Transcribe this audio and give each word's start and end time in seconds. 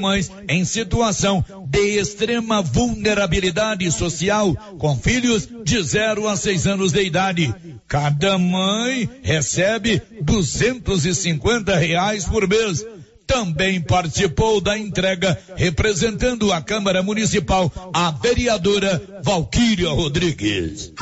mães 0.00 0.30
em 0.48 0.64
situação 0.64 1.44
de 1.68 1.98
extrema 1.98 2.62
vulnerabilidade 2.62 3.90
social 3.92 4.54
com 4.78 4.96
filhos 4.96 5.48
de 5.64 5.82
0 5.82 6.26
a 6.26 6.36
6 6.36 6.66
anos 6.66 6.92
de 6.92 7.02
idade. 7.02 7.54
Cada 7.86 8.38
mãe 8.38 9.08
recebe 9.22 10.00
250 10.22 11.76
reais 11.76 12.24
por 12.24 12.48
mês 12.48 12.84
também 13.30 13.80
participou 13.80 14.60
da 14.60 14.76
entrega, 14.76 15.38
representando 15.54 16.52
a 16.52 16.60
Câmara 16.60 17.00
Municipal, 17.00 17.70
a 17.94 18.10
vereadora 18.10 19.00
Valquíria 19.22 19.88
Rodrigues. 19.88 20.92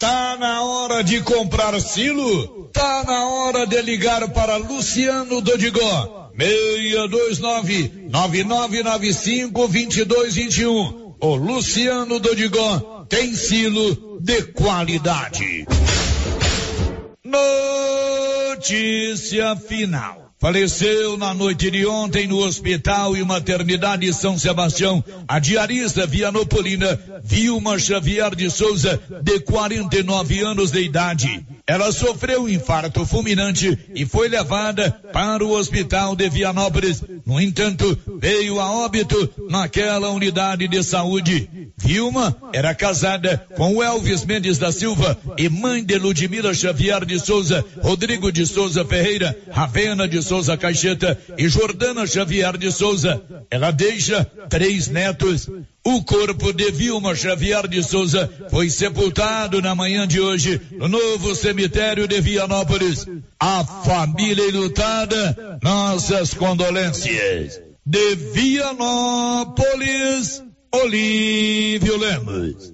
Tá 0.00 0.36
na 0.40 0.62
hora 0.64 1.04
de 1.04 1.20
comprar 1.20 1.80
silo? 1.80 2.68
Tá 2.72 3.04
na 3.06 3.24
hora 3.28 3.64
de 3.68 3.80
ligar 3.82 4.28
para 4.30 4.56
Luciano 4.56 5.40
Dodigó. 5.40 6.23
629 6.36 8.08
9995 8.10 9.68
2221. 9.68 11.14
O 11.20 11.36
Luciano 11.36 12.18
Dodigó 12.18 13.06
tem 13.08 13.34
silo 13.34 14.18
de 14.20 14.42
qualidade. 14.52 15.66
Notícia 18.54 19.54
final. 19.56 20.24
Faleceu 20.40 21.16
na 21.16 21.32
noite 21.32 21.70
de 21.70 21.86
ontem 21.86 22.26
no 22.26 22.36
Hospital 22.38 23.16
e 23.16 23.24
Maternidade 23.24 24.12
São 24.12 24.38
Sebastião 24.38 25.02
a 25.26 25.38
diarista 25.38 26.06
Vianopolina 26.06 27.00
Vilma 27.22 27.78
Xavier 27.78 28.34
de 28.34 28.50
Souza, 28.50 29.00
de 29.22 29.40
49 29.40 30.40
anos 30.40 30.70
de 30.70 30.82
idade. 30.82 31.46
Ela 31.66 31.90
sofreu 31.92 32.42
um 32.42 32.48
infarto 32.48 33.06
fulminante 33.06 33.78
e 33.94 34.04
foi 34.04 34.28
levada 34.28 34.90
para 35.14 35.42
o 35.42 35.52
hospital 35.52 36.14
de 36.14 36.28
Vianópolis. 36.28 37.02
No 37.24 37.40
entanto, 37.40 37.98
veio 38.20 38.60
a 38.60 38.70
óbito 38.70 39.30
naquela 39.48 40.10
unidade 40.10 40.68
de 40.68 40.82
saúde. 40.82 41.48
Vilma 41.78 42.36
era 42.52 42.74
casada 42.74 43.46
com 43.56 43.82
Elvis 43.82 44.26
Mendes 44.26 44.58
da 44.58 44.70
Silva 44.70 45.16
e 45.38 45.48
mãe 45.48 45.82
de 45.82 45.96
Ludmila 45.96 46.52
Xavier 46.52 47.02
de 47.06 47.18
Souza, 47.18 47.64
Rodrigo 47.80 48.30
de 48.30 48.46
Souza 48.46 48.84
Ferreira, 48.84 49.34
Ravena 49.50 50.06
de 50.06 50.20
Souza 50.22 50.58
Caixeta 50.58 51.18
e 51.38 51.48
Jordana 51.48 52.06
Xavier 52.06 52.58
de 52.58 52.70
Souza. 52.70 53.22
Ela 53.50 53.70
deixa 53.70 54.22
três 54.50 54.88
netos. 54.88 55.48
O 55.86 56.02
corpo 56.02 56.50
de 56.52 56.70
Vilma 56.70 57.14
Xavier 57.14 57.68
de 57.68 57.82
Souza 57.82 58.30
foi 58.50 58.70
sepultado 58.70 59.60
na 59.60 59.74
manhã 59.74 60.08
de 60.08 60.18
hoje 60.18 60.58
no 60.72 60.88
novo 60.88 61.34
cemitério 61.34 62.08
de 62.08 62.22
Vianópolis. 62.22 63.06
A 63.38 63.62
família 63.64 64.48
enlutada, 64.48 65.58
nossas 65.62 66.32
condolências. 66.32 67.60
De 67.84 68.14
Vianópolis, 68.32 69.62
Olívio 70.72 71.98
Lemos. 71.98 72.73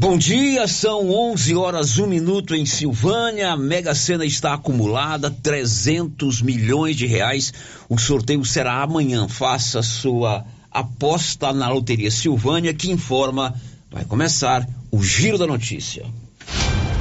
Bom 0.00 0.16
dia, 0.16 0.68
são 0.68 1.10
11 1.10 1.56
horas, 1.56 1.98
1 1.98 2.06
minuto 2.06 2.54
em 2.54 2.64
Silvânia. 2.64 3.50
A 3.50 3.56
Mega 3.56 3.96
Sena 3.96 4.24
está 4.24 4.54
acumulada, 4.54 5.28
300 5.28 6.40
milhões 6.40 6.94
de 6.94 7.04
reais. 7.04 7.52
O 7.88 7.98
sorteio 7.98 8.44
será 8.44 8.80
amanhã. 8.80 9.26
Faça 9.26 9.82
sua 9.82 10.44
aposta 10.70 11.52
na 11.52 11.68
Loteria 11.68 12.12
Silvânia, 12.12 12.72
que 12.72 12.92
informa. 12.92 13.52
Vai 13.90 14.04
começar 14.04 14.64
o 14.92 15.02
Giro 15.02 15.36
da 15.36 15.48
Notícia. 15.48 16.06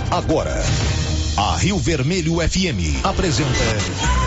Agora, 0.10 0.60
a 1.38 1.56
Rio 1.56 1.78
Vermelho 1.78 2.38
FM 2.38 3.06
apresenta. 3.06 4.27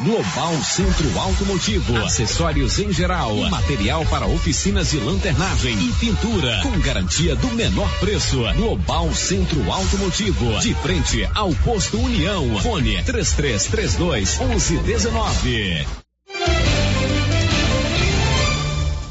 Global 0.00 0.54
Centro 0.62 1.18
Automotivo, 1.18 1.96
acessórios 1.96 2.78
em 2.78 2.92
geral, 2.92 3.34
material 3.50 4.06
para 4.06 4.28
oficinas 4.28 4.92
de 4.92 4.98
lanternagem 4.98 5.76
e 5.76 5.92
pintura, 5.94 6.60
com 6.62 6.78
garantia 6.78 7.34
do 7.34 7.48
menor 7.48 7.90
preço. 7.98 8.38
Global 8.54 9.12
Centro 9.12 9.60
Automotivo, 9.72 10.60
de 10.60 10.72
frente 10.74 11.28
ao 11.34 11.52
posto 11.64 11.98
União. 11.98 12.60
Fone 12.60 13.02
3332 13.02 14.38
1119. 14.38 15.86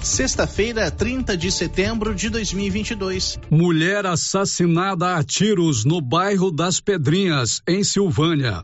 Sexta-feira, 0.02 0.90
30 0.90 1.36
de 1.36 1.52
setembro 1.52 2.16
de 2.16 2.30
2022. 2.30 3.38
Mulher 3.52 4.06
assassinada 4.06 5.18
a 5.18 5.24
tiros 5.24 5.84
no 5.84 6.00
bairro 6.00 6.50
das 6.50 6.80
Pedrinhas, 6.80 7.62
em 7.68 7.84
Silvânia. 7.84 8.64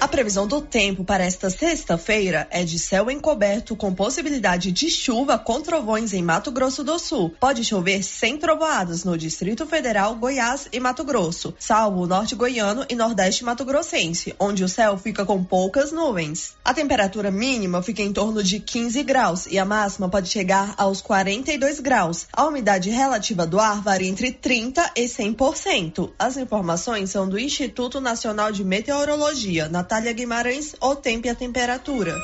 A 0.00 0.08
previsão 0.08 0.46
do 0.46 0.62
tempo 0.62 1.04
para 1.04 1.24
esta 1.24 1.50
sexta-feira 1.50 2.48
é 2.50 2.64
de 2.64 2.78
céu 2.78 3.10
encoberto 3.10 3.76
com 3.76 3.94
possibilidade 3.94 4.72
de 4.72 4.88
chuva 4.88 5.38
com 5.38 5.60
trovões 5.60 6.14
em 6.14 6.22
Mato 6.22 6.50
Grosso 6.50 6.82
do 6.82 6.98
Sul. 6.98 7.34
Pode 7.38 7.62
chover 7.62 8.02
sem 8.02 8.38
trovoadas 8.38 9.04
no 9.04 9.18
Distrito 9.18 9.66
Federal, 9.66 10.14
Goiás 10.14 10.68
e 10.72 10.80
Mato 10.80 11.04
Grosso, 11.04 11.54
salvo 11.58 12.00
o 12.00 12.06
norte 12.06 12.34
goiano 12.34 12.86
e 12.88 12.94
nordeste 12.94 13.44
mato-grossense, 13.44 14.34
onde 14.40 14.64
o 14.64 14.68
céu 14.70 14.96
fica 14.96 15.26
com 15.26 15.44
poucas 15.44 15.92
nuvens. 15.92 16.54
A 16.64 16.72
temperatura 16.72 17.30
mínima 17.30 17.82
fica 17.82 18.00
em 18.00 18.10
torno 18.10 18.42
de 18.42 18.58
15 18.58 19.02
graus 19.02 19.46
e 19.48 19.58
a 19.58 19.66
máxima 19.66 20.08
pode 20.08 20.30
chegar 20.30 20.72
aos 20.78 21.02
42 21.02 21.78
graus. 21.78 22.26
A 22.32 22.46
umidade 22.46 22.88
relativa 22.88 23.46
do 23.46 23.60
ar 23.60 23.82
varia 23.82 24.08
entre 24.08 24.32
30 24.32 24.92
e 24.96 25.04
100%. 25.04 26.10
As 26.18 26.38
informações 26.38 27.10
são 27.10 27.28
do 27.28 27.38
Instituto 27.38 28.00
Nacional 28.00 28.50
de 28.50 28.64
Meteorologia, 28.64 29.68
na 29.68 29.89
Natália 29.90 30.12
Guimarães, 30.12 30.76
o 30.80 30.94
tempo 30.94 31.26
e 31.26 31.30
a 31.30 31.34
temperatura. 31.34 32.16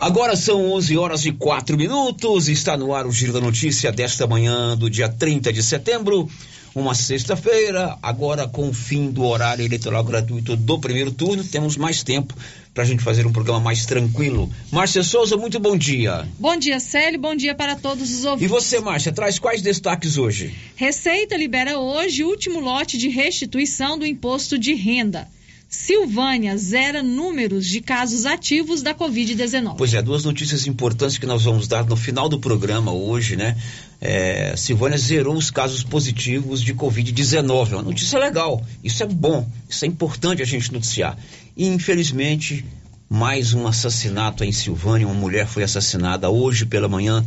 Agora 0.00 0.34
são 0.34 0.72
11 0.72 0.96
horas 0.96 1.26
e 1.26 1.32
4 1.32 1.76
minutos. 1.76 2.48
Está 2.48 2.74
no 2.74 2.94
ar 2.94 3.06
o 3.06 3.12
Giro 3.12 3.30
da 3.30 3.40
Notícia 3.40 3.92
desta 3.92 4.26
manhã 4.26 4.74
do 4.74 4.88
dia 4.88 5.06
30 5.06 5.52
de 5.52 5.62
setembro, 5.62 6.26
uma 6.74 6.94
sexta-feira. 6.94 7.96
Agora, 8.02 8.48
com 8.48 8.68
o 8.68 8.74
fim 8.74 9.10
do 9.10 9.24
horário 9.24 9.64
eleitoral 9.64 10.02
gratuito 10.02 10.56
do 10.56 10.78
primeiro 10.78 11.12
turno, 11.12 11.44
temos 11.44 11.76
mais 11.76 12.02
tempo 12.02 12.34
para 12.74 12.82
a 12.82 12.86
gente 12.86 13.02
fazer 13.04 13.24
um 13.26 13.32
programa 13.32 13.60
mais 13.60 13.86
tranquilo. 13.86 14.52
Márcia 14.72 15.04
Souza, 15.04 15.36
muito 15.36 15.60
bom 15.60 15.76
dia. 15.76 16.26
Bom 16.38 16.56
dia, 16.56 16.80
Célio. 16.80 17.20
Bom 17.20 17.36
dia 17.36 17.54
para 17.54 17.76
todos 17.76 18.10
os 18.10 18.24
ouvintes. 18.24 18.44
E 18.44 18.48
você, 18.48 18.80
Márcia, 18.80 19.12
traz 19.12 19.38
quais 19.38 19.62
destaques 19.62 20.18
hoje? 20.18 20.52
Receita 20.74 21.36
libera 21.36 21.78
hoje 21.78 22.24
o 22.24 22.28
último 22.28 22.58
lote 22.58 22.98
de 22.98 23.08
restituição 23.08 23.96
do 23.96 24.04
imposto 24.04 24.58
de 24.58 24.74
renda. 24.74 25.28
Silvânia 25.74 26.56
zera 26.56 27.02
números 27.02 27.66
de 27.66 27.80
casos 27.80 28.24
ativos 28.24 28.80
da 28.80 28.94
Covid-19. 28.94 29.74
Pois 29.76 29.92
é, 29.92 30.00
duas 30.00 30.24
notícias 30.24 30.66
importantes 30.66 31.18
que 31.18 31.26
nós 31.26 31.42
vamos 31.42 31.66
dar 31.66 31.84
no 31.84 31.96
final 31.96 32.28
do 32.28 32.38
programa 32.38 32.92
hoje, 32.92 33.34
né? 33.34 33.56
É, 34.00 34.54
Silvânia 34.56 34.96
zerou 34.96 35.36
os 35.36 35.50
casos 35.50 35.82
positivos 35.82 36.62
de 36.62 36.72
Covid-19. 36.74 37.72
É 37.72 37.74
uma 37.74 37.82
notícia 37.82 38.18
legal. 38.18 38.64
Isso 38.84 39.02
é 39.02 39.06
bom. 39.06 39.48
Isso 39.68 39.84
é 39.84 39.88
importante 39.88 40.40
a 40.40 40.46
gente 40.46 40.72
noticiar. 40.72 41.18
E, 41.56 41.66
infelizmente, 41.66 42.64
mais 43.08 43.52
um 43.54 43.66
assassinato 43.66 44.44
em 44.44 44.52
Silvânia. 44.52 45.06
Uma 45.06 45.14
mulher 45.14 45.46
foi 45.46 45.62
assassinada 45.62 46.30
hoje 46.30 46.66
pela 46.66 46.88
manhã 46.88 47.24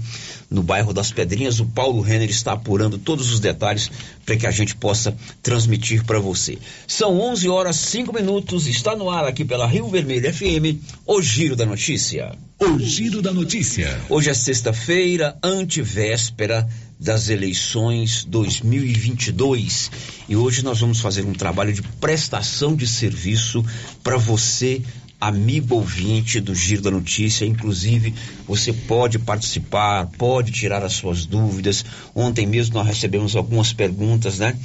no 0.50 0.64
bairro 0.64 0.94
das 0.94 1.12
Pedrinhas. 1.12 1.60
O 1.60 1.66
Paulo 1.66 2.02
Renner 2.02 2.30
está 2.30 2.54
apurando 2.54 2.98
todos 2.98 3.32
os 3.32 3.40
detalhes 3.40 3.90
para 4.26 4.36
que 4.36 4.48
a 4.48 4.52
gente 4.52 4.76
possa 4.76 5.16
transmitir 5.42 6.04
para 6.04 6.20
você. 6.20 6.58
São 6.88 7.20
11 7.20 7.48
horas 7.50 7.76
5 7.76 8.14
minutos. 8.14 8.68
Está 8.68 8.96
no 8.96 9.10
ar 9.10 9.26
aqui 9.26 9.46
pela 9.46 9.68
Rio 9.68 9.88
Vermelho 9.90 10.34
FM, 10.34 10.82
o 11.06 11.22
Giro 11.22 11.56
da 11.56 11.66
Notícia. 11.66 12.34
O 12.60 12.80
Giro 12.80 13.22
da 13.22 13.32
Notícia. 13.32 14.02
Hoje 14.10 14.30
é 14.30 14.34
sexta-feira, 14.34 15.38
antevéspera 15.44 16.68
das 17.00 17.30
eleições 17.30 18.26
2022 18.26 19.92
e 20.28 20.36
hoje 20.36 20.64
nós 20.64 20.80
vamos 20.80 21.00
fazer 21.00 21.24
um 21.26 21.34
trabalho 21.34 21.72
de 21.72 21.84
prestação 21.84 22.76
de 22.76 22.88
serviço 22.88 23.64
para 24.04 24.18
você 24.18 24.82
amigo 25.20 25.76
ouvinte 25.76 26.40
do 26.40 26.54
Giro 26.54 26.84
da 26.84 26.92
Notícia. 26.92 27.46
Inclusive, 27.46 28.14
você 28.48 28.72
pode 28.72 29.20
participar, 29.20 30.08
pode 30.18 30.52
tirar 30.52 30.84
as 30.84 30.94
suas 30.94 31.26
dúvidas. 31.26 31.84
Ontem 32.16 32.46
mesmo 32.46 32.76
nós 32.76 32.88
recebemos 32.88 33.36
algumas 33.36 33.74
perguntas, 33.74 34.40
né? 34.40 34.56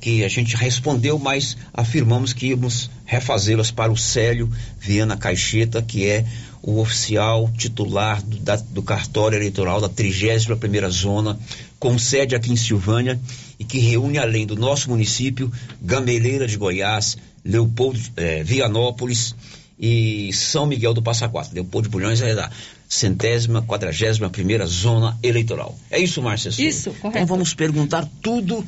Que 0.00 0.24
a 0.24 0.28
gente 0.28 0.56
respondeu, 0.56 1.18
mas 1.18 1.56
afirmamos 1.74 2.32
que 2.32 2.46
íamos 2.46 2.90
refazê-las 3.04 3.70
para 3.70 3.92
o 3.92 3.96
Célio 3.96 4.50
Viana 4.78 5.16
Caixeta, 5.16 5.82
que 5.82 6.06
é 6.06 6.24
o 6.62 6.80
oficial 6.80 7.50
titular 7.56 8.22
do, 8.22 8.38
da, 8.38 8.56
do 8.56 8.82
cartório 8.82 9.36
eleitoral 9.36 9.80
da 9.80 9.88
31 9.88 10.56
primeira 10.56 10.88
zona, 10.88 11.38
com 11.78 11.98
sede 11.98 12.34
aqui 12.34 12.50
em 12.52 12.56
Silvânia 12.56 13.20
e 13.58 13.64
que 13.64 13.78
reúne 13.78 14.18
além 14.18 14.46
do 14.46 14.56
nosso 14.56 14.88
município, 14.88 15.52
Gameleira 15.82 16.46
de 16.46 16.56
Goiás, 16.56 17.18
Leopoldo, 17.44 17.98
eh, 18.16 18.42
Vianópolis, 18.42 19.34
e 19.80 20.30
São 20.34 20.66
Miguel 20.66 20.92
do 20.92 21.02
Passa 21.02 21.28
Quatro. 21.28 21.54
Leopoldo 21.54 21.88
de 21.88 21.92
Bulhões 21.92 22.20
é 22.20 22.34
da 22.34 22.50
centésima, 22.86 23.62
quadragésima 23.62 24.28
primeira 24.28 24.66
zona 24.66 25.18
eleitoral. 25.22 25.78
É 25.90 25.98
isso, 25.98 26.20
Márcia? 26.20 26.50
Isso, 26.50 26.90
correto. 26.90 27.16
Então 27.16 27.26
vamos 27.26 27.54
perguntar 27.54 28.06
tudo 28.20 28.64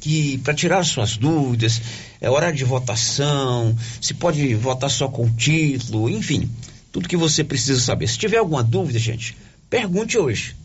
que 0.00 0.38
para 0.38 0.54
tirar 0.54 0.82
suas 0.84 1.16
dúvidas, 1.16 1.80
é 2.20 2.28
horário 2.28 2.56
de 2.56 2.64
votação, 2.64 3.76
se 4.00 4.14
pode 4.14 4.54
votar 4.54 4.90
só 4.90 5.08
com 5.08 5.28
título, 5.30 6.08
enfim, 6.08 6.50
tudo 6.90 7.08
que 7.08 7.16
você 7.16 7.44
precisa 7.44 7.78
saber. 7.78 8.08
Se 8.08 8.18
tiver 8.18 8.38
alguma 8.38 8.64
dúvida, 8.64 8.98
gente, 8.98 9.36
pergunte 9.68 10.18
hoje. 10.18 10.56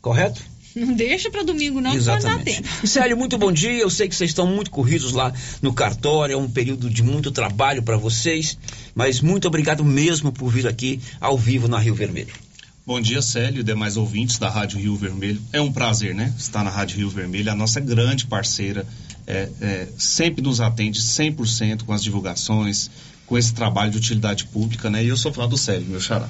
Correto? 0.00 0.40
Não 0.74 0.94
deixa 0.94 1.30
para 1.30 1.42
domingo, 1.42 1.80
não, 1.80 1.94
Exatamente. 1.94 2.36
que 2.36 2.52
pode 2.52 2.62
dar 2.62 2.62
tempo. 2.62 2.86
Célio, 2.86 3.16
muito 3.16 3.36
bom 3.36 3.50
dia. 3.50 3.72
Eu 3.72 3.90
sei 3.90 4.08
que 4.08 4.14
vocês 4.14 4.30
estão 4.30 4.46
muito 4.46 4.70
corridos 4.70 5.12
lá 5.12 5.32
no 5.60 5.72
cartório, 5.72 6.34
é 6.34 6.36
um 6.36 6.48
período 6.48 6.88
de 6.88 7.02
muito 7.02 7.30
trabalho 7.30 7.82
para 7.82 7.96
vocês, 7.96 8.56
mas 8.94 9.20
muito 9.20 9.48
obrigado 9.48 9.84
mesmo 9.84 10.32
por 10.32 10.50
vir 10.50 10.66
aqui 10.66 11.00
ao 11.20 11.36
vivo 11.36 11.66
na 11.66 11.78
Rio 11.78 11.94
Vermelho. 11.94 12.32
Bom 12.86 13.00
dia, 13.00 13.20
Célio 13.20 13.60
e 13.60 13.62
demais 13.62 13.96
ouvintes 13.96 14.38
da 14.38 14.48
Rádio 14.48 14.78
Rio 14.78 14.96
Vermelho. 14.96 15.40
É 15.52 15.60
um 15.60 15.72
prazer, 15.72 16.14
né? 16.14 16.32
Estar 16.36 16.64
na 16.64 16.70
Rádio 16.70 16.98
Rio 16.98 17.10
Vermelho, 17.10 17.50
a 17.52 17.54
nossa 17.54 17.78
grande 17.78 18.26
parceira, 18.26 18.86
é, 19.26 19.48
é, 19.60 19.88
sempre 19.98 20.42
nos 20.42 20.60
atende 20.60 21.00
100% 21.00 21.84
com 21.84 21.92
as 21.92 22.02
divulgações, 22.02 22.90
com 23.26 23.38
esse 23.38 23.54
trabalho 23.54 23.92
de 23.92 23.98
utilidade 23.98 24.44
pública, 24.46 24.90
né? 24.90 25.04
E 25.04 25.08
eu 25.08 25.16
sou 25.16 25.32
Flávio 25.32 25.56
Célio, 25.56 25.86
meu 25.86 26.00
xará. 26.00 26.28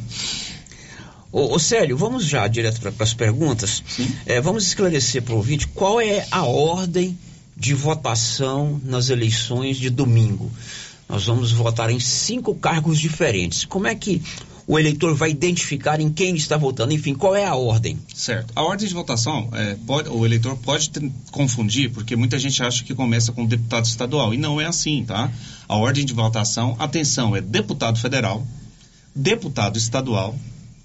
Ô, 1.32 1.54
ô 1.54 1.58
Célio, 1.58 1.96
vamos 1.96 2.24
já 2.24 2.46
direto 2.48 2.80
para 2.80 2.92
as 3.04 3.14
perguntas. 3.14 3.82
É, 4.26 4.40
vamos 4.40 4.66
esclarecer 4.66 5.22
para 5.22 5.34
o 5.34 5.36
ouvinte 5.36 5.66
qual 5.68 6.00
é 6.00 6.26
a 6.30 6.44
ordem 6.44 7.16
de 7.56 7.74
votação 7.74 8.80
nas 8.84 9.10
eleições 9.10 9.76
de 9.76 9.90
domingo. 9.90 10.50
Nós 11.08 11.24
vamos 11.26 11.52
votar 11.52 11.90
em 11.90 12.00
cinco 12.00 12.54
cargos 12.54 12.98
diferentes. 12.98 13.64
Como 13.64 13.86
é 13.86 13.94
que 13.94 14.22
o 14.66 14.78
eleitor 14.78 15.14
vai 15.14 15.30
identificar 15.30 16.00
em 16.00 16.08
quem 16.10 16.34
está 16.36 16.56
votando? 16.56 16.92
Enfim, 16.92 17.14
qual 17.14 17.34
é 17.34 17.44
a 17.44 17.54
ordem? 17.54 17.98
Certo. 18.14 18.52
A 18.56 18.62
ordem 18.62 18.86
de 18.88 18.94
votação, 18.94 19.50
é, 19.52 19.76
pode, 19.86 20.08
o 20.08 20.24
eleitor 20.24 20.56
pode 20.56 20.88
ter- 20.90 21.10
confundir, 21.32 21.90
porque 21.90 22.14
muita 22.16 22.38
gente 22.38 22.62
acha 22.62 22.82
que 22.84 22.94
começa 22.94 23.32
com 23.32 23.44
deputado 23.44 23.84
estadual. 23.84 24.32
E 24.32 24.36
não 24.36 24.60
é 24.60 24.66
assim, 24.66 25.04
tá? 25.04 25.30
A 25.68 25.76
ordem 25.76 26.04
de 26.04 26.12
votação, 26.12 26.76
atenção, 26.78 27.34
é 27.36 27.40
deputado 27.40 27.98
federal, 27.98 28.46
deputado 29.14 29.76
estadual, 29.76 30.36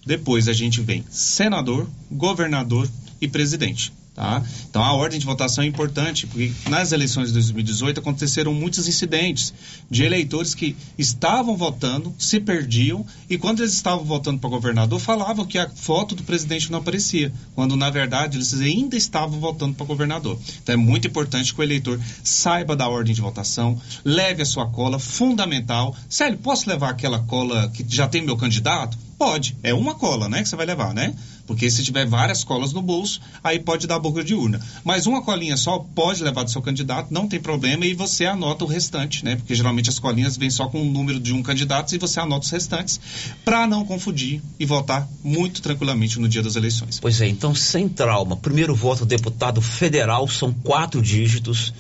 depois 0.06 0.48
a 0.48 0.54
gente 0.54 0.82
vem 0.82 1.04
senador, 1.10 1.90
governador 2.12 2.88
e 3.20 3.28
presidente. 3.28 3.92
Tá? 4.16 4.42
Então 4.70 4.82
a 4.82 4.94
ordem 4.94 5.20
de 5.20 5.26
votação 5.26 5.62
é 5.62 5.68
importante, 5.68 6.26
porque 6.26 6.50
nas 6.70 6.94
eleições 6.94 7.28
de 7.28 7.34
2018 7.34 8.00
aconteceram 8.00 8.54
muitos 8.54 8.88
incidentes 8.88 9.54
de 9.92 10.06
eleitores 10.06 10.56
que 10.56 10.74
estavam 10.98 11.58
votando, 11.58 12.16
se 12.18 12.40
perdiam, 12.40 13.06
e 13.30 13.38
quando 13.38 13.60
eles 13.60 13.74
estavam 13.74 14.06
votando 14.06 14.40
para 14.40 14.50
governador, 14.50 15.02
falavam 15.02 15.46
que 15.46 15.58
a 15.58 15.70
foto 15.70 16.16
do 16.16 16.24
presidente 16.24 16.72
não 16.72 16.80
aparecia, 16.80 17.34
quando 17.54 17.76
na 17.76 17.90
verdade 17.90 18.38
eles 18.38 18.54
ainda 18.54 18.96
estavam 18.96 19.38
votando 19.38 19.74
para 19.74 19.86
governador. 19.86 20.40
Então 20.64 20.72
é 20.72 20.78
muito 20.78 21.10
importante 21.10 21.54
que 21.54 21.60
o 21.60 21.64
eleitor 21.64 22.00
saiba 22.24 22.74
da 22.74 22.88
ordem 22.88 23.14
de 23.14 23.20
votação, 23.20 23.78
leve 24.06 24.42
a 24.42 24.46
sua 24.46 24.66
cola, 24.66 24.98
fundamental. 24.98 25.94
Sério, 26.08 26.38
posso 26.38 26.70
levar 26.70 26.92
aquela 26.92 27.20
cola 27.20 27.68
que 27.68 27.86
já 27.86 28.08
tem 28.08 28.22
meu 28.22 28.38
candidato? 28.38 28.98
Pode, 29.18 29.58
é 29.62 29.74
uma 29.74 29.96
cola, 29.96 30.30
né, 30.30 30.42
que 30.42 30.50
você 30.50 30.56
vai 30.56 30.66
levar, 30.66 30.94
né? 30.94 31.14
Porque 31.48 31.70
se 31.70 31.84
tiver 31.84 32.06
várias 32.06 32.44
colas 32.44 32.74
no 32.74 32.82
bolso, 32.82 33.22
aí 33.44 33.60
pode 33.60 33.86
dar 33.86 34.00
boca 34.00 34.24
de 34.24 34.34
urna. 34.34 34.60
Mas 34.84 35.06
uma 35.06 35.22
colinha 35.22 35.56
só 35.56 35.80
pode 35.80 36.24
levar 36.24 36.44
do 36.44 36.52
seu 36.52 36.62
candidato, 36.62 37.14
não 37.14 37.28
tem 37.28 37.40
problema, 37.40 37.86
e 37.86 37.94
você 37.94 38.26
anota 38.26 38.66
o 38.66 38.68
restante, 38.68 39.24
né? 39.24 39.36
Porque 39.36 39.54
geralmente 39.54 39.90
as 39.90 40.00
colinhas 40.00 40.38
vêm 40.38 40.50
só 40.50 40.68
com 40.68 40.82
o 40.82 40.86
número 40.86 41.20
de 41.20 41.34
um 41.34 41.44
candidato 41.44 41.94
e 41.94 41.98
você 42.00 42.20
anota 42.20 42.46
os 42.46 42.52
restantes, 42.52 43.00
para 43.44 43.68
não 43.68 43.86
confundir 43.86 44.42
e 44.60 44.66
votar 44.66 45.08
muito 45.24 45.62
tranquilamente 45.62 46.20
no 46.20 46.28
dia 46.28 46.42
das 46.42 46.56
eleições. 46.56 47.00
Pois 47.00 47.22
é, 47.22 47.28
então 47.28 47.54
sem 47.54 47.88
trauma. 47.88 48.36
Primeiro 48.38 48.76
voto 48.76 49.06
deputado 49.06 49.62
federal 49.62 50.28
são 50.28 50.52
quatro 50.52 51.02
dígitos, 51.02 51.74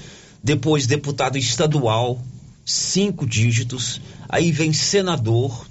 depois 0.44 0.86
deputado 0.86 1.38
estadual, 1.38 2.22
cinco 2.64 3.26
dígitos, 3.26 4.00
aí 4.30 4.52
vem 4.52 4.74
senador, 4.74 5.66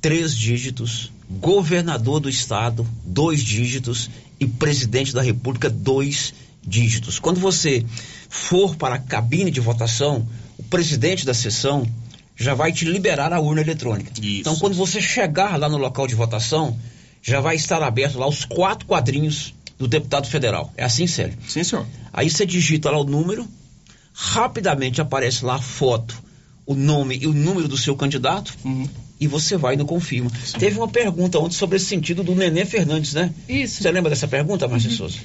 três 0.00 0.36
dígitos, 0.36 1.10
governador 1.30 2.20
do 2.20 2.28
estado, 2.28 2.86
dois 3.04 3.42
dígitos 3.42 4.10
e 4.40 4.46
presidente 4.46 5.12
da 5.12 5.22
república, 5.22 5.68
dois 5.68 6.32
dígitos. 6.66 7.18
Quando 7.18 7.40
você 7.40 7.84
for 8.28 8.76
para 8.76 8.96
a 8.96 8.98
cabine 8.98 9.50
de 9.50 9.60
votação, 9.60 10.26
o 10.56 10.62
presidente 10.62 11.26
da 11.26 11.34
sessão 11.34 11.86
já 12.36 12.54
vai 12.54 12.72
te 12.72 12.84
liberar 12.84 13.32
a 13.32 13.40
urna 13.40 13.60
eletrônica. 13.60 14.12
Então, 14.22 14.56
quando 14.56 14.74
você 14.74 15.00
chegar 15.00 15.58
lá 15.58 15.68
no 15.68 15.76
local 15.76 16.06
de 16.06 16.14
votação, 16.14 16.78
já 17.22 17.40
vai 17.40 17.56
estar 17.56 17.82
aberto 17.82 18.18
lá 18.18 18.28
os 18.28 18.44
quatro 18.44 18.86
quadrinhos 18.86 19.54
do 19.76 19.88
deputado 19.88 20.28
federal. 20.28 20.72
É 20.76 20.84
assim, 20.84 21.06
Célio? 21.06 21.36
Sim, 21.46 21.64
senhor. 21.64 21.86
Aí 22.12 22.30
você 22.30 22.46
digita 22.46 22.90
lá 22.90 22.98
o 22.98 23.04
número, 23.04 23.46
rapidamente 24.12 25.00
aparece 25.00 25.44
lá 25.44 25.56
a 25.56 25.62
foto, 25.62 26.22
o 26.64 26.74
nome 26.74 27.18
e 27.20 27.26
o 27.26 27.32
número 27.32 27.66
do 27.66 27.76
seu 27.76 27.96
candidato 27.96 28.54
e 29.20 29.26
você 29.26 29.56
vai 29.56 29.76
no 29.76 29.84
confirma. 29.84 30.30
Teve 30.58 30.78
uma 30.78 30.88
pergunta 30.88 31.38
ontem 31.38 31.54
sobre 31.54 31.76
esse 31.76 31.86
sentido 31.86 32.22
do 32.22 32.34
Nenê 32.34 32.64
Fernandes, 32.64 33.14
né? 33.14 33.32
Isso. 33.48 33.82
Você 33.82 33.90
lembra 33.90 34.10
dessa 34.10 34.28
pergunta, 34.28 34.68
Márcia 34.68 34.90
Souza? 34.90 35.18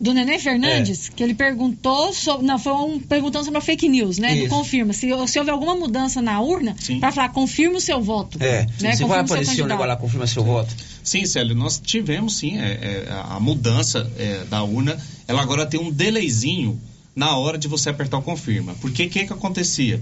Do 0.00 0.14
Nenê 0.14 0.38
Fernandes, 0.38 1.08
É. 1.08 1.12
que 1.12 1.22
ele 1.24 1.34
perguntou 1.34 2.12
sobre. 2.12 2.46
Não, 2.46 2.56
foi 2.56 2.72
um 2.72 3.00
perguntando 3.00 3.44
sobre 3.44 3.58
a 3.58 3.60
fake 3.60 3.88
news, 3.88 4.18
né? 4.18 4.32
Do 4.32 4.42
Isso. 4.42 4.48
confirma. 4.48 4.92
Se, 4.92 5.08
se 5.26 5.38
houve 5.40 5.50
alguma 5.50 5.74
mudança 5.74 6.22
na 6.22 6.40
urna, 6.40 6.76
para 7.00 7.10
falar, 7.10 7.30
confirma 7.30 7.78
o 7.78 7.80
seu 7.80 8.00
voto. 8.00 8.38
É, 8.40 8.64
Né? 8.80 8.94
você 8.94 9.04
vai 9.04 9.18
aparecer 9.20 9.62
um 9.62 9.66
negócio 9.66 9.88
lá, 9.88 9.96
confirma 9.96 10.26
seu 10.28 10.44
voto. 10.44 10.72
Sim, 11.02 11.24
Célio, 11.26 11.56
nós 11.56 11.80
tivemos 11.84 12.36
sim 12.36 12.58
é, 12.58 12.64
é, 12.70 13.08
a 13.28 13.40
mudança 13.40 14.08
é, 14.18 14.44
da 14.44 14.62
urna. 14.62 14.96
Ela 15.26 15.42
agora 15.42 15.66
tem 15.66 15.80
um 15.80 15.90
delayzinho 15.90 16.80
na 17.16 17.36
hora 17.36 17.58
de 17.58 17.66
você 17.66 17.88
apertar 17.90 18.18
o 18.18 18.22
confirma. 18.22 18.76
Porque 18.80 19.06
o 19.06 19.10
que, 19.10 19.26
que 19.26 19.32
acontecia? 19.32 20.00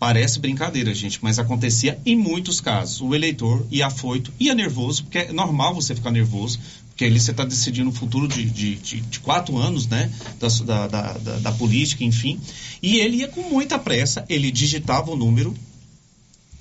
Parece 0.00 0.40
brincadeira, 0.40 0.94
gente, 0.94 1.18
mas 1.22 1.38
acontecia 1.38 2.00
em 2.06 2.16
muitos 2.16 2.58
casos. 2.58 3.02
O 3.02 3.14
eleitor 3.14 3.66
ia 3.70 3.86
afoito, 3.86 4.32
ia 4.40 4.54
nervoso, 4.54 5.04
porque 5.04 5.18
é 5.18 5.32
normal 5.32 5.74
você 5.74 5.94
ficar 5.94 6.10
nervoso, 6.10 6.58
porque 6.88 7.04
ali 7.04 7.20
você 7.20 7.32
está 7.32 7.44
decidindo 7.44 7.90
o 7.90 7.92
futuro 7.92 8.26
de, 8.26 8.44
de, 8.46 8.76
de- 8.76 9.00
de 9.02 9.20
quatro 9.20 9.58
anos, 9.58 9.86
né? 9.86 10.10
Da, 10.40 10.48
da, 10.64 10.86
da, 11.12 11.12
da- 11.38 11.52
política, 11.52 12.02
enfim. 12.02 12.40
E 12.82 12.96
ele 12.96 13.18
ia 13.18 13.28
com 13.28 13.42
muita 13.42 13.78
pressa, 13.78 14.24
ele 14.26 14.50
digitava 14.50 15.10
o 15.10 15.16
número, 15.16 15.54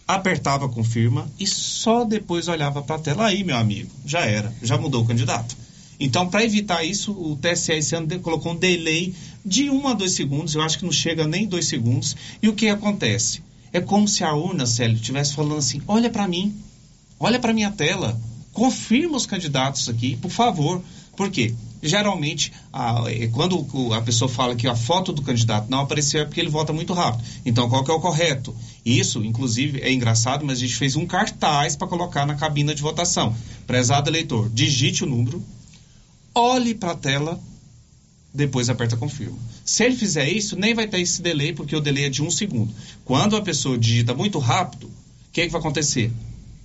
apertava 0.05 0.67
confirma 0.67 1.29
e 1.39 1.47
só 1.47 2.03
depois 2.03 2.49
olhava 2.49 2.81
para 2.81 2.97
a 2.97 2.99
tela. 2.99 3.27
Aí, 3.27 3.43
meu 3.45 3.55
amigo, 3.55 3.89
já 4.05 4.19
era, 4.25 4.53
já 4.61 4.77
mudou 4.77 5.03
o 5.03 5.07
candidato. 5.07 5.55
Então, 5.97 6.27
para 6.29 6.43
evitar 6.43 6.83
isso, 6.83 7.11
o 7.11 7.37
TSE 7.37 7.73
esse 7.73 7.95
ano 7.95 8.19
colocou 8.19 8.51
um 8.53 8.55
delay 8.55 9.13
de 9.45 9.69
um 9.69 9.87
a 9.87 9.93
dois 9.93 10.13
segundos, 10.13 10.55
eu 10.55 10.61
acho 10.61 10.77
que 10.77 10.85
não 10.85 10.91
chega 10.91 11.27
nem 11.27 11.47
dois 11.47 11.67
segundos. 11.67 12.15
E 12.41 12.49
o 12.49 12.53
que 12.53 12.69
acontece? 12.69 13.41
É 13.71 13.79
como 13.79 14.07
se 14.07 14.23
a 14.23 14.33
urna, 14.33 14.65
Célio, 14.65 14.95
estivesse 14.95 15.33
falando 15.33 15.57
assim: 15.57 15.81
olha 15.87 16.09
para 16.09 16.27
mim, 16.27 16.55
olha 17.19 17.39
para 17.39 17.53
minha 17.53 17.71
tela, 17.71 18.19
confirma 18.53 19.17
os 19.17 19.25
candidatos 19.25 19.87
aqui, 19.89 20.15
por 20.15 20.31
favor. 20.31 20.81
Por 21.15 21.29
quê? 21.29 21.53
Geralmente, 21.81 22.51
a, 22.73 23.03
é, 23.07 23.27
quando 23.27 23.65
a 23.93 24.01
pessoa 24.01 24.27
fala 24.27 24.55
que 24.55 24.67
a 24.67 24.75
foto 24.75 25.13
do 25.13 25.21
candidato 25.21 25.69
não 25.69 25.81
apareceu 25.81 26.21
é 26.21 26.25
porque 26.25 26.39
ele 26.39 26.49
vota 26.49 26.73
muito 26.73 26.93
rápido. 26.93 27.23
Então, 27.45 27.69
qual 27.69 27.83
que 27.83 27.91
é 27.91 27.93
o 27.93 27.99
correto? 27.99 28.55
Isso, 28.85 29.23
inclusive, 29.23 29.79
é 29.81 29.91
engraçado, 29.91 30.45
mas 30.45 30.57
a 30.57 30.61
gente 30.61 30.75
fez 30.75 30.95
um 30.95 31.05
cartaz 31.05 31.75
para 31.75 31.87
colocar 31.87 32.25
na 32.25 32.35
cabina 32.35 32.75
de 32.75 32.81
votação. 32.81 33.35
Prezado 33.65 34.09
eleitor, 34.09 34.49
digite 34.49 35.03
o 35.03 35.07
número, 35.07 35.43
olhe 36.35 36.73
para 36.73 36.91
a 36.91 36.95
tela, 36.95 37.39
depois 38.33 38.69
aperta 38.69 38.95
confirma. 38.95 39.37
Se 39.65 39.83
ele 39.83 39.95
fizer 39.95 40.29
isso, 40.29 40.55
nem 40.55 40.73
vai 40.73 40.87
ter 40.87 40.99
esse 41.01 41.21
delay, 41.21 41.53
porque 41.53 41.75
o 41.75 41.81
delay 41.81 42.05
é 42.05 42.09
de 42.09 42.23
um 42.23 42.29
segundo. 42.29 42.73
Quando 43.03 43.35
a 43.35 43.41
pessoa 43.41 43.77
digita 43.77 44.13
muito 44.13 44.39
rápido, 44.39 44.87
o 44.87 45.31
que, 45.31 45.41
é 45.41 45.45
que 45.45 45.51
vai 45.51 45.59
acontecer? 45.59 46.11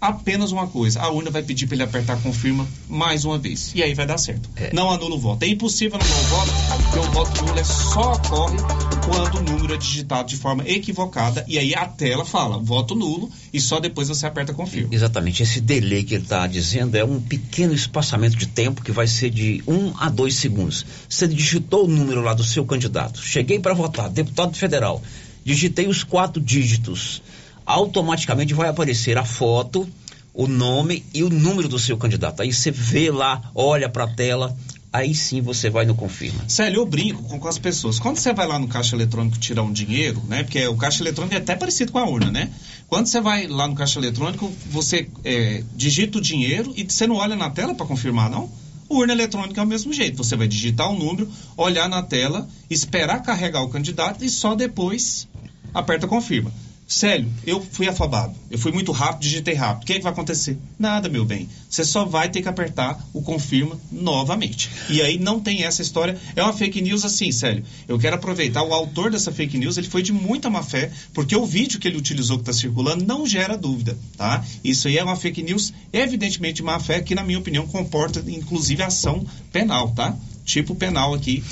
Apenas 0.05 0.53
uma 0.53 0.67
coisa, 0.67 1.01
a 1.01 1.09
urna 1.11 1.31
vai 1.31 1.43
pedir 1.43 1.67
para 1.67 1.77
ele 1.77 1.83
apertar 1.83 2.21
confirma 2.21 2.69
mais 2.87 3.25
uma 3.25 3.39
vez. 3.39 3.73
E 3.75 3.83
aí 3.83 3.95
vai 3.95 4.07
dar 4.07 4.19
certo. 4.19 4.51
Não 4.71 4.91
anula 4.91 5.15
o 5.15 5.19
voto. 5.19 5.43
É 5.45 5.49
impossível 5.49 5.99
anular 5.99 6.21
o 6.21 6.25
voto, 6.25 6.53
porque 6.83 6.99
o 6.99 7.11
voto 7.11 7.45
nulo 7.47 7.59
é 7.59 7.65
só 7.65 8.13
ocorre 8.13 8.59
quando 9.07 9.39
o 9.39 9.43
número 9.43 9.73
é 9.73 9.79
digitado 9.79 10.29
de 10.29 10.37
forma 10.37 10.63
equivocada. 10.69 11.43
E 11.49 11.59
aí 11.59 11.75
a 11.75 11.87
tela 11.87 12.23
fala 12.23 12.59
voto 12.59 12.95
nulo 12.95 13.31
e 13.51 13.59
só 13.59 13.81
depois 13.81 14.09
você 14.09 14.27
aperta 14.27 14.53
confirma. 14.53 14.95
Exatamente, 14.95 15.43
esse 15.43 15.59
delay 15.59 16.05
que 16.05 16.17
ele 16.17 16.25
está 16.25 16.47
dizendo 16.47 16.97
é 16.97 17.05
um 17.05 17.19
pequeno 17.19 17.73
espaçamento 17.73 18.37
de 18.37 18.47
tempo 18.47 18.85
que 18.85 18.93
vai 18.93 19.07
ser 19.07 19.31
de 19.31 19.65
um 19.67 19.95
a 19.99 20.11
dois 20.11 20.35
segundos. 20.35 20.85
Você 21.09 21.27
digitou 21.27 21.87
o 21.87 21.89
número 21.89 22.21
lá 22.21 22.35
do 22.35 22.45
seu 22.45 22.67
candidato, 22.67 23.23
cheguei 23.23 23.59
para 23.59 23.73
votar, 23.73 24.11
deputado 24.11 24.55
federal, 24.55 25.03
digitei 25.43 25.87
os 25.87 26.05
quatro 26.05 26.43
dígitos, 26.43 27.23
automaticamente 27.67 28.55
vai 28.55 28.69
aparecer 28.69 29.17
a 29.19 29.25
foto, 29.25 29.89
o 30.33 30.47
nome 30.47 31.05
e 31.15 31.23
o 31.23 31.31
número 31.31 31.69
do 31.69 31.79
seu 31.79 31.97
candidato. 31.97 32.43
Aí 32.43 32.53
você 32.53 32.71
vê 32.71 33.11
lá, 33.11 33.51
olha 33.55 33.89
para 33.89 34.05
a 34.05 34.09
tela, 34.09 34.57
aí 34.93 35.15
sim 35.15 35.41
você 35.41 35.71
vai 35.71 35.87
no 35.87 35.95
confirma. 35.95 36.45
Célio, 36.49 36.81
eu 36.81 36.87
brinco 36.87 37.23
com, 37.23 37.49
as 37.49 37.59
pessoas. 37.59 37.99
Quando 37.99 38.17
você 38.17 38.33
vai 38.33 38.47
lá 38.47 38.59
no 38.59 38.69
caixa 38.69 38.95
eletrônico 38.95 39.39
tirar 39.39 39.63
um 39.63 39.73
dinheiro, 39.73 40.23
né? 40.29 40.43
Porque 40.43 40.67
o 40.67 40.77
caixa 40.77 41.03
eletrônico 41.03 41.35
é 41.35 41.39
até 41.39 41.55
parecido 41.55 41.93
com 41.93 41.99
a 41.99 42.09
urna, 42.09 42.31
né? 42.31 42.51
Quando 42.89 43.07
você 43.07 43.21
vai 43.21 43.47
lá 43.47 43.67
no 43.67 43.75
caixa 43.75 43.99
eletrônico, 43.99 44.53
você 44.71 45.09
é, 45.25 45.63
digita 45.75 46.19
o 46.19 46.21
dinheiro 46.21 46.73
e 46.77 46.85
você 46.85 47.07
não 47.07 47.17
olha 47.17 47.35
na 47.35 47.51
tela 47.51 47.75
para 47.75 47.87
confirmar, 47.87 48.29
não? 48.29 48.49
O 48.89 48.99
urna 48.99 49.13
eletrônica 49.13 49.61
é 49.61 49.65
o 49.65 49.67
mesmo 49.67 49.93
jeito. 49.93 50.17
Você 50.17 50.37
vai 50.37 50.47
digitar 50.47 50.91
o 50.91 50.99
número, 50.99 51.29
olhar 51.57 51.89
na 51.89 52.03
tela, 52.03 52.49
esperar 52.69 53.23
carregar 53.23 53.63
o 53.63 53.69
candidato 53.69 54.25
e 54.25 54.29
só 54.29 54.55
depois 54.55 55.27
aperta 55.73 56.07
confirma. 56.07 56.53
Célio, 56.87 57.33
eu 57.47 57.63
fui 57.63 57.89
afobado. 57.89 58.35
Eu 58.51 58.59
fui 58.59 58.71
muito 58.71 58.93
rápido, 58.93 59.23
digitei 59.23 59.55
rápido. 59.55 59.85
O 59.85 59.87
que, 59.87 59.95
é 59.95 59.97
que 59.97 60.03
vai 60.03 60.13
acontecer? 60.13 60.59
Nada, 60.79 61.09
meu 61.09 61.25
bem. 61.25 61.49
Você 61.69 61.83
só 61.83 62.05
vai 62.05 62.29
ter 62.29 62.43
que 62.43 62.49
apertar 62.49 63.03
o 63.13 63.23
confirma 63.23 63.79
novamente. 63.91 64.71
E 64.91 65.01
aí 65.01 65.19
não 65.19 65.41
tem 65.41 65.65
essa 65.65 65.81
história. 65.81 66.19
É 66.37 66.43
uma 66.43 66.53
fake 66.53 66.83
news 66.83 67.05
assim, 67.05 67.33
Célio. 67.33 67.65
Eu 67.89 67.99
quero 67.99 68.17
aproveitar. 68.17 68.63
O 68.63 68.75
autor 68.75 69.11
dessa 69.11 69.33
fake 69.33 69.57
news, 69.57 69.79
ele 69.79 69.89
foi 69.89 70.03
de 70.03 70.13
muita 70.13 70.51
má 70.51 70.63
fé, 70.63 70.93
porque 71.15 71.35
o 71.35 71.47
vídeo 71.47 71.81
que 71.81 71.89
ele 71.89 71.97
utilizou 71.97 72.37
que 72.37 72.43
está 72.43 72.53
circulando 72.53 73.05
não 73.05 73.27
gera 73.27 73.57
dúvida, 73.57 73.97
tá? 74.17 74.45
Isso 74.63 74.87
aí 74.87 74.99
é 74.99 75.05
uma 75.05 75.17
fake 75.17 75.43
news, 75.43 75.73
evidentemente 75.93 76.57
de 76.57 76.63
má 76.63 76.79
fé, 76.79 77.01
que 77.01 77.15
na 77.15 77.25
minha 77.25 77.39
opinião 77.39 77.67
comporta 77.67 78.23
inclusive 78.27 78.83
ação 78.83 79.27
penal, 79.51 79.91
tá? 79.93 80.15
Tipo 80.45 80.75
penal 80.75 81.15
aqui. 81.15 81.43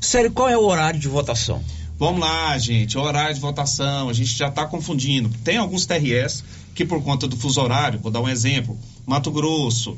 Sério, 0.00 0.32
qual 0.32 0.48
é 0.48 0.58
o 0.58 0.64
horário 0.64 0.98
de 0.98 1.08
votação? 1.08 1.62
Vamos 1.96 2.20
lá, 2.20 2.58
gente, 2.58 2.98
horário 2.98 3.34
de 3.34 3.40
votação, 3.40 4.08
a 4.08 4.12
gente 4.12 4.36
já 4.36 4.48
está 4.48 4.66
confundindo. 4.66 5.30
Tem 5.44 5.56
alguns 5.56 5.86
TRS 5.86 6.42
que, 6.74 6.84
por 6.84 7.02
conta 7.02 7.28
do 7.28 7.36
fuso 7.36 7.60
horário, 7.60 8.00
vou 8.00 8.10
dar 8.10 8.20
um 8.20 8.28
exemplo: 8.28 8.76
Mato 9.06 9.30
Grosso, 9.30 9.96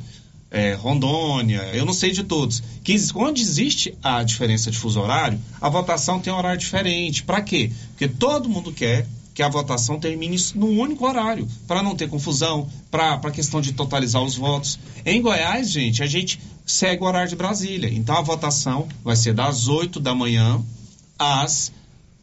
é, 0.51 0.75
Rondônia, 0.75 1.63
eu 1.73 1.87
não 1.87 1.95
sei 1.95 2.13
de 2.13 2.23
todos. 2.23 2.63
Que 2.85 2.97
onde 3.15 3.41
existe 3.41 3.97
a 4.03 4.23
diferença 4.23 4.71
de 4.71 4.77
fuso 4.77 5.01
horário, 5.01 5.41
a 5.61 5.69
votação 5.71 6.21
tem 6.21 6.33
um 6.33 6.37
horário 6.37 6.59
diferente. 6.59 7.23
Para 7.23 7.41
quê? 7.41 7.73
Porque 7.89 8.09
todo 8.09 8.49
mundo 8.49 8.73
quer 8.73 9.07
que 9.35 9.43
a 9.43 9.49
votação 9.49 9.99
termine 9.99 10.37
num 10.55 10.79
único 10.79 11.07
horário, 11.07 11.47
para 11.67 11.83
não 11.83 11.95
ter 11.95 12.09
confusão, 12.09 12.69
para 12.91 13.15
a 13.15 13.31
questão 13.31 13.61
de 13.61 13.73
totalizar 13.73 14.23
os 14.23 14.35
votos. 14.35 14.79
Em 15.05 15.21
Goiás, 15.21 15.71
gente, 15.71 16.03
a 16.03 16.07
gente 16.07 16.41
segue 16.65 17.03
o 17.03 17.07
horário 17.07 17.29
de 17.29 17.37
Brasília. 17.37 17.91
Então 17.93 18.17
a 18.17 18.23
votação 18.23 18.89
vai 19.05 19.15
ser 19.17 19.35
das 19.35 19.69
8 19.69 20.01
da 20.01 20.15
manhã 20.15 20.63
às 21.19 21.71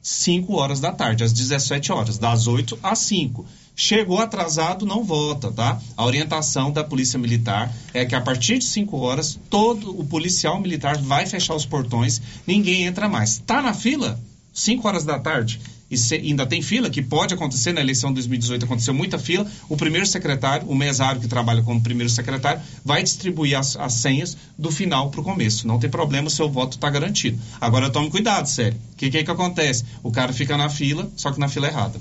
5 0.04 0.54
horas 0.56 0.82
da 0.82 0.92
tarde, 0.92 1.24
às 1.24 1.32
17 1.32 1.94
horas, 1.94 2.18
das 2.18 2.46
8 2.46 2.78
às 2.84 3.00
5. 3.00 3.46
Chegou 3.74 4.20
atrasado, 4.20 4.86
não 4.86 5.04
vota, 5.04 5.50
tá? 5.50 5.82
A 5.96 6.06
orientação 6.06 6.72
da 6.72 6.84
Polícia 6.84 7.18
Militar 7.18 7.74
é 7.94 8.06
que 8.06 8.14
a 8.14 8.22
partir 8.22 8.60
de 8.60 8.66
5 8.66 8.98
horas, 8.98 9.40
todo 9.50 9.98
o 9.98 10.06
policial 10.06 10.60
militar 10.60 10.98
vai 10.98 11.26
fechar 11.26 11.56
os 11.56 11.66
portões, 11.66 12.22
ninguém 12.46 12.84
entra 12.84 13.08
mais. 13.08 13.38
Tá 13.40 13.62
na 13.62 13.74
fila? 13.74 14.20
5 14.54 14.88
horas 14.88 15.06
da 15.06 15.18
tarde. 15.18 15.60
E 15.94 15.98
se- 15.98 16.16
ainda 16.16 16.46
tem 16.46 16.62
fila, 16.62 16.90
que 16.90 17.02
pode 17.02 17.34
acontecer, 17.34 17.72
na 17.72 17.82
eleição 17.82 18.10
de 18.10 18.16
2018 18.16 18.66
aconteceu 18.66 18.94
muita 18.94 19.20
fila. 19.20 19.46
O 19.70 19.78
primeiro 19.78 20.06
secretário, 20.08 20.68
o 20.68 20.76
mesário 20.76 21.22
que 21.22 21.28
trabalha 21.28 21.62
como 21.62 21.80
primeiro 21.82 22.10
secretário, 22.10 22.62
vai 22.84 23.04
distribuir 23.04 23.58
as, 23.58 23.76
as 23.78 23.94
senhas 23.94 24.36
do 24.58 24.72
final 24.72 25.10
para 25.12 25.22
o 25.22 25.24
começo. 25.24 25.68
Não 25.68 25.78
tem 25.80 25.90
problema, 25.90 26.30
seu 26.30 26.50
voto 26.50 26.74
está 26.78 26.90
garantido. 26.90 27.38
Agora 27.62 27.90
tome 27.90 28.10
cuidado, 28.10 28.48
sério. 28.48 28.78
O 28.94 28.96
que, 28.96 29.10
que 29.12 29.18
é 29.20 29.24
que 29.24 29.32
acontece? 29.32 29.84
O 30.02 30.12
cara 30.12 30.34
fica 30.34 30.58
na 30.58 30.70
fila, 30.70 31.10
só 31.16 31.32
que 31.32 31.40
na 31.40 31.48
fila 31.48 31.68
errada. 31.68 32.00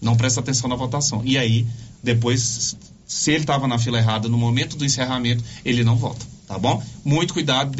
Não 0.00 0.16
presta 0.16 0.40
atenção 0.40 0.68
na 0.68 0.76
votação. 0.76 1.22
E 1.24 1.38
aí, 1.38 1.66
depois, 2.02 2.76
se 3.06 3.30
ele 3.30 3.40
estava 3.40 3.66
na 3.68 3.78
fila 3.78 3.98
errada 3.98 4.28
no 4.28 4.38
momento 4.38 4.76
do 4.76 4.84
encerramento, 4.84 5.42
ele 5.64 5.82
não 5.84 5.96
vota. 5.96 6.26
Tá 6.46 6.58
bom? 6.58 6.82
Muito 7.04 7.34
cuidado. 7.34 7.70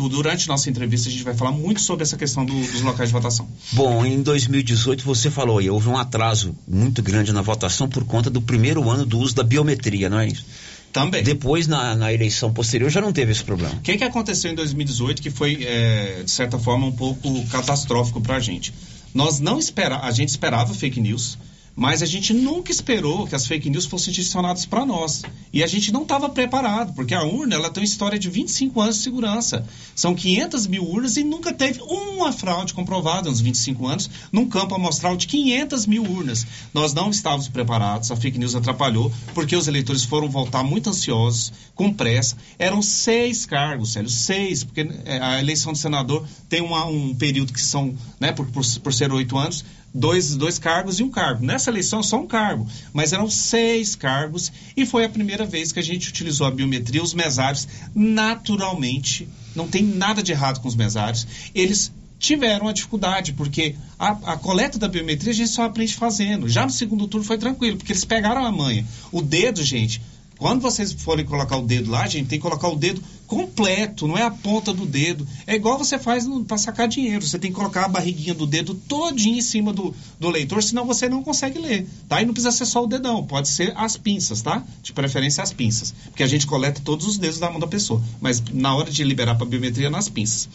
Du- 0.00 0.08
durante 0.08 0.48
nossa 0.48 0.68
entrevista, 0.70 1.08
a 1.08 1.12
gente 1.12 1.22
vai 1.24 1.34
falar 1.34 1.52
muito 1.52 1.80
sobre 1.80 2.02
essa 2.02 2.16
questão 2.16 2.44
do- 2.44 2.52
dos 2.72 2.80
locais 2.82 3.08
de 3.08 3.12
votação. 3.12 3.46
Bom, 3.72 4.04
em 4.04 4.22
2018 4.22 5.04
você 5.04 5.30
falou 5.30 5.58
aí, 5.58 5.68
houve 5.68 5.88
um 5.88 5.96
atraso 5.98 6.54
muito 6.66 7.02
grande 7.02 7.32
na 7.32 7.42
votação 7.42 7.88
por 7.88 8.04
conta 8.04 8.30
do 8.30 8.40
primeiro 8.40 8.88
ano 8.88 9.04
do 9.04 9.18
uso 9.18 9.34
da 9.34 9.42
biometria, 9.42 10.08
não 10.08 10.18
é 10.20 10.28
isso? 10.28 10.44
Também. 10.92 11.22
Depois, 11.22 11.66
na, 11.68 11.94
na 11.94 12.12
eleição 12.12 12.52
posterior, 12.52 12.90
já 12.90 13.00
não 13.00 13.12
teve 13.12 13.30
esse 13.30 13.44
problema. 13.44 13.74
O 13.74 13.80
que, 13.80 13.96
que 13.96 14.02
aconteceu 14.04 14.50
em 14.50 14.54
2018 14.56 15.22
que 15.22 15.30
foi, 15.30 15.62
é, 15.62 16.22
de 16.24 16.30
certa 16.30 16.58
forma, 16.58 16.86
um 16.86 16.92
pouco 16.92 17.44
catastrófico 17.46 18.20
para 18.20 18.36
a 18.36 18.40
gente? 18.40 18.72
Nós 19.14 19.38
não 19.38 19.58
esperava, 19.58 20.04
a 20.06 20.10
gente 20.10 20.30
esperava 20.30 20.74
fake 20.74 21.00
news, 21.00 21.38
mas 21.76 22.02
a 22.02 22.06
gente 22.06 22.34
nunca 22.34 22.70
esperou 22.70 23.26
que 23.26 23.34
as 23.34 23.46
fake 23.46 23.70
news 23.70 23.86
fossem 23.86 24.12
direcionadas 24.12 24.66
para 24.66 24.84
nós. 24.84 25.22
E 25.52 25.62
a 25.62 25.66
gente 25.66 25.90
não 25.92 26.02
estava 26.02 26.28
preparado, 26.28 26.92
porque 26.94 27.14
a 27.14 27.22
urna 27.24 27.54
ela 27.54 27.70
tem 27.70 27.80
uma 27.82 27.86
história 27.86 28.18
de 28.18 28.28
25 28.28 28.80
anos 28.80 28.96
de 28.96 29.02
segurança. 29.02 29.66
São 29.94 30.14
500 30.14 30.66
mil 30.66 30.84
urnas 30.86 31.16
e 31.16 31.24
nunca 31.24 31.52
teve 31.54 31.80
uma 31.80 32.32
fraude 32.32 32.74
comprovada 32.74 33.30
nos 33.30 33.40
25 33.40 33.86
anos 33.86 34.10
num 34.30 34.46
campo 34.48 34.74
amostral 34.74 35.16
de 35.16 35.26
500 35.26 35.86
mil 35.86 36.02
urnas. 36.04 36.46
Nós 36.74 36.92
não 36.92 37.08
estávamos 37.10 37.48
preparados, 37.48 38.10
a 38.10 38.16
fake 38.16 38.38
news 38.38 38.54
atrapalhou, 38.54 39.10
porque 39.34 39.56
os 39.56 39.66
eleitores 39.66 40.04
foram 40.04 40.28
voltar 40.28 40.62
muito 40.62 40.90
ansiosos, 40.90 41.52
com 41.74 41.92
pressa. 41.92 42.36
Eram 42.58 42.82
seis 42.82 43.46
cargos, 43.46 43.92
sério, 43.92 44.10
seis, 44.10 44.64
porque 44.64 44.86
é, 45.06 45.18
a 45.18 45.40
eleição 45.40 45.72
de 45.72 45.78
senador 45.78 46.26
tem 46.48 46.60
uma- 46.60 46.84
um 46.84 47.14
período 47.14 47.52
que 47.54 47.60
são, 47.60 47.94
né, 48.18 48.32
por, 48.32 48.46
por, 48.46 48.62
por 48.80 48.92
ser 48.92 49.10
oito 49.12 49.38
anos, 49.38 49.64
dois, 49.92 50.36
dois 50.36 50.58
cargos 50.58 51.00
e 51.00 51.02
um 51.02 51.10
cargo. 51.10 51.44
Nessa 51.44 51.70
eleição, 51.70 52.02
só 52.02 52.18
um 52.18 52.26
cargo. 52.26 52.66
Mas 52.92 53.12
eram 53.12 53.28
seis 53.28 53.94
cargos 53.94 54.52
e 54.76 54.86
foi 54.86 55.04
a 55.04 55.08
primeira 55.08 55.44
vez 55.44 55.72
que 55.72 55.78
a 55.78 55.82
gente 55.82 56.08
utilizou 56.08 56.46
a 56.46 56.50
biometria. 56.50 57.02
Os 57.02 57.14
mesários, 57.14 57.66
naturalmente, 57.94 59.28
não 59.54 59.68
tem 59.68 59.82
nada 59.82 60.22
de 60.22 60.32
errado 60.32 60.60
com 60.60 60.68
os 60.68 60.76
mesários, 60.76 61.26
eles 61.54 61.92
tiveram 62.18 62.68
a 62.68 62.72
dificuldade, 62.72 63.32
porque 63.32 63.74
a, 63.98 64.10
a 64.32 64.36
coleta 64.36 64.78
da 64.78 64.86
biometria 64.86 65.32
a 65.32 65.34
gente 65.34 65.48
só 65.48 65.64
aprende 65.64 65.94
fazendo. 65.94 66.48
Já 66.48 66.64
no 66.64 66.70
segundo 66.70 67.08
turno 67.08 67.26
foi 67.26 67.38
tranquilo, 67.38 67.78
porque 67.78 67.92
eles 67.92 68.04
pegaram 68.04 68.44
a 68.44 68.52
manha. 68.52 68.86
O 69.10 69.22
dedo, 69.22 69.64
gente, 69.64 70.02
quando 70.40 70.62
vocês 70.62 70.90
forem 70.90 71.22
colocar 71.22 71.58
o 71.58 71.66
dedo 71.66 71.90
lá, 71.90 72.08
gente, 72.08 72.26
tem 72.26 72.38
que 72.38 72.42
colocar 72.42 72.66
o 72.68 72.74
dedo 72.74 73.02
completo, 73.26 74.08
não 74.08 74.16
é 74.16 74.22
a 74.22 74.30
ponta 74.30 74.72
do 74.72 74.86
dedo. 74.86 75.28
É 75.46 75.54
igual 75.54 75.76
você 75.76 75.98
faz 75.98 76.26
para 76.48 76.56
sacar 76.56 76.88
dinheiro. 76.88 77.24
Você 77.24 77.38
tem 77.38 77.50
que 77.50 77.56
colocar 77.58 77.84
a 77.84 77.88
barriguinha 77.88 78.32
do 78.32 78.46
dedo 78.46 78.74
todinho 78.74 79.36
em 79.36 79.42
cima 79.42 79.70
do, 79.70 79.94
do 80.18 80.30
leitor, 80.30 80.62
senão 80.62 80.86
você 80.86 81.10
não 81.10 81.22
consegue 81.22 81.58
ler, 81.58 81.86
tá? 82.08 82.22
E 82.22 82.24
não 82.24 82.32
precisa 82.32 82.52
ser 82.52 82.64
só 82.64 82.82
o 82.82 82.86
dedão, 82.86 83.22
pode 83.26 83.48
ser 83.48 83.74
as 83.76 83.98
pinças, 83.98 84.40
tá? 84.40 84.64
De 84.82 84.94
preferência 84.94 85.42
as 85.42 85.52
pinças, 85.52 85.94
porque 86.06 86.22
a 86.22 86.26
gente 86.26 86.46
coleta 86.46 86.80
todos 86.82 87.06
os 87.06 87.18
dedos 87.18 87.38
da 87.38 87.50
mão 87.50 87.60
da 87.60 87.66
pessoa, 87.66 88.02
mas 88.18 88.42
na 88.50 88.74
hora 88.74 88.90
de 88.90 89.04
liberar 89.04 89.34
para 89.34 89.44
biometria 89.44 89.90
nas 89.90 90.08
pinças. 90.08 90.48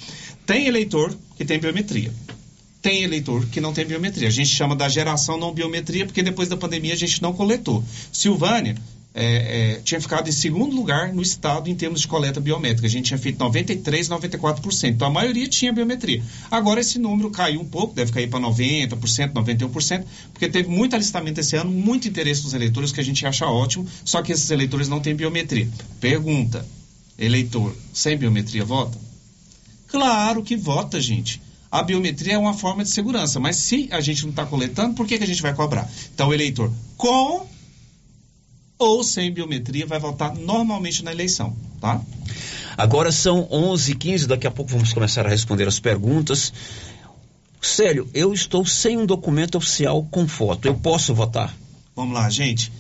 Tem 0.47 0.65
eleitor 0.65 1.15
que 1.37 1.45
tem 1.45 1.59
biometria 1.59 2.11
tem 2.81 3.01
eleitor 3.01 3.43
que 3.47 3.59
não 3.59 3.73
tem 3.73 3.83
biometria. 3.83 4.27
A 4.27 4.31
gente 4.31 4.49
chama 4.49 4.75
da 4.75 4.87
geração 4.87 5.39
não 5.39 5.51
biometria, 5.51 6.05
porque 6.05 6.21
depois 6.21 6.49
da 6.49 6.55
pandemia 6.55 6.93
a 6.93 6.95
gente 6.95 7.19
não 7.19 7.33
coletou. 7.33 7.83
Silvânia 8.11 8.75
é, 9.17 9.75
é, 9.75 9.81
tinha 9.81 10.01
ficado 10.01 10.27
em 10.27 10.31
segundo 10.33 10.75
lugar 10.75 11.13
no 11.13 11.21
estado 11.21 11.69
em 11.69 11.75
termos 11.75 12.01
de 12.01 12.07
coleta 12.07 12.41
biométrica. 12.41 12.85
A 12.85 12.89
gente 12.89 13.05
tinha 13.05 13.17
feito 13.17 13.39
93, 13.39 14.09
94%. 14.09 14.89
Então 14.89 15.07
a 15.07 15.11
maioria 15.11 15.47
tinha 15.47 15.71
biometria. 15.71 16.21
Agora 16.51 16.81
esse 16.81 16.99
número 16.99 17.31
caiu 17.31 17.61
um 17.61 17.65
pouco, 17.65 17.95
deve 17.95 18.11
cair 18.11 18.29
para 18.29 18.41
90%, 18.41 19.31
91%, 19.31 20.03
porque 20.33 20.49
teve 20.49 20.67
muito 20.67 20.95
alistamento 20.95 21.39
esse 21.39 21.55
ano, 21.55 21.71
muito 21.71 22.09
interesse 22.09 22.43
dos 22.43 22.53
eleitores, 22.53 22.91
que 22.91 22.99
a 22.99 23.03
gente 23.03 23.25
acha 23.25 23.47
ótimo, 23.47 23.87
só 24.03 24.21
que 24.21 24.33
esses 24.33 24.51
eleitores 24.51 24.89
não 24.89 24.99
têm 24.99 25.15
biometria. 25.15 25.69
Pergunta: 26.01 26.65
eleitor 27.17 27.73
sem 27.93 28.17
biometria 28.17 28.65
vota? 28.65 28.99
Claro 29.87 30.43
que 30.43 30.57
vota, 30.57 30.99
gente. 30.99 31.41
A 31.71 31.81
biometria 31.81 32.33
é 32.33 32.37
uma 32.37 32.53
forma 32.53 32.83
de 32.83 32.89
segurança, 32.89 33.39
mas 33.39 33.55
se 33.55 33.87
a 33.91 34.01
gente 34.01 34.23
não 34.23 34.31
está 34.31 34.45
coletando, 34.45 34.93
por 34.93 35.07
que, 35.07 35.17
que 35.17 35.23
a 35.23 35.27
gente 35.27 35.41
vai 35.41 35.53
cobrar? 35.53 35.89
Então, 36.13 36.33
eleitor 36.33 36.71
com 36.97 37.54
ou 38.77 39.03
sem 39.03 39.31
biometria 39.31 39.85
vai 39.85 39.99
votar 39.99 40.35
normalmente 40.35 41.03
na 41.03 41.11
eleição, 41.11 41.55
tá? 41.79 42.01
Agora 42.77 43.11
são 43.11 43.47
11h15, 43.47 44.25
daqui 44.25 44.45
a 44.45 44.51
pouco 44.51 44.71
vamos 44.71 44.91
começar 44.91 45.25
a 45.25 45.29
responder 45.29 45.67
as 45.67 45.79
perguntas. 45.79 46.51
Célio, 47.61 48.07
eu 48.13 48.33
estou 48.33 48.65
sem 48.65 48.97
um 48.97 49.05
documento 49.05 49.55
oficial 49.55 50.05
com 50.11 50.27
foto, 50.27 50.67
eu 50.67 50.75
posso 50.75 51.15
votar? 51.15 51.55
Vamos 51.95 52.13
lá, 52.13 52.29
gente. 52.29 52.71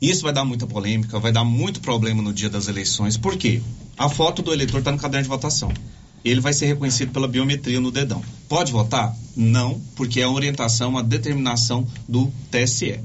Isso 0.00 0.22
vai 0.22 0.32
dar 0.32 0.44
muita 0.44 0.66
polêmica, 0.66 1.18
vai 1.18 1.32
dar 1.32 1.44
muito 1.44 1.80
problema 1.80 2.22
no 2.22 2.32
dia 2.32 2.48
das 2.48 2.68
eleições. 2.68 3.18
Por 3.18 3.36
quê? 3.36 3.60
A 3.98 4.08
foto 4.08 4.40
do 4.40 4.52
eleitor 4.52 4.78
está 4.78 4.90
no 4.90 4.98
caderno 4.98 5.24
de 5.24 5.28
votação. 5.28 5.70
Ele 6.24 6.40
vai 6.40 6.52
ser 6.52 6.66
reconhecido 6.66 7.12
pela 7.12 7.28
biometria 7.28 7.80
no 7.80 7.90
dedão. 7.90 8.22
Pode 8.48 8.72
votar? 8.72 9.14
Não, 9.36 9.80
porque 9.96 10.20
é 10.20 10.26
uma 10.26 10.36
orientação, 10.36 10.90
uma 10.90 11.02
determinação 11.02 11.86
do 12.08 12.32
TSE. 12.50 13.00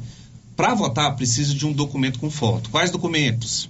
Para 0.55 0.73
votar, 0.73 1.15
precisa 1.15 1.53
de 1.53 1.65
um 1.65 1.73
documento 1.73 2.19
com 2.19 2.29
foto. 2.29 2.69
Quais 2.69 2.89
documentos? 2.89 3.69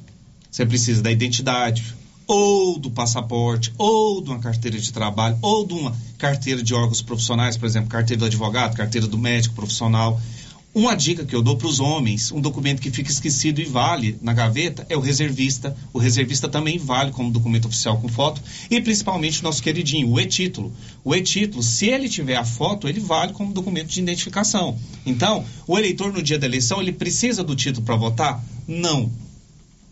Você 0.51 0.65
precisa 0.65 1.01
da 1.01 1.11
identidade, 1.11 1.95
ou 2.27 2.79
do 2.79 2.91
passaporte, 2.91 3.73
ou 3.77 4.21
de 4.21 4.29
uma 4.29 4.39
carteira 4.39 4.79
de 4.79 4.93
trabalho, 4.93 5.37
ou 5.41 5.65
de 5.65 5.73
uma 5.73 5.95
carteira 6.17 6.61
de 6.61 6.73
órgãos 6.73 7.01
profissionais, 7.01 7.57
por 7.57 7.65
exemplo, 7.65 7.89
carteira 7.89 8.19
do 8.19 8.25
advogado, 8.25 8.75
carteira 8.75 9.07
do 9.07 9.17
médico 9.17 9.55
profissional. 9.55 10.19
Uma 10.75 10.93
dica 10.93 11.23
que 11.23 11.33
eu 11.33 11.41
dou 11.41 11.55
para 11.55 11.69
os 11.69 11.79
homens, 11.79 12.33
um 12.33 12.41
documento 12.41 12.81
que 12.81 12.91
fica 12.91 13.09
esquecido 13.09 13.61
e 13.61 13.63
vale 13.63 14.19
na 14.21 14.33
gaveta, 14.33 14.85
é 14.89 14.97
o 14.97 14.99
reservista. 14.99 15.73
O 15.93 15.97
reservista 15.97 16.49
também 16.49 16.77
vale 16.77 17.11
como 17.11 17.31
documento 17.31 17.69
oficial 17.69 17.97
com 18.01 18.09
foto. 18.09 18.41
E 18.69 18.81
principalmente 18.81 19.39
o 19.39 19.43
nosso 19.45 19.63
queridinho, 19.63 20.09
o 20.09 20.19
e-título. 20.19 20.73
O 21.01 21.15
e-título, 21.15 21.63
se 21.63 21.85
ele 21.85 22.09
tiver 22.09 22.35
a 22.35 22.43
foto, 22.43 22.89
ele 22.89 22.99
vale 22.99 23.31
como 23.31 23.53
documento 23.53 23.87
de 23.87 24.01
identificação. 24.01 24.77
Então, 25.05 25.45
o 25.65 25.77
eleitor 25.77 26.11
no 26.11 26.21
dia 26.21 26.37
da 26.37 26.45
eleição, 26.45 26.81
ele 26.81 26.91
precisa 26.91 27.41
do 27.41 27.55
título 27.55 27.85
para 27.85 27.95
votar? 27.95 28.43
Não. 28.67 29.09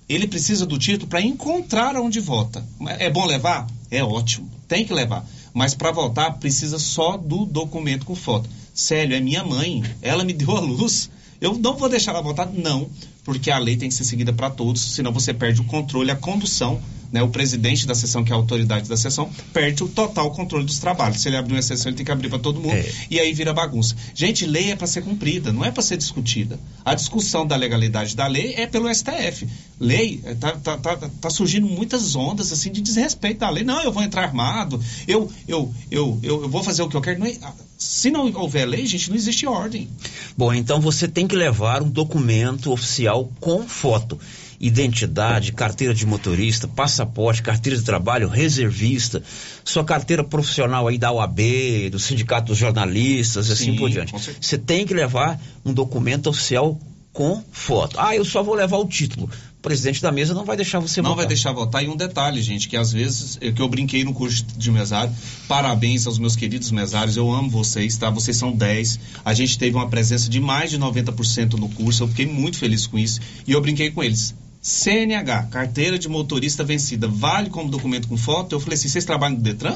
Ele 0.09 0.27
precisa 0.27 0.65
do 0.65 0.77
título 0.77 1.07
para 1.07 1.21
encontrar 1.21 1.95
onde 1.95 2.19
vota. 2.19 2.61
É 2.99 3.09
bom 3.09 3.25
levar? 3.25 3.67
É 3.89 4.03
ótimo. 4.03 4.51
Tem 4.67 4.83
que 4.83 4.93
levar. 4.93 5.25
Mas 5.53 5.73
para 5.73 5.93
votar, 5.93 6.39
precisa 6.39 6.77
só 6.77 7.15
do 7.15 7.45
documento 7.45 8.05
com 8.05 8.15
foto. 8.15 8.49
Célio, 8.73 9.15
é 9.15 9.19
minha 9.19 9.43
mãe, 9.43 9.83
ela 10.01 10.23
me 10.23 10.33
deu 10.33 10.55
a 10.57 10.59
luz. 10.59 11.09
Eu 11.39 11.57
não 11.57 11.77
vou 11.77 11.89
deixar 11.89 12.11
ela 12.11 12.21
votar? 12.21 12.51
Não, 12.51 12.89
porque 13.23 13.51
a 13.51 13.57
lei 13.57 13.77
tem 13.77 13.89
que 13.89 13.95
ser 13.95 14.03
seguida 14.03 14.33
para 14.33 14.49
todos, 14.49 14.81
senão 14.93 15.11
você 15.11 15.33
perde 15.33 15.61
o 15.61 15.65
controle, 15.65 16.09
a 16.09 16.15
condução 16.15 16.81
né, 17.13 17.21
o 17.21 17.29
presidente 17.29 17.85
da 17.85 17.93
sessão, 17.93 18.23
que 18.23 18.31
é 18.31 18.35
a 18.35 18.37
autoridade 18.37 18.89
da 18.89 18.97
sessão, 18.97 19.29
perde 19.53 19.83
o 19.83 19.87
total 19.87 20.31
controle 20.31 20.65
dos 20.65 20.79
trabalhos. 20.79 21.21
Se 21.21 21.29
ele 21.29 21.37
abrir 21.37 21.53
uma 21.53 21.61
sessão, 21.61 21.91
ele 21.91 21.95
tem 21.95 22.03
que 22.03 22.11
abrir 22.11 22.27
para 22.27 22.39
todo 22.39 22.59
mundo. 22.59 22.73
É. 22.73 22.91
E 23.07 23.19
aí 23.19 23.31
vira 23.33 23.53
bagunça. 23.53 23.95
Gente, 24.15 24.47
lei 24.47 24.71
é 24.71 24.75
para 24.75 24.87
ser 24.87 25.03
cumprida, 25.03 25.53
não 25.53 25.63
é 25.63 25.69
para 25.69 25.83
ser 25.83 25.95
discutida. 25.95 26.59
A 26.83 26.95
discussão 26.95 27.45
da 27.45 27.55
legalidade 27.55 28.15
da 28.15 28.25
lei 28.25 28.55
é 28.57 28.65
pelo 28.65 28.91
STF. 28.91 29.47
Lei, 29.79 30.21
está 30.25 30.53
tá, 30.53 30.77
tá, 30.77 31.09
tá, 31.21 31.29
surgindo 31.29 31.67
muitas 31.67 32.15
ondas 32.15 32.51
assim 32.51 32.71
de 32.71 32.81
desrespeito 32.81 33.41
da 33.41 33.49
lei. 33.51 33.63
Não, 33.63 33.83
eu 33.83 33.91
vou 33.91 34.01
entrar 34.01 34.23
armado, 34.23 34.83
eu, 35.07 35.31
eu, 35.47 35.71
eu, 35.91 36.17
eu, 36.19 36.43
eu 36.43 36.49
vou 36.49 36.63
fazer 36.63 36.81
o 36.81 36.89
que 36.89 36.97
eu 36.97 37.01
quero. 37.01 37.19
Não 37.19 37.27
é, 37.27 37.37
se 37.77 38.09
não 38.09 38.31
houver 38.33 38.65
lei, 38.65 38.87
gente, 38.87 39.09
não 39.09 39.15
existe 39.15 39.45
ordem. 39.45 39.87
Bom, 40.35 40.51
então 40.51 40.81
você 40.81 41.07
tem 41.07 41.27
que 41.27 41.35
levar 41.35 41.83
um 41.83 41.89
documento 41.89 42.71
oficial 42.71 43.31
com 43.39 43.67
foto 43.67 44.17
identidade, 44.65 45.51
carteira 45.51 45.93
de 45.93 46.05
motorista, 46.05 46.69
passaporte, 46.69 47.43
carteira 47.43 47.77
de 47.77 47.83
trabalho, 47.83 48.29
reservista, 48.29 49.21
sua 49.61 49.83
carteira 49.83 50.23
profissional 50.23 50.87
aí 50.87 50.97
da 50.97 51.11
UAB, 51.11 51.89
do 51.91 51.99
Sindicato 51.99 52.47
dos 52.47 52.57
Jornalistas, 52.57 53.49
e 53.49 53.51
assim 53.51 53.75
por 53.75 53.89
diante. 53.89 54.13
Você 54.39 54.57
tem 54.57 54.85
que 54.85 54.93
levar 54.93 55.37
um 55.65 55.73
documento 55.73 56.27
oficial 56.27 56.79
com 57.11 57.43
foto. 57.51 57.97
Ah, 57.99 58.15
eu 58.15 58.23
só 58.23 58.41
vou 58.41 58.55
levar 58.55 58.77
o 58.77 58.87
título. 58.87 59.29
O 59.59 59.61
presidente 59.61 60.01
da 60.01 60.13
mesa 60.13 60.33
não 60.33 60.45
vai 60.45 60.55
deixar 60.55 60.79
você 60.79 61.01
não 61.01 61.09
votar. 61.09 61.17
Não 61.17 61.17
vai 61.17 61.27
deixar 61.27 61.51
votar. 61.51 61.83
E 61.83 61.89
um 61.89 61.97
detalhe, 61.97 62.41
gente, 62.41 62.69
que 62.69 62.77
às 62.77 62.93
vezes, 62.93 63.37
é 63.41 63.51
que 63.51 63.61
eu 63.61 63.67
brinquei 63.67 64.05
no 64.05 64.13
curso 64.13 64.45
de 64.45 64.71
mesário, 64.71 65.13
parabéns 65.45 66.07
aos 66.07 66.17
meus 66.17 66.37
queridos 66.37 66.71
mesários, 66.71 67.17
eu 67.17 67.29
amo 67.29 67.49
vocês, 67.49 67.97
tá? 67.97 68.09
Vocês 68.09 68.37
são 68.37 68.53
10. 68.53 68.97
A 69.25 69.33
gente 69.33 69.57
teve 69.57 69.75
uma 69.75 69.89
presença 69.89 70.29
de 70.29 70.39
mais 70.39 70.69
de 70.71 70.79
90% 70.79 71.53
no 71.53 71.67
curso, 71.67 72.03
eu 72.03 72.07
fiquei 72.07 72.25
muito 72.25 72.57
feliz 72.57 72.87
com 72.87 72.97
isso. 72.97 73.19
E 73.45 73.51
eu 73.51 73.59
brinquei 73.59 73.91
com 73.91 74.01
eles. 74.01 74.33
CNH, 74.63 75.47
carteira 75.51 75.99
de 75.99 76.07
motorista 76.07 76.63
vencida, 76.63 77.05
vale 77.05 77.49
como 77.49 77.69
documento 77.69 78.07
com 78.07 78.15
foto? 78.15 78.55
Eu 78.55 78.61
falei 78.61 78.75
assim, 78.75 78.87
vocês 78.87 79.03
trabalham 79.03 79.35
no 79.35 79.43
Detran? 79.43 79.75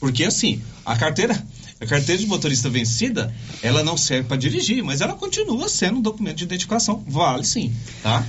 Porque 0.00 0.24
assim, 0.24 0.60
a 0.84 0.96
carteira, 0.96 1.40
a 1.80 1.86
carteira 1.86 2.20
de 2.20 2.26
motorista 2.26 2.68
vencida, 2.68 3.32
ela 3.62 3.84
não 3.84 3.96
serve 3.96 4.26
para 4.26 4.36
dirigir, 4.36 4.82
mas 4.82 5.00
ela 5.00 5.14
continua 5.14 5.68
sendo 5.68 5.98
um 5.98 6.02
documento 6.02 6.38
de 6.38 6.44
identificação. 6.44 7.04
Vale 7.06 7.44
sim, 7.44 7.72
tá? 8.02 8.26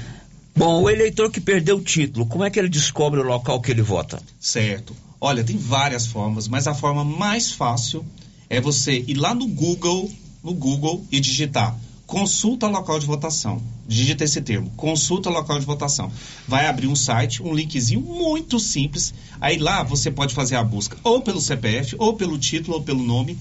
Bom, 0.55 0.83
o 0.83 0.89
eleitor 0.89 1.31
que 1.31 1.41
perdeu 1.41 1.77
o 1.77 1.81
título, 1.81 2.27
como 2.27 2.43
é 2.43 2.51
que 2.51 2.59
ele 2.59 2.69
descobre 2.69 3.19
o 3.19 3.23
local 3.23 3.59
que 3.59 3.71
ele 3.71 3.81
vota? 3.81 4.21
Certo. 4.39 4.95
Olha, 5.19 5.43
tem 5.43 5.57
várias 5.57 6.05
formas, 6.05 6.47
mas 6.47 6.67
a 6.67 6.75
forma 6.75 7.03
mais 7.03 7.51
fácil 7.51 8.05
é 8.47 8.61
você 8.61 9.03
ir 9.07 9.15
lá 9.15 9.33
no 9.33 9.47
Google, 9.47 10.11
no 10.43 10.53
Google 10.53 11.03
e 11.11 11.19
digitar 11.19 11.75
consulta 12.07 12.67
local 12.67 12.97
de 12.99 13.05
votação. 13.05 13.61
Digita 13.85 14.23
esse 14.23 14.41
termo, 14.41 14.71
consulta 14.77 15.29
local 15.29 15.59
de 15.59 15.65
votação. 15.65 16.09
Vai 16.47 16.65
abrir 16.65 16.87
um 16.87 16.95
site, 16.95 17.43
um 17.43 17.53
linkzinho 17.53 17.99
muito 17.99 18.59
simples. 18.59 19.13
Aí 19.39 19.57
lá 19.57 19.83
você 19.83 20.09
pode 20.09 20.33
fazer 20.33 20.55
a 20.55 20.63
busca 20.63 20.97
ou 21.03 21.21
pelo 21.21 21.41
CPF, 21.41 21.95
ou 21.99 22.13
pelo 22.13 22.37
título, 22.37 22.77
ou 22.77 22.83
pelo 22.83 23.03
nome 23.03 23.37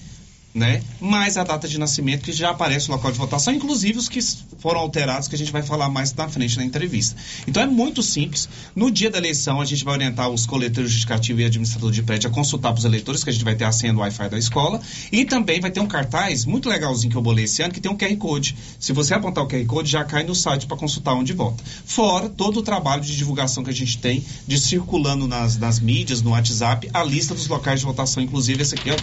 né? 0.57 0.81
Mais 0.99 1.37
a 1.37 1.43
data 1.43 1.67
de 1.67 1.77
nascimento 1.77 2.23
que 2.23 2.33
já 2.33 2.49
aparece 2.49 2.89
no 2.89 2.95
local 2.95 3.11
de 3.11 3.17
votação, 3.17 3.53
inclusive 3.53 3.99
os 3.99 4.09
que 4.09 4.19
foram 4.59 4.79
alterados, 4.79 5.27
que 5.27 5.35
a 5.35 5.37
gente 5.37 5.51
vai 5.51 5.61
falar 5.61 5.89
mais 5.89 6.13
na 6.13 6.27
frente 6.27 6.57
na 6.57 6.65
entrevista. 6.65 7.15
Então 7.47 7.61
é 7.61 7.67
muito 7.67 8.01
simples. 8.01 8.49
No 8.75 8.89
dia 8.89 9.09
da 9.09 9.19
eleição, 9.19 9.61
a 9.61 9.65
gente 9.65 9.85
vai 9.85 9.93
orientar 9.93 10.29
os 10.29 10.45
coletores 10.45 10.89
justificativos 10.89 11.41
e 11.41 11.45
administrador 11.45 11.91
de 11.91 12.01
prédio 12.01 12.29
a 12.29 12.33
consultar 12.33 12.71
para 12.71 12.79
os 12.79 12.85
eleitores, 12.85 13.23
que 13.23 13.29
a 13.29 13.33
gente 13.33 13.45
vai 13.45 13.55
ter 13.55 13.65
a 13.65 13.71
senha 13.71 13.93
do 13.93 13.99
Wi-Fi 13.99 14.29
da 14.29 14.37
escola. 14.37 14.81
E 15.11 15.23
também 15.25 15.59
vai 15.59 15.69
ter 15.69 15.79
um 15.79 15.87
cartaz 15.87 16.43
muito 16.43 16.67
legalzinho 16.67 17.11
que 17.11 17.17
eu 17.17 17.21
bolei 17.21 17.45
esse 17.45 17.61
ano, 17.61 17.73
que 17.73 17.79
tem 17.79 17.91
um 17.91 17.97
QR 17.97 18.15
Code. 18.17 18.55
Se 18.79 18.91
você 18.91 19.13
apontar 19.13 19.43
o 19.43 19.47
QR 19.47 19.65
Code, 19.65 19.91
já 19.91 20.03
cai 20.03 20.23
no 20.23 20.33
site 20.33 20.65
para 20.65 20.75
consultar 20.75 21.13
onde 21.13 21.33
vota. 21.33 21.63
Fora 21.85 22.27
todo 22.29 22.57
o 22.57 22.63
trabalho 22.63 23.03
de 23.03 23.15
divulgação 23.15 23.63
que 23.63 23.69
a 23.69 23.73
gente 23.73 23.99
tem 23.99 24.25
de 24.47 24.59
circulando 24.59 25.27
nas, 25.27 25.57
nas 25.57 25.79
mídias, 25.79 26.21
no 26.21 26.31
WhatsApp, 26.31 26.89
a 26.93 27.03
lista 27.03 27.35
dos 27.35 27.47
locais 27.47 27.79
de 27.79 27.85
votação, 27.85 28.23
inclusive 28.23 28.63
esse 28.63 28.73
aqui, 28.73 28.89
ó, 28.89 28.95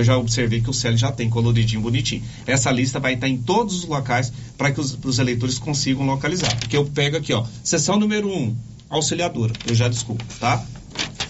eu 0.00 0.04
já 0.04 0.16
observei 0.16 0.60
que 0.60 0.70
o 0.70 0.72
CEL 0.74 0.96
já 0.96 1.12
tem 1.12 1.28
coloridinho 1.28 1.80
bonitinho. 1.80 2.22
Essa 2.46 2.70
lista 2.70 2.98
vai 2.98 3.14
estar 3.14 3.28
em 3.28 3.36
todos 3.36 3.78
os 3.78 3.84
locais 3.84 4.32
para 4.56 4.70
que 4.70 4.80
os, 4.80 4.98
os, 5.04 5.18
eleitores 5.18 5.58
consigam 5.58 6.06
localizar. 6.06 6.54
Porque 6.56 6.76
eu 6.76 6.84
pego 6.84 7.16
aqui, 7.16 7.32
ó, 7.32 7.44
sessão 7.62 7.98
número 7.98 8.28
1, 8.28 8.32
um, 8.32 8.56
auxiliadora. 8.88 9.52
Eu 9.66 9.74
já 9.74 9.88
desculpo, 9.88 10.24
tá? 10.40 10.64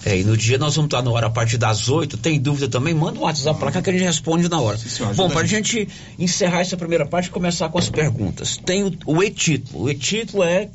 É, 0.04 0.18
e 0.18 0.24
no 0.24 0.36
dia 0.36 0.58
nós 0.58 0.76
vamos 0.76 0.86
estar 0.88 1.02
na 1.02 1.10
hora 1.10 1.26
a 1.26 1.30
partir 1.30 1.58
das 1.58 1.88
8. 1.88 2.16
Tem 2.18 2.40
dúvida 2.40 2.68
também? 2.68 2.94
Manda 2.94 3.18
um 3.18 3.22
WhatsApp 3.22 3.58
para 3.58 3.72
cá 3.72 3.82
que 3.82 3.90
a 3.90 3.92
gente 3.92 4.04
responde 4.04 4.48
na 4.48 4.60
hora. 4.60 4.78
Sim, 4.78 5.04
Bom, 5.14 5.28
para 5.28 5.42
a 5.42 5.46
gente 5.46 5.88
encerrar 6.18 6.60
essa 6.60 6.76
primeira 6.76 7.04
parte 7.04 7.26
e 7.26 7.30
começar 7.30 7.68
com 7.68 7.78
as 7.78 7.90
perguntas. 7.90 8.56
Tem 8.56 8.84
o, 8.84 8.92
o 9.04 9.22
e-título. 9.22 9.84
O 9.84 9.90
e-título 9.90 10.44
é 10.44 10.68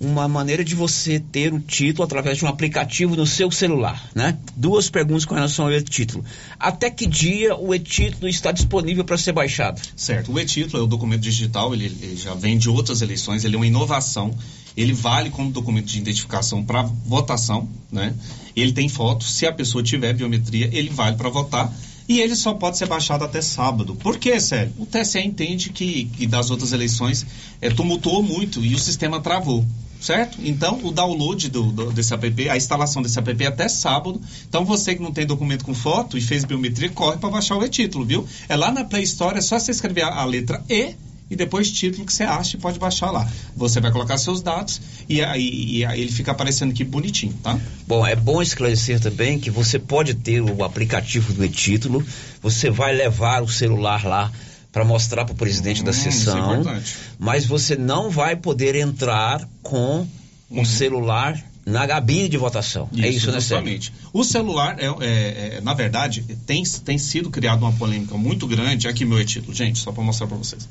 uma 0.00 0.26
maneira 0.26 0.64
de 0.64 0.74
você 0.74 1.20
ter 1.20 1.52
o 1.52 1.60
título 1.60 2.04
através 2.04 2.38
de 2.38 2.44
um 2.44 2.48
aplicativo 2.48 3.14
no 3.14 3.26
seu 3.26 3.50
celular, 3.50 4.10
né? 4.14 4.36
Duas 4.56 4.90
perguntas 4.90 5.24
com 5.24 5.34
relação 5.34 5.66
ao 5.66 5.72
e-título. 5.72 6.24
Até 6.58 6.90
que 6.90 7.06
dia 7.06 7.56
o 7.56 7.74
e-título 7.74 8.28
está 8.28 8.50
disponível 8.50 9.04
para 9.04 9.16
ser 9.16 9.32
baixado? 9.32 9.80
Certo. 9.96 10.32
O 10.32 10.38
e-título 10.38 10.82
é 10.82 10.84
o 10.84 10.88
documento 10.88 11.22
digital, 11.22 11.72
ele, 11.72 11.86
ele, 11.86 12.16
já 12.16 12.34
vem 12.34 12.58
de 12.58 12.68
outras 12.68 13.02
eleições, 13.02 13.44
ele 13.44 13.54
é 13.54 13.58
uma 13.58 13.66
inovação. 13.66 14.34
Ele 14.76 14.92
vale 14.92 15.30
como 15.30 15.52
documento 15.52 15.86
de 15.86 15.98
identificação 15.98 16.64
para 16.64 16.82
votação, 16.82 17.68
né? 17.92 18.12
Ele 18.56 18.72
tem 18.72 18.88
foto, 18.88 19.22
se 19.24 19.46
a 19.46 19.52
pessoa 19.52 19.84
tiver 19.84 20.12
biometria, 20.12 20.68
ele 20.72 20.90
vale 20.90 21.16
para 21.16 21.28
votar 21.28 21.72
e 22.08 22.20
ele 22.20 22.34
só 22.34 22.52
pode 22.54 22.76
ser 22.76 22.86
baixado 22.86 23.24
até 23.24 23.40
sábado. 23.40 23.94
Por 23.94 24.18
quê, 24.18 24.38
Sério? 24.40 24.72
O 24.76 24.84
TSE 24.84 25.20
entende 25.20 25.70
que, 25.70 26.06
que 26.06 26.26
das 26.26 26.50
outras 26.50 26.72
eleições 26.72 27.24
é, 27.60 27.70
tumultuou 27.70 28.22
muito 28.22 28.64
e 28.64 28.74
o 28.74 28.78
sistema 28.78 29.20
travou 29.20 29.64
certo? 30.04 30.38
Então, 30.42 30.80
o 30.84 30.92
download 30.92 31.48
do, 31.48 31.72
do, 31.72 31.90
desse 31.90 32.12
app, 32.12 32.48
a 32.50 32.56
instalação 32.56 33.00
desse 33.00 33.18
app 33.18 33.42
é 33.42 33.46
até 33.46 33.68
sábado. 33.68 34.20
Então, 34.46 34.64
você 34.64 34.94
que 34.94 35.02
não 35.02 35.12
tem 35.12 35.26
documento 35.26 35.64
com 35.64 35.74
foto 35.74 36.18
e 36.18 36.20
fez 36.20 36.44
biometria, 36.44 36.90
corre 36.90 37.16
para 37.16 37.30
baixar 37.30 37.56
o 37.56 37.64
e-título, 37.64 38.04
viu? 38.04 38.26
É 38.46 38.54
lá 38.54 38.70
na 38.70 38.84
Play 38.84 39.04
Store, 39.04 39.38
é 39.38 39.40
só 39.40 39.58
você 39.58 39.70
escrever 39.70 40.02
a, 40.02 40.20
a 40.20 40.24
letra 40.24 40.62
E 40.68 40.94
e 41.30 41.34
depois 41.34 41.72
título 41.72 42.04
que 42.04 42.12
você 42.12 42.22
acha 42.22 42.56
e 42.56 42.60
pode 42.60 42.78
baixar 42.78 43.10
lá. 43.10 43.26
Você 43.56 43.80
vai 43.80 43.90
colocar 43.90 44.18
seus 44.18 44.42
dados 44.42 44.78
e 45.08 45.22
aí, 45.22 45.78
e 45.78 45.84
aí 45.84 46.02
ele 46.02 46.12
fica 46.12 46.32
aparecendo 46.32 46.70
aqui 46.70 46.84
bonitinho, 46.84 47.32
tá? 47.42 47.58
Bom, 47.88 48.06
é 48.06 48.14
bom 48.14 48.42
esclarecer 48.42 49.00
também 49.00 49.38
que 49.38 49.50
você 49.50 49.78
pode 49.78 50.12
ter 50.12 50.42
o 50.42 50.62
aplicativo 50.62 51.32
do 51.32 51.42
e-título, 51.42 52.04
você 52.42 52.68
vai 52.68 52.94
levar 52.94 53.42
o 53.42 53.48
celular 53.48 54.04
lá 54.04 54.30
para 54.74 54.84
mostrar 54.84 55.24
para 55.24 55.32
o 55.32 55.36
presidente 55.36 55.82
hum, 55.82 55.84
da 55.84 55.92
sessão, 55.92 56.68
é 56.68 56.82
mas 57.16 57.46
você 57.46 57.76
não 57.76 58.10
vai 58.10 58.34
poder 58.34 58.74
entrar 58.74 59.48
com 59.62 60.04
um 60.50 60.58
uhum. 60.58 60.64
celular 60.64 61.40
Na 61.64 61.86
gabine 61.86 62.28
de 62.28 62.36
votação. 62.36 62.88
é 62.98 63.08
isso, 63.08 63.30
né? 63.30 63.38
Exatamente. 63.38 63.92
O 64.12 64.24
celular, 64.24 64.76
é, 64.80 64.86
é- 64.86 65.56
é- 65.56 65.60
na 65.62 65.72
verdade, 65.74 66.22
tem, 66.44 66.64
tem 66.64 66.98
sido 66.98 67.30
criada 67.30 67.64
uma 67.64 67.72
polêmica 67.72 68.18
muito 68.18 68.48
grande. 68.48 68.88
Aqui 68.88 69.04
meu 69.04 69.24
título, 69.24 69.54
gente, 69.54 69.78
só 69.78 69.92
para 69.92 70.02
mostrar 70.02 70.26
para 70.26 70.36
vocês. 70.36 70.68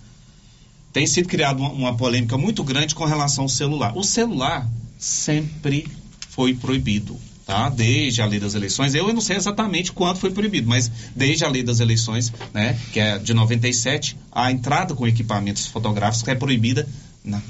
Tem 0.92 1.08
sido 1.08 1.28
criada 1.30 1.60
uma, 1.60 1.72
uma 1.72 1.98
polêmica 1.98 2.38
muito 2.38 2.62
grande 2.64 2.94
com 2.94 3.06
relação 3.06 3.46
ao 3.46 3.50
celular. 3.50 3.98
O 3.98 4.04
celular 4.04 4.70
sempre 5.00 5.88
foi 6.30 6.54
proibido, 6.54 7.18
tá? 7.46 7.70
Desde 7.70 8.22
a 8.22 8.26
lei 8.26 8.40
das 8.40 8.54
eleições. 8.56 8.94
Eu 8.96 9.12
não 9.14 9.22
sei 9.22 9.36
exatamente 9.38 9.92
quanto 9.92 10.20
foi 10.20 10.32
proibido, 10.32 10.68
mas 10.68 10.90
desde 11.16 11.44
a 11.46 11.48
lei 11.50 11.64
das 11.64 11.80
eleições, 11.80 12.32
né, 12.54 12.78
que 12.92 13.00
é 13.00 13.18
de 13.18 13.34
97, 13.34 14.18
a 14.32 14.52
entrada 14.52 14.94
com 14.96 15.08
equipamentos 15.08 15.66
fotográficos 15.68 16.28
é 16.28 16.36
proibida 16.36 16.88
na 17.24 17.42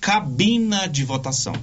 cabina 0.00 0.86
de 0.86 1.04
votação. 1.04 1.54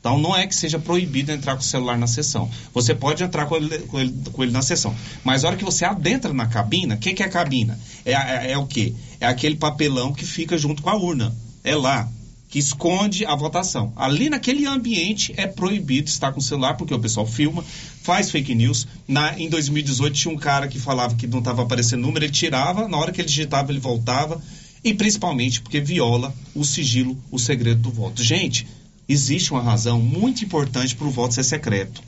Então 0.00 0.18
não 0.18 0.34
é 0.36 0.46
que 0.48 0.54
seja 0.54 0.80
proibido 0.80 1.30
entrar 1.30 1.54
com 1.54 1.60
o 1.60 1.64
celular 1.64 1.96
na 1.96 2.08
sessão. 2.08 2.50
Você 2.74 2.92
pode 2.92 3.22
entrar 3.22 3.46
com 3.46 3.54
ele, 3.56 3.78
com 3.80 4.00
ele, 4.00 4.12
com 4.32 4.42
ele 4.42 4.50
na 4.50 4.60
sessão. 4.62 4.92
Mas 5.22 5.44
a 5.44 5.48
hora 5.48 5.56
que 5.56 5.64
você 5.64 5.84
adentra 5.84 6.32
na 6.32 6.46
cabina, 6.46 6.96
o 6.96 6.98
que, 6.98 7.12
que 7.12 7.22
é 7.22 7.26
a 7.26 7.28
cabina? 7.28 7.78
É, 8.04 8.12
a- 8.14 8.44
é, 8.46 8.58
o 8.58 8.66
quê? 8.66 8.94
É 9.20 9.26
aquele 9.26 9.54
papelão 9.54 10.12
que 10.12 10.24
fica 10.26 10.58
junto 10.58 10.82
com 10.82 10.90
a 10.90 10.96
urna. 10.96 11.32
É 11.62 11.76
lá 11.76 12.08
que 12.52 12.58
esconde 12.58 13.24
a 13.24 13.34
votação. 13.34 13.94
Ali 13.96 14.28
naquele 14.28 14.66
ambiente 14.66 15.32
é 15.38 15.46
proibido 15.46 16.10
estar 16.10 16.32
com 16.32 16.38
o 16.38 16.42
celular, 16.42 16.74
porque 16.74 16.92
o 16.92 17.00
pessoal 17.00 17.26
filma, 17.26 17.64
faz 18.02 18.30
fake 18.30 18.54
news. 18.54 18.86
Na, 19.08 19.38
em 19.40 19.48
2018 19.48 20.14
tinha 20.14 20.34
um 20.34 20.36
cara 20.36 20.68
que 20.68 20.78
falava 20.78 21.14
que 21.14 21.26
não 21.26 21.38
estava 21.38 21.62
aparecendo 21.62 22.02
número, 22.02 22.26
ele 22.26 22.32
tirava, 22.32 22.86
na 22.86 22.98
hora 22.98 23.10
que 23.10 23.22
ele 23.22 23.28
digitava, 23.28 23.72
ele 23.72 23.80
voltava. 23.80 24.38
E 24.84 24.92
principalmente 24.92 25.62
porque 25.62 25.80
viola 25.80 26.34
o 26.54 26.62
sigilo, 26.62 27.16
o 27.30 27.38
segredo 27.38 27.80
do 27.80 27.90
voto. 27.90 28.22
Gente, 28.22 28.66
existe 29.08 29.50
uma 29.50 29.62
razão 29.62 29.98
muito 29.98 30.44
importante 30.44 30.94
para 30.94 31.06
o 31.06 31.10
voto 31.10 31.32
ser 31.32 31.44
secreto. 31.44 32.02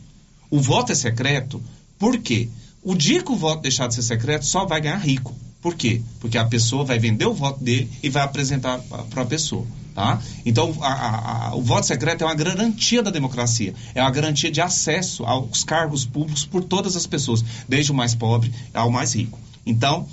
O 0.50 0.60
voto 0.60 0.92
é 0.92 0.94
secreto 0.94 1.62
por 1.98 2.18
quê? 2.18 2.50
O 2.82 2.94
dia 2.94 3.22
que 3.22 3.32
o 3.32 3.36
voto 3.36 3.62
deixar 3.62 3.86
de 3.86 3.94
ser 3.94 4.02
secreto, 4.02 4.44
só 4.44 4.66
vai 4.66 4.78
ganhar 4.78 4.98
rico. 4.98 5.34
Por 5.64 5.74
quê? 5.74 6.02
Porque 6.20 6.36
a 6.36 6.44
pessoa 6.44 6.84
vai 6.84 6.98
vender 6.98 7.24
o 7.24 7.32
voto 7.32 7.64
dele 7.64 7.90
e 8.02 8.10
vai 8.10 8.22
apresentar 8.22 8.78
para 9.08 9.22
a 9.22 9.24
pessoa. 9.24 9.66
Tá? 9.94 10.20
Então, 10.44 10.76
a- 10.82 11.50
a- 11.50 11.54
o 11.54 11.62
voto 11.62 11.86
secreto 11.86 12.20
é 12.22 12.26
uma 12.26 12.34
garantia 12.34 13.00
da 13.02 13.10
democracia, 13.10 13.72
é 13.94 14.02
uma 14.02 14.10
garantia 14.10 14.50
de 14.50 14.60
acesso 14.60 15.24
aos 15.24 15.64
cargos 15.64 16.04
públicos 16.04 16.44
por 16.44 16.64
todas 16.64 16.96
as 16.96 17.06
pessoas, 17.06 17.42
desde 17.66 17.92
o 17.92 17.94
mais 17.94 18.14
pobre 18.14 18.52
ao 18.74 18.90
mais 18.90 19.14
rico. 19.14 19.38
Então, 19.64 20.06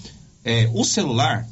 é, 0.46 0.70
o 0.74 0.86
celular 0.86 1.46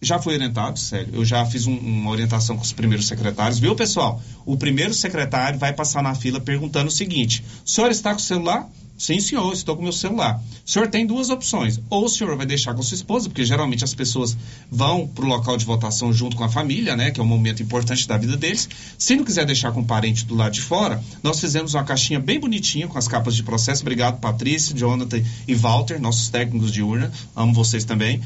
já 0.00 0.18
foi 0.20 0.34
orientado, 0.34 0.78
sério. 0.78 1.08
Eu 1.14 1.24
já 1.24 1.44
fiz 1.46 1.66
um- 1.66 1.76
uma 1.78 2.10
orientação 2.10 2.56
com 2.56 2.62
os 2.62 2.72
primeiros 2.72 3.08
secretários. 3.08 3.58
Viu, 3.58 3.74
pessoal? 3.74 4.22
O 4.44 4.56
primeiro 4.56 4.92
secretário 4.94 5.58
vai 5.58 5.72
passar 5.72 6.02
na 6.02 6.14
fila 6.14 6.40
perguntando 6.40 6.88
o 6.88 6.92
seguinte: 6.92 7.42
o 7.64 7.68
senhor 7.68 7.90
está 7.90 8.10
com 8.12 8.18
o 8.20 8.22
celular? 8.22 8.68
Sim, 9.02 9.18
senhor, 9.18 9.52
estou 9.52 9.74
com 9.74 9.80
o 9.80 9.82
meu 9.82 9.92
celular. 9.92 10.40
O 10.64 10.70
senhor 10.70 10.86
tem 10.86 11.04
duas 11.04 11.28
opções. 11.28 11.80
Ou 11.90 12.04
o 12.04 12.08
senhor 12.08 12.36
vai 12.36 12.46
deixar 12.46 12.72
com 12.72 12.80
sua 12.84 12.94
esposa, 12.94 13.28
porque 13.28 13.44
geralmente 13.44 13.82
as 13.82 13.92
pessoas 13.92 14.36
vão 14.70 15.08
para 15.08 15.24
o 15.24 15.26
local 15.26 15.56
de 15.56 15.64
votação 15.64 16.12
junto 16.12 16.36
com 16.36 16.44
a 16.44 16.48
família, 16.48 16.94
né? 16.94 17.10
Que 17.10 17.18
é 17.18 17.22
um 17.24 17.26
momento 17.26 17.60
importante 17.64 18.06
da 18.06 18.16
vida 18.16 18.36
deles. 18.36 18.68
Se 18.96 19.16
não 19.16 19.24
quiser 19.24 19.44
deixar 19.44 19.72
com 19.72 19.80
um 19.80 19.84
parente 19.84 20.24
do 20.24 20.36
lado 20.36 20.52
de 20.52 20.60
fora, 20.60 21.02
nós 21.20 21.40
fizemos 21.40 21.74
uma 21.74 21.82
caixinha 21.82 22.20
bem 22.20 22.38
bonitinha 22.38 22.86
com 22.86 22.96
as 22.96 23.08
capas 23.08 23.34
de 23.34 23.42
processo. 23.42 23.82
Obrigado, 23.82 24.20
Patrícia, 24.20 24.72
Jonathan 24.72 25.20
e 25.48 25.54
Walter, 25.56 26.00
nossos 26.00 26.28
técnicos 26.28 26.70
de 26.70 26.80
urna. 26.80 27.10
Amo 27.34 27.52
vocês 27.52 27.84
também. 27.84 28.20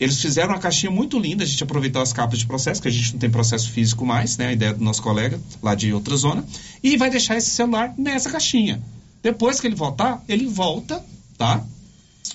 Eles 0.00 0.18
fizeram 0.18 0.54
uma 0.54 0.58
caixinha 0.58 0.90
muito 0.90 1.18
linda, 1.18 1.44
a 1.44 1.46
gente 1.46 1.62
aproveitou 1.62 2.00
as 2.00 2.14
capas 2.14 2.38
de 2.38 2.46
processo, 2.46 2.80
que 2.80 2.88
a 2.88 2.90
gente 2.90 3.12
não 3.12 3.18
tem 3.18 3.28
processo 3.28 3.70
físico 3.70 4.06
mais, 4.06 4.38
né? 4.38 4.46
A 4.46 4.52
ideia 4.54 4.72
do 4.72 4.82
nosso 4.82 5.02
colega 5.02 5.38
lá 5.62 5.74
de 5.74 5.92
outra 5.92 6.16
zona. 6.16 6.42
E 6.82 6.96
vai 6.96 7.10
deixar 7.10 7.36
esse 7.36 7.50
celular 7.50 7.92
nessa 7.98 8.30
caixinha. 8.30 8.82
Depois 9.26 9.60
que 9.60 9.66
ele 9.66 9.74
voltar, 9.74 10.22
ele 10.28 10.46
volta, 10.46 11.04
tá? 11.36 11.60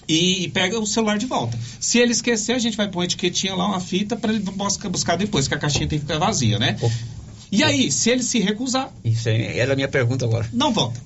E, 0.10 0.44
e 0.44 0.48
pega 0.50 0.78
o 0.78 0.86
celular 0.86 1.18
de 1.18 1.26
volta. 1.26 1.58
Se 1.80 2.00
ele 2.00 2.12
esquecer, 2.12 2.54
a 2.54 2.60
gente 2.60 2.76
vai 2.76 2.90
pôr 2.90 3.00
uma 3.00 3.06
etiquetinha 3.06 3.56
lá, 3.56 3.66
uma 3.66 3.80
fita, 3.80 4.18
para 4.18 4.34
ele 4.34 4.42
buscar, 4.42 4.90
buscar 4.90 5.16
depois, 5.16 5.48
que 5.48 5.54
a 5.54 5.58
caixinha 5.58 5.88
tem 5.88 6.00
que 6.00 6.06
ficar 6.06 6.20
vazia, 6.20 6.60
né? 6.60 6.78
E 7.50 7.64
aí, 7.64 7.90
se 7.90 8.10
ele 8.10 8.22
se 8.22 8.40
recusar, 8.40 8.92
Isso 9.06 9.30
aí 9.30 9.58
era 9.58 9.72
a 9.72 9.76
minha 9.78 9.88
pergunta 9.88 10.26
agora. 10.26 10.50
não 10.52 10.74
vota. 10.74 11.02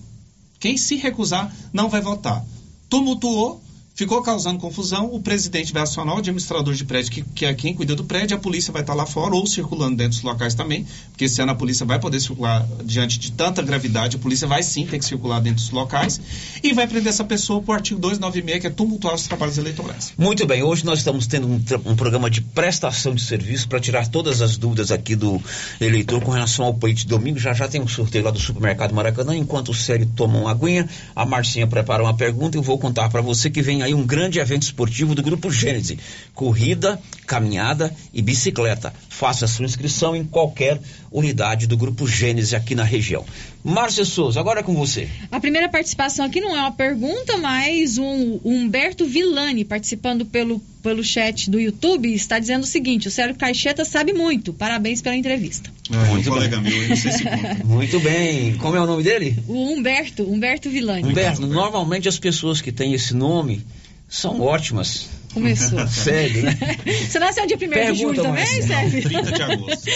Quem 0.60 0.76
se 0.76 0.95
recusar 0.95 1.56
não 1.71 1.88
vai 1.88 2.02
votar. 2.02 2.43
Tumultuou, 2.89 3.62
ficou 3.95 4.21
causando 4.21 4.60
confusão, 4.60 5.10
o 5.12 5.21
presidente 5.21 5.71
vai 5.71 5.81
acionar 5.81 6.15
o 6.15 6.17
administrador 6.19 6.73
de 6.73 6.84
prédio, 6.84 7.12
que, 7.12 7.21
que 7.23 7.45
é 7.45 7.53
quem 7.53 7.73
cuida 7.73 7.95
do 7.95 8.03
prédio, 8.03 8.36
a 8.36 8.39
polícia 8.39 8.71
vai 8.73 8.81
estar 8.81 8.93
lá 8.93 9.05
fora 9.05 9.34
ou 9.34 9.47
circulando 9.47 9.95
dentro 9.95 10.12
dos 10.12 10.21
locais 10.21 10.53
também, 10.53 10.86
porque 11.10 11.25
esse 11.25 11.41
ano 11.41 11.53
a 11.53 11.55
polícia 11.55 11.86
vai 11.86 11.97
poder 11.97 12.19
circular 12.19 12.67
diante 12.84 13.17
de 13.17 13.31
tanta 13.31 13.62
gravidade, 13.62 14.17
a 14.17 14.19
polícia 14.19 14.47
vai 14.47 14.62
sim 14.62 14.86
ter 14.86 14.99
que 14.99 15.05
circular 15.05 15.39
dentro 15.39 15.63
dos 15.63 15.71
locais 15.71 16.19
e 16.62 16.73
vai 16.73 16.86
prender 16.88 17.08
essa 17.08 17.23
pessoa 17.23 17.62
por 17.62 17.73
artigo 17.73 17.99
296, 17.99 18.60
que 18.60 18.67
é 18.67 18.69
tumultuar 18.69 19.15
os 19.15 19.23
trabalhos 19.23 19.58
eleitorais. 19.58 20.13
Muito 20.17 20.45
bem, 20.45 20.62
hoje 20.62 20.84
nós 20.84 20.99
estamos 20.99 21.25
tendo 21.25 21.47
um, 21.47 21.63
um 21.86 21.95
programa 21.95 22.29
de 22.29 22.41
prestação 22.41 23.15
de 23.15 23.21
serviço 23.21 23.69
para 23.69 23.79
tirar 23.79 24.08
todas 24.08 24.41
as 24.41 24.58
dúvidas 24.58 24.91
aqui 24.91 25.15
do 25.15 25.41
eleitor 25.79 26.21
com 26.21 26.31
relação 26.31 26.65
ao 26.65 26.73
pleito 26.73 27.01
de 27.01 27.08
domingo. 27.08 27.39
Já 27.39 27.53
já 27.53 27.67
tem 27.67 27.81
um 27.81 27.88
sorteio 27.88 28.25
lá 28.25 28.31
do 28.31 28.39
supermercado 28.39 28.93
Maracanã. 28.93 29.36
Enquanto 29.36 29.69
o 29.69 29.73
Célio 29.73 30.05
toma 30.15 30.38
uma 30.38 30.51
aguinha, 30.51 30.89
a 31.15 31.25
Marcinha 31.25 31.65
prepara 31.65 32.03
uma 32.03 32.13
pergunta 32.13 32.58
e 32.58 32.60
eu 32.60 32.63
vou 32.63 32.77
contar 32.77 33.10
para 33.10 33.21
você 33.21 33.49
que 33.49 33.62
vem 33.62 33.85
aí 33.86 33.93
um 33.93 34.06
grande 34.06 34.39
evento 34.39 34.63
esportivo 34.63 35.15
do 35.15 35.24
Grupo 35.24 35.50
Gênese: 35.50 35.98
corrida, 36.34 37.00
caminhada 37.26 37.95
e 38.13 38.21
bicicleta. 38.21 38.93
Faça 39.10 39.48
sua 39.48 39.65
inscrição 39.65 40.15
em 40.15 40.24
qualquer 40.24 40.80
unidade 41.12 41.67
do 41.67 41.78
Grupo 41.78 42.08
Gênese 42.08 42.56
aqui 42.56 42.76
na 42.76 42.84
região. 42.84 43.26
Márcia 43.63 44.06
Souza, 44.06 44.39
agora 44.39 44.60
é 44.60 44.63
com 44.63 44.76
você. 44.76 45.10
A 45.32 45.39
primeira 45.39 45.69
participação 45.69 46.26
aqui 46.26 46.41
não 46.41 46.56
é 46.56 46.60
uma 46.60 46.71
pergunta, 46.71 47.38
mas 47.38 47.98
um, 47.98 48.39
Humberto 48.43 49.06
Villani, 49.06 49.63
participando 49.63 50.26
pelo, 50.26 50.62
pelo 50.86 51.04
chat 51.04 51.50
do 51.50 51.60
YouTube, 51.60 52.13
está 52.13 52.38
dizendo 52.38 52.62
o 52.62 52.67
seguinte: 52.67 53.08
o 53.08 53.12
Sérgio 53.12 53.36
Caixeta 53.36 53.84
sabe 53.84 54.13
muito. 54.13 54.54
Parabéns 54.54 55.02
pela 55.02 55.15
entrevista. 55.15 55.71
Muito 55.89 56.30
um 56.30 56.34
colega 56.34 56.58
bem. 56.58 56.71
meu, 56.71 56.84
eu 56.84 56.89
não 56.89 56.95
sei 56.95 57.12
se. 57.12 57.24
Muito 57.65 58.00
bem. 58.00 58.56
Como 58.58 58.76
é 58.76 58.82
o 58.82 58.86
nome 58.86 59.02
dele? 59.02 59.36
O 59.48 59.71
Humberto, 59.71 60.24
Humberto 60.24 60.69
Villani. 60.69 61.04
Humberto, 61.04 61.48
normalmente 61.48 62.08
as 62.08 62.19
pessoas 62.19 62.62
que 62.62 62.71
têm 62.71 62.93
esse 62.93 63.15
nome 63.15 63.65
são 64.08 64.39
ótimas. 64.39 65.10
Começou. 65.34 65.86
Sério, 65.89 66.43
né? 66.43 66.58
Você 67.10 67.17
nasceu 67.17 67.48
dia 67.48 67.58
1 67.58 67.93
de 67.93 68.00
julho 68.00 68.21
também. 68.21 68.45
Sérgio? 68.45 69.02
30 69.02 69.32
de 69.32 69.41
agosto. 69.41 69.89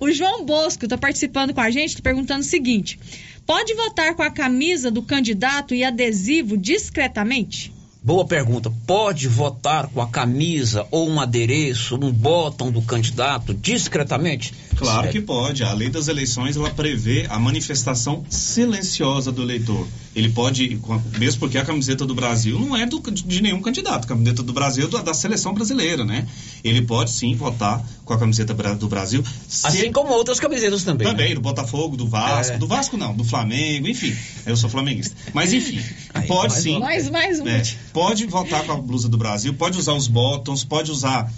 O 0.00 0.10
João 0.10 0.44
Bosco 0.46 0.84
está 0.84 0.96
participando 0.96 1.52
com 1.52 1.60
a 1.60 1.70
gente, 1.70 1.96
tá 1.96 2.02
perguntando 2.02 2.40
o 2.40 2.44
seguinte: 2.44 2.98
pode 3.44 3.74
votar 3.74 4.14
com 4.14 4.22
a 4.22 4.30
camisa 4.30 4.90
do 4.90 5.02
candidato 5.02 5.74
e 5.74 5.84
adesivo 5.84 6.56
discretamente? 6.56 7.72
Boa 8.02 8.24
pergunta. 8.24 8.72
Pode 8.86 9.28
votar 9.28 9.86
com 9.88 10.00
a 10.00 10.08
camisa 10.08 10.86
ou 10.90 11.06
um 11.08 11.20
adereço, 11.20 11.96
um 11.96 12.10
botão 12.10 12.72
do 12.72 12.80
candidato 12.80 13.52
discretamente? 13.52 14.54
Claro 14.74 15.02
Sério. 15.04 15.12
que 15.12 15.20
pode. 15.20 15.62
A 15.62 15.74
lei 15.74 15.90
das 15.90 16.08
eleições 16.08 16.56
ela 16.56 16.70
prevê 16.70 17.26
a 17.28 17.38
manifestação 17.38 18.24
silenciosa 18.30 19.30
do 19.30 19.42
eleitor. 19.42 19.86
Ele 20.16 20.30
pode, 20.30 20.80
mesmo 21.18 21.38
porque 21.40 21.58
a 21.58 21.64
camiseta 21.64 22.06
do 22.06 22.14
Brasil 22.14 22.58
não 22.58 22.74
é 22.74 22.86
do- 22.86 23.00
de 23.10 23.42
nenhum 23.42 23.60
candidato, 23.60 24.04
a 24.06 24.08
camiseta 24.08 24.42
do 24.42 24.52
Brasil 24.52 24.86
é 24.86 24.90
da, 24.90 25.02
da 25.02 25.14
seleção 25.14 25.52
brasileira, 25.52 26.02
né? 26.04 26.26
Ele 26.64 26.80
pode 26.82 27.10
sim 27.10 27.34
votar 27.34 27.84
com 28.04 28.14
a 28.14 28.18
camiseta 28.18 28.54
do 28.74 28.88
Brasil. 28.88 29.22
se- 29.46 29.66
Assim 29.66 29.92
como 29.92 30.10
outras 30.14 30.40
camisetas 30.40 30.82
também. 30.82 31.06
também, 31.06 31.28
né? 31.28 31.34
do 31.34 31.40
Botafogo, 31.42 31.96
do 31.96 32.08
Vasco, 32.08 32.54
É. 32.54 32.58
do 32.58 32.66
Vasco 32.66 32.96
não, 32.96 33.14
do 33.14 33.22
Flamengo, 33.24 33.86
enfim. 33.86 34.16
Eu 34.46 34.56
sou 34.56 34.70
flamenguista. 34.70 35.14
Mas 35.34 35.52
enfim, 35.52 35.80
Aí, 36.14 36.26
pode 36.26 36.48
mais 36.54 36.62
sim. 36.62 36.78
Mais, 36.80 37.10
mais 37.10 37.38
um. 37.40 37.46
É, 37.46 37.62
pode 37.92 38.26
votar 38.26 38.64
com 38.64 38.72
a 38.72 38.76
blusa 38.76 39.08
do 39.08 39.18
Brasil, 39.18 39.54
pode 39.54 39.78
usar 39.78 39.94
os 39.94 40.06
bottoms, 40.06 40.64
pode 40.64 40.90
usar. 40.90 41.32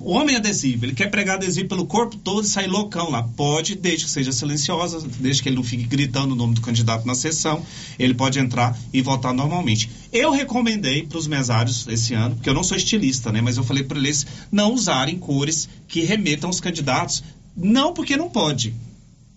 O 0.00 0.12
homem 0.12 0.34
adesivo, 0.34 0.86
ele 0.86 0.92
quer 0.92 1.08
pregar 1.08 1.36
adesivo 1.36 1.68
pelo 1.68 1.86
corpo 1.86 2.16
todo 2.16 2.44
e 2.44 2.48
sair 2.48 2.66
loucão 2.66 3.10
lá. 3.10 3.22
Pode, 3.22 3.76
desde 3.76 4.06
que 4.06 4.10
seja 4.10 4.32
silenciosa, 4.32 5.06
desde 5.20 5.42
que 5.42 5.48
ele 5.48 5.56
não 5.56 5.62
fique 5.62 5.84
gritando 5.84 6.32
o 6.32 6.36
nome 6.36 6.54
do 6.54 6.60
candidato 6.60 7.06
na 7.06 7.14
sessão, 7.14 7.64
ele 7.96 8.14
pode 8.14 8.40
entrar 8.40 8.76
e 8.92 9.00
votar 9.00 9.32
normalmente. 9.32 9.88
Eu 10.12 10.32
recomendei 10.32 11.04
para 11.04 11.18
os 11.18 11.28
mesários 11.28 11.86
esse 11.86 12.12
ano, 12.14 12.34
porque 12.34 12.50
eu 12.50 12.54
não 12.54 12.64
sou 12.64 12.76
estilista, 12.76 13.30
né? 13.30 13.40
Mas 13.40 13.56
eu 13.56 13.62
falei 13.62 13.84
para 13.84 13.98
eles 13.98 14.26
não 14.50 14.72
usarem 14.72 15.16
cores 15.16 15.68
que 15.86 16.00
remetam 16.00 16.48
aos 16.48 16.60
candidatos. 16.60 17.22
Não 17.56 17.92
porque 17.92 18.16
não 18.16 18.30
pode, 18.30 18.74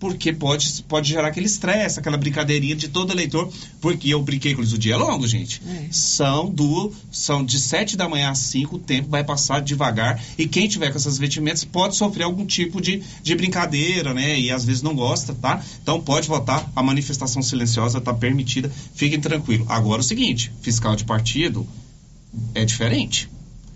porque 0.02 0.34
pode, 0.34 0.84
pode 0.88 1.10
gerar 1.10 1.28
aquele 1.28 1.46
estresse, 1.46 2.00
aquela 2.00 2.18
brincadeirinha 2.18 2.76
de 2.76 2.88
todo 2.88 3.14
eleitor, 3.14 3.54
porque 3.80 4.10
eu 4.10 4.20
brinquei 4.24 4.56
com 4.56 4.62
eles, 4.62 4.74
o 4.74 4.78
dia 4.78 4.96
é 4.96 4.98
longo, 4.98 5.28
gente. 5.28 5.62
São 5.92 6.50
do 6.50 6.92
são 7.12 7.46
de 7.46 7.60
7 7.60 7.96
da 7.96 8.10
manhã 8.10 8.32
às 8.32 8.40
5, 8.40 8.78
o 8.78 8.80
tempo 8.80 9.10
vai 9.10 9.24
passar 9.24 9.62
devagar, 9.62 10.20
e 10.40 10.48
quem 10.48 10.68
tiver 10.68 10.90
com 10.90 10.98
essas 10.98 11.20
vestimentas 11.20 11.64
pode 11.64 11.96
sofrer 11.96 12.24
algum 12.24 12.48
tipo 12.48 12.82
de, 12.82 13.04
de 13.22 13.36
brincadeira, 13.36 14.12
né? 14.12 14.40
E 14.40 14.50
às 14.50 14.66
vezes 14.66 14.82
não 14.82 14.96
gosta, 14.96 15.36
tá? 15.36 15.64
Então 15.84 16.02
pode 16.02 16.28
votar, 16.28 16.68
a 16.76 16.82
manifestação 16.82 17.44
silenciosa 17.44 18.00
está 18.00 18.12
permitida, 18.12 18.72
fiquem 18.96 19.22
tranquilos. 19.22 19.70
Agora 19.70 20.02
o 20.02 20.04
seguinte, 20.04 20.52
fiscal 20.64 20.96
de 20.96 21.06
partido 21.06 21.68
é 22.56 22.66
diferente. 22.66 23.30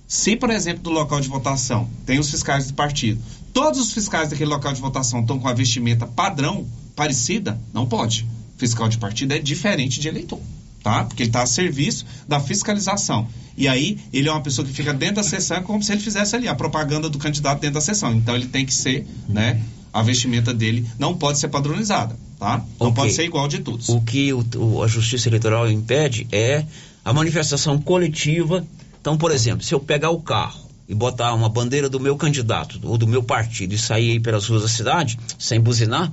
Se, 0.08 0.36
por 0.36 0.50
exemplo, 0.50 0.82
do 0.82 0.90
local 0.90 1.22
de 1.22 1.28
votação 1.28 1.88
tem 2.04 2.18
os 2.18 2.32
fiscais 2.32 2.66
do 2.68 2.74
partido, 2.74 3.22
todos 3.56 3.80
os 3.80 3.94
fiscais 3.94 4.30
daquele 4.30 4.50
local 4.50 4.74
de 4.74 4.82
votação 4.82 5.22
estão 5.22 5.40
com 5.40 5.48
a 5.48 5.54
vestimenta 5.54 6.06
padrão, 6.06 6.68
parecida, 6.94 7.58
não 7.74 7.86
pode. 7.88 8.28
fiscal 8.58 8.88
de 8.90 8.98
partido 8.98 9.34
é 9.34 9.40
diferente 9.40 10.00
de 10.00 10.08
eleitor, 10.10 10.40
tá? 10.84 11.04
Porque 11.06 11.24
ele 11.24 11.30
está 11.30 11.42
a 11.42 11.46
serviço 11.46 12.06
da 12.28 12.40
fiscalização. 12.40 13.28
E 13.58 13.68
aí, 13.68 13.98
ele 14.14 14.28
é 14.30 14.32
uma 14.32 14.42
pessoa 14.42 14.66
que 14.68 14.74
fica 14.74 14.94
dentro 14.94 15.16
da 15.16 15.24
sessão 15.24 15.62
como 15.64 15.82
se 15.84 15.92
ele 15.94 16.00
fizesse 16.02 16.36
ali 16.36 16.48
a 16.48 16.56
propaganda 16.56 17.10
do 17.10 17.18
candidato 17.18 17.60
dentro 17.62 17.76
da 17.76 17.82
sessão. 17.82 18.14
Então, 18.14 18.36
ele 18.36 18.48
tem 18.48 18.66
que 18.66 18.74
ser, 18.74 19.06
né? 19.28 19.62
A 19.94 20.02
vestimenta 20.02 20.54
dele 20.54 20.86
não 21.00 21.16
pode 21.18 21.40
ser 21.40 21.48
padronizada, 21.50 22.16
tá? 22.40 22.58
Não 22.80 22.88
Ok. 22.88 22.94
pode 22.96 23.14
ser 23.14 23.24
igual 23.24 23.48
de 23.48 23.60
todos. 23.60 23.88
O 23.90 24.02
que 24.02 24.34
o- 24.34 24.46
o- 24.58 24.84
a 24.84 24.88
Justiça 24.88 25.30
Eleitoral 25.30 25.70
impede 25.72 26.28
é 26.32 26.66
a 27.04 27.14
manifestação 27.14 27.78
coletiva. 27.82 28.66
Então, 29.00 29.18
por 29.18 29.32
exemplo, 29.32 29.64
se 29.66 29.74
eu 29.74 29.80
pegar 29.80 30.10
o 30.12 30.20
carro 30.22 30.65
e 30.88 30.94
botar 30.94 31.34
uma 31.34 31.50
bandeira 31.50 31.90
do 31.90 32.00
meu 32.00 32.16
candidato 32.16 32.80
ou 32.84 32.98
do 32.98 33.08
meu 33.08 33.24
partido 33.24 33.74
e 33.74 33.78
sair 33.78 34.12
aí 34.12 34.20
pelas 34.20 34.48
ruas 34.48 34.62
da 34.62 34.68
cidade 34.68 35.18
sem 35.38 35.60
buzinar, 35.60 36.12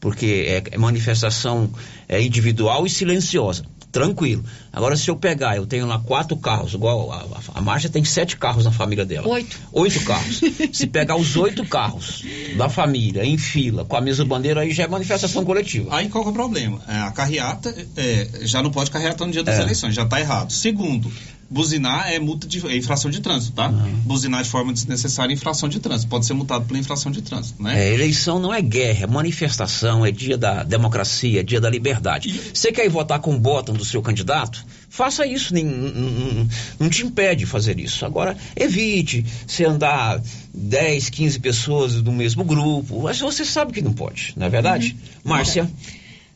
porque 0.00 0.46
é, 0.48 0.74
é 0.74 0.78
manifestação 0.78 1.70
é, 2.08 2.22
individual 2.22 2.86
e 2.86 2.90
silenciosa. 2.90 3.64
Tranquilo. 3.92 4.44
Agora, 4.72 4.96
se 4.96 5.08
eu 5.08 5.14
pegar, 5.14 5.54
eu 5.56 5.66
tenho 5.66 5.86
lá 5.86 6.00
quatro 6.00 6.36
carros, 6.36 6.74
igual 6.74 7.12
a, 7.12 7.18
a, 7.18 7.58
a 7.58 7.60
Márcia 7.60 7.88
tem 7.88 8.04
sete 8.04 8.36
carros 8.36 8.64
na 8.64 8.72
família 8.72 9.04
dela. 9.04 9.28
Oito. 9.28 9.56
Oito 9.72 10.00
carros. 10.04 10.40
se 10.72 10.88
pegar 10.88 11.14
os 11.14 11.36
oito 11.36 11.64
carros 11.64 12.24
da 12.56 12.68
família 12.68 13.24
em 13.24 13.38
fila 13.38 13.84
com 13.84 13.96
a 13.96 14.00
mesma 14.00 14.24
bandeira, 14.24 14.62
aí 14.62 14.72
já 14.72 14.82
é 14.82 14.88
manifestação 14.88 15.44
coletiva. 15.44 15.94
Aí 15.94 16.08
qual 16.08 16.24
que 16.24 16.28
é 16.28 16.32
o 16.32 16.34
problema? 16.34 16.80
É, 16.88 16.96
a 17.02 17.12
carreata 17.12 17.72
é, 17.96 18.28
já 18.42 18.60
não 18.60 18.72
pode 18.72 18.90
carreata 18.90 19.24
no 19.24 19.30
dia 19.30 19.44
das 19.44 19.60
É. 19.60 19.62
eleições, 19.62 19.94
já 19.94 20.02
está 20.02 20.18
errado. 20.18 20.50
Segundo, 20.50 21.08
buzinar 21.54 22.10
é 22.12 22.18
multa 22.18 22.46
de 22.48 22.66
é 22.66 22.76
infração 22.76 23.10
de 23.10 23.20
trânsito, 23.20 23.52
tá? 23.52 23.68
Buzinar 24.04 24.42
de 24.42 24.48
forma 24.50 24.72
desnecessária 24.72 25.32
é 25.32 25.34
infração 25.34 25.68
de 25.68 25.78
trânsito. 25.78 26.10
Pode 26.10 26.26
ser 26.26 26.34
multado 26.34 26.64
pela 26.64 26.78
infração 26.78 27.12
de 27.12 27.22
trânsito, 27.22 27.62
né? 27.62 27.80
É, 27.90 27.94
eleição 27.94 28.38
não 28.40 28.52
é 28.52 28.60
guerra, 28.60 29.04
é 29.04 29.06
manifestação, 29.06 30.04
é 30.04 30.10
dia 30.10 30.36
da 30.36 30.64
democracia, 30.64 31.40
é 31.40 31.42
dia 31.42 31.60
da 31.60 31.70
liberdade. 31.70 32.38
Você 32.52 32.72
quer 32.72 32.84
ir 32.84 32.88
votar 32.88 33.20
com 33.20 33.34
o 33.34 33.38
botão 33.38 33.74
do 33.74 33.84
seu 33.84 34.02
candidato? 34.02 34.66
Faça 34.90 35.26
isso, 35.26 35.54
nem- 35.54 35.64
não, 35.64 35.90
não- 35.90 36.48
não 36.80 36.88
te 36.90 37.04
impede 37.04 37.40
de 37.40 37.46
fazer 37.46 37.78
isso. 37.80 38.04
Agora, 38.04 38.36
evite 38.56 39.24
se 39.46 39.64
andar 39.64 40.20
10, 40.52 41.08
15 41.10 41.38
pessoas 41.40 42.00
do 42.02 42.12
mesmo 42.12 42.44
grupo. 42.44 43.02
Mas 43.02 43.18
você 43.20 43.44
sabe 43.44 43.72
que 43.72 43.82
não 43.82 43.92
pode, 43.92 44.32
não 44.36 44.46
é 44.46 44.50
verdade? 44.50 44.96
Márcia? 45.24 45.68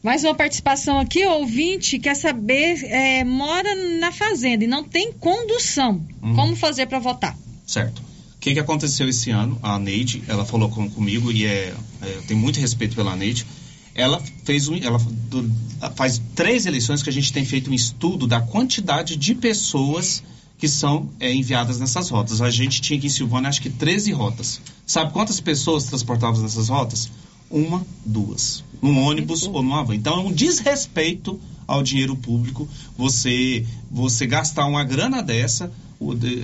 Mais 0.08 0.24
uma 0.24 0.34
participação 0.34 0.98
aqui, 0.98 1.26
ouvinte 1.26 1.98
quer 1.98 2.14
saber, 2.14 2.82
é, 2.84 3.22
mora 3.24 3.74
na 4.00 4.10
fazenda 4.10 4.64
e 4.64 4.66
não 4.66 4.82
tem 4.82 5.12
condução. 5.12 6.02
Uhum. 6.22 6.34
Como 6.34 6.56
fazer 6.56 6.86
para 6.86 6.98
votar? 6.98 7.36
Certo. 7.66 7.98
O 7.98 8.38
que, 8.40 8.54
que 8.54 8.58
aconteceu 8.58 9.06
esse 9.06 9.30
ano? 9.30 9.58
A 9.62 9.78
Neide, 9.78 10.22
ela 10.26 10.46
falou 10.46 10.70
com, 10.70 10.88
comigo 10.88 11.30
e 11.30 11.44
é, 11.44 11.74
é, 12.00 12.14
eu 12.16 12.22
tenho 12.22 12.40
muito 12.40 12.58
respeito 12.58 12.96
pela 12.96 13.14
Neide. 13.14 13.44
Ela 13.94 14.18
fez 14.44 14.66
um, 14.66 14.76
ela 14.76 14.96
do- 14.98 15.52
faz 15.94 16.22
três 16.34 16.64
eleições 16.64 17.02
que 17.02 17.10
a 17.10 17.12
gente 17.12 17.30
tem 17.30 17.44
feito 17.44 17.70
um 17.70 17.74
estudo 17.74 18.26
da 18.26 18.40
quantidade 18.40 19.14
de 19.14 19.34
pessoas 19.34 20.22
que 20.56 20.68
são 20.68 21.10
é, 21.20 21.30
enviadas 21.34 21.78
nessas 21.78 22.08
rotas. 22.08 22.40
A 22.40 22.48
gente 22.48 22.80
tinha 22.80 22.96
aqui 22.96 23.08
em 23.08 23.10
Silvânia 23.10 23.50
acho 23.50 23.60
que 23.60 23.68
13 23.68 24.10
rotas. 24.12 24.58
Sabe 24.86 25.12
quantas 25.12 25.38
pessoas 25.38 25.84
transportavam 25.84 26.40
nessas 26.40 26.70
rotas? 26.70 27.10
Uma, 27.50 27.86
duas. 28.04 28.62
Num 28.82 28.98
ônibus 29.00 29.46
ou 29.46 29.62
numa 29.62 29.82
van. 29.82 29.94
Então 29.94 30.14
é 30.14 30.20
um 30.20 30.32
desrespeito 30.32 31.40
ao 31.66 31.82
dinheiro 31.82 32.16
público 32.16 32.68
você 32.96 33.66
você 33.90 34.26
gastar 34.26 34.66
uma 34.66 34.84
grana 34.84 35.22
dessa 35.22 35.70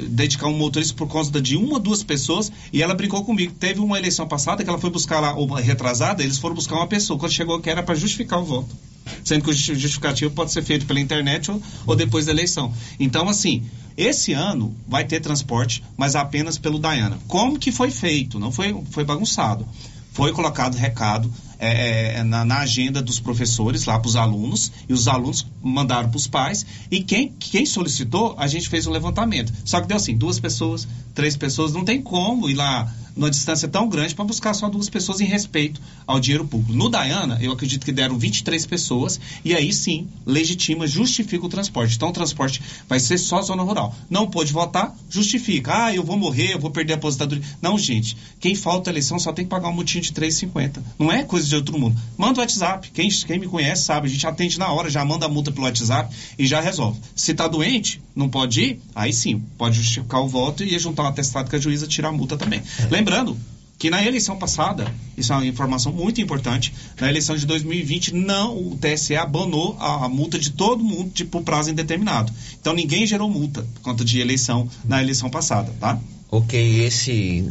dedicar 0.09 0.49
um 0.49 0.57
motorista 0.57 0.95
por 0.95 1.07
causa 1.09 1.41
de 1.41 1.57
uma 1.57 1.75
ou 1.75 1.79
duas 1.79 2.03
pessoas 2.03 2.51
e 2.73 2.83
ela 2.83 2.95
brincou 2.95 3.25
comigo. 3.25 3.55
Teve 3.59 3.81
uma 3.81 3.99
eleição 3.99 4.27
passada 4.27 4.65
que 4.65 4.69
ela 4.69 4.79
foi 4.79 4.91
buscar 4.91 5.21
lá, 5.21 5.35
ou 5.35 5.47
retrasada, 5.47 6.23
eles 6.23 6.39
foram 6.39 6.55
buscar 6.57 6.77
uma 6.77 6.87
pessoa. 6.87 7.19
Quando 7.19 7.33
chegou 7.33 7.61
que 7.61 7.71
era 7.71 7.83
para 7.83 7.95
justificar 7.95 8.41
o 8.41 8.45
voto. 8.45 8.75
Sendo 9.23 9.45
que 9.45 9.51
o 9.51 9.53
justi- 9.53 9.75
justificativo 9.75 10.33
pode 10.33 10.51
ser 10.51 10.63
feito 10.63 10.87
pela 10.87 10.99
internet 10.99 11.51
ou, 11.51 11.63
ou 11.87 11.95
depois 11.95 12.27
da 12.27 12.33
eleição. 12.33 12.73
Então, 12.99 13.29
assim, 13.29 13.63
esse 13.97 14.33
ano 14.33 14.75
vai 14.89 15.05
ter 15.05 15.21
transporte, 15.21 15.85
mas 15.97 16.17
apenas 16.17 16.59
pelo 16.59 16.79
Dayana. 16.79 17.19
Como 17.29 17.59
que 17.59 17.71
foi 17.71 17.91
feito? 17.91 18.41
Não 18.41 18.51
foi, 18.51 18.75
foi 18.91 19.05
bagunçado. 19.05 19.67
Foi 20.15 20.33
colocado 20.33 20.77
recado 20.77 21.31
é, 21.59 22.19
é, 22.19 22.23
na, 22.23 22.45
na 22.45 22.59
agenda 22.59 23.03
dos 23.03 23.21
professores 23.21 23.85
lá 23.85 23.99
para 23.99 24.09
os 24.09 24.17
alunos 24.17 24.73
e 24.89 24.93
os 24.93 25.09
alunos 25.09 25.47
mandaram 25.63 26.09
para 26.09 26.17
os 26.17 26.27
pais 26.27 26.65
e 26.91 27.03
quem, 27.03 27.33
quem 27.39 27.67
solicitou 27.67 28.35
a 28.39 28.47
gente 28.47 28.69
fez 28.69 28.87
um 28.87 28.91
levantamento. 28.91 29.53
Só 29.65 29.81
que 29.81 29.87
deu 29.87 29.97
assim 29.97 30.17
duas 30.17 30.41
pessoas 30.41 30.87
três 31.15 31.37
pessoas 31.37 31.73
não 31.73 31.85
tem 31.85 32.03
como 32.03 32.51
ir 32.51 32.55
lá 32.55 32.93
numa 33.17 33.31
distância 33.31 33.69
tão 33.69 33.89
grande 33.89 34.15
para 34.15 34.25
buscar 34.25 34.53
só 34.55 34.69
duas 34.69 34.91
pessoas 34.91 35.21
em 35.21 35.25
respeito 35.25 35.81
ao 36.05 36.19
dinheiro 36.19 36.45
público. 36.45 36.73
No 36.73 36.89
Dayana 36.89 37.39
eu 37.41 37.53
acredito 37.53 37.85
que 37.85 37.93
deram 37.93 38.19
23 38.19 38.67
pessoas 38.67 39.21
e 39.45 39.55
aí 39.55 39.73
sim 39.73 40.09
legitima 40.27 40.85
justifica 40.87 41.47
o 41.47 41.49
transporte. 41.49 41.95
Então 41.95 42.09
o 42.09 42.13
transporte 42.13 42.61
vai 42.89 42.99
ser 42.99 43.19
só 43.19 43.41
zona 43.41 43.63
rural. 43.63 43.95
Não 44.11 44.27
pôde 44.27 44.53
votar 44.53 44.95
justifica. 45.09 45.85
Ah 45.85 45.95
eu 45.95 46.03
vou 46.03 46.19
morrer 46.19 46.55
eu 46.55 46.59
vou 46.59 46.73
perder 46.73 46.95
a 46.95 46.97
aposentadoria. 46.97 47.45
Não 47.63 47.79
gente 47.79 48.17
quem 48.41 48.57
falta 48.57 48.91
a 48.91 48.93
eleição 48.93 49.19
só 49.19 49.33
tem 49.33 49.45
que 49.45 49.51
pagar 49.51 49.69
um 49.69 49.73
motinho 49.73 50.03
de 50.03 50.13
3,50 50.13 50.83
não 50.99 51.13
é 51.13 51.23
coisa 51.23 51.44
de 51.49 51.57
outro 51.57 51.79
mundo. 51.79 52.01
Manda 52.17 52.39
o 52.39 52.43
WhatsApp. 52.43 52.91
Quem, 52.91 53.09
quem 53.09 53.39
me 53.39 53.47
conhece 53.47 53.85
sabe. 53.85 54.09
A 54.09 54.11
gente 54.11 54.27
atende 54.27 54.59
na 54.59 54.73
hora 54.73 54.91
já 54.91 55.05
manda 55.05 55.27
a 55.27 55.29
multa 55.29 55.51
pelo 55.51 55.67
WhatsApp 55.67 56.15
e 56.39 56.47
já 56.47 56.61
resolve. 56.61 57.01
Se 57.15 57.35
tá 57.35 57.49
doente 57.49 58.01
não 58.15 58.29
pode 58.29 58.61
ir? 58.61 58.81
Aí 58.95 59.13
sim 59.13 59.43
pode 59.59 59.77
justificar 59.77 60.21
o 60.21 60.29
voto 60.29 60.63
e 60.63 60.79
juntar 60.79 61.05
um 61.05 61.09
atestado 61.09 61.51
que 61.51 61.57
a 61.57 61.59
juíza 61.59 61.87
tira 61.87 62.09
a 62.09 62.13
multa 62.13 62.37
também. 62.37 62.63
Lembrando 62.91 63.37
que 63.79 63.91
na 63.91 64.03
eleição 64.05 64.37
passada, 64.37 64.93
isso 65.17 65.33
é 65.33 65.37
uma 65.37 65.47
informação 65.47 65.93
muito 65.93 66.21
importante, 66.21 66.73
na 67.01 67.09
eleição 67.09 67.37
de 67.37 67.45
2020, 67.45 68.15
não, 68.15 68.57
o 68.57 68.79
TSE 68.79 69.17
abanou 69.17 69.77
a, 69.79 70.05
a 70.05 70.09
multa 70.09 70.39
de 70.39 70.51
todo 70.51 70.83
mundo 70.83 71.11
de, 71.13 71.25
por 71.25 71.43
prazo 71.43 71.71
indeterminado. 71.71 72.33
Então 72.61 72.73
ninguém 72.73 73.07
gerou 73.07 73.29
multa 73.29 73.67
por 73.75 73.83
conta 73.83 74.05
de 74.05 74.21
eleição 74.21 74.69
na 74.85 75.03
eleição 75.03 75.29
passada, 75.29 75.73
tá? 75.81 75.99
Ok, 76.31 76.81
esse, 76.85 77.47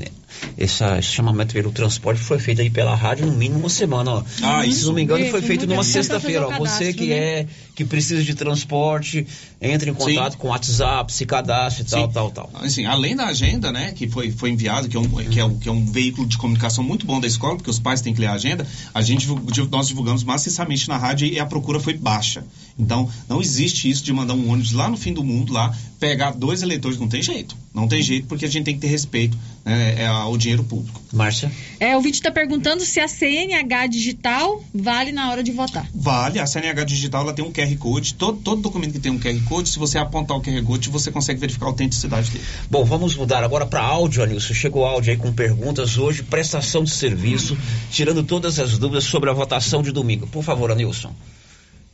essa, 0.58 0.98
esse 1.00 1.10
chamamento 1.10 1.54
pelo 1.54 1.72
transporte 1.72 2.22
foi 2.22 2.40
feito 2.40 2.62
aí 2.62 2.70
pela 2.70 2.96
rádio 2.96 3.26
no 3.26 3.34
mínimo 3.34 3.60
uma 3.60 3.70
semana. 3.70 4.12
Ó. 4.12 4.24
Ah, 4.42 4.62
Se 4.64 4.70
isso. 4.70 4.88
não 4.88 4.94
me 4.94 5.04
engano, 5.04 5.26
foi 5.28 5.42
feito 5.42 5.66
numa 5.68 5.84
sexta-feira. 5.84 6.48
Você 6.58 6.94
que 6.94 7.08
né? 7.08 7.16
é 7.16 7.48
que 7.76 7.84
precisa 7.84 8.24
de 8.24 8.36
transporte, 8.36 9.26
entre 9.60 9.90
em 9.90 9.94
contato 9.94 10.34
Sim. 10.34 10.38
com 10.38 10.48
o 10.48 10.52
WhatsApp, 10.52 11.12
se 11.12 11.26
cadastre 11.26 11.84
e 11.84 11.86
tal, 11.86 12.08
Sim. 12.08 12.14
tal, 12.14 12.32
tal. 12.32 12.50
Assim, 12.56 12.86
além 12.86 13.16
da 13.16 13.26
agenda, 13.26 13.72
né, 13.72 13.94
que 13.94 14.08
foi, 14.08 14.32
foi 14.32 14.52
enviado, 14.52 14.88
que 14.88 14.96
é, 14.96 15.00
um, 15.00 15.08
que, 15.08 15.40
é 15.40 15.46
um, 15.46 15.58
que 15.58 15.70
é 15.70 15.72
um 15.72 15.86
veículo 15.86 16.28
de 16.28 16.38
comunicação 16.38 16.84
muito 16.84 17.06
bom 17.06 17.20
da 17.20 17.28
escola, 17.28 17.56
porque 17.56 17.70
os 17.70 17.80
pais 17.80 18.02
têm 18.02 18.14
que 18.14 18.22
ler 18.22 18.28
a 18.28 18.34
agenda, 18.34 18.68
a 18.94 19.02
gente, 19.02 19.28
nós 19.72 19.88
divulgamos 19.88 20.24
maciçamente 20.24 20.88
na 20.88 20.98
rádio 20.98 21.28
e 21.28 21.40
a 21.40 21.46
procura 21.46 21.80
foi 21.80 21.94
baixa. 21.94 22.44
Então, 22.78 23.10
não 23.28 23.42
existe 23.42 23.90
isso 23.90 24.04
de 24.04 24.14
mandar 24.14 24.34
um 24.34 24.50
ônibus 24.50 24.72
lá 24.72 24.88
no 24.90 24.98
fim 24.98 25.14
do 25.14 25.24
mundo, 25.24 25.54
lá, 25.54 25.76
pegar 26.00 26.32
dois 26.32 26.62
eleitores, 26.62 27.00
não 27.00 27.08
tem 27.08 27.22
jeito. 27.22 27.56
Não 27.74 27.88
tem 27.88 28.02
jeito, 28.04 28.28
porque 28.28 28.46
a 28.46 28.48
gente 28.48 28.66
tem 28.66 28.76
que 28.76 28.82
ter 28.82 28.88
respeito 28.88 29.38
né, 29.66 30.02
é, 30.04 30.08
ao 30.24 30.38
dinheiro 30.38 30.64
público. 30.64 31.02
Márcia? 31.12 31.52
É, 31.80 31.96
o 31.96 32.02
vídeo 32.02 32.18
está 32.18 32.32
perguntando 32.32 32.84
se 32.86 33.00
a 33.00 33.08
CNH 33.08 33.88
digital 33.88 34.64
vale 34.74 35.12
na 35.12 35.30
hora 35.30 35.44
de 35.44 35.52
votar. 35.52 35.88
Vale, 35.94 36.40
a 36.40 36.48
CNH 36.48 36.84
digital 36.86 37.22
ela 37.22 37.34
tem 37.34 37.46
um 37.46 37.52
QR 37.52 37.76
Code, 37.78 38.16
todo, 38.16 38.40
todo 38.40 38.62
documento 38.62 38.94
que 38.94 39.00
tem 39.00 39.12
um 39.12 39.20
QR 39.20 39.40
Code, 39.46 39.70
se 39.70 39.80
você 39.80 39.98
apontar 39.98 40.38
o 40.38 40.42
QR 40.42 40.64
Code, 40.64 40.90
você 40.90 41.12
consegue 41.12 41.40
verificar 41.40 41.68
a 41.68 41.70
autenticidade 41.70 42.32
dele. 42.32 42.44
Bom, 42.70 42.84
vamos 42.84 43.16
mudar 43.16 43.44
agora 43.44 43.66
para 43.66 43.82
áudio, 43.82 44.24
Anilson. 44.24 44.54
Chegou 44.54 44.86
áudio 44.86 45.12
aí 45.12 45.18
com 45.18 45.32
perguntas 45.32 45.98
hoje, 45.98 46.24
prestação 46.24 46.84
de 46.84 46.92
serviço, 46.92 47.58
tirando 47.92 48.24
todas 48.24 48.60
as 48.60 48.78
dúvidas 48.78 49.04
sobre 49.04 49.30
a 49.30 49.34
votação 49.34 49.82
de 49.82 49.92
domingo. 49.92 50.28
Por 50.28 50.44
favor, 50.44 50.72
Anilson. 50.72 51.14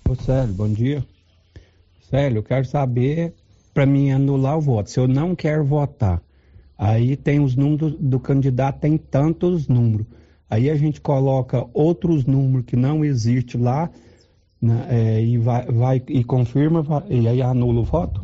Ô 0.08 0.16
Célio, 0.16 0.54
bom 0.54 0.72
dia. 0.72 1.06
Célio, 2.10 2.40
eu 2.40 2.44
quero 2.44 2.66
saber 2.66 3.34
para 3.74 3.86
mim 3.86 4.12
anular 4.12 4.58
o 4.58 4.62
voto. 4.62 4.90
Se 4.90 5.00
eu 5.00 5.08
não 5.08 5.36
quero 5.36 5.64
votar, 5.64 6.22
aí 6.80 7.18
tem 7.18 7.42
os 7.42 7.58
números 7.58 7.94
do 8.00 8.20
candidato, 8.20 8.80
tem 8.80 8.98
tantos 8.98 9.68
números. 9.68 10.08
Aí 10.50 10.70
a 10.70 10.76
gente 10.76 11.02
coloca 11.02 11.68
outros 11.74 12.26
números 12.26 12.66
que 12.66 12.78
não 12.78 13.04
existe 13.04 13.58
lá 13.58 13.90
né, 14.62 14.88
é, 14.90 15.22
e 15.22 15.38
vai, 15.38 15.66
vai 15.66 16.04
e 16.08 16.24
confirma 16.24 16.82
vai- 16.82 17.04
e 17.10 17.28
aí 17.28 17.42
anula 17.42 17.82
o 17.82 17.84
voto. 17.84 18.24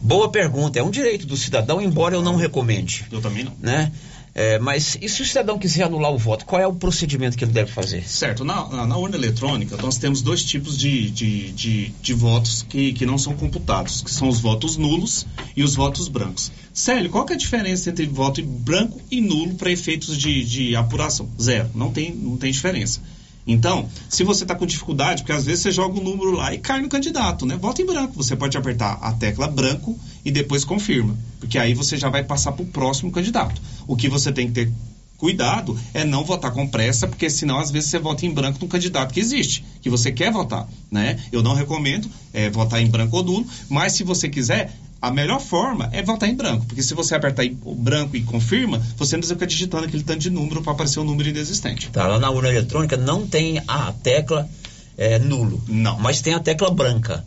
Boa 0.00 0.30
pergunta. 0.30 0.78
É 0.78 0.82
um 0.82 0.90
direito 0.90 1.26
do 1.26 1.36
cidadão, 1.36 1.80
embora 1.80 2.14
eu 2.14 2.22
não 2.22 2.36
recomende. 2.36 3.06
Eu 3.10 3.20
também 3.22 3.44
não. 3.44 3.52
Né? 3.60 3.90
É, 4.34 4.58
mas 4.58 4.98
e 5.00 5.08
se 5.08 5.22
o 5.22 5.24
cidadão 5.24 5.56
quiser 5.56 5.84
anular 5.84 6.12
o 6.12 6.18
voto, 6.18 6.44
qual 6.44 6.60
é 6.60 6.66
o 6.66 6.74
procedimento 6.74 7.36
que 7.36 7.44
ele 7.44 7.52
deve 7.52 7.70
fazer? 7.70 8.02
Certo, 8.02 8.44
na, 8.44 8.68
na, 8.68 8.86
na 8.86 8.96
urna 8.96 9.16
eletrônica 9.16 9.76
nós 9.76 9.96
temos 9.96 10.22
dois 10.22 10.42
tipos 10.42 10.76
de, 10.76 11.08
de, 11.10 11.52
de, 11.52 11.88
de 12.02 12.14
votos 12.14 12.66
que, 12.68 12.92
que 12.92 13.06
não 13.06 13.16
são 13.16 13.34
computados, 13.34 14.02
que 14.02 14.10
são 14.10 14.28
os 14.28 14.40
votos 14.40 14.76
nulos 14.76 15.24
e 15.56 15.62
os 15.62 15.76
votos 15.76 16.08
brancos. 16.08 16.50
Célio, 16.72 17.10
qual 17.10 17.24
que 17.24 17.32
é 17.32 17.36
a 17.36 17.38
diferença 17.38 17.90
entre 17.90 18.06
voto 18.06 18.42
branco 18.42 19.00
e 19.08 19.20
nulo 19.20 19.54
para 19.54 19.70
efeitos 19.70 20.18
de, 20.18 20.44
de 20.44 20.74
apuração? 20.74 21.28
Zero, 21.40 21.70
não 21.72 21.92
tem, 21.92 22.12
não 22.12 22.36
tem 22.36 22.50
diferença. 22.50 23.00
Então, 23.46 23.88
se 24.08 24.24
você 24.24 24.44
está 24.44 24.54
com 24.54 24.64
dificuldade, 24.64 25.22
porque 25.22 25.32
às 25.32 25.44
vezes 25.44 25.62
você 25.62 25.70
joga 25.70 26.00
um 26.00 26.02
número 26.02 26.30
lá 26.32 26.54
e 26.54 26.58
cai 26.58 26.80
no 26.80 26.88
candidato, 26.88 27.44
né? 27.44 27.56
Vota 27.56 27.82
em 27.82 27.86
branco. 27.86 28.14
Você 28.14 28.34
pode 28.34 28.56
apertar 28.56 28.98
a 29.02 29.12
tecla 29.12 29.46
branco 29.46 29.98
e 30.24 30.30
depois 30.30 30.64
confirma. 30.64 31.16
Porque 31.38 31.58
aí 31.58 31.74
você 31.74 31.96
já 31.96 32.08
vai 32.08 32.24
passar 32.24 32.52
para 32.52 32.62
o 32.62 32.66
próximo 32.66 33.12
candidato. 33.12 33.60
O 33.86 33.96
que 33.96 34.08
você 34.08 34.32
tem 34.32 34.46
que 34.46 34.54
ter 34.54 34.72
cuidado 35.16 35.78
é 35.92 36.04
não 36.04 36.24
votar 36.24 36.52
com 36.52 36.66
pressa, 36.66 37.06
porque 37.06 37.30
senão 37.30 37.58
às 37.58 37.70
vezes 37.70 37.90
você 37.90 37.98
vota 37.98 38.26
em 38.26 38.30
branco 38.30 38.58
num 38.60 38.68
candidato 38.68 39.12
que 39.12 39.20
existe, 39.20 39.64
que 39.80 39.88
você 39.88 40.10
quer 40.10 40.32
votar, 40.32 40.68
né? 40.90 41.18
Eu 41.30 41.42
não 41.42 41.54
recomendo 41.54 42.10
é, 42.32 42.50
votar 42.50 42.82
em 42.82 42.86
branco 42.86 43.16
ou 43.16 43.22
nulo, 43.22 43.46
mas 43.68 43.92
se 43.92 44.04
você 44.04 44.28
quiser, 44.28 44.76
a 45.06 45.10
melhor 45.10 45.40
forma 45.40 45.88
é 45.92 46.02
votar 46.02 46.28
em 46.28 46.34
branco, 46.34 46.64
porque 46.66 46.82
se 46.82 46.94
você 46.94 47.14
apertar 47.14 47.44
em 47.44 47.54
branco 47.54 48.16
e 48.16 48.22
confirma, 48.22 48.78
você 48.96 49.16
não 49.16 49.20
precisa 49.20 49.34
ficar 49.34 49.46
digitando 49.46 49.84
aquele 49.84 50.02
tanto 50.02 50.20
de 50.20 50.30
número 50.30 50.62
para 50.62 50.72
aparecer 50.72 50.98
um 51.00 51.04
número 51.04 51.28
inexistente. 51.28 51.90
Tá, 51.90 52.06
lá 52.06 52.18
na 52.18 52.30
urna 52.30 52.48
eletrônica 52.48 52.96
não 52.96 53.26
tem 53.26 53.62
a 53.68 53.92
tecla 53.92 54.48
é, 54.96 55.18
nulo. 55.18 55.62
Não. 55.68 55.98
Mas 55.98 56.22
tem 56.22 56.32
a 56.32 56.40
tecla 56.40 56.70
branca. 56.70 57.24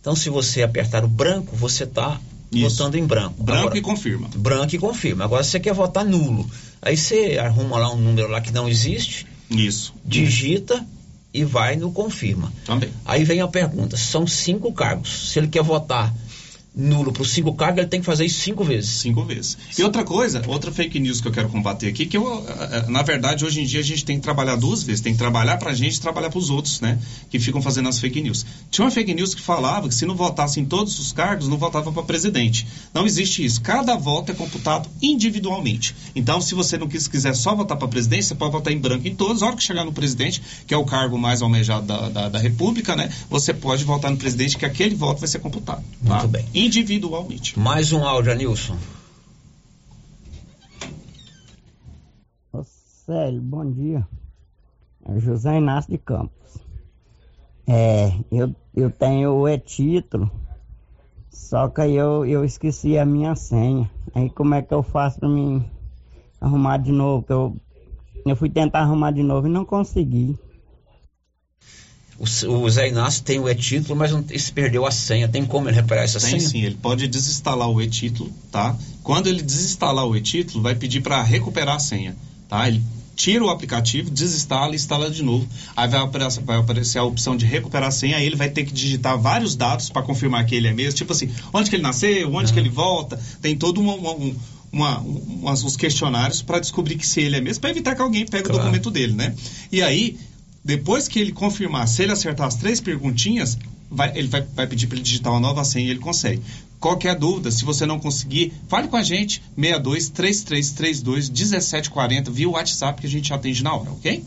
Então, 0.00 0.14
se 0.14 0.28
você 0.28 0.62
apertar 0.62 1.04
o 1.04 1.08
branco, 1.08 1.56
você 1.56 1.84
está 1.84 2.20
votando 2.52 2.98
em 2.98 3.06
branco. 3.06 3.42
Branco 3.42 3.60
Agora, 3.60 3.78
e 3.78 3.80
confirma. 3.80 4.28
Branco 4.36 4.74
e 4.74 4.78
confirma. 4.78 5.24
Agora, 5.24 5.42
se 5.42 5.50
você 5.50 5.60
quer 5.60 5.72
votar 5.72 6.04
nulo, 6.04 6.48
aí 6.82 6.96
você 6.96 7.38
arruma 7.38 7.78
lá 7.78 7.92
um 7.92 7.96
número 7.96 8.28
lá 8.28 8.40
que 8.40 8.52
não 8.52 8.68
existe, 8.68 9.26
Isso. 9.50 9.94
digita 10.04 10.86
e 11.32 11.44
vai 11.44 11.76
no 11.76 11.90
confirma. 11.92 12.52
Também. 12.64 12.90
Aí 13.04 13.24
vem 13.24 13.40
a 13.40 13.48
pergunta: 13.48 13.96
são 13.96 14.26
cinco 14.26 14.72
cargos. 14.72 15.30
Se 15.30 15.38
ele 15.38 15.48
quer 15.48 15.62
votar 15.62 16.14
nulo 16.78 17.12
para 17.12 17.22
os 17.22 17.30
cinco 17.30 17.52
cargos, 17.54 17.80
ele 17.80 17.88
tem 17.88 17.98
que 17.98 18.06
fazer 18.06 18.24
isso 18.24 18.40
cinco 18.40 18.62
vezes. 18.62 18.90
Cinco 18.90 19.24
vezes. 19.24 19.58
E 19.76 19.82
outra 19.82 20.04
coisa, 20.04 20.40
outra 20.46 20.70
fake 20.70 21.00
news 21.00 21.20
que 21.20 21.26
eu 21.26 21.32
quero 21.32 21.48
combater 21.48 21.88
aqui, 21.88 22.06
que 22.06 22.16
eu, 22.16 22.46
eh, 22.48 22.84
na 22.88 23.02
verdade, 23.02 23.44
hoje 23.44 23.60
em 23.60 23.64
dia 23.64 23.80
a 23.80 23.82
gente 23.82 24.04
tem 24.04 24.16
que 24.16 24.22
trabalhar 24.22 24.54
duas 24.54 24.84
vezes. 24.84 25.00
Tem 25.00 25.12
que 25.12 25.18
trabalhar 25.18 25.56
pra 25.56 25.74
gente 25.74 25.96
e 25.96 26.00
trabalhar 26.00 26.30
pros 26.30 26.50
outros, 26.50 26.80
né? 26.80 26.98
Que 27.28 27.40
ficam 27.40 27.60
fazendo 27.60 27.88
as 27.88 27.98
fake 27.98 28.22
news. 28.22 28.46
Tinha 28.70 28.84
uma 28.84 28.90
fake 28.92 29.12
news 29.12 29.34
que 29.34 29.42
falava 29.42 29.88
que 29.88 29.94
se 29.94 30.06
não 30.06 30.14
votasse 30.14 30.60
em 30.60 30.64
todos 30.64 30.98
os 31.00 31.12
cargos, 31.12 31.48
não 31.48 31.56
votava 31.58 31.90
para 31.90 32.02
presidente. 32.04 32.64
Não 32.94 33.04
existe 33.04 33.44
isso. 33.44 33.60
Cada 33.60 33.96
voto 33.96 34.30
é 34.30 34.34
computado 34.34 34.88
individualmente. 35.02 35.96
Então, 36.14 36.40
se 36.40 36.54
você 36.54 36.78
não 36.78 36.86
quis, 36.86 37.08
quiser 37.08 37.34
só 37.34 37.54
votar 37.56 37.76
para 37.76 37.88
presidente, 37.88 38.26
você 38.26 38.34
pode 38.36 38.52
votar 38.52 38.72
em 38.72 38.78
branco 38.78 39.08
em 39.08 39.14
todos. 39.14 39.42
A 39.42 39.46
hora 39.46 39.56
que 39.56 39.62
chegar 39.62 39.84
no 39.84 39.92
presidente, 39.92 40.40
que 40.66 40.72
é 40.72 40.76
o 40.76 40.84
cargo 40.84 41.18
mais 41.18 41.42
almejado 41.42 41.86
da, 41.86 42.08
da, 42.08 42.28
da 42.28 42.38
República, 42.38 42.94
né? 42.94 43.10
Você 43.28 43.52
pode 43.52 43.84
votar 43.84 44.10
no 44.10 44.16
presidente, 44.16 44.56
que 44.56 44.64
aquele 44.64 44.94
voto 44.94 45.18
vai 45.18 45.28
ser 45.28 45.40
computado. 45.40 45.82
tá? 46.06 46.18
Muito 46.18 46.28
bem. 46.28 46.44
Individualmente. 46.68 47.58
Mais 47.58 47.92
um 47.94 48.06
áudio, 48.06 48.30
Anilson. 48.30 48.76
Ô, 52.52 52.62
Célio, 52.62 53.40
bom 53.40 53.72
dia. 53.72 54.06
É 55.06 55.18
José 55.18 55.56
Inácio 55.56 55.90
de 55.90 55.96
Campos. 55.96 56.58
É, 57.66 58.12
eu, 58.30 58.54
eu 58.76 58.90
tenho 58.90 59.32
o 59.32 59.48
e-título, 59.48 60.30
só 61.30 61.68
que 61.68 61.80
aí 61.80 61.96
eu, 61.96 62.26
eu 62.26 62.44
esqueci 62.44 62.98
a 62.98 63.06
minha 63.06 63.34
senha. 63.34 63.90
Aí 64.14 64.28
como 64.28 64.54
é 64.54 64.60
que 64.60 64.74
eu 64.74 64.82
faço 64.82 65.18
pra 65.18 65.28
mim 65.28 65.64
arrumar 66.38 66.76
de 66.76 66.92
novo? 66.92 67.24
Que 67.24 67.32
eu, 67.32 67.56
eu 68.26 68.36
fui 68.36 68.50
tentar 68.50 68.80
arrumar 68.80 69.12
de 69.12 69.22
novo 69.22 69.46
e 69.46 69.50
não 69.50 69.64
consegui. 69.64 70.38
O, 72.18 72.24
o 72.64 72.70
Zé 72.70 72.88
Inácio 72.88 73.22
tem 73.22 73.38
o 73.38 73.48
e-título, 73.48 73.96
mas 73.96 74.10
não, 74.10 74.24
se 74.36 74.50
perdeu 74.52 74.84
a 74.84 74.90
senha. 74.90 75.28
Tem 75.28 75.44
como 75.44 75.68
ele 75.68 75.76
recuperar 75.76 76.04
essa 76.04 76.18
Tem 76.18 76.30
senha? 76.30 76.40
sim, 76.48 76.62
ele 76.62 76.74
pode 76.80 77.06
desinstalar 77.06 77.68
o 77.70 77.80
e-título, 77.80 78.32
tá? 78.50 78.76
Quando 79.04 79.28
ele 79.28 79.40
desinstalar 79.42 80.04
o 80.04 80.16
e-título, 80.16 80.62
vai 80.62 80.74
pedir 80.74 81.00
para 81.00 81.22
recuperar 81.22 81.76
a 81.76 81.78
senha, 81.78 82.16
tá? 82.48 82.66
Ele 82.66 82.82
tira 83.14 83.44
o 83.44 83.50
aplicativo, 83.50 84.10
desinstala 84.10 84.72
e 84.72 84.76
instala 84.76 85.10
de 85.10 85.22
novo. 85.22 85.48
Aí 85.76 85.88
vai 85.88 86.00
aparecer, 86.00 86.42
vai 86.44 86.56
aparecer 86.58 86.98
a 86.98 87.04
opção 87.04 87.36
de 87.36 87.44
recuperar 87.46 87.88
a 87.88 87.92
senha, 87.92 88.16
aí 88.16 88.26
ele 88.26 88.36
vai 88.36 88.48
ter 88.48 88.64
que 88.64 88.72
digitar 88.72 89.16
vários 89.18 89.54
dados 89.56 89.88
para 89.88 90.02
confirmar 90.02 90.44
que 90.44 90.54
ele 90.54 90.66
é 90.68 90.72
mesmo. 90.72 90.94
Tipo 90.98 91.12
assim, 91.12 91.30
onde 91.52 91.70
que 91.70 91.76
ele 91.76 91.82
nasceu, 91.82 92.32
onde 92.34 92.52
que 92.52 92.58
ele 92.58 92.68
volta, 92.68 93.18
tem 93.40 93.56
todo 93.56 93.80
uma, 93.80 93.94
um- 94.12 94.36
uma, 94.72 94.98
umas- 95.00 95.64
os 95.64 95.76
questionários 95.76 96.42
para 96.42 96.58
descobrir 96.58 96.96
que 96.96 97.06
se 97.06 97.20
ele 97.20 97.36
é 97.36 97.40
mesmo, 97.40 97.60
para 97.60 97.70
evitar 97.70 97.94
que 97.96 98.02
alguém 98.02 98.26
pegue 98.26 98.44
o 98.44 98.50
Claro. 98.50 98.58
documento 98.64 98.90
dele, 98.90 99.14
né? 99.14 99.34
E 99.72 99.82
aí, 99.82 100.18
depois 100.68 101.08
que 101.08 101.18
ele 101.18 101.32
confirmar, 101.32 101.88
se 101.88 102.02
ele 102.02 102.12
acertar 102.12 102.46
as 102.46 102.54
três 102.54 102.80
perguntinhas, 102.80 103.56
vai- 103.90 104.12
ele 104.16 104.28
vai, 104.28 104.42
vai 104.54 104.66
pedir 104.66 104.86
para 104.86 104.96
ele 104.96 105.04
digitar 105.04 105.32
uma 105.32 105.40
nova 105.40 105.64
senha 105.64 105.86
e 105.86 105.90
ele 105.90 105.98
consegue. 105.98 106.42
Qualquer 106.78 107.16
dúvida, 107.16 107.50
se 107.50 107.64
você 107.64 107.86
não 107.86 107.98
conseguir, 107.98 108.52
fale 108.68 108.86
com 108.86 108.96
a 108.96 109.02
gente, 109.02 109.42
62 109.56 110.10
3332 110.10 111.30
1740 111.30 112.30
via 112.30 112.48
WhatsApp 112.50 113.00
que 113.00 113.06
a 113.06 113.10
gente 113.10 113.32
atende 113.32 113.64
na 113.64 113.74
hora, 113.74 113.90
ok? 113.90 114.22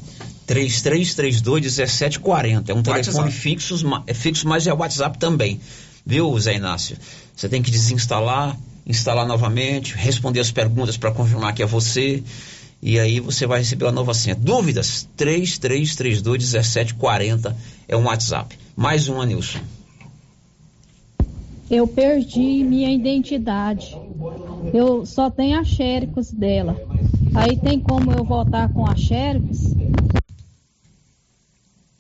3332-1740. 0.48 2.70
É 2.70 2.74
um 2.74 2.82
telefone 2.84 3.32
fixo, 3.32 3.76
é 4.08 4.14
fixo, 4.14 4.48
mas 4.48 4.68
é 4.68 4.74
WhatsApp 4.74 5.18
também. 5.18 5.60
Viu, 6.06 6.38
Zé 6.40 6.56
Inácio? 6.56 6.98
Você 7.36 7.48
tem 7.48 7.62
que 7.62 7.72
desinstalar, 7.72 8.58
instalar 8.86 9.26
novamente, 9.28 9.94
responder 9.96 10.40
as 10.40 10.52
perguntas 10.52 10.98
para 10.98 11.12
confirmar 11.12 11.54
que 11.54 11.64
é 11.64 11.66
você. 11.66 12.24
E 12.82 12.98
aí 13.00 13.20
você 13.20 13.46
vai 13.46 13.60
receber 13.60 13.86
uma 13.86 13.92
nova 13.92 14.12
senha. 14.14 14.36
Dúvidas? 14.36 15.08
3332-1740 15.18 17.54
é 17.88 17.96
um 17.96 18.06
WhatsApp. 18.06 18.58
Mais 18.76 19.08
um, 19.08 19.22
Anilson. 19.22 19.60
Eu 21.70 21.88
perdi 21.88 22.64
minha 22.64 22.92
identidade. 22.92 23.96
Eu 24.74 25.06
só 25.06 25.30
tenho 25.30 25.60
a 25.60 25.64
Xericos 25.64 26.32
dela. 26.32 26.76
Aí 27.34 27.56
tem 27.56 27.80
como 27.80 28.12
eu 28.12 28.26
voltar 28.26 28.68
com 28.74 28.86
a 28.86 28.94
Xericos? 28.96 29.74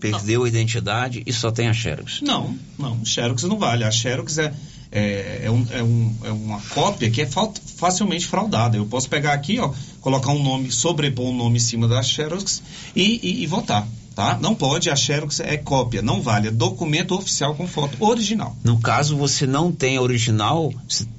Perdeu 0.02 0.44
a 0.44 0.48
identidade 0.48 1.22
e 1.28 1.32
só 1.32 1.52
tem 1.52 1.68
a 1.68 1.74
Xerox. 1.74 2.22
Não, 2.22 2.58
não, 2.78 3.06
Xerox 3.06 3.44
não 3.44 3.60
vale. 3.60 3.84
A 3.84 3.92
Xerox 3.92 4.40
é, 4.40 4.52
é, 4.92 5.42
é, 5.46 5.52
um- 5.52 5.66
é 5.72 5.82
um- 5.84 6.16
é 6.26 6.32
uma 6.32 6.60
cópia 6.74 7.10
que 7.10 7.22
é 7.22 7.26
fa- 7.26 7.50
facilmente 7.78 8.26
fraudada. 8.28 8.78
Eu 8.78 8.86
posso 8.86 9.08
pegar 9.10 9.34
aqui, 9.34 9.58
ó, 9.60 9.72
colocar 10.02 10.32
um 10.32 10.44
nome, 10.44 10.72
sobrepor 10.72 11.28
um 11.28 11.36
nome 11.36 11.58
em 11.58 11.62
cima 11.62 11.88
da 11.88 12.02
Xerox 12.04 12.62
e, 12.96 13.20
e- 13.24 13.44
e 13.44 13.48
votar, 13.48 13.88
tá? 14.16 14.38
Não 14.42 14.54
pode, 14.54 14.90
a 14.90 14.96
Xerox 14.96 15.40
é 15.40 15.56
cópia, 15.58 16.02
não 16.02 16.22
vale. 16.22 16.50
É 16.50 16.52
documento 16.52 17.16
oficial 17.16 17.56
com 17.56 17.66
foto 17.68 18.04
original. 18.04 18.56
No 18.64 18.80
caso, 18.80 19.16
você 19.16 19.48
não 19.48 19.72
tem 19.72 19.98
original, 19.98 20.74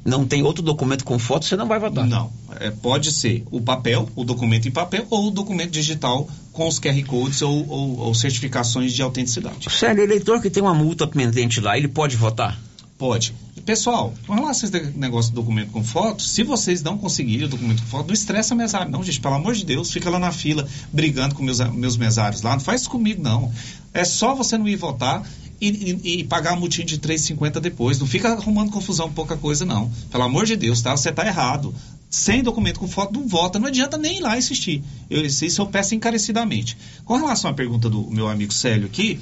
não 0.04 0.26
tem 0.26 0.42
outro 0.42 0.62
documento 0.62 1.04
com 1.04 1.18
foto, 1.18 1.46
você 1.46 1.56
não 1.56 1.66
vai 1.66 1.78
votar. 1.78 2.06
Não, 2.06 2.30
é, 2.60 2.70
pode 2.70 3.10
ser 3.12 3.44
o 3.50 3.60
papel, 3.60 4.08
o 4.14 4.24
documento 4.24 4.68
em 4.68 4.70
papel 4.70 5.06
ou 5.08 5.28
o 5.28 5.30
documento 5.30 5.70
digital 5.70 6.28
com 6.52 6.68
os 6.68 6.78
QR 6.78 7.02
Codes 7.04 7.40
ou, 7.40 7.66
ou- 7.68 7.98
ou 8.00 8.14
certificações 8.14 8.92
de 8.92 9.00
autenticidade. 9.00 9.70
Sério, 9.70 10.02
eleitor 10.04 10.42
que 10.42 10.50
tem 10.50 10.62
uma 10.62 10.74
multa 10.74 11.06
pendente 11.06 11.58
lá, 11.60 11.78
ele 11.78 11.88
pode 11.88 12.14
votar? 12.16 12.60
Pode. 13.02 13.34
Pessoal, 13.66 14.14
com 14.28 14.34
relação 14.34 14.68
a 14.72 14.78
esse 14.78 14.90
negócio 14.96 15.32
do 15.32 15.34
documento 15.40 15.72
com 15.72 15.82
foto, 15.82 16.22
se 16.22 16.44
vocês 16.44 16.84
não 16.84 16.96
conseguirem 16.96 17.46
o 17.46 17.48
documento 17.48 17.82
com 17.82 17.88
foto, 17.88 18.06
não 18.06 18.14
estressa 18.14 18.54
mesário, 18.54 18.92
não, 18.92 19.02
gente. 19.02 19.20
Pelo 19.20 19.34
amor 19.34 19.54
de 19.56 19.64
Deus, 19.64 19.90
fica 19.90 20.08
lá 20.08 20.20
na 20.20 20.30
fila 20.30 20.68
brigando 20.92 21.34
com 21.34 21.42
meus, 21.42 21.58
meus 21.58 21.96
mesários 21.96 22.42
lá. 22.42 22.52
Não 22.52 22.60
faz 22.60 22.82
isso 22.82 22.90
comigo, 22.90 23.20
não. 23.20 23.52
É 23.92 24.04
só 24.04 24.36
você 24.36 24.56
não 24.56 24.68
ir 24.68 24.76
votar 24.76 25.28
e, 25.60 25.68
e- 26.04 26.20
e 26.20 26.24
pagar 26.24 26.52
a 26.52 26.56
multinha 26.56 26.86
de 26.86 26.96
3,50 26.98 27.58
depois. 27.60 27.98
Não 27.98 28.06
fica 28.06 28.28
arrumando 28.28 28.70
confusão 28.70 29.10
pouca 29.12 29.36
coisa, 29.36 29.64
não. 29.64 29.90
Pelo 30.08 30.22
amor 30.22 30.46
de 30.46 30.54
Deus, 30.54 30.80
tá? 30.80 30.96
Você 30.96 31.10
tá 31.10 31.26
errado. 31.26 31.74
Sem 32.08 32.40
documento 32.40 32.78
com 32.78 32.86
foto, 32.86 33.12
não 33.18 33.26
vota. 33.26 33.58
Não 33.58 33.66
adianta 33.66 33.98
nem 33.98 34.18
ir 34.18 34.20
lá 34.20 34.38
insistir. 34.38 34.80
Eu, 35.10 35.24
isso 35.26 35.60
eu 35.60 35.66
peço 35.66 35.92
encarecidamente. 35.96 36.76
Com 37.04 37.16
relação 37.16 37.50
à 37.50 37.52
pergunta 37.54 37.90
do 37.90 38.08
meu 38.12 38.28
amigo 38.28 38.52
Célio 38.52 38.86
aqui, 38.86 39.18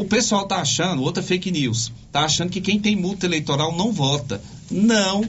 o 0.00 0.04
pessoal 0.04 0.46
tá 0.46 0.60
achando, 0.60 1.02
outra 1.02 1.22
fake 1.22 1.50
news, 1.50 1.92
tá 2.12 2.20
achando 2.20 2.50
que 2.50 2.60
quem 2.60 2.78
tem 2.78 2.94
multa 2.94 3.26
eleitoral 3.26 3.76
não 3.76 3.92
vota. 3.92 4.40
Não 4.70 5.24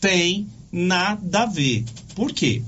tem 0.00 0.46
nada 0.70 1.42
a 1.42 1.46
ver. 1.46 1.84
Por 2.14 2.32
quê? 2.32 2.62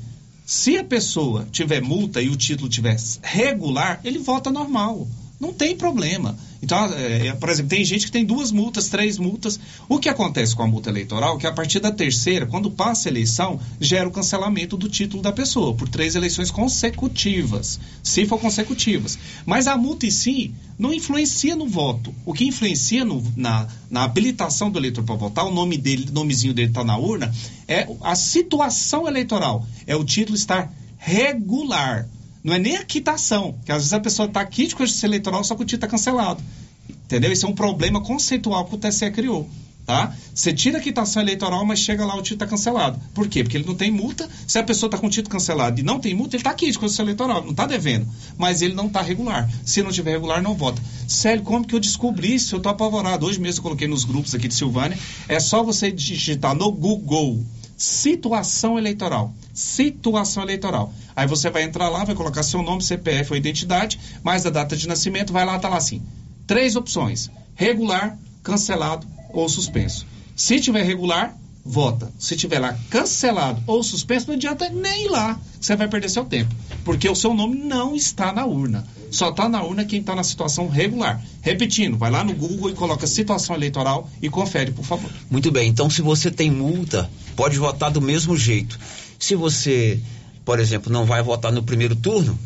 Se 0.47 0.79
a 0.79 0.85
pessoa 0.85 1.47
tiver 1.51 1.83
multa 1.83 2.21
e 2.23 2.29
o 2.29 2.37
título 2.37 2.69
tiver 2.69 2.97
regular, 3.23 4.01
ele 4.05 4.19
vota 4.19 4.51
normal. 4.51 5.07
Não 5.39 5.53
tem 5.53 5.77
problema. 5.77 6.37
Então, 6.63 6.85
é, 6.95 7.27
é, 7.27 7.33
por 7.35 7.49
exemplo, 7.49 7.71
tem 7.71 7.85
gente 7.85 8.07
que 8.07 8.13
tem 8.13 8.25
duas 8.25 8.53
multas, 8.53 8.89
três 8.89 9.19
multas. 9.19 9.59
O 9.89 9.99
que 9.99 10.09
acontece 10.09 10.55
com 10.55 10.63
a 10.63 10.67
multa 10.67 10.91
eleitoral 10.91 11.37
é 11.37 11.41
que 11.41 11.47
a 11.49 11.53
partir 11.53 11.81
da 11.81 11.91
terceira, 11.91 12.47
quando 12.47 12.71
passa 12.71 13.09
a 13.09 13.11
eleição, 13.11 13.59
gera 13.81 14.07
o 14.07 14.13
cancelamento 14.13 14.77
do 14.77 14.89
título 14.89 15.21
da 15.23 15.33
pessoa 15.33 15.75
por 15.75 15.89
três 15.89 16.15
eleições 16.15 16.53
consecutivas, 16.53 17.81
se 18.03 18.25
for 18.27 18.39
consecutivas. 18.39 19.19
Mas 19.45 19.67
a 19.67 19.77
multa 19.77 20.07
em 20.07 20.11
si 20.13 20.55
não 20.79 20.93
influencia 20.95 21.57
no 21.57 21.67
voto. 21.67 22.15
O 22.25 22.33
que 22.33 22.45
influencia 22.45 23.05
no- 23.05 23.23
na, 23.37 23.67
na 23.91 24.05
habilitação 24.05 24.71
do 24.71 24.79
eleitor 24.79 25.03
para 25.03 25.17
votar, 25.17 25.45
o 25.45 25.51
nome 25.53 25.77
dele, 25.77 26.09
nomezinho 26.13 26.55
dele 26.55 26.69
está 26.69 26.85
na 26.85 26.97
urna, 26.97 27.35
é 27.67 27.89
a 28.03 28.15
situação 28.15 29.09
eleitoral. 29.09 29.67
É 29.85 29.97
o 29.97 30.05
título 30.05 30.37
estar 30.37 30.73
regular. 30.97 32.09
Não 32.43 32.55
é 32.55 32.59
nem 32.59 32.77
a 32.77 32.85
quitação, 32.85 33.57
que 33.65 33.71
às 33.71 33.79
vezes 33.79 33.93
a 33.93 34.01
pessoa 34.01 34.27
está 34.27 34.41
aqui 34.41 34.73
com 34.73 34.85
justiça 34.85 35.07
eleitoral, 35.07 35.45
só 35.45 35.55
que 35.55 35.63
o 35.63 35.65
título 35.65 35.85
está 35.85 35.89
cancelado. 35.89 36.43
Entendeu? 36.89 37.31
Isso 37.31 37.47
é 37.47 37.49
um 37.49 37.55
problema 37.55 38.01
conceitual 38.01 38.65
que 38.65 38.75
o 38.75 38.79
TSE 38.79 39.11
criou. 39.11 39.49
Tá? 39.85 40.15
Você 40.33 40.53
tira 40.53 40.79
a 40.79 40.81
quitação 40.81 41.21
eleitoral, 41.21 41.65
mas 41.65 41.81
chega 41.81 42.07
lá 42.07 42.15
o 42.15 42.23
título 42.23 42.37
está 42.37 42.47
cancelado. 42.47 43.01
Por 43.13 43.27
quê? 43.27 43.43
Porque 43.43 43.57
ele 43.57 43.67
não 43.67 43.75
tem 43.75 43.91
multa. 43.91 44.29
Se 44.47 44.59
a 44.59 44.63
pessoa 44.63 44.87
está 44.87 44.97
com 44.97 45.09
o 45.09 45.11
título 45.11 45.33
cancelado 45.33 45.81
e 45.81 45.83
não 45.83 45.99
tem 45.99 46.15
multa, 46.15 46.37
ele 46.37 46.41
está 46.41 46.51
aqui 46.51 46.67
de 46.67 46.73
justiça 46.73 47.03
eleitoral, 47.03 47.43
não 47.43 47.51
está 47.51 47.67
devendo. 47.67 48.07
Mas 48.39 48.63
ele 48.63 48.75
não 48.75 48.87
está 48.87 49.03
regular. 49.03 49.51
Se 49.65 49.83
não 49.83 49.91
tiver 49.91 50.13
regular, 50.13 50.41
não 50.41 50.55
vota. 50.55 50.81
Sério, 51.09 51.43
como 51.43 51.67
que 51.67 51.75
eu 51.75 51.81
descobri 51.81 52.35
isso? 52.35 52.55
Eu 52.55 52.59
estou 52.59 52.71
apavorado. 52.71 53.27
Hoje 53.27 53.41
mesmo 53.41 53.59
eu 53.59 53.63
coloquei 53.63 53.89
nos 53.89 54.05
grupos 54.05 54.35
aqui 54.35 54.47
de 54.47 54.55
Silvânia. 54.55 54.97
É 55.29 55.41
só 55.41 55.65
você 55.65 55.91
digitar 55.91 56.55
no 56.55 56.71
Google 56.71 57.45
situação 57.83 58.79
eleitoral. 58.79 59.35
Situação 59.53 60.45
eleitoral. 60.45 60.95
Aí 61.17 61.27
você 61.27 61.51
vai 61.51 61.65
entrar 61.65 61.89
lá, 61.89 62.05
vai 62.05 62.15
colocar 62.15 62.45
seu 62.45 62.63
nome, 62.63 62.81
CPF 62.81 63.33
ou 63.33 63.37
identidade, 63.37 63.99
mais 64.23 64.47
a 64.47 64.51
data 64.51 64.77
de 64.77 64.87
nascimento, 64.87 65.33
vai 65.33 65.45
lá, 65.45 65.59
tá 65.59 65.69
lá 65.69 65.79
assim. 65.79 66.01
Três 66.47 66.77
opções: 66.77 67.29
regular, 67.57 68.17
cancelado 68.41 69.05
ou 69.31 69.49
suspenso. 69.49 70.07
Se 70.37 70.61
tiver 70.61 70.85
regular, 70.85 71.37
vota. 71.65 72.13
Se 72.19 72.37
tiver 72.37 72.59
lá 72.59 72.77
cancelado 72.91 73.63
ou 73.67 73.83
suspenso, 73.83 74.27
não 74.29 74.35
adianta 74.35 74.69
nem 74.69 75.07
ir 75.07 75.09
lá. 75.09 75.39
Você 75.61 75.77
vai 75.77 75.89
perder 75.89 76.09
seu 76.09 76.25
tempo. 76.25 76.55
Porque 76.85 77.09
o 77.09 77.15
seu 77.15 77.33
nome 77.35 77.57
não 77.57 77.95
está 77.95 78.33
na 78.33 78.45
urna. 78.45 78.85
Só 79.11 79.29
está 79.29 79.49
na 79.49 79.63
urna 79.63 79.85
quem 79.85 80.01
está 80.01 80.15
na 80.15 80.25
situação 80.25 80.69
regular. 80.69 81.23
Repetindo, 81.43 81.97
vai 81.99 82.11
lá 82.11 82.25
no 82.25 82.35
Google 82.35 82.71
e 82.71 82.75
coloca 82.75 83.07
situação 83.07 83.55
eleitoral 83.55 84.09
e 84.21 84.29
confere, 84.29 84.73
por 84.73 84.85
favor. 84.85 85.11
Muito 85.31 85.51
bem, 85.53 85.69
então 85.69 85.89
se 85.91 86.01
você 86.03 86.31
tem 86.31 86.51
multa, 86.51 87.09
pode 87.37 87.59
votar 87.59 87.91
do 87.91 88.01
mesmo 88.01 88.37
jeito. 88.37 88.79
Se 89.19 89.35
você, 89.37 90.01
por 90.45 90.59
exemplo, 90.59 90.91
não 90.93 91.05
vai 91.05 91.23
votar 91.23 91.53
no 91.53 91.63
primeiro 91.63 91.95
turno, 91.95 92.37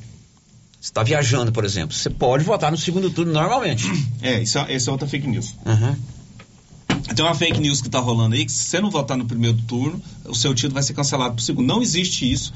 está 0.80 1.02
viajando, 1.02 1.52
por 1.52 1.64
exemplo, 1.64 1.94
você 1.96 2.10
pode 2.10 2.44
votar 2.44 2.70
no 2.70 2.76
segundo 2.76 3.10
turno 3.10 3.32
normalmente. 3.32 3.84
É, 4.20 4.42
isso, 4.42 4.58
é- 4.58 4.74
isso 4.74 4.90
é 4.90 4.92
outra 4.92 5.06
fake 5.08 5.26
news. 5.26 5.54
Uhum. 5.64 5.96
Tem 7.14 7.24
uma 7.24 7.34
fake 7.34 7.60
news 7.60 7.80
que 7.80 7.88
está 7.88 8.00
rolando 8.00 8.34
aí, 8.34 8.44
que 8.44 8.52
se 8.52 8.64
você 8.64 8.80
não 8.80 8.90
votar 8.90 9.16
no 9.16 9.24
primeiro 9.24 9.56
turno, 9.68 10.02
o 10.24 10.34
seu 10.34 10.54
título 10.54 10.74
vai 10.74 10.82
ser 10.82 10.94
cancelado 10.94 11.34
pro 11.34 11.44
segundo. 11.44 11.66
Não 11.66 11.80
existe 11.80 12.30
isso. 12.30 12.52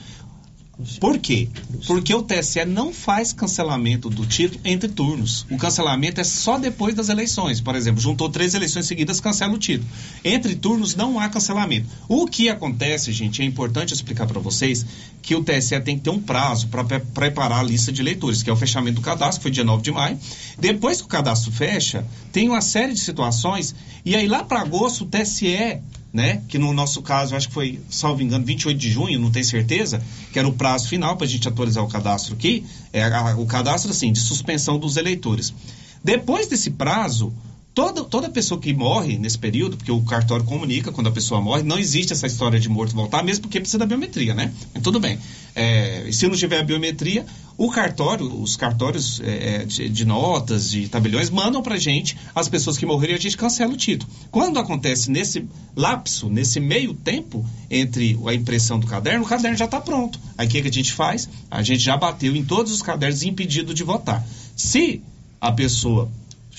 Por 0.98 1.18
quê? 1.18 1.48
Porque 1.86 2.14
o 2.14 2.22
TSE 2.22 2.64
não 2.64 2.92
faz 2.92 3.32
cancelamento 3.32 4.08
do 4.08 4.26
título 4.26 4.60
entre 4.64 4.88
turnos. 4.88 5.46
O 5.50 5.56
cancelamento 5.56 6.20
é 6.20 6.24
só 6.24 6.58
depois 6.58 6.94
das 6.94 7.08
eleições. 7.08 7.60
Por 7.60 7.74
exemplo, 7.74 8.00
juntou 8.00 8.28
três 8.28 8.54
eleições 8.54 8.86
seguidas, 8.86 9.20
cancela 9.20 9.54
o 9.54 9.58
título. 9.58 9.88
Entre 10.24 10.54
turnos 10.54 10.94
não 10.94 11.18
há 11.18 11.28
cancelamento. 11.28 11.86
O 12.08 12.26
que 12.26 12.48
acontece, 12.48 13.12
gente, 13.12 13.42
é 13.42 13.44
importante 13.44 13.94
explicar 13.94 14.26
para 14.26 14.40
vocês 14.40 14.84
que 15.22 15.34
o 15.34 15.42
TSE 15.42 15.80
tem 15.80 15.96
que 15.96 16.04
ter 16.04 16.10
um 16.10 16.20
prazo 16.20 16.68
para 16.68 16.84
preparar 17.00 17.60
a 17.60 17.62
lista 17.62 17.92
de 17.92 18.00
eleitores, 18.00 18.42
que 18.42 18.50
é 18.50 18.52
o 18.52 18.56
fechamento 18.56 18.96
do 18.96 19.02
cadastro, 19.02 19.38
que 19.38 19.42
foi 19.42 19.50
dia 19.50 19.64
9 19.64 19.82
de 19.82 19.92
maio. 19.92 20.18
Depois 20.58 20.98
que 20.98 21.04
o 21.04 21.08
cadastro 21.08 21.52
fecha, 21.52 22.06
tem 22.32 22.48
uma 22.48 22.60
série 22.60 22.92
de 22.92 23.00
situações, 23.00 23.74
e 24.04 24.14
aí 24.16 24.26
lá 24.26 24.42
para 24.42 24.60
agosto 24.60 25.04
o 25.04 25.06
TSE 25.06 25.80
né? 26.12 26.42
Que 26.48 26.58
no 26.58 26.72
nosso 26.72 27.02
caso, 27.02 27.36
acho 27.36 27.48
que 27.48 27.54
foi, 27.54 27.80
salvo 27.88 28.22
engano, 28.22 28.44
28 28.44 28.76
de 28.78 28.90
junho, 28.90 29.18
não 29.20 29.30
tenho 29.30 29.44
certeza, 29.44 30.02
que 30.32 30.38
era 30.38 30.48
o 30.48 30.52
prazo 30.52 30.88
final 30.88 31.16
para 31.16 31.26
a 31.26 31.28
gente 31.28 31.46
atualizar 31.46 31.84
o 31.84 31.88
cadastro 31.88 32.34
aqui, 32.34 32.64
é 32.92 33.02
a- 33.04 33.36
o 33.36 33.46
cadastro, 33.46 33.90
assim, 33.90 34.12
de 34.12 34.20
suspensão 34.20 34.78
dos 34.78 34.96
eleitores. 34.96 35.52
Depois 36.02 36.46
desse 36.48 36.70
prazo, 36.70 37.32
toda, 37.74 38.04
toda 38.04 38.28
pessoa 38.28 38.60
que 38.60 38.72
morre 38.72 39.18
nesse 39.18 39.38
período, 39.38 39.76
porque 39.76 39.92
o 39.92 40.02
cartório 40.02 40.44
comunica 40.44 40.92
quando 40.92 41.08
a 41.08 41.12
pessoa 41.12 41.40
morre, 41.40 41.62
não 41.62 41.78
existe 41.78 42.12
essa 42.12 42.26
história 42.26 42.58
de 42.58 42.68
morto 42.68 42.94
voltar, 42.94 43.22
mesmo 43.22 43.42
porque 43.42 43.60
precisa 43.60 43.78
da 43.78 43.86
biometria, 43.86 44.34
né? 44.34 44.52
Tudo 44.82 44.98
bem. 44.98 45.18
É, 45.54 46.08
se 46.12 46.26
não 46.26 46.36
tiver 46.36 46.58
a 46.58 46.62
biometria, 46.62 47.24
o 47.56 47.70
cartório, 47.70 48.26
os 48.40 48.56
cartórios 48.56 49.20
é, 49.22 49.64
de, 49.64 49.88
de 49.88 50.04
notas, 50.04 50.70
de 50.70 50.88
tabeliões, 50.88 51.28
mandam 51.28 51.62
pra 51.62 51.76
gente 51.76 52.16
as 52.34 52.48
pessoas 52.48 52.78
que 52.78 52.86
morreram 52.86 53.14
e 53.14 53.16
a 53.16 53.20
gente 53.20 53.36
cancela 53.36 53.72
o 53.72 53.76
título. 53.76 54.10
Quando 54.30 54.58
acontece 54.58 55.10
nesse 55.10 55.46
lapso, 55.76 56.28
nesse 56.28 56.58
meio 56.58 56.94
tempo 56.94 57.44
entre 57.70 58.18
a 58.26 58.34
impressão 58.34 58.78
do 58.80 58.86
caderno, 58.86 59.24
o 59.24 59.28
caderno 59.28 59.56
já 59.56 59.66
está 59.66 59.80
pronto. 59.80 60.18
Aí 60.38 60.46
o 60.46 60.50
que, 60.50 60.62
que 60.62 60.68
a 60.68 60.72
gente 60.72 60.92
faz? 60.92 61.28
A 61.50 61.62
gente 61.62 61.80
já 61.80 61.96
bateu 61.96 62.34
em 62.34 62.44
todos 62.44 62.72
os 62.72 62.82
cadernos 62.82 63.22
impedido 63.22 63.74
de 63.74 63.84
votar. 63.84 64.26
Se 64.56 65.02
a 65.40 65.52
pessoa 65.52 66.10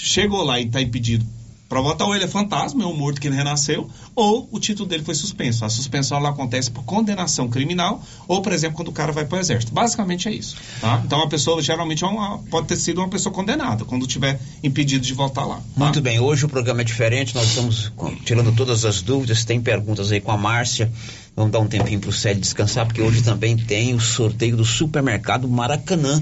chegou 0.03 0.43
lá 0.43 0.59
e 0.59 0.65
está 0.65 0.81
impedido 0.81 1.25
para 1.69 1.79
votar, 1.79 2.05
ou 2.05 2.13
ele 2.13 2.25
é 2.25 2.27
fantasma, 2.27 2.83
é 2.83 2.85
um 2.85 2.93
morto 2.93 3.21
que 3.21 3.29
renasceu, 3.29 3.89
ou 4.13 4.45
o 4.51 4.59
título 4.59 4.89
dele 4.89 5.05
foi 5.05 5.15
suspenso. 5.15 5.63
A 5.63 5.69
suspensão 5.69 6.17
ela 6.17 6.27
acontece 6.27 6.69
por 6.69 6.83
condenação 6.83 7.47
criminal, 7.47 8.03
ou, 8.27 8.41
por 8.41 8.51
exemplo, 8.51 8.75
quando 8.75 8.89
o 8.89 8.91
cara 8.91 9.13
vai 9.13 9.23
para 9.23 9.37
o 9.37 9.39
exército. 9.39 9.71
Basicamente 9.73 10.27
é 10.27 10.33
isso. 10.33 10.57
Tá? 10.81 11.01
Então 11.05 11.21
a 11.21 11.29
pessoa 11.29 11.61
geralmente 11.61 12.03
é 12.03 12.07
uma- 12.07 12.39
pode 12.49 12.67
ter 12.67 12.75
sido 12.75 12.97
uma 12.97 13.07
pessoa 13.07 13.33
condenada, 13.33 13.85
quando 13.85 14.05
tiver 14.05 14.37
impedido 14.61 15.05
de 15.05 15.13
votar 15.13 15.47
lá. 15.47 15.61
Muito 15.77 16.01
bem, 16.01 16.19
hoje 16.19 16.43
o 16.43 16.49
programa 16.49 16.81
é 16.81 16.83
diferente, 16.83 17.33
nós 17.33 17.47
estamos 17.47 17.89
tirando 18.25 18.53
todas 18.53 18.83
as 18.83 19.01
dúvidas, 19.01 19.45
tem 19.45 19.61
perguntas 19.61 20.11
aí 20.11 20.19
com 20.19 20.31
a 20.31 20.37
Márcia. 20.37 20.91
Vamos 21.37 21.53
dar 21.53 21.59
um 21.59 21.67
tempinho 21.67 22.01
pro 22.01 22.11
Célio 22.11 22.41
descansar, 22.41 22.85
porque 22.85 23.01
hoje 23.01 23.21
também 23.23 23.55
tem 23.55 23.93
o 23.93 23.99
sorteio 24.01 24.57
do 24.57 24.65
supermercado 24.65 25.47
Maracanã. 25.47 26.21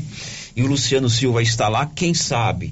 E 0.56 0.62
o 0.62 0.68
Luciano 0.68 1.10
Silva 1.10 1.42
está 1.42 1.68
lá, 1.68 1.88
quem 1.88 2.14
sabe? 2.14 2.72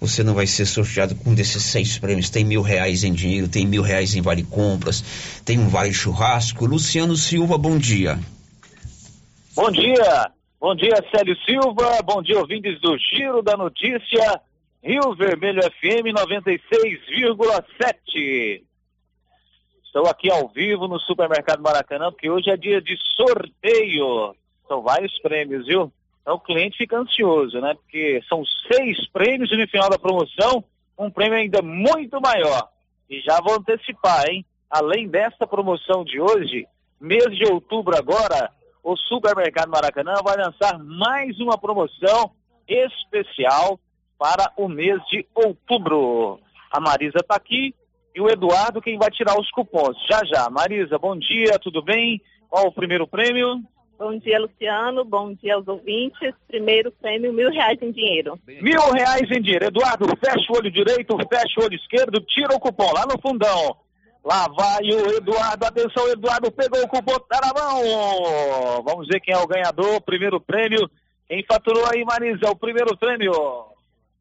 Você 0.00 0.24
não 0.24 0.32
vai 0.32 0.46
ser 0.46 0.64
sorteado 0.64 1.14
com 1.14 1.28
um 1.30 1.34
desses 1.34 1.62
seis 1.62 1.98
prêmios. 1.98 2.30
Tem 2.30 2.42
mil 2.42 2.62
reais 2.62 3.04
em 3.04 3.12
dinheiro, 3.12 3.46
tem 3.48 3.66
mil 3.66 3.82
reais 3.82 4.16
em 4.16 4.22
vale 4.22 4.42
compras, 4.42 5.42
tem 5.44 5.58
um 5.58 5.68
vale 5.68 5.92
churrasco. 5.92 6.64
Luciano 6.64 7.14
Silva, 7.16 7.58
bom 7.58 7.76
dia. 7.76 8.18
Bom 9.54 9.70
dia, 9.70 10.30
bom 10.58 10.74
dia 10.74 10.94
Célio 11.14 11.36
Silva, 11.44 12.00
bom 12.02 12.22
dia 12.22 12.38
ouvintes 12.38 12.80
do 12.80 12.96
Giro 12.96 13.42
da 13.42 13.58
Notícia, 13.58 14.40
Rio 14.82 15.14
Vermelho 15.14 15.62
FM 15.62 16.16
96,7. 16.16 18.62
Estou 19.84 20.06
aqui 20.06 20.30
ao 20.30 20.48
vivo 20.48 20.88
no 20.88 20.98
Supermercado 21.00 21.60
Maracanã, 21.60 22.10
porque 22.10 22.30
hoje 22.30 22.48
é 22.48 22.56
dia 22.56 22.80
de 22.80 22.96
sorteio. 23.16 24.34
São 24.66 24.80
vários 24.80 25.18
prêmios, 25.18 25.66
viu? 25.66 25.92
Então 26.30 26.36
o 26.36 26.40
cliente 26.40 26.78
fica 26.78 26.96
ansioso, 26.96 27.60
né? 27.60 27.74
Porque 27.74 28.22
são 28.28 28.44
seis 28.72 29.04
prêmios 29.08 29.50
e 29.50 29.56
no 29.56 29.66
final 29.66 29.90
da 29.90 29.98
promoção, 29.98 30.62
um 30.96 31.10
prêmio 31.10 31.36
ainda 31.36 31.60
muito 31.60 32.20
maior. 32.20 32.68
E 33.10 33.20
já 33.20 33.40
vou 33.40 33.56
antecipar, 33.56 34.26
hein? 34.28 34.46
Além 34.70 35.08
desta 35.08 35.44
promoção 35.44 36.04
de 36.04 36.20
hoje, 36.20 36.68
mês 37.00 37.36
de 37.36 37.52
outubro 37.52 37.96
agora, 37.96 38.48
o 38.80 38.96
Supermercado 38.96 39.70
Maracanã 39.70 40.14
vai 40.22 40.36
lançar 40.36 40.78
mais 40.78 41.36
uma 41.40 41.58
promoção 41.58 42.30
especial 42.68 43.80
para 44.16 44.52
o 44.56 44.68
mês 44.68 45.02
de 45.10 45.26
outubro. 45.34 46.38
A 46.70 46.78
Marisa 46.78 47.18
está 47.18 47.34
aqui 47.34 47.74
e 48.14 48.20
o 48.20 48.30
Eduardo 48.30 48.80
quem 48.80 48.96
vai 48.96 49.10
tirar 49.10 49.36
os 49.36 49.50
cupons. 49.50 49.96
Já 50.08 50.20
já. 50.24 50.48
Marisa, 50.48 50.96
bom 50.96 51.16
dia, 51.16 51.58
tudo 51.58 51.82
bem? 51.82 52.22
Qual 52.48 52.68
o 52.68 52.72
primeiro 52.72 53.04
prêmio? 53.04 53.60
Bom 54.00 54.16
dia, 54.16 54.40
Luciano. 54.40 55.04
Bom 55.04 55.34
dia 55.34 55.56
aos 55.56 55.68
ouvintes. 55.68 56.32
Primeiro 56.48 56.90
prêmio, 56.90 57.34
mil 57.34 57.50
reais 57.50 57.78
em 57.82 57.92
dinheiro. 57.92 58.40
Mil 58.46 58.80
reais 58.92 59.30
em 59.30 59.42
dinheiro. 59.42 59.66
Eduardo, 59.66 60.06
fecha 60.16 60.50
o 60.50 60.56
olho 60.56 60.70
direito, 60.70 61.14
fecha 61.28 61.60
o 61.60 61.64
olho 61.64 61.74
esquerdo, 61.74 62.18
tira 62.22 62.56
o 62.56 62.58
cupom 62.58 62.90
lá 62.94 63.04
no 63.04 63.20
fundão. 63.20 63.76
Lá 64.24 64.48
vai 64.48 64.84
o 64.84 65.16
Eduardo. 65.18 65.66
Atenção, 65.66 66.08
Eduardo 66.08 66.50
pegou 66.50 66.82
o 66.82 66.88
cupom, 66.88 67.18
tá 67.28 67.40
na 67.42 67.52
mão. 67.52 68.82
Vamos 68.84 69.06
ver 69.06 69.20
quem 69.20 69.34
é 69.34 69.38
o 69.38 69.46
ganhador. 69.46 70.00
Primeiro 70.00 70.40
prêmio. 70.40 70.90
Quem 71.28 71.44
faturou 71.44 71.84
aí, 71.92 72.02
Marisa? 72.02 72.50
O 72.50 72.56
primeiro 72.56 72.96
prêmio. 72.96 73.34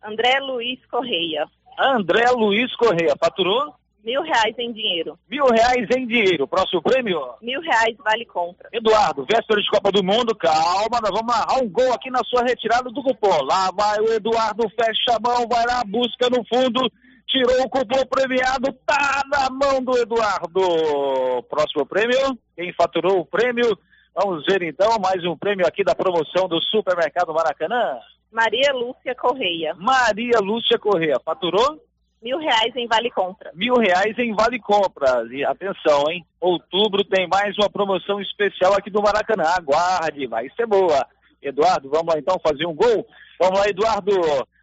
André 0.04 0.42
Luiz 0.42 0.86
Correia. 0.88 1.46
André 1.80 2.30
Luiz 2.32 2.76
Correia. 2.76 3.16
Faturou? 3.18 3.74
Mil 4.10 4.24
reais 4.24 4.56
em 4.58 4.74
dinheiro. 4.74 5.20
Mil 5.30 5.46
reais 5.46 5.88
em 5.96 6.08
dinheiro. 6.08 6.48
Próximo 6.48 6.82
prêmio? 6.82 7.22
Mil 7.44 7.62
reais 7.62 7.96
vale 8.04 8.26
compra. 8.26 8.68
Eduardo, 8.74 9.24
véspera 9.32 9.62
de 9.62 9.70
Copa 9.70 9.92
do 9.92 10.04
Mundo, 10.04 10.36
calma, 10.36 11.00
nós 11.00 11.12
vamos 11.12 11.32
amarrar 11.32 11.64
um 11.64 11.70
gol 11.70 11.94
aqui 11.94 12.10
na 12.10 12.24
sua 12.24 12.42
retirada 12.42 12.90
do 12.90 13.04
cupom. 13.04 13.44
Lá 13.44 13.70
vai 13.72 14.00
o 14.00 14.12
Eduardo, 14.12 14.68
fecha 14.70 15.16
a 15.16 15.20
mão, 15.20 15.48
vai 15.48 15.64
lá, 15.64 15.84
busca 15.86 16.28
no 16.28 16.44
fundo, 16.46 16.92
tirou 17.28 17.62
o 17.62 17.70
cupom 17.70 18.04
premiado, 18.10 18.74
tá 18.84 19.22
na 19.30 19.48
mão 19.52 19.80
do 19.80 19.96
Eduardo. 19.96 21.44
Próximo 21.48 21.86
prêmio, 21.86 22.36
quem 22.56 22.74
faturou 22.74 23.20
o 23.20 23.26
prêmio? 23.26 23.78
Vamos 24.16 24.44
ver 24.48 24.64
então 24.64 24.98
mais 25.00 25.24
um 25.24 25.38
prêmio 25.38 25.68
aqui 25.68 25.84
da 25.84 25.94
promoção 25.94 26.48
do 26.48 26.60
Supermercado 26.64 27.32
Maracanã. 27.32 28.00
Maria 28.32 28.74
Lúcia 28.74 29.14
Correia. 29.14 29.76
Maria 29.76 30.40
Lúcia 30.40 30.80
Correia, 30.80 31.20
faturou? 31.24 31.80
Mil 32.22 32.38
reais 32.38 32.76
em 32.76 32.88
vale 32.88 33.10
compra. 33.12 33.52
mil 33.54 33.76
reais 33.76 34.18
em 34.18 34.36
Vale 34.36 34.60
Compras. 34.60 35.32
E 35.32 35.44
atenção, 35.46 36.04
hein? 36.10 36.26
Outubro 36.42 37.04
tem 37.04 37.28
mais 37.28 37.58
uma 37.58 37.70
promoção 37.70 38.20
especial 38.20 38.74
aqui 38.74 38.90
do 38.90 39.02
Maracanã. 39.02 39.44
Aguarde, 39.46 40.28
vai 40.28 40.50
ser 40.50 40.66
boa. 40.66 41.06
Eduardo, 41.42 41.90
vamos 41.90 42.14
lá 42.14 42.20
então 42.20 42.36
fazer 42.46 42.66
um 42.66 42.76
gol? 42.76 43.08
Vamos 43.40 43.60
lá, 43.60 43.68
Eduardo. 43.70 44.12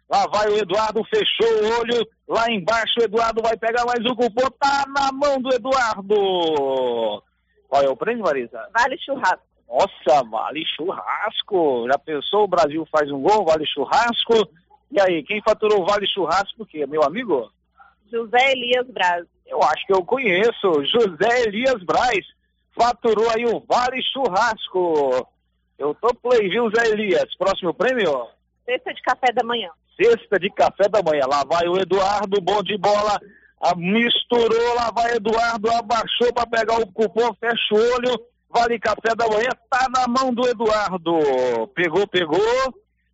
Lá 0.09 0.25
vai 0.31 0.47
o 0.49 0.57
Eduardo, 0.57 1.03
fechou 1.05 1.47
o 1.47 1.79
olho. 1.79 2.07
Lá 2.27 2.45
embaixo 2.51 2.99
o 2.99 3.03
Eduardo 3.03 3.41
vai 3.41 3.57
pegar 3.57 3.83
mais 3.85 4.05
um 4.05 4.15
cupom. 4.15 4.49
Tá 4.59 4.85
na 4.87 5.11
mão 5.11 5.41
do 5.41 5.53
Eduardo. 5.53 7.23
Qual 7.67 7.83
é 7.83 7.89
o 7.89 7.97
prêmio, 7.97 8.23
Marisa? 8.23 8.69
Vale 8.71 8.97
churrasco. 8.99 9.41
Nossa, 9.67 10.23
vale 10.29 10.63
churrasco. 10.75 11.87
Já 11.91 11.97
pensou 11.97 12.43
o 12.43 12.47
Brasil 12.47 12.87
faz 12.91 13.11
um 13.11 13.21
gol, 13.21 13.43
vale 13.43 13.65
churrasco? 13.65 14.47
E 14.91 14.99
aí, 15.01 15.23
quem 15.23 15.41
faturou 15.41 15.81
o 15.81 15.85
vale 15.85 16.07
churrasco 16.07 16.63
o 16.63 16.65
quê? 16.65 16.85
Meu 16.85 17.03
amigo? 17.03 17.51
José 18.11 18.51
Elias 18.51 18.87
Braz. 18.87 19.25
Eu 19.45 19.61
acho 19.63 19.85
que 19.85 19.93
eu 19.93 20.03
conheço. 20.03 20.85
José 20.85 21.43
Elias 21.45 21.83
Braz 21.83 22.25
faturou 22.77 23.29
aí 23.31 23.45
o 23.45 23.59
Vale 23.59 24.01
Churrasco. 24.13 25.27
Eu 25.77 25.95
tô 25.95 26.13
play, 26.15 26.49
viu, 26.49 26.69
Zé 26.69 26.89
Elias? 26.89 27.35
Próximo 27.37 27.73
prêmio? 27.73 28.27
Cesta 28.65 28.93
de 28.93 29.01
café 29.01 29.31
da 29.33 29.43
manhã. 29.43 29.69
Cesta 29.99 30.39
de 30.39 30.49
café 30.49 30.87
da 30.89 31.01
manhã. 31.01 31.25
Lá 31.27 31.43
vai 31.43 31.67
o 31.67 31.77
Eduardo, 31.77 32.41
bom 32.41 32.61
de 32.61 32.77
bola. 32.77 33.19
A, 33.61 33.75
misturou, 33.75 34.75
lá 34.75 34.91
vai 34.91 35.15
Eduardo, 35.15 35.71
abaixou 35.71 36.31
para 36.33 36.45
pegar 36.45 36.79
o 36.79 36.91
cupom, 36.91 37.33
fecha 37.39 37.73
o 37.73 37.77
olho. 37.95 38.19
Vale 38.49 38.79
café 38.79 39.15
da 39.15 39.27
manhã, 39.27 39.49
tá 39.69 39.87
na 39.89 40.07
mão 40.07 40.33
do 40.33 40.47
Eduardo. 40.47 41.19
Pegou, 41.73 42.07
pegou. 42.07 42.37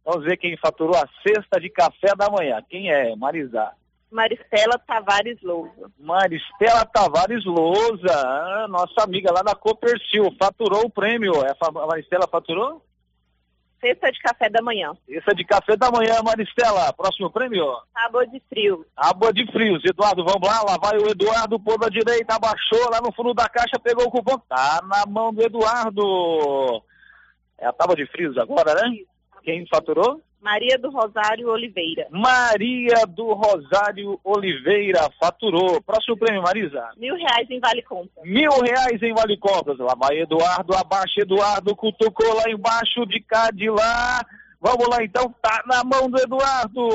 Vamos 0.05 0.25
ver 0.25 0.37
quem 0.37 0.57
faturou 0.57 0.95
a 0.95 1.07
cesta 1.25 1.59
de 1.59 1.69
café 1.69 2.13
da 2.15 2.29
manhã. 2.29 2.61
Quem 2.69 2.91
é? 2.91 3.15
Marizá. 3.15 3.73
Maristela 4.11 4.77
Tavares 4.77 5.41
Lousa. 5.41 5.91
Maristela 5.99 6.85
Tavares 6.85 7.43
Lousa, 7.45 8.13
ah, 8.13 8.67
nossa 8.69 9.03
amiga 9.03 9.31
lá 9.33 9.41
da 9.41 9.55
Copercil, 9.55 10.29
faturou 10.37 10.85
o 10.85 10.89
prêmio. 10.89 11.33
É, 11.43 11.51
a 11.59 11.87
Maristela 11.87 12.27
faturou? 12.27 12.85
Cesta 13.81 14.11
de 14.11 14.19
café 14.19 14.49
da 14.49 14.61
manhã. 14.61 14.93
Cesta 15.09 15.33
de 15.33 15.43
café 15.43 15.75
da 15.75 15.89
manhã, 15.89 16.21
Maristela. 16.23 16.93
Próximo 16.93 17.31
prêmio? 17.31 17.65
Tábua 17.93 18.27
de 18.27 18.39
frios. 18.47 18.85
Tábua 18.95 19.33
de 19.33 19.51
frios. 19.51 19.83
Eduardo, 19.83 20.23
vamos 20.23 20.47
lá. 20.47 20.61
Lá 20.61 20.77
vai 20.77 20.97
o 20.99 21.09
Eduardo, 21.09 21.59
pôr 21.59 21.79
da 21.79 21.89
direita, 21.89 22.35
abaixou 22.35 22.89
lá 22.91 23.01
no 23.01 23.11
fundo 23.11 23.33
da 23.33 23.49
caixa, 23.49 23.79
pegou 23.83 24.05
o 24.05 24.11
cupom. 24.11 24.37
Tá 24.47 24.79
na 24.87 25.05
mão 25.05 25.33
do 25.33 25.41
Eduardo. 25.41 26.83
É 27.57 27.65
a 27.65 27.73
tábua 27.73 27.95
de 27.95 28.05
frios 28.05 28.37
agora, 28.37 28.75
né? 28.75 28.99
Quem 29.43 29.65
faturou? 29.67 30.21
Maria 30.41 30.77
do 30.77 30.89
Rosário 30.89 31.49
Oliveira. 31.49 32.07
Maria 32.11 33.05
do 33.07 33.33
Rosário 33.33 34.19
Oliveira 34.25 35.09
faturou. 35.17 35.81
Próximo 35.81 36.17
prêmio, 36.17 36.41
Marisa. 36.41 36.89
Mil 36.97 37.15
reais 37.15 37.49
em 37.49 37.61
Vale 37.61 37.81
Compras. 37.81 38.25
Mil 38.25 38.51
reais 38.51 39.01
em 39.01 39.13
Vale 39.13 39.37
Compras. 39.37 39.77
Lá 39.77 39.95
vai 39.95 40.19
Eduardo, 40.19 40.75
abaixo 40.75 41.21
Eduardo, 41.21 41.73
cutucou 41.75 42.33
lá 42.35 42.49
embaixo, 42.49 43.05
de 43.05 43.21
cá, 43.21 43.51
de 43.51 43.69
lá. 43.69 44.21
Vamos 44.59 44.87
lá 44.89 45.03
então, 45.03 45.33
tá 45.41 45.63
na 45.65 45.83
mão 45.83 46.09
do 46.09 46.19
Eduardo. 46.21 46.89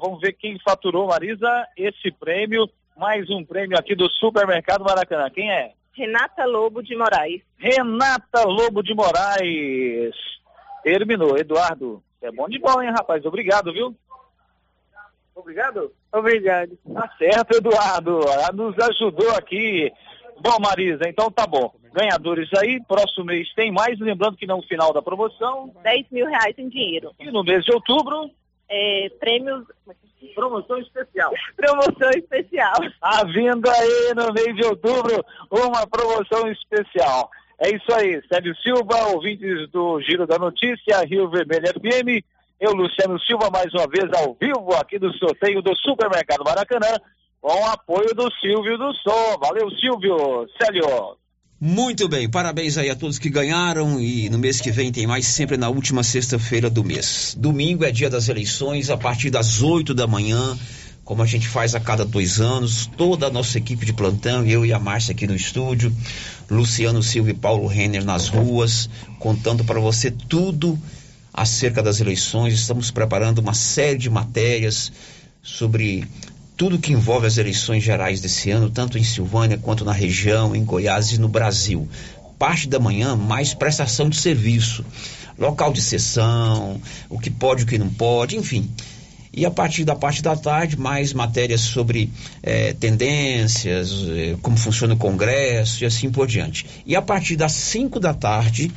Vamos 0.00 0.20
ver 0.20 0.32
quem 0.32 0.58
faturou, 0.60 1.08
Marisa, 1.08 1.66
esse 1.76 2.10
prêmio. 2.10 2.68
Mais 2.96 3.28
um 3.28 3.44
prêmio 3.44 3.78
aqui 3.78 3.94
do 3.94 4.08
Supermercado 4.08 4.82
Maracanã. 4.82 5.28
Quem 5.28 5.50
é? 5.50 5.72
Renata 5.92 6.44
Lobo 6.46 6.82
de 6.82 6.96
Moraes. 6.96 7.42
Renata 7.58 8.44
Lobo 8.44 8.82
de 8.82 8.94
Moraes. 8.94 10.14
Terminou, 10.84 11.38
Eduardo. 11.38 12.02
É 12.20 12.30
bom 12.30 12.46
de 12.46 12.58
bola, 12.58 12.84
hein, 12.84 12.92
rapaz? 12.92 13.24
Obrigado, 13.24 13.72
viu? 13.72 13.96
Obrigado? 15.34 15.90
Obrigado. 16.12 16.78
Tá 16.92 17.10
certo, 17.18 17.56
Eduardo. 17.56 18.20
Ela 18.20 18.52
nos 18.52 18.78
ajudou 18.78 19.30
aqui. 19.34 19.90
Bom, 20.40 20.58
Marisa, 20.60 21.08
então 21.08 21.30
tá 21.30 21.46
bom. 21.46 21.74
Ganhadores 21.92 22.50
aí, 22.58 22.82
próximo 22.86 23.24
mês 23.24 23.52
tem 23.54 23.72
mais. 23.72 23.98
Lembrando 23.98 24.36
que 24.36 24.46
no 24.46 24.62
final 24.62 24.92
da 24.92 25.00
promoção. 25.00 25.74
10 25.82 26.06
mil 26.10 26.26
reais 26.26 26.54
em 26.58 26.68
dinheiro. 26.68 27.12
E 27.18 27.30
no 27.30 27.42
mês 27.42 27.64
de 27.64 27.72
outubro. 27.72 28.30
É, 28.68 29.08
prêmios. 29.18 29.64
Promoção 30.34 30.78
especial. 30.78 31.32
Promoção 31.56 32.10
especial. 32.10 32.74
Tá 33.00 33.24
vindo 33.24 33.68
aí 33.70 34.14
no 34.14 34.32
mês 34.32 34.56
de 34.56 34.66
outubro 34.66 35.24
uma 35.50 35.86
promoção 35.86 36.48
especial. 36.50 37.30
É 37.58 37.70
isso 37.70 37.92
aí, 37.94 38.20
Sérgio 38.28 38.54
Silva, 38.56 39.08
ouvintes 39.14 39.70
do 39.70 40.00
Giro 40.00 40.26
da 40.26 40.38
Notícia, 40.38 41.04
Rio 41.04 41.30
Vermelho 41.30 41.68
FM. 41.68 42.24
Eu, 42.60 42.72
Luciano 42.72 43.18
Silva, 43.20 43.50
mais 43.52 43.72
uma 43.72 43.86
vez 43.86 44.10
ao 44.12 44.36
vivo 44.40 44.74
aqui 44.74 44.98
do 44.98 45.12
sorteio 45.18 45.62
do 45.62 45.76
Supermercado 45.76 46.44
Maracanã, 46.44 46.98
com 47.40 47.52
o 47.52 47.66
apoio 47.66 48.14
do 48.14 48.30
Silvio 48.40 48.78
do 48.78 48.92
Som. 48.94 49.38
Valeu, 49.38 49.70
Silvio. 49.72 50.46
Célio. 50.60 51.16
Muito 51.60 52.08
bem, 52.08 52.28
parabéns 52.28 52.76
aí 52.76 52.90
a 52.90 52.96
todos 52.96 53.18
que 53.18 53.30
ganharam 53.30 53.98
e 53.98 54.28
no 54.28 54.38
mês 54.38 54.60
que 54.60 54.70
vem 54.70 54.92
tem 54.92 55.06
mais 55.06 55.26
sempre 55.26 55.56
na 55.56 55.68
última 55.68 56.02
sexta-feira 56.02 56.68
do 56.68 56.84
mês. 56.84 57.34
Domingo 57.38 57.84
é 57.84 57.90
dia 57.90 58.10
das 58.10 58.28
eleições, 58.28 58.90
a 58.90 58.96
partir 58.96 59.30
das 59.30 59.62
8 59.62 59.94
da 59.94 60.06
manhã, 60.06 60.58
como 61.04 61.22
a 61.22 61.26
gente 61.26 61.46
faz 61.46 61.74
a 61.74 61.80
cada 61.80 62.04
dois 62.04 62.40
anos, 62.40 62.86
toda 62.96 63.26
a 63.26 63.30
nossa 63.30 63.58
equipe 63.58 63.84
de 63.84 63.92
plantão, 63.92 64.44
eu 64.46 64.64
e 64.64 64.72
a 64.72 64.78
Márcia 64.78 65.12
aqui 65.12 65.26
no 65.26 65.34
estúdio, 65.34 65.94
Luciano 66.50 67.02
Silva 67.02 67.30
e 67.30 67.34
Paulo 67.34 67.66
Renner 67.66 68.04
nas 68.04 68.28
ruas, 68.28 68.88
contando 69.18 69.64
para 69.64 69.78
você 69.78 70.10
tudo 70.10 70.78
acerca 71.32 71.82
das 71.82 72.00
eleições. 72.00 72.54
Estamos 72.54 72.90
preparando 72.90 73.38
uma 73.38 73.52
série 73.52 73.98
de 73.98 74.08
matérias 74.08 74.90
sobre 75.42 76.08
tudo 76.56 76.78
que 76.78 76.92
envolve 76.92 77.26
as 77.26 77.36
eleições 77.36 77.82
gerais 77.82 78.20
desse 78.20 78.50
ano, 78.50 78.70
tanto 78.70 78.96
em 78.96 79.04
Silvânia 79.04 79.58
quanto 79.58 79.84
na 79.84 79.92
região, 79.92 80.56
em 80.56 80.64
Goiás 80.64 81.12
e 81.12 81.18
no 81.18 81.28
Brasil. 81.28 81.86
Parte 82.38 82.66
da 82.66 82.78
manhã, 82.78 83.14
mais 83.14 83.52
prestação 83.52 84.08
de 84.08 84.16
serviço, 84.16 84.84
local 85.38 85.72
de 85.72 85.82
sessão, 85.82 86.80
o 87.10 87.18
que 87.18 87.30
pode, 87.30 87.64
o 87.64 87.66
que 87.66 87.76
não 87.76 87.90
pode, 87.90 88.36
enfim. 88.36 88.70
E 89.36 89.44
a 89.44 89.50
partir 89.50 89.84
da 89.84 89.96
parte 89.96 90.22
da 90.22 90.36
tarde, 90.36 90.78
mais 90.78 91.12
matérias 91.12 91.62
sobre 91.62 92.08
eh, 92.40 92.72
tendências, 92.78 93.90
eh, 94.08 94.36
como 94.40 94.56
funciona 94.56 94.94
o 94.94 94.96
Congresso 94.96 95.82
e 95.82 95.86
assim 95.86 96.08
por 96.08 96.28
diante. 96.28 96.64
E 96.86 96.94
a 96.94 97.02
partir 97.02 97.34
das 97.34 97.50
5 97.50 97.98
da 97.98 98.14
tarde, 98.14 98.70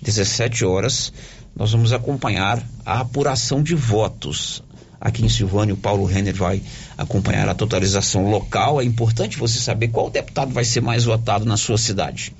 17 0.00 0.64
horas, 0.64 1.12
nós 1.54 1.72
vamos 1.72 1.92
acompanhar 1.92 2.62
a 2.86 3.00
apuração 3.00 3.60
de 3.60 3.74
votos. 3.74 4.62
Aqui 5.00 5.24
em 5.24 5.28
Silvânia, 5.28 5.74
o 5.74 5.76
Paulo 5.76 6.04
Renner 6.04 6.34
vai 6.34 6.62
acompanhar 6.96 7.48
a 7.48 7.54
totalização 7.54 8.30
local. 8.30 8.80
É 8.80 8.84
importante 8.84 9.36
você 9.36 9.58
saber 9.58 9.88
qual 9.88 10.10
deputado 10.10 10.52
vai 10.52 10.64
ser 10.64 10.80
mais 10.80 11.04
votado 11.04 11.44
na 11.44 11.56
sua 11.56 11.76
cidade. 11.76 12.32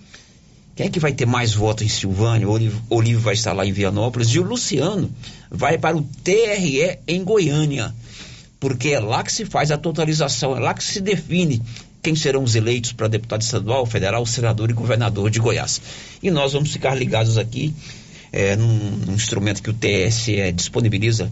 Quem 0.79 0.87
é 0.87 0.91
que 0.91 1.01
vai 1.01 1.13
ter 1.13 1.27
mais 1.27 1.55
votos 1.55 1.85
em 1.85 1.89
Silvânia? 1.89 2.49
O 2.49 2.53
Olívio 2.89 3.19
vai 3.19 3.35
estar 3.35 3.53
lá 3.53 3.67
em 3.67 3.73
Vianópolis 3.73 4.29
e 4.29 4.39
o 4.39 4.45
Luciano 4.45 5.11
vai 5.51 5.77
para 5.77 5.97
o 5.97 6.07
TRE 6.23 7.01
em 7.09 7.25
Goiânia, 7.25 7.93
porque 8.61 8.91
é 8.91 9.01
lá 9.01 9.25
que 9.25 9.33
se 9.33 9.45
faz 9.45 9.73
a 9.73 9.77
totalização, 9.77 10.57
é 10.57 10.61
lá 10.61 10.73
que 10.73 10.85
se 10.85 11.01
define 11.01 11.61
quem 12.01 12.15
serão 12.15 12.45
os 12.45 12.55
eleitos 12.55 12.93
para 12.93 13.09
deputado 13.09 13.43
estadual, 13.43 13.85
federal, 13.87 14.25
senador 14.25 14.71
e 14.71 14.73
governador 14.73 15.31
de 15.31 15.41
Goiás. 15.41 15.81
E 16.23 16.31
nós 16.31 16.53
vamos 16.53 16.71
ficar 16.71 16.95
ligados 16.95 17.39
aqui 17.39 17.75
é, 18.31 18.55
num, 18.55 18.79
num 19.05 19.15
instrumento 19.15 19.61
que 19.61 19.71
o 19.71 19.75
TSE 19.75 20.53
disponibiliza 20.53 21.29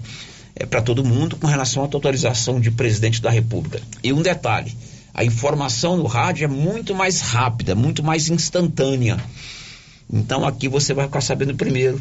é, 0.56 0.66
para 0.66 0.82
todo 0.82 1.04
mundo 1.04 1.36
com 1.36 1.46
relação 1.46 1.84
à 1.84 1.86
totalização 1.86 2.58
de 2.58 2.72
presidente 2.72 3.22
da 3.22 3.30
República. 3.30 3.80
E 4.02 4.12
um 4.12 4.22
detalhe 4.22 4.74
a 5.16 5.24
informação 5.24 5.96
no 5.96 6.04
rádio 6.04 6.44
é 6.44 6.46
muito 6.46 6.94
mais 6.94 7.22
rápida, 7.22 7.74
muito 7.74 8.02
mais 8.02 8.28
instantânea. 8.28 9.16
Então 10.12 10.46
aqui 10.46 10.68
você 10.68 10.92
vai 10.92 11.06
ficar 11.06 11.22
sabendo 11.22 11.54
primeiro 11.54 11.98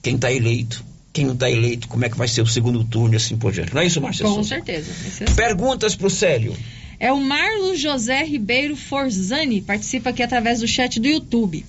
quem 0.00 0.14
está 0.14 0.32
eleito, 0.32 0.84
quem 1.12 1.26
não 1.26 1.34
está 1.34 1.50
eleito, 1.50 1.88
como 1.88 2.04
é 2.04 2.08
que 2.08 2.16
vai 2.16 2.28
ser 2.28 2.42
o 2.42 2.46
segundo 2.46 2.84
turno 2.84 3.14
e 3.14 3.16
assim 3.16 3.36
por 3.36 3.50
diante. 3.50 3.74
Não 3.74 3.82
é 3.82 3.86
isso, 3.86 4.00
Marcelo? 4.00 4.36
Com 4.36 4.44
certeza. 4.44 4.88
É 5.20 5.24
Perguntas 5.32 5.96
para 5.96 6.06
o 6.06 6.10
Célio. 6.10 6.56
É 7.00 7.12
o 7.12 7.20
Marlos 7.20 7.80
José 7.80 8.22
Ribeiro 8.22 8.76
Forzani, 8.76 9.60
participa 9.60 10.10
aqui 10.10 10.22
através 10.22 10.60
do 10.60 10.68
chat 10.68 11.00
do 11.00 11.08
YouTube. 11.08 11.66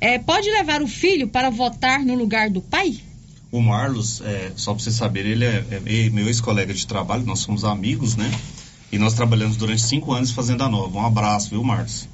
É, 0.00 0.18
pode 0.18 0.50
levar 0.50 0.80
o 0.80 0.88
filho 0.88 1.28
para 1.28 1.50
votar 1.50 2.00
no 2.00 2.14
lugar 2.14 2.48
do 2.48 2.62
pai? 2.62 2.96
O 3.52 3.60
Marlos, 3.60 4.22
é, 4.22 4.50
só 4.56 4.72
para 4.72 4.82
você 4.82 4.90
saber, 4.90 5.26
ele 5.26 5.44
é, 5.44 5.62
é 5.70 6.10
meu 6.10 6.26
ex-colega 6.26 6.72
de 6.72 6.86
trabalho, 6.86 7.24
nós 7.26 7.40
somos 7.40 7.64
amigos, 7.64 8.16
né? 8.16 8.30
E 8.90 8.98
nós 8.98 9.14
trabalhamos 9.14 9.56
durante 9.56 9.82
cinco 9.82 10.12
anos 10.12 10.30
fazendo 10.30 10.62
a 10.62 10.68
nova. 10.68 10.98
Um 10.98 11.04
abraço, 11.06 11.50
viu, 11.50 11.62
Marcos? 11.62 12.08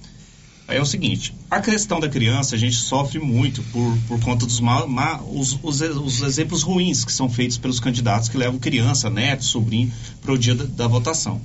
Aí 0.66 0.78
é 0.78 0.80
o 0.80 0.86
seguinte, 0.86 1.34
a 1.50 1.60
questão 1.60 2.00
da 2.00 2.08
criança, 2.08 2.54
a 2.54 2.58
gente 2.58 2.76
sofre 2.76 3.18
muito 3.18 3.62
por, 3.64 3.98
por 4.08 4.20
conta 4.20 4.46
dos 4.46 4.60
ma, 4.60 4.86
ma, 4.86 5.20
os, 5.20 5.58
os, 5.62 5.80
os, 5.80 6.22
exemplos 6.22 6.62
ruins 6.62 7.04
que 7.04 7.12
são 7.12 7.28
feitos 7.28 7.58
pelos 7.58 7.80
candidatos 7.80 8.28
que 8.28 8.38
levam 8.38 8.58
criança, 8.58 9.10
neto, 9.10 9.44
sobrinho 9.44 9.92
para 10.22 10.32
o 10.32 10.38
dia 10.38 10.54
da, 10.54 10.64
da 10.64 10.86
votação. 10.86 11.40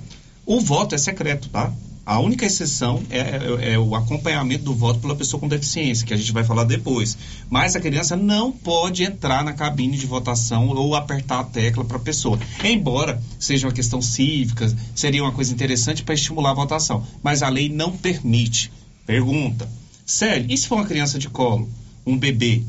O 0.45 0.61
voto 0.61 0.95
é 0.95 0.97
secreto, 0.97 1.49
tá? 1.49 1.73
A 2.07 2.21
única 2.21 2.45
exceção 2.45 3.03
é, 3.09 3.19
é, 3.19 3.73
é, 3.73 3.77
o 3.77 3.93
acompanhamento 3.93 4.63
do 4.63 4.73
voto 4.73 5.01
pela 5.01 5.13
pessoa 5.13 5.41
com 5.41 5.47
deficiência, 5.49 6.07
que 6.07 6.13
a 6.13 6.17
gente 6.17 6.31
vai 6.31 6.41
falar 6.41 6.63
depois. 6.63 7.17
Mas 7.49 7.75
a 7.75 7.81
criança 7.81 8.15
não 8.15 8.49
pode 8.49 9.03
entrar 9.03 9.43
na 9.43 9.51
cabine 9.51 9.97
de 9.97 10.05
votação 10.05 10.69
ou 10.69 10.95
apertar 10.95 11.41
a 11.41 11.43
tecla 11.43 11.83
para 11.83 11.97
a 11.97 11.99
pessoa. 11.99 12.39
Embora 12.63 13.21
seja 13.37 13.67
uma 13.67 13.73
questão 13.73 14.01
cívica, 14.01 14.73
seria 14.95 15.21
uma 15.21 15.33
coisa 15.33 15.51
interessante 15.51 16.01
para 16.01 16.15
estimular 16.15 16.51
a 16.51 16.53
votação. 16.53 17.05
Mas 17.21 17.43
a 17.43 17.49
lei 17.49 17.67
não 17.67 17.91
permite. 17.91 18.71
Pergunta. 19.05 19.69
Sério, 20.05 20.45
e 20.49 20.57
se 20.57 20.65
for 20.65 20.75
uma 20.75 20.85
criança 20.85 21.19
de 21.19 21.27
colo? 21.27 21.67
Um 22.05 22.17
bebê? 22.17 22.61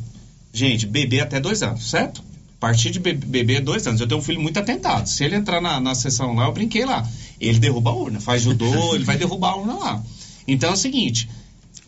Gente, 0.53 0.85
bebê 0.85 1.21
até 1.21 1.39
dois 1.39 1.63
anos, 1.63 1.89
certo? 1.89 2.25
A 2.57 2.61
partir 2.61 2.91
de 2.91 2.99
bebê 2.99 3.55
é 3.55 3.61
dois 3.61 3.87
anos. 3.87 4.01
Eu 4.01 4.09
tenho 4.09 4.19
um 4.19 4.25
filho 4.25 4.41
muito 4.41 4.59
atentado. 4.59 5.09
Se 5.09 5.23
ele 5.23 5.37
entrar 5.37 5.61
na, 5.61 5.79
na 5.79 5.95
sessão 5.95 6.35
lá, 6.35 6.47
eu 6.47 6.53
brinquei 6.53 6.85
lá 6.85 7.09
ele 7.41 7.59
derruba 7.59 7.91
a 7.91 7.95
urna. 7.95 8.21
Faz 8.21 8.43
judô, 8.43 8.67
ele 8.95 9.05
vai 9.05 9.17
derrubar 9.17 9.53
a 9.53 9.57
urna 9.57 9.75
lá. 9.75 10.03
Então 10.47 10.71
é 10.71 10.73
o 10.73 10.77
seguinte: 10.77 11.29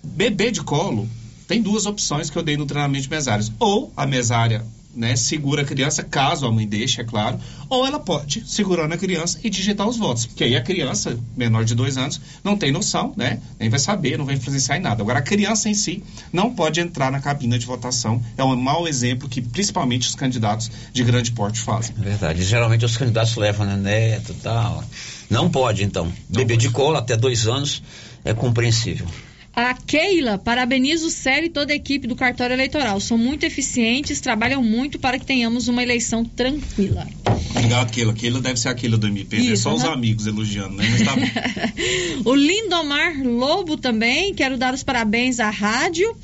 bebê 0.03 0.51
de 0.51 0.63
colo 0.63 1.09
tem 1.47 1.61
duas 1.61 1.87
opções 1.87 2.31
que 2.31 2.39
eu 2.39 2.43
dei 2.43 2.57
no 2.57 2.67
treinamento 2.67 3.03
de 3.03 3.11
mesários. 3.11 3.51
Ou 3.59 3.93
a 3.97 4.07
mesária 4.07 4.65
né, 4.95 5.17
segura 5.17 5.63
a 5.63 5.65
criança, 5.65 6.03
caso 6.03 6.47
a 6.47 6.53
mãe 6.53 6.67
deixe, 6.67 7.01
é 7.01 7.05
claro, 7.05 7.39
ou 7.69 7.87
ela 7.87 8.01
pode 8.01 8.43
segurar 8.47 8.89
na 8.89 8.97
criança 8.97 9.39
e 9.43 9.51
digitar 9.51 9.89
os 9.89 9.97
votos, 9.97 10.27
porque 10.27 10.45
aí 10.45 10.57
a 10.57 10.63
criança, 10.63 11.19
menor 11.37 11.65
de 11.65 11.75
dois 11.75 11.97
anos, 11.97 12.21
não 12.43 12.57
tem 12.57 12.73
noção, 12.73 13.13
né, 13.17 13.41
nem 13.59 13.69
vai 13.69 13.79
saber, 13.79 14.19
não 14.19 14.25
vai 14.25 14.35
influenciar 14.35 14.77
em 14.77 14.81
nada. 14.81 15.03
Agora, 15.03 15.21
a 15.21 15.23
criança 15.23 15.69
em 15.69 15.75
si 15.75 16.03
não 16.33 16.55
pode 16.55 16.81
entrar 16.81 17.13
na 17.13 17.21
cabina 17.21 17.59
de 17.59 17.67
votação, 17.67 18.23
é 18.37 18.45
um 18.45 18.57
mau 18.57 18.89
exemplo 18.89 19.29
que 19.29 19.41
principalmente 19.41 20.09
os 20.09 20.15
candidatos 20.15 20.71
de 20.93 21.05
grande 21.05 21.33
porte 21.33 21.61
fazem. 21.61 21.95
É 21.99 22.03
verdade, 22.03 22.43
geralmente 22.43 22.85
os 22.85 22.97
candidatos 22.97 23.37
levam, 23.37 23.67
né, 23.67 23.77
neto 23.77 24.33
e 24.33 24.43
tal. 24.43 24.85
Não 25.29 25.49
pode, 25.49 25.85
então. 25.85 26.07
Não 26.07 26.13
Bebê 26.29 26.55
pode. 26.55 26.67
de 26.67 26.73
cola 26.73 26.99
até 26.99 27.17
dois 27.17 27.47
anos 27.47 27.83
é 28.25 28.35
compreensível. 28.35 29.07
A 29.55 29.75
Keila 29.75 30.39
parabeniza 30.39 31.07
o 31.07 31.11
Célio 31.11 31.47
e 31.47 31.51
toda 31.51 31.73
a 31.73 31.77
equipe 31.77 32.07
do 32.07 32.15
cartório 32.15 32.55
eleitoral. 32.55 33.01
São 33.01 33.19
muito 33.19 33.45
eficientes, 33.45 34.21
trabalham 34.21 34.63
muito 34.63 34.99
para 34.99 35.19
que 35.19 35.27
tenhamos 35.27 35.67
uma 35.67 35.83
eleição 35.83 36.25
tranquila. 36.25 37.07
Obrigado, 37.51 37.91
Keila. 37.91 38.13
Keila 38.15 38.41
deve 38.41 38.61
ser 38.61 38.69
a 38.69 38.75
Keila 38.75 38.97
do 38.97 39.09
MP, 39.09 39.37
né? 39.37 39.43
Isso, 39.43 39.53
É 39.53 39.57
só 39.57 39.75
os 39.75 39.85
amigos 39.85 40.27
elogiando, 40.27 40.77
né? 40.77 40.85
Mas 40.89 41.03
tá 41.03 41.15
o 42.25 42.35
Lindomar 42.35 43.21
Lobo 43.23 43.77
também, 43.77 44.33
quero 44.35 44.57
dar 44.57 44.73
os 44.73 44.83
parabéns 44.83 45.41
à 45.41 45.51
rádio. 45.51 46.17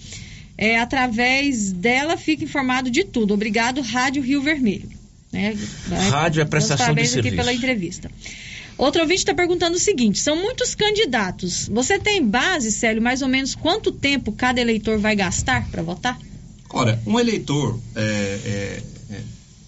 É, 0.58 0.78
através 0.78 1.70
dela 1.72 2.16
fica 2.16 2.42
informado 2.44 2.90
de 2.90 3.04
tudo. 3.04 3.34
Obrigado, 3.34 3.82
Rádio 3.82 4.22
Rio 4.22 4.40
Vermelho. 4.40 4.88
Né? 5.30 5.54
Rádio 6.10 6.40
é 6.40 6.44
prestação 6.46 6.94
de 6.94 7.06
serviço. 7.06 7.14
Parabéns 7.14 7.26
aqui 7.26 7.36
pela 7.36 7.52
entrevista. 7.52 8.10
Outro 8.78 9.00
ouvinte 9.00 9.20
está 9.20 9.34
perguntando 9.34 9.76
o 9.76 9.80
seguinte: 9.80 10.18
são 10.18 10.36
muitos 10.36 10.74
candidatos. 10.74 11.68
Você 11.72 11.98
tem 11.98 12.24
base, 12.26 12.70
Célio, 12.70 13.02
mais 13.02 13.22
ou 13.22 13.28
menos 13.28 13.54
quanto 13.54 13.90
tempo 13.90 14.32
cada 14.32 14.60
eleitor 14.60 14.98
vai 14.98 15.16
gastar 15.16 15.68
para 15.70 15.82
votar? 15.82 16.18
Ora, 16.70 17.00
um 17.06 17.18
eleitor 17.18 17.78
é, 17.94 18.00
é, 18.02 18.82
é, 19.10 19.20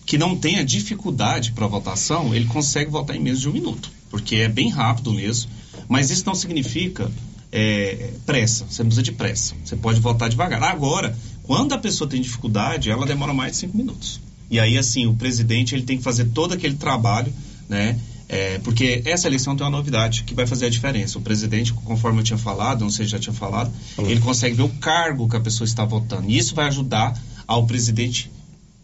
que 0.05 0.19
não 0.19 0.37
tenha 0.37 0.65
dificuldade 0.65 1.53
para 1.53 1.67
votação, 1.67 2.35
ele 2.35 2.47
consegue 2.47 2.91
votar 2.91 3.17
em 3.17 3.21
menos 3.21 3.41
de 3.41 3.49
um 3.49 3.53
minuto, 3.53 3.91
porque 4.11 4.37
é 4.37 4.49
bem 4.49 4.69
rápido 4.69 5.13
mesmo. 5.13 5.51
Mas 5.89 6.11
isso 6.11 6.27
não 6.27 6.35
significa 6.35 7.11
é, 7.51 8.11
pressa. 8.27 8.67
Você 8.69 8.83
não 8.83 8.89
precisa 8.89 9.03
de 9.03 9.13
pressa. 9.13 9.55
Você 9.65 9.77
pode 9.77 10.01
votar 10.01 10.29
devagar. 10.29 10.63
Agora, 10.63 11.17
quando 11.45 11.73
a 11.73 11.79
pessoa 11.79 12.09
tem 12.09 12.21
dificuldade, 12.21 12.91
ela 12.91 13.07
demora 13.07 13.33
mais 13.33 13.53
de 13.53 13.59
cinco 13.59 13.77
minutos. 13.77 14.21
E 14.51 14.61
aí, 14.61 14.77
assim, 14.77 15.07
o 15.07 15.15
presidente 15.15 15.75
ele 15.75 15.83
tem 15.83 15.97
que 15.97 16.05
fazer 16.05 16.27
todo 16.27 16.53
aquele 16.53 16.75
trabalho, 16.75 17.33
né? 17.69 17.99
É, 18.29 18.59
porque 18.59 19.03
essa 19.07 19.27
eleição 19.27 19.57
tem 19.57 19.65
uma 19.65 19.71
novidade 19.71 20.23
que 20.25 20.35
vai 20.35 20.47
fazer 20.47 20.67
a 20.67 20.71
diferença. 20.71 21.19
O 21.19 21.23
presidente, 21.23 21.73
conforme 21.73 22.21
eu 22.21 22.25
tinha 22.25 22.39
falado, 22.39 22.83
não 22.83 22.91
sei 22.91 23.07
se 23.07 23.13
já 23.13 23.19
tinha 23.19 23.33
falado, 23.33 23.73
ele 23.99 24.21
consegue 24.21 24.55
ver 24.55 24.65
o 24.65 24.69
cargo 24.69 25.29
que 25.29 25.37
a 25.37 25.41
pessoa 25.41 25.65
está 25.65 25.85
votando. 25.85 26.29
E 26.29 26.37
isso 26.37 26.55
vai 26.55 26.67
ajudar 26.67 27.19
ao 27.47 27.67
presidente 27.67 28.31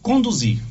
conduzir. 0.00 0.62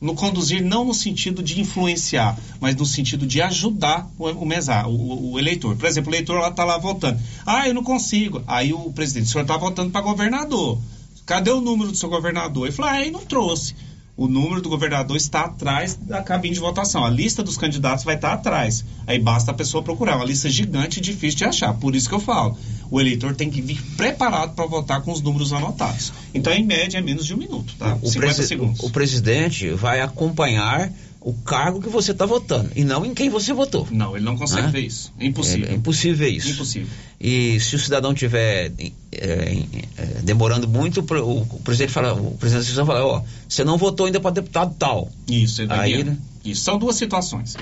No 0.00 0.14
conduzir, 0.14 0.62
não 0.62 0.84
no 0.84 0.94
sentido 0.94 1.42
de 1.42 1.60
influenciar, 1.60 2.38
mas 2.60 2.74
no 2.76 2.84
sentido 2.84 3.26
de 3.26 3.40
ajudar 3.40 4.10
o, 4.18 4.28
o 4.28 4.46
mesar, 4.46 4.86
o, 4.86 5.32
o, 5.32 5.38
eleitor. 5.38 5.76
Por 5.76 5.86
exemplo, 5.86 6.10
o 6.10 6.14
eleitor 6.14 6.40
lá 6.40 6.48
está 6.48 6.64
lá 6.64 6.78
votando. 6.78 7.20
Ah, 7.46 7.68
eu 7.68 7.74
não 7.74 7.82
consigo. 7.82 8.42
Aí 8.46 8.72
o 8.72 8.92
presidente, 8.92 9.28
o 9.28 9.30
senhor 9.30 9.42
está 9.42 9.56
votando 9.56 9.90
para 9.90 10.00
governador. 10.00 10.78
Cadê 11.24 11.50
o 11.50 11.60
número 11.60 11.90
do 11.90 11.96
seu 11.96 12.08
governador? 12.08 12.66
Ele 12.66 12.76
falou, 12.76 12.90
ah, 12.90 13.00
ele 13.00 13.10
não 13.10 13.24
trouxe 13.24 13.74
o 14.16 14.28
número 14.28 14.60
do 14.60 14.68
governador 14.68 15.16
está 15.16 15.40
atrás 15.42 15.94
da 15.94 16.22
cabine 16.22 16.54
de 16.54 16.60
votação. 16.60 17.04
A 17.04 17.10
lista 17.10 17.42
dos 17.42 17.56
candidatos 17.56 18.04
vai 18.04 18.14
estar 18.14 18.32
atrás. 18.32 18.84
Aí 19.06 19.18
basta 19.18 19.50
a 19.50 19.54
pessoa 19.54 19.82
procurar. 19.82 20.16
Uma 20.16 20.24
lista 20.24 20.48
gigante 20.48 20.98
e 20.98 21.02
difícil 21.02 21.38
de 21.38 21.44
achar. 21.44 21.74
Por 21.74 21.96
isso 21.96 22.08
que 22.08 22.14
eu 22.14 22.20
falo. 22.20 22.56
O 22.90 23.00
eleitor 23.00 23.34
tem 23.34 23.50
que 23.50 23.60
vir 23.60 23.82
preparado 23.96 24.54
para 24.54 24.66
votar 24.66 25.02
com 25.02 25.10
os 25.10 25.20
números 25.20 25.52
anotados. 25.52 26.12
Então, 26.32 26.52
em 26.52 26.64
média, 26.64 26.98
é 26.98 27.00
menos 27.00 27.26
de 27.26 27.34
um 27.34 27.36
minuto, 27.36 27.74
tá? 27.76 27.98
O 28.00 28.08
50 28.08 28.42
segundos. 28.44 28.80
O 28.80 28.90
presidente 28.90 29.70
vai 29.70 30.00
acompanhar 30.00 30.92
o 31.24 31.32
cargo 31.32 31.80
que 31.80 31.88
você 31.88 32.12
está 32.12 32.26
votando 32.26 32.70
e 32.76 32.84
não 32.84 33.04
em 33.04 33.14
quem 33.14 33.30
você 33.30 33.54
votou. 33.54 33.88
Não, 33.90 34.14
ele 34.14 34.24
não 34.24 34.36
consegue 34.36 34.68
ver 34.68 34.80
isso. 34.80 35.10
É 35.18 35.24
impossível. 35.24 35.68
É, 35.68 35.72
é 35.72 35.74
impossível 35.74 36.28
isso. 36.28 36.50
Impossível. 36.50 36.88
E 37.18 37.58
se 37.60 37.74
o 37.74 37.78
cidadão 37.78 38.12
tiver 38.12 38.70
é, 39.10 39.58
é, 39.96 40.04
demorando 40.22 40.68
muito, 40.68 41.00
o, 41.00 41.40
o, 41.40 41.60
presidente 41.60 41.92
fala, 41.92 42.12
o 42.12 42.36
presidente 42.36 42.52
da 42.52 42.60
instituição 42.60 42.84
fala, 42.84 43.06
ó, 43.06 43.22
você 43.48 43.64
não 43.64 43.78
votou 43.78 44.04
ainda 44.04 44.20
para 44.20 44.32
deputado 44.32 44.74
tal. 44.78 45.10
Isso, 45.26 45.62
é 45.62 45.66
Aí, 45.70 46.04
né? 46.04 46.18
Isso. 46.44 46.62
São 46.62 46.78
duas 46.78 46.96
situações 46.96 47.56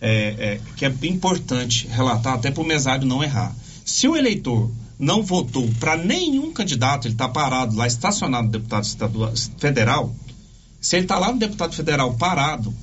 é, 0.00 0.58
que 0.74 0.86
é 0.86 0.92
importante 1.04 1.86
relatar 1.88 2.32
até 2.32 2.50
para 2.50 2.62
o 2.62 2.66
mesário 2.66 3.06
não 3.06 3.22
errar. 3.22 3.54
Se 3.84 4.08
o 4.08 4.16
eleitor 4.16 4.70
não 4.98 5.22
votou 5.22 5.68
para 5.78 5.98
nenhum 5.98 6.50
candidato, 6.50 7.06
ele 7.06 7.14
está 7.14 7.28
parado 7.28 7.76
lá, 7.76 7.86
estacionado 7.86 8.46
no 8.46 8.52
deputado 8.52 8.84
estadual, 8.84 9.32
federal, 9.58 10.14
se 10.80 10.96
ele 10.96 11.04
está 11.04 11.18
lá 11.18 11.30
no 11.30 11.38
deputado 11.38 11.74
federal 11.74 12.14
parado, 12.14 12.74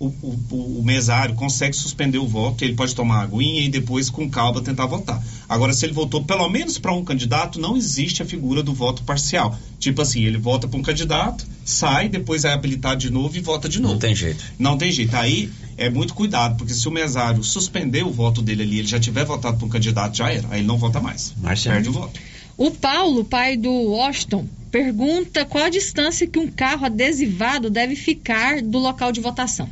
o, 0.00 0.06
o, 0.06 0.78
o, 0.78 0.82
mesário 0.82 1.34
consegue 1.34 1.76
suspender 1.76 2.16
o 2.16 2.26
voto, 2.26 2.64
ele 2.64 2.72
pode 2.72 2.94
tomar 2.94 3.20
aguinha 3.20 3.60
e 3.60 3.68
depois, 3.68 4.08
com 4.08 4.30
calma, 4.30 4.62
tentar 4.62 4.86
votar. 4.86 5.22
Agora, 5.46 5.74
se 5.74 5.84
ele 5.84 5.92
votou 5.92 6.24
pelo 6.24 6.48
menos 6.48 6.78
para 6.78 6.90
um 6.90 7.04
candidato, 7.04 7.60
não 7.60 7.76
existe 7.76 8.22
a 8.22 8.24
figura 8.24 8.62
do 8.62 8.72
voto 8.72 9.02
parcial. 9.02 9.58
Tipo 9.78 10.00
assim, 10.00 10.24
ele 10.24 10.38
vota 10.38 10.66
para 10.66 10.80
um 10.80 10.82
candidato, 10.82 11.46
sai, 11.66 12.08
depois 12.08 12.46
é 12.46 12.52
habilitado 12.52 12.98
de 12.98 13.10
novo 13.10 13.36
e 13.36 13.40
vota 13.40 13.68
de 13.68 13.78
novo. 13.78 13.92
Não 13.92 14.00
tem 14.00 14.14
jeito. 14.14 14.42
Não 14.58 14.78
tem 14.78 14.90
jeito. 14.90 15.14
Aí 15.14 15.50
é 15.76 15.90
muito 15.90 16.14
cuidado, 16.14 16.56
porque 16.56 16.72
se 16.72 16.88
o 16.88 16.90
mesário 16.90 17.44
suspender 17.44 18.02
o 18.02 18.10
voto 18.10 18.40
dele 18.40 18.62
ali, 18.62 18.78
ele 18.78 18.88
já 18.88 18.98
tiver 18.98 19.26
votado 19.26 19.58
para 19.58 19.66
um 19.66 19.70
candidato, 19.70 20.16
já 20.16 20.32
era. 20.32 20.48
Aí 20.50 20.60
ele 20.60 20.66
não 20.66 20.78
vota 20.78 20.98
mais. 20.98 21.34
Marcelo. 21.42 21.74
Perde 21.74 21.90
o 21.90 21.92
voto. 21.92 22.18
O 22.56 22.70
Paulo, 22.70 23.22
pai 23.22 23.54
do 23.54 23.70
Washington, 23.70 24.46
pergunta 24.70 25.44
qual 25.44 25.64
a 25.64 25.70
distância 25.70 26.26
que 26.26 26.38
um 26.38 26.50
carro 26.50 26.86
adesivado 26.86 27.68
deve 27.68 27.96
ficar 27.96 28.62
do 28.62 28.78
local 28.78 29.12
de 29.12 29.20
votação. 29.20 29.68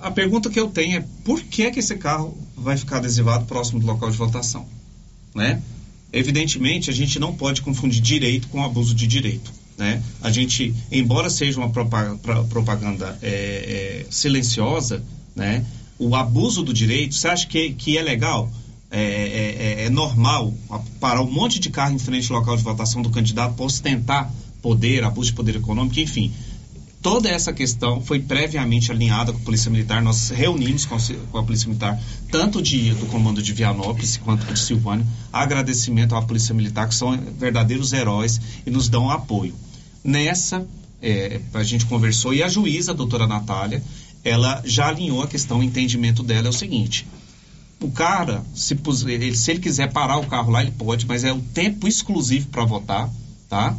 A 0.00 0.10
pergunta 0.10 0.50
que 0.50 0.58
eu 0.58 0.68
tenho 0.68 0.98
é 0.98 1.04
por 1.24 1.42
que, 1.42 1.70
que 1.70 1.78
esse 1.80 1.96
carro 1.96 2.36
vai 2.56 2.76
ficar 2.76 2.98
adesivado 2.98 3.44
próximo 3.46 3.80
do 3.80 3.86
local 3.86 4.10
de 4.10 4.16
votação? 4.16 4.66
Né? 5.34 5.62
Evidentemente, 6.12 6.90
a 6.90 6.92
gente 6.92 7.18
não 7.18 7.34
pode 7.34 7.62
confundir 7.62 8.00
direito 8.00 8.48
com 8.48 8.62
abuso 8.62 8.94
de 8.94 9.06
direito. 9.06 9.52
Né? 9.76 10.02
A 10.22 10.30
gente, 10.30 10.74
embora 10.90 11.28
seja 11.28 11.58
uma 11.58 11.68
propaganda 11.68 13.18
é, 13.20 13.28
é, 13.28 14.06
silenciosa, 14.10 15.02
né? 15.34 15.64
o 15.98 16.14
abuso 16.14 16.62
do 16.62 16.72
direito, 16.72 17.14
você 17.14 17.28
acha 17.28 17.46
que, 17.46 17.70
que 17.70 17.98
é 17.98 18.02
legal? 18.02 18.50
É, 18.90 19.00
é, 19.00 19.82
é, 19.82 19.84
é 19.86 19.90
normal 19.90 20.54
parar 21.00 21.20
um 21.20 21.30
monte 21.30 21.58
de 21.58 21.70
carro 21.70 21.94
em 21.94 21.98
frente 21.98 22.30
ao 22.30 22.38
local 22.38 22.56
de 22.56 22.62
votação 22.62 23.02
do 23.02 23.10
candidato 23.10 23.54
para 23.54 23.64
ostentar 23.64 24.32
poder, 24.62 25.04
abuso 25.04 25.30
de 25.30 25.36
poder 25.36 25.56
econômico, 25.56 25.98
enfim. 26.00 26.32
Toda 27.06 27.28
essa 27.28 27.52
questão 27.52 28.00
foi 28.00 28.18
previamente 28.18 28.90
alinhada 28.90 29.32
com 29.32 29.38
a 29.38 29.42
Polícia 29.42 29.70
Militar. 29.70 30.02
Nós 30.02 30.30
reunimos 30.30 30.84
com 30.84 30.96
a, 31.38 31.42
Polícia 31.44 31.68
Militar, 31.68 31.96
tanto 32.32 32.60
de, 32.60 32.92
do 32.94 33.06
comando 33.06 33.40
de 33.40 33.52
Vianópolis 33.52 34.16
quanto 34.16 34.44
de 34.52 34.58
Silvânia. 34.58 35.06
Agradecimento 35.32 36.16
à 36.16 36.22
Polícia 36.22 36.52
Militar, 36.52 36.88
que 36.88 36.96
são 36.96 37.16
verdadeiros 37.38 37.92
heróis 37.92 38.40
e 38.66 38.70
nos 38.72 38.88
dão 38.88 39.08
apoio. 39.08 39.54
Nessa, 40.02 40.66
é, 41.00 41.40
a 41.54 41.62
gente 41.62 41.86
conversou 41.86 42.34
e 42.34 42.42
a 42.42 42.48
juíza, 42.48 42.90
a 42.90 42.94
doutora 42.94 43.24
Natália, 43.24 43.80
ela 44.24 44.60
já 44.64 44.88
alinhou 44.88 45.22
a 45.22 45.28
questão, 45.28 45.60
o 45.60 45.62
entendimento 45.62 46.24
dela 46.24 46.48
é 46.48 46.50
o 46.50 46.52
seguinte: 46.52 47.06
o 47.80 47.88
cara, 47.88 48.42
se, 48.52 48.76
se 49.36 49.50
ele 49.52 49.60
quiser 49.60 49.92
parar 49.92 50.16
o 50.16 50.26
carro 50.26 50.50
lá, 50.50 50.60
ele 50.60 50.72
pode, 50.72 51.06
mas 51.06 51.22
é 51.22 51.32
o 51.32 51.40
tempo 51.40 51.86
exclusivo 51.86 52.48
para 52.48 52.64
votar, 52.64 53.08
tá? 53.48 53.76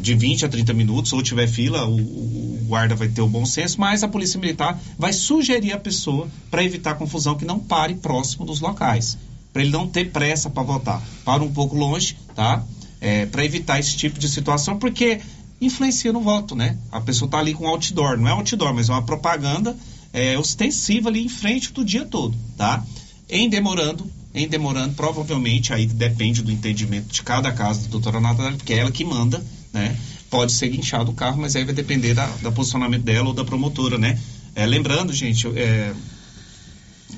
De 0.00 0.14
20 0.14 0.46
a 0.46 0.48
30 0.48 0.72
minutos, 0.72 1.12
ou 1.12 1.22
tiver 1.22 1.46
fila, 1.46 1.86
o, 1.86 1.96
o, 1.96 2.64
guarda 2.66 2.94
vai 2.94 3.08
ter 3.08 3.20
o 3.20 3.28
bom 3.28 3.44
senso, 3.44 3.78
mas 3.78 4.02
a 4.02 4.08
polícia 4.08 4.40
militar 4.40 4.80
vai 4.98 5.12
sugerir 5.12 5.72
a 5.72 5.78
pessoa 5.78 6.28
para 6.50 6.64
evitar 6.64 6.94
confusão 6.94 7.36
que 7.36 7.44
não 7.44 7.58
pare 7.58 7.94
próximo 7.94 8.44
dos 8.44 8.60
locais, 8.60 9.18
para 9.52 9.62
ele 9.62 9.70
não 9.70 9.86
ter 9.86 10.10
pressa 10.10 10.48
para 10.48 10.62
votar. 10.62 11.02
Para 11.24 11.42
um 11.42 11.52
pouco 11.52 11.76
longe, 11.76 12.16
tá? 12.34 12.64
É, 13.00 13.26
para 13.26 13.44
evitar 13.44 13.78
esse 13.78 13.96
tipo 13.96 14.18
de 14.18 14.28
situação, 14.28 14.78
porque 14.78 15.20
influencia 15.60 16.12
no 16.12 16.20
voto, 16.20 16.54
né? 16.54 16.78
A 16.90 17.00
pessoa 17.00 17.26
está 17.26 17.38
ali 17.38 17.52
com 17.52 17.66
outdoor, 17.66 18.16
não 18.16 18.28
é 18.28 18.32
outdoor, 18.32 18.72
mas 18.74 18.88
é 18.88 18.92
uma 18.92 19.02
propaganda 19.02 19.76
é, 20.12 20.38
ostensiva 20.38 21.08
ali 21.08 21.24
em 21.24 21.28
frente 21.28 21.72
do 21.72 21.84
dia 21.84 22.04
todo, 22.04 22.36
tá? 22.56 22.84
Em 23.28 23.48
demorando, 23.48 24.10
em 24.34 24.48
demorando, 24.48 24.94
provavelmente 24.94 25.72
aí 25.72 25.86
depende 25.86 26.42
do 26.42 26.50
entendimento 26.50 27.12
de 27.12 27.22
cada 27.22 27.52
caso 27.52 27.82
da 27.82 27.88
doutora 27.88 28.20
Natália, 28.20 28.56
porque 28.56 28.72
é 28.72 28.78
ela 28.78 28.90
que 28.90 29.04
manda, 29.04 29.44
né? 29.72 29.96
Pode 30.30 30.52
ser 30.52 30.68
guinchado 30.68 31.10
o 31.10 31.14
carro, 31.14 31.40
mas 31.40 31.56
aí 31.56 31.64
vai 31.64 31.74
depender 31.74 32.14
da, 32.14 32.26
da 32.42 32.52
posicionamento 32.52 33.02
dela 33.02 33.28
ou 33.28 33.34
da 33.34 33.44
promotora, 33.44 33.98
né? 33.98 34.18
É, 34.54 34.66
lembrando, 34.66 35.12
gente, 35.12 35.46
é, 35.58 35.92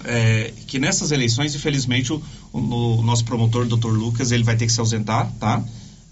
é, 0.04 0.52
que 0.66 0.78
nessas 0.78 1.12
eleições, 1.12 1.54
infelizmente, 1.54 2.12
o, 2.12 2.22
o, 2.52 2.98
o 2.98 3.02
nosso 3.02 3.24
promotor, 3.24 3.66
doutor 3.66 3.92
Lucas, 3.92 4.32
ele 4.32 4.44
vai 4.44 4.56
ter 4.56 4.66
que 4.66 4.72
se 4.72 4.80
ausentar, 4.80 5.30
tá? 5.38 5.62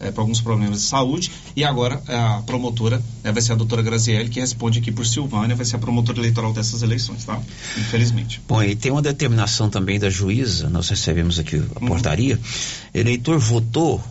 É, 0.01 0.11
para 0.11 0.21
alguns 0.21 0.41
problemas 0.41 0.81
de 0.81 0.87
saúde. 0.87 1.31
E 1.55 1.63
agora 1.63 2.03
a 2.09 2.43
promotora 2.43 3.01
né, 3.23 3.31
vai 3.31 3.41
ser 3.41 3.53
a 3.53 3.55
doutora 3.55 3.83
Grazielli, 3.83 4.29
que 4.29 4.41
responde 4.41 4.81
aqui 4.81 4.91
por 4.91 5.07
Silvânia, 5.07 5.55
vai 5.55 5.65
ser 5.65 5.77
a 5.77 5.79
promotora 5.79 6.19
eleitoral 6.19 6.53
dessas 6.53 6.83
eleições, 6.83 7.25
tá? 7.25 7.41
Infelizmente. 7.79 8.43
Bom, 8.49 8.61
e 8.65 8.75
tem 8.75 8.91
uma 8.91 9.03
determinação 9.03 9.71
também 9.71 10.01
da 10.01 10.11
juíza, 10.11 10.69
nós 10.69 10.89
recebemos 10.89 11.39
aqui 11.39 11.57
a 11.57 11.81
uhum. 11.81 11.87
portaria. 11.87 12.39
Eleitor 12.93 13.39
votou 13.39 14.03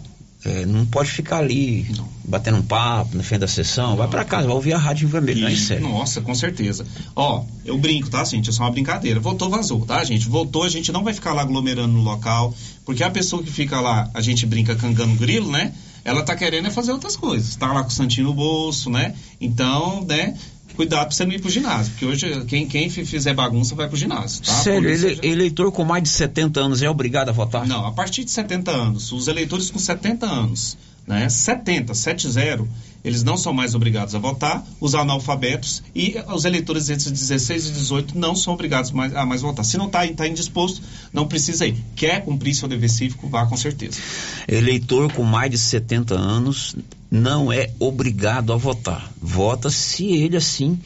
é, 0.43 0.65
não 0.65 0.85
pode 0.85 1.11
ficar 1.11 1.37
ali 1.37 1.87
batendo 2.23 2.57
um 2.57 2.63
papo 2.63 3.15
na 3.15 3.23
frente 3.23 3.41
da 3.41 3.47
sessão. 3.47 3.95
Vai 3.95 4.07
para 4.07 4.25
casa, 4.25 4.47
vai 4.47 4.55
ouvir 4.55 4.73
a 4.73 4.77
rádio 4.77 5.07
vermelho, 5.07 5.41
não 5.41 5.47
é 5.47 5.55
sério. 5.55 5.87
Nossa, 5.87 6.21
com 6.21 6.33
certeza. 6.33 6.85
Ó, 7.15 7.43
eu 7.63 7.77
brinco, 7.77 8.09
tá, 8.09 8.23
gente? 8.23 8.49
É 8.49 8.53
só 8.53 8.63
uma 8.63 8.71
brincadeira. 8.71 9.19
Voltou, 9.19 9.49
vazou, 9.49 9.85
tá, 9.85 10.03
gente? 10.03 10.27
Voltou, 10.27 10.63
a 10.63 10.69
gente 10.69 10.91
não 10.91 11.03
vai 11.03 11.13
ficar 11.13 11.33
lá 11.33 11.43
aglomerando 11.43 11.93
no 11.93 12.01
local, 12.01 12.55
porque 12.85 13.03
a 13.03 13.11
pessoa 13.11 13.43
que 13.43 13.51
fica 13.51 13.79
lá, 13.79 14.09
a 14.13 14.21
gente 14.21 14.45
brinca 14.45 14.75
cangando 14.75 15.15
grilo, 15.15 15.51
né? 15.51 15.73
Ela 16.03 16.23
tá 16.23 16.35
querendo 16.35 16.67
é 16.67 16.71
fazer 16.71 16.91
outras 16.91 17.15
coisas. 17.15 17.55
Tá 17.55 17.71
lá 17.71 17.83
com 17.83 17.89
o 17.89 17.93
santinho 17.93 18.27
no 18.27 18.33
bolso, 18.33 18.89
né? 18.89 19.13
Então, 19.39 20.03
né? 20.03 20.35
Cuidado 20.75 21.07
pra 21.07 21.11
você 21.11 21.25
não 21.25 21.33
ir 21.33 21.41
pro 21.41 21.49
ginásio, 21.49 21.91
porque 21.91 22.05
hoje 22.05 22.45
quem, 22.45 22.67
quem 22.67 22.89
fizer 22.89 23.33
bagunça 23.33 23.75
vai 23.75 23.87
pro 23.87 23.97
ginásio, 23.97 24.43
tá? 24.43 24.53
Sério, 24.53 24.89
ele, 24.89 25.19
eleitor 25.21 25.71
com 25.71 25.83
mais 25.83 26.03
de 26.03 26.09
70 26.09 26.59
anos 26.59 26.81
é 26.81 26.89
obrigado 26.89 27.29
a 27.29 27.31
votar? 27.31 27.67
Não, 27.67 27.85
a 27.85 27.91
partir 27.91 28.23
de 28.23 28.31
70 28.31 28.71
anos, 28.71 29.11
os 29.11 29.27
eleitores 29.27 29.69
com 29.69 29.79
70 29.79 30.25
anos, 30.25 30.77
né, 31.05 31.27
70, 31.27 31.93
70, 31.93 32.67
eles 33.03 33.23
não 33.23 33.35
são 33.35 33.51
mais 33.53 33.73
obrigados 33.73 34.13
a 34.13 34.19
votar, 34.19 34.65
os 34.79 34.93
analfabetos 34.93 35.81
e 35.95 36.15
os 36.33 36.45
eleitores 36.45 36.89
entre 36.89 37.09
16 37.09 37.67
e 37.67 37.71
18 37.71 38.17
não 38.17 38.35
são 38.35 38.53
obrigados 38.53 38.91
mais, 38.91 39.15
a 39.15 39.25
mais 39.25 39.41
votar. 39.41 39.65
Se 39.65 39.77
não 39.77 39.87
está 39.87 40.07
tá 40.07 40.27
indisposto, 40.27 40.81
não 41.11 41.27
precisa 41.27 41.65
ir. 41.65 41.75
Quer 41.95 42.23
cumprir 42.23 42.53
seu 42.53 42.67
dever 42.67 42.89
cívico, 42.89 43.27
vá 43.27 43.45
com 43.45 43.57
certeza. 43.57 43.99
Eleitor 44.47 45.11
com 45.13 45.23
mais 45.23 45.49
de 45.49 45.57
70 45.57 46.13
anos 46.13 46.75
não 47.11 47.51
é 47.51 47.71
obrigado 47.77 48.53
a 48.53 48.55
votar. 48.55 49.11
Vota 49.21 49.69
se 49.69 50.05
ele 50.05 50.37
assim 50.37 50.79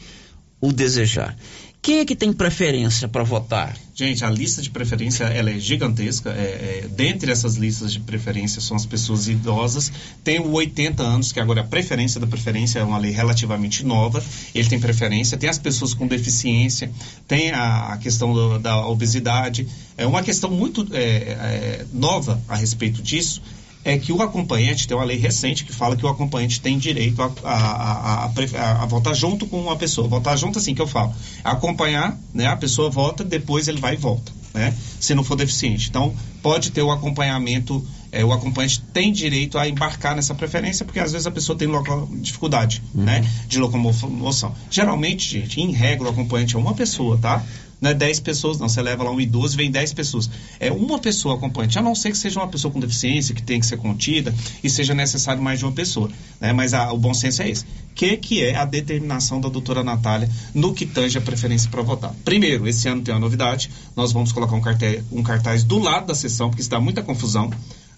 o 0.60 0.72
desejar. 0.72 1.36
Quem 1.80 2.00
é 2.00 2.04
que 2.04 2.16
tem 2.16 2.32
preferência 2.32 3.06
para 3.06 3.22
votar? 3.22 3.76
Gente, 3.94 4.24
a 4.24 4.28
lista 4.28 4.60
de 4.60 4.70
preferência 4.70 5.22
ela 5.22 5.50
é 5.50 5.58
gigantesca. 5.60 6.30
É, 6.30 6.82
é, 6.84 6.88
dentre 6.88 7.30
essas 7.30 7.54
listas 7.54 7.92
de 7.92 8.00
preferência 8.00 8.60
são 8.60 8.76
as 8.76 8.84
pessoas 8.84 9.28
idosas. 9.28 9.92
Tem 10.24 10.40
o 10.40 10.50
80 10.50 11.00
anos, 11.00 11.30
que 11.30 11.38
agora 11.38 11.60
é 11.60 11.62
a 11.62 11.66
preferência 11.66 12.18
da 12.18 12.26
preferência 12.26 12.80
é 12.80 12.82
uma 12.82 12.98
lei 12.98 13.12
relativamente 13.12 13.86
nova. 13.86 14.20
Ele 14.52 14.68
tem 14.68 14.80
preferência. 14.80 15.38
Tem 15.38 15.48
as 15.48 15.60
pessoas 15.60 15.94
com 15.94 16.08
deficiência. 16.08 16.90
Tem 17.28 17.52
a, 17.52 17.92
a 17.92 17.98
questão 17.98 18.34
do, 18.34 18.58
da 18.58 18.84
obesidade. 18.84 19.68
É 19.96 20.04
uma 20.04 20.24
questão 20.24 20.50
muito 20.50 20.88
é, 20.90 21.00
é, 21.00 21.86
nova 21.92 22.42
a 22.48 22.56
respeito 22.56 23.00
disso 23.00 23.40
é 23.86 23.96
que 23.96 24.12
o 24.12 24.20
acompanhante, 24.20 24.88
tem 24.88 24.96
uma 24.96 25.04
lei 25.04 25.16
recente 25.16 25.64
que 25.64 25.72
fala 25.72 25.96
que 25.96 26.04
o 26.04 26.08
acompanhante 26.08 26.60
tem 26.60 26.76
direito 26.76 27.22
a, 27.22 27.30
a, 27.44 28.24
a, 28.24 28.82
a, 28.82 28.86
votar 28.86 29.14
junto 29.14 29.46
com 29.46 29.60
uma 29.60 29.76
pessoa. 29.76 30.08
Votar 30.08 30.36
junto, 30.36 30.58
assim 30.58 30.74
que 30.74 30.82
eu 30.82 30.88
falo. 30.88 31.14
Acompanhar, 31.44 32.18
né? 32.34 32.48
A 32.48 32.56
pessoa 32.56 32.90
vota, 32.90 33.22
depois 33.22 33.68
ele 33.68 33.78
vai 33.78 33.94
e 33.94 33.96
volta, 33.96 34.32
né? 34.52 34.76
Se 34.98 35.14
não 35.14 35.22
for 35.22 35.36
deficiente. 35.36 35.88
Então, 35.88 36.12
pode 36.42 36.72
ter 36.72 36.82
o 36.82 36.90
acompanhamento, 36.90 37.86
é, 38.16 38.24
o 38.24 38.32
acompanhante 38.32 38.80
tem 38.92 39.12
direito 39.12 39.58
a 39.58 39.68
embarcar 39.68 40.16
nessa 40.16 40.34
preferência, 40.34 40.84
porque 40.84 40.98
às 40.98 41.12
vezes 41.12 41.26
a 41.26 41.30
pessoa 41.30 41.56
tem 41.56 41.68
local, 41.68 42.08
dificuldade, 42.14 42.82
uhum. 42.94 43.04
né? 43.04 43.22
De 43.46 43.58
locomoção. 43.58 44.54
Geralmente, 44.70 45.40
gente, 45.40 45.60
em 45.60 45.70
regra, 45.70 46.06
o 46.06 46.10
acompanhante 46.10 46.56
é 46.56 46.58
uma 46.58 46.74
pessoa, 46.74 47.18
tá? 47.18 47.44
Não 47.78 47.90
é 47.90 47.94
10 47.94 48.20
pessoas, 48.20 48.58
não. 48.58 48.68
Você 48.68 48.80
leva 48.80 49.04
lá 49.04 49.10
um 49.10 49.20
idoso, 49.20 49.54
vem 49.54 49.70
10 49.70 49.92
pessoas. 49.92 50.30
É 50.58 50.72
uma 50.72 50.98
pessoa 50.98 51.34
acompanhante, 51.34 51.78
a 51.78 51.82
não 51.82 51.94
ser 51.94 52.10
que 52.10 52.16
seja 52.16 52.40
uma 52.40 52.48
pessoa 52.48 52.72
com 52.72 52.80
deficiência, 52.80 53.34
que 53.34 53.42
tem 53.42 53.60
que 53.60 53.66
ser 53.66 53.76
contida, 53.76 54.34
e 54.64 54.70
seja 54.70 54.94
necessário 54.94 55.42
mais 55.42 55.58
de 55.58 55.66
uma 55.66 55.72
pessoa. 55.72 56.10
Né? 56.40 56.54
Mas 56.54 56.72
a, 56.72 56.90
o 56.92 56.98
bom 56.98 57.12
senso 57.12 57.42
é 57.42 57.50
esse. 57.50 57.64
O 57.64 57.94
que, 57.94 58.16
que 58.16 58.42
é 58.42 58.56
a 58.56 58.64
determinação 58.64 59.40
da 59.40 59.48
doutora 59.48 59.84
Natália 59.84 60.28
no 60.54 60.72
que 60.72 60.86
tange 60.86 61.18
a 61.18 61.20
preferência 61.20 61.70
para 61.70 61.82
votar? 61.82 62.14
Primeiro, 62.24 62.66
esse 62.66 62.88
ano 62.88 63.02
tem 63.02 63.12
uma 63.12 63.20
novidade. 63.20 63.70
Nós 63.94 64.12
vamos 64.12 64.32
colocar 64.32 64.56
um 64.56 64.60
cartaz, 64.60 65.04
um 65.12 65.22
cartaz 65.22 65.62
do 65.62 65.78
lado 65.78 66.06
da 66.06 66.14
sessão, 66.14 66.48
porque 66.48 66.62
está 66.62 66.80
muita 66.80 67.02
confusão 67.02 67.50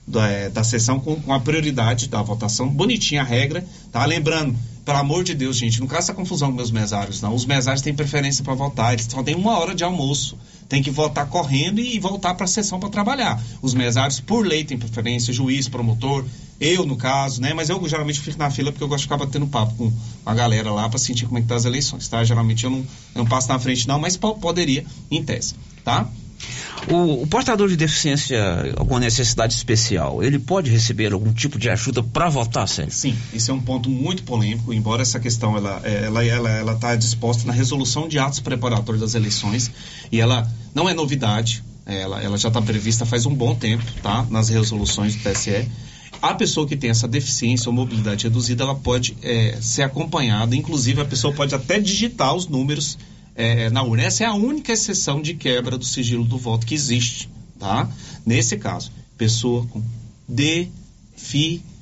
da, 0.08 0.26
é, 0.26 0.48
da 0.48 0.64
sessão 0.64 0.98
com, 0.98 1.16
com, 1.20 1.32
a 1.32 1.40
prioridade 1.40 2.08
da 2.08 2.22
votação. 2.22 2.68
Bonitinha 2.68 3.20
a 3.20 3.24
regra, 3.24 3.64
tá? 3.92 4.04
Lembrando, 4.04 4.56
pelo 4.84 4.98
amor 4.98 5.22
de 5.22 5.34
Deus, 5.34 5.56
gente, 5.56 5.80
não 5.80 5.86
caça 5.86 6.14
confusão 6.14 6.48
com 6.50 6.56
meus 6.56 6.70
mesários, 6.70 7.20
não. 7.20 7.34
Os 7.34 7.44
mesários 7.44 7.82
têm 7.82 7.94
preferência 7.94 8.42
para 8.42 8.54
votar, 8.54 8.94
eles 8.94 9.06
só 9.08 9.22
têm 9.22 9.34
uma 9.34 9.58
hora 9.58 9.74
de 9.74 9.84
almoço. 9.84 10.36
Tem 10.68 10.82
que 10.82 10.90
votar 10.90 11.26
correndo 11.26 11.80
e 11.80 11.98
voltar 11.98 12.34
para 12.34 12.44
a 12.44 12.48
sessão 12.48 12.78
para 12.78 12.90
trabalhar. 12.90 13.42
Os 13.62 13.72
mesários, 13.72 14.20
por 14.20 14.46
lei, 14.46 14.64
têm 14.64 14.76
preferência, 14.76 15.32
juiz, 15.32 15.66
promotor, 15.66 16.26
eu 16.60 16.84
no 16.84 16.96
caso, 16.96 17.40
né? 17.40 17.54
Mas 17.54 17.70
eu 17.70 17.88
geralmente 17.88 18.20
fico 18.20 18.38
na 18.38 18.50
fila 18.50 18.70
porque 18.70 18.84
eu 18.84 18.88
gosto 18.88 19.00
de 19.00 19.04
ficar 19.04 19.16
batendo 19.16 19.46
papo 19.46 19.74
com 19.76 19.92
a 20.26 20.34
galera 20.34 20.70
lá 20.70 20.88
para 20.88 20.98
sentir 20.98 21.24
como 21.26 21.38
é 21.38 21.42
que 21.42 21.48
tá 21.48 21.54
as 21.54 21.64
eleições, 21.64 22.06
tá? 22.08 22.22
Geralmente 22.24 22.64
eu 22.64 22.70
não, 22.70 22.78
eu 22.78 22.86
não 23.16 23.26
passo 23.26 23.48
na 23.48 23.58
frente, 23.58 23.88
não, 23.88 23.98
mas 23.98 24.16
poderia, 24.16 24.84
em 25.10 25.22
tese, 25.22 25.54
tá? 25.84 26.08
O, 26.90 27.22
o, 27.22 27.26
portador 27.26 27.68
de 27.68 27.76
deficiência, 27.76 28.74
alguma 28.76 29.00
necessidade 29.00 29.52
especial, 29.52 30.22
ele 30.22 30.38
pode 30.38 30.70
receber 30.70 31.12
algum 31.12 31.32
tipo 31.32 31.58
de 31.58 31.68
ajuda 31.68 32.02
para 32.02 32.28
votar, 32.28 32.66
sério? 32.68 32.92
Sim, 32.92 33.16
isso 33.32 33.50
é 33.50 33.54
um 33.54 33.60
ponto 33.60 33.90
muito 33.90 34.22
polêmico, 34.22 34.72
embora 34.72 35.02
essa 35.02 35.20
questão 35.20 35.56
ela 35.56 35.80
ela 35.84 36.24
ela 36.24 36.50
ela 36.50 36.72
está 36.72 36.94
disposta 36.96 37.44
na 37.46 37.52
resolução 37.52 38.08
de 38.08 38.18
atos 38.18 38.40
preparatórios 38.40 39.00
das 39.00 39.14
eleições 39.14 39.70
e 40.10 40.20
ela 40.20 40.50
não 40.74 40.88
é 40.88 40.94
novidade, 40.94 41.62
ela, 41.84 42.22
ela 42.22 42.38
já 42.38 42.48
está 42.48 42.62
prevista 42.62 43.04
faz 43.04 43.26
um 43.26 43.34
bom 43.34 43.54
tempo, 43.54 43.84
tá? 44.02 44.26
Nas 44.30 44.48
resoluções 44.48 45.16
do 45.16 45.22
TSE. 45.22 45.68
A 46.20 46.34
pessoa 46.34 46.66
que 46.66 46.76
tem 46.76 46.90
essa 46.90 47.06
deficiência 47.06 47.68
ou 47.68 47.74
mobilidade 47.74 48.24
reduzida, 48.24 48.64
ela 48.64 48.74
pode 48.74 49.16
é, 49.22 49.56
ser 49.60 49.82
acompanhada, 49.82 50.56
inclusive 50.56 51.00
a 51.00 51.04
pessoa 51.04 51.32
pode 51.32 51.54
até 51.54 51.78
digitar 51.78 52.34
os 52.34 52.48
números 52.48 52.98
é, 53.38 53.70
na 53.70 53.82
urna. 53.84 54.02
Essa 54.02 54.24
é 54.24 54.26
a 54.26 54.34
única 54.34 54.72
exceção 54.72 55.22
de 55.22 55.32
quebra 55.34 55.78
do 55.78 55.84
sigilo 55.84 56.24
do 56.24 56.36
voto 56.36 56.66
que 56.66 56.74
existe, 56.74 57.30
tá? 57.58 57.88
Nesse 58.26 58.56
caso, 58.58 58.90
pessoa 59.16 59.64
com 59.68 59.80
deficiência, 60.28 61.78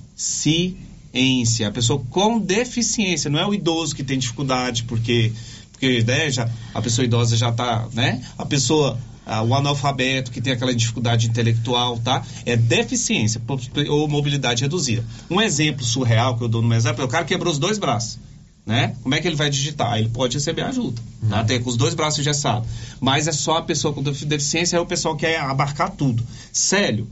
a 1.67 1.71
pessoa 1.73 2.05
com 2.11 2.39
deficiência, 2.39 3.31
não 3.31 3.41
é 3.41 3.47
o 3.47 3.55
idoso 3.55 3.97
que 3.97 4.05
tem 4.05 4.19
dificuldade, 4.19 4.83
porque, 4.85 5.33
porque 5.73 6.05
né, 6.05 6.31
já, 6.31 6.49
a 6.75 6.83
pessoa 6.83 7.07
idosa 7.07 7.35
já 7.37 7.49
está, 7.49 7.89
né? 7.95 8.23
A 8.37 8.45
pessoa 8.45 8.99
o 9.45 9.55
analfabeto 9.57 10.31
que 10.31 10.41
tem 10.41 10.53
aquela 10.53 10.73
dificuldade 10.73 11.27
intelectual, 11.27 11.99
tá? 11.99 12.25
É 12.45 12.57
deficiência 12.57 13.43
ou 13.89 14.07
mobilidade 14.07 14.63
reduzida. 14.63 15.05
Um 15.29 15.41
exemplo 15.41 15.85
surreal 15.85 16.37
que 16.37 16.45
eu 16.45 16.49
dou 16.49 16.63
no 16.63 16.73
exemplo 16.73 17.03
é 17.03 17.05
o 17.05 17.09
cara 17.09 17.25
quebrou 17.25 17.53
os 17.53 17.59
dois 17.59 17.77
braços 17.77 18.21
né? 18.67 18.97
Como 19.01 19.15
é 19.15 19.21
que 19.21 19.29
ele 19.29 19.37
vai 19.37 19.49
digitar? 19.49 19.97
Ele 19.97 20.09
pode 20.09 20.37
receber 20.37 20.63
ajuda, 20.63 21.01
uhum. 21.23 21.29
tá? 21.29 21.45
Tem 21.45 21.63
com 21.63 21.71
os 21.71 21.77
dois 21.77 21.95
braços 21.95 22.19
engessados. 22.19 22.69
Mas 23.01 23.29
é 23.29 23.33
só 23.33 23.59
a 23.59 23.63
pessoa 23.63 23.95
com 23.95 24.03
deficiência, 24.03 24.77
é 24.77 24.81
o 24.81 24.87
pessoal 24.87 25.15
que 25.15 25.25
quer 25.25 25.39
abarcar 25.39 25.91
tudo. 25.91 26.27
Sério, 26.53 27.09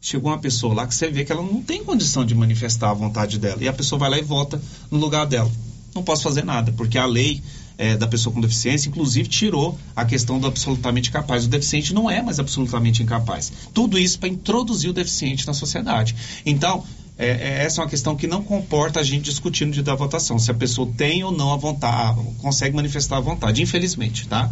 chegou 0.00 0.30
uma 0.30 0.38
pessoa 0.38 0.72
lá 0.72 0.86
que 0.86 0.94
você 0.94 1.10
vê 1.10 1.22
que 1.22 1.30
ela 1.30 1.42
não 1.42 1.60
tem 1.60 1.84
condição 1.84 2.24
de 2.24 2.34
manifestar 2.34 2.90
a 2.90 2.94
vontade 2.94 3.38
dela. 3.38 3.62
E 3.62 3.68
a 3.68 3.72
pessoa 3.74 3.98
vai 3.98 4.08
lá 4.08 4.18
e 4.18 4.22
vota 4.22 4.60
no 4.90 4.98
lugar 4.98 5.26
dela. 5.26 5.52
Não 5.94 6.02
posso 6.02 6.22
fazer 6.22 6.44
nada, 6.44 6.72
porque 6.72 6.96
a 6.96 7.04
lei 7.04 7.42
é, 7.76 7.94
da 7.94 8.06
pessoa 8.06 8.32
com 8.32 8.40
deficiência, 8.40 8.88
inclusive, 8.88 9.28
tirou 9.28 9.78
a 9.94 10.04
questão 10.04 10.38
do 10.40 10.46
absolutamente 10.46 11.10
capaz. 11.10 11.44
O 11.44 11.48
deficiente 11.48 11.92
não 11.92 12.10
é 12.10 12.22
mais 12.22 12.38
absolutamente 12.38 13.02
incapaz. 13.02 13.52
Tudo 13.74 13.98
isso 13.98 14.18
para 14.18 14.30
introduzir 14.30 14.88
o 14.88 14.94
deficiente 14.94 15.46
na 15.46 15.52
sociedade. 15.52 16.14
Então, 16.44 16.84
é, 17.18 17.28
é, 17.28 17.64
essa 17.64 17.80
é 17.80 17.84
uma 17.84 17.90
questão 17.90 18.14
que 18.14 18.26
não 18.26 18.42
comporta 18.42 19.00
a 19.00 19.02
gente 19.02 19.24
discutindo 19.24 19.72
de 19.72 19.82
dar 19.82 19.94
votação, 19.94 20.38
se 20.38 20.50
a 20.50 20.54
pessoa 20.54 20.88
tem 20.96 21.24
ou 21.24 21.32
não 21.32 21.52
a 21.52 21.56
vontade, 21.56 22.20
consegue 22.38 22.76
manifestar 22.76 23.16
a 23.16 23.20
vontade, 23.20 23.62
infelizmente, 23.62 24.28
tá? 24.28 24.50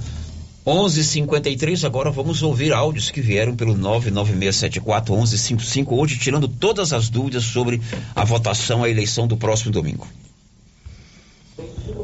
11:53 0.67 1.85
agora 1.85 2.11
vamos 2.11 2.43
ouvir 2.43 2.73
áudios 2.73 3.11
que 3.11 3.21
vieram 3.21 3.55
pelo 3.55 3.75
996741155 3.75 5.89
hoje 5.91 6.19
tirando 6.19 6.49
todas 6.49 6.95
as 6.95 7.11
dúvidas 7.11 7.45
sobre 7.45 7.83
a 8.17 8.25
votação 8.25 8.83
a 8.83 8.89
eleição 8.89 9.27
do 9.27 9.37
próximo 9.37 9.71
domingo. 9.71 10.09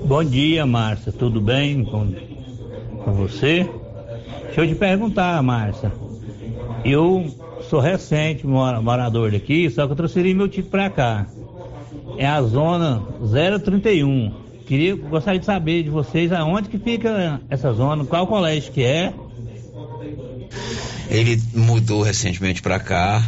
Bom 0.05 0.23
dia, 0.23 0.67
Márcia, 0.67 1.11
tudo 1.11 1.41
bem 1.41 1.83
com, 1.85 2.13
com 3.03 3.15
você? 3.15 3.67
Deixa 4.45 4.61
eu 4.61 4.69
te 4.69 4.75
perguntar, 4.75 5.43
Márcia. 5.43 5.91
Eu 6.85 7.35
sou 7.71 7.79
recente 7.79 8.45
morador 8.47 9.31
daqui, 9.31 9.71
só 9.71 9.87
que 9.87 9.93
eu 9.93 9.97
transferi 9.97 10.35
meu 10.35 10.49
título 10.49 10.73
para 10.73 10.91
cá. 10.91 11.27
É 12.19 12.27
a 12.27 12.43
zona 12.43 13.01
031. 13.65 14.35
Queria, 14.67 14.97
gostaria 14.97 15.39
de 15.39 15.47
saber 15.47 15.85
de 15.85 15.91
vocês 15.91 16.33
aonde 16.33 16.69
que 16.69 16.79
fica 16.79 17.41
essa 17.49 17.73
zona, 17.73 18.05
qual 18.05 18.27
colégio 18.27 18.73
que 18.73 18.83
é. 18.83 19.15
Ele 21.09 21.41
mudou 21.55 22.03
recentemente 22.03 22.61
para 22.61 22.79
cá. 22.81 23.25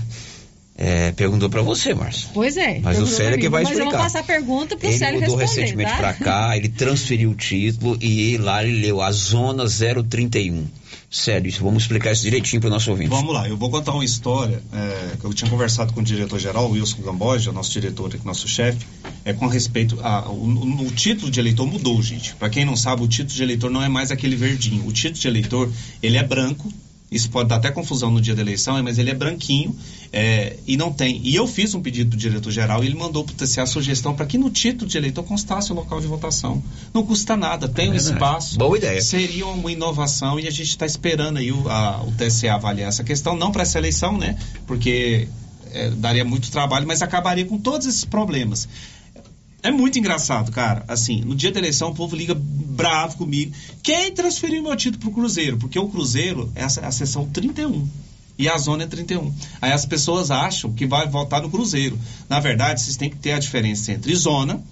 É, 0.76 1.12
perguntou 1.12 1.48
para 1.48 1.62
você, 1.62 1.94
Márcio. 1.94 2.30
Pois 2.34 2.56
é. 2.56 2.80
Mas 2.80 2.98
o 2.98 3.06
Célio 3.06 3.36
é 3.36 3.38
que 3.38 3.48
vai 3.48 3.62
explicar. 3.62 3.84
Mas 3.84 3.92
eu 3.94 3.98
vou 3.98 4.04
passar 4.04 4.20
a 4.20 4.24
pergunta 4.24 4.76
pro 4.76 4.90
Célio 4.92 5.20
responder, 5.20 5.24
Ele 5.24 5.30
mudou 5.30 5.36
recentemente 5.36 5.90
tá? 5.90 5.96
para 5.96 6.14
cá, 6.14 6.56
ele 6.56 6.68
transferiu 6.68 7.30
o 7.30 7.34
título 7.34 7.96
e 8.00 8.36
lá 8.38 8.64
ele 8.64 8.80
leu 8.80 9.00
a 9.00 9.12
zona 9.12 9.64
031 9.66 10.66
sério. 11.12 11.52
Vamos 11.60 11.82
explicar 11.82 12.10
isso 12.12 12.22
direitinho 12.22 12.60
para 12.60 12.68
o 12.68 12.70
nosso 12.70 12.90
ouvinte. 12.90 13.10
Vamos 13.10 13.34
lá, 13.34 13.46
eu 13.46 13.56
vou 13.56 13.70
contar 13.70 13.92
uma 13.92 14.04
história 14.04 14.62
é, 14.72 15.16
que 15.18 15.24
eu 15.24 15.34
tinha 15.34 15.48
conversado 15.48 15.92
com 15.92 16.00
o 16.00 16.02
diretor-geral, 16.02 16.70
Wilson 16.70 17.02
Gamboja, 17.02 17.52
nosso 17.52 17.70
diretor 17.70 18.12
nosso 18.24 18.48
chefe, 18.48 18.86
é 19.24 19.32
com 19.32 19.46
respeito 19.46 19.98
a. 20.02 20.28
O, 20.30 20.86
o, 20.86 20.90
título 20.90 21.30
de 21.30 21.38
eleitor 21.38 21.66
mudou, 21.66 22.00
gente. 22.00 22.34
Para 22.36 22.48
quem 22.48 22.64
não 22.64 22.74
sabe, 22.74 23.02
o 23.02 23.08
título 23.08 23.34
de 23.36 23.42
eleitor 23.42 23.70
não 23.70 23.82
é 23.82 23.88
mais 23.88 24.10
aquele 24.10 24.34
verdinho. 24.34 24.86
O 24.86 24.92
título 24.92 25.20
de 25.20 25.28
eleitor, 25.28 25.72
ele 26.02 26.16
é 26.16 26.22
branco, 26.22 26.72
Isso 27.12 27.28
pode 27.28 27.48
dar 27.50 27.56
até 27.56 27.70
confusão 27.70 28.10
no 28.10 28.20
dia 28.20 28.34
da 28.34 28.40
eleição, 28.40 28.82
mas 28.82 28.98
ele 28.98 29.10
é 29.10 29.14
branquinho 29.14 29.76
é, 30.10 30.56
e 30.66 30.76
não 30.78 30.90
tem. 30.90 31.20
E 31.22 31.34
eu 31.36 31.46
fiz 31.46 31.74
um 31.74 31.82
pedido 31.82 32.10
do 32.10 32.16
diretor-geral 32.16 32.82
e 32.82 32.86
ele 32.86 32.94
mandou 32.94 33.22
para 33.22 33.34
o 33.34 33.36
TCE 33.36 33.60
a 33.60 33.66
sugestão 33.66 34.14
para 34.14 34.24
que 34.24 34.38
no 34.38 34.48
título 34.50 34.90
de 34.90 34.96
eleitor 34.96 35.22
constasse 35.22 35.70
o 35.70 35.74
local 35.74 36.00
de 36.00 36.06
votação. 36.06 36.62
Não 36.94 37.04
custa 37.04 37.36
nada, 37.36 37.68
tem 37.68 37.90
um 37.90 37.94
espaço. 37.94 38.58
Boa 38.58 38.78
ideia. 38.78 39.00
Seria 39.02 39.46
uma 39.46 39.70
inovação 39.70 40.40
e 40.40 40.48
a 40.48 40.50
gente 40.50 40.70
está 40.70 40.86
esperando 40.86 41.36
aí 41.36 41.52
o, 41.52 41.68
a, 41.68 42.02
o 42.02 42.12
TCE 42.12 42.48
avaliar 42.48 42.88
essa 42.88 43.04
questão, 43.04 43.36
não 43.36 43.52
para 43.52 43.62
essa 43.62 43.78
eleição, 43.78 44.16
né? 44.16 44.38
Porque 44.66 45.28
é, 45.70 45.90
daria 45.90 46.24
muito 46.24 46.50
trabalho, 46.50 46.86
mas 46.86 47.02
acabaria 47.02 47.44
com 47.44 47.58
todos 47.58 47.86
esses 47.86 48.06
problemas. 48.06 48.66
É 49.62 49.70
muito 49.70 49.96
engraçado, 49.98 50.50
cara. 50.50 50.84
Assim, 50.88 51.20
no 51.20 51.36
dia 51.36 51.52
da 51.52 51.60
eleição 51.60 51.90
o 51.90 51.94
povo 51.94 52.16
liga 52.16 52.34
bravo 52.72 53.16
comigo. 53.16 53.52
Quem 53.82 54.12
transferiu 54.12 54.62
meu 54.62 54.76
título 54.76 55.00
pro 55.00 55.12
Cruzeiro? 55.12 55.58
Porque 55.58 55.78
o 55.78 55.88
Cruzeiro 55.88 56.50
é 56.54 56.62
a, 56.62 56.66
a 56.66 56.92
seção 56.92 57.28
31 57.28 57.88
e 58.38 58.48
a 58.48 58.56
zona 58.58 58.84
é 58.84 58.86
31. 58.86 59.32
Aí 59.60 59.72
as 59.72 59.86
pessoas 59.86 60.30
acham 60.30 60.72
que 60.72 60.86
vai 60.86 61.08
votar 61.08 61.42
no 61.42 61.50
Cruzeiro. 61.50 61.98
Na 62.28 62.40
verdade, 62.40 62.80
vocês 62.80 62.96
têm 62.96 63.10
que 63.10 63.16
ter 63.16 63.32
a 63.32 63.38
diferença 63.38 63.92
entre 63.92 64.14
zona, 64.14 64.62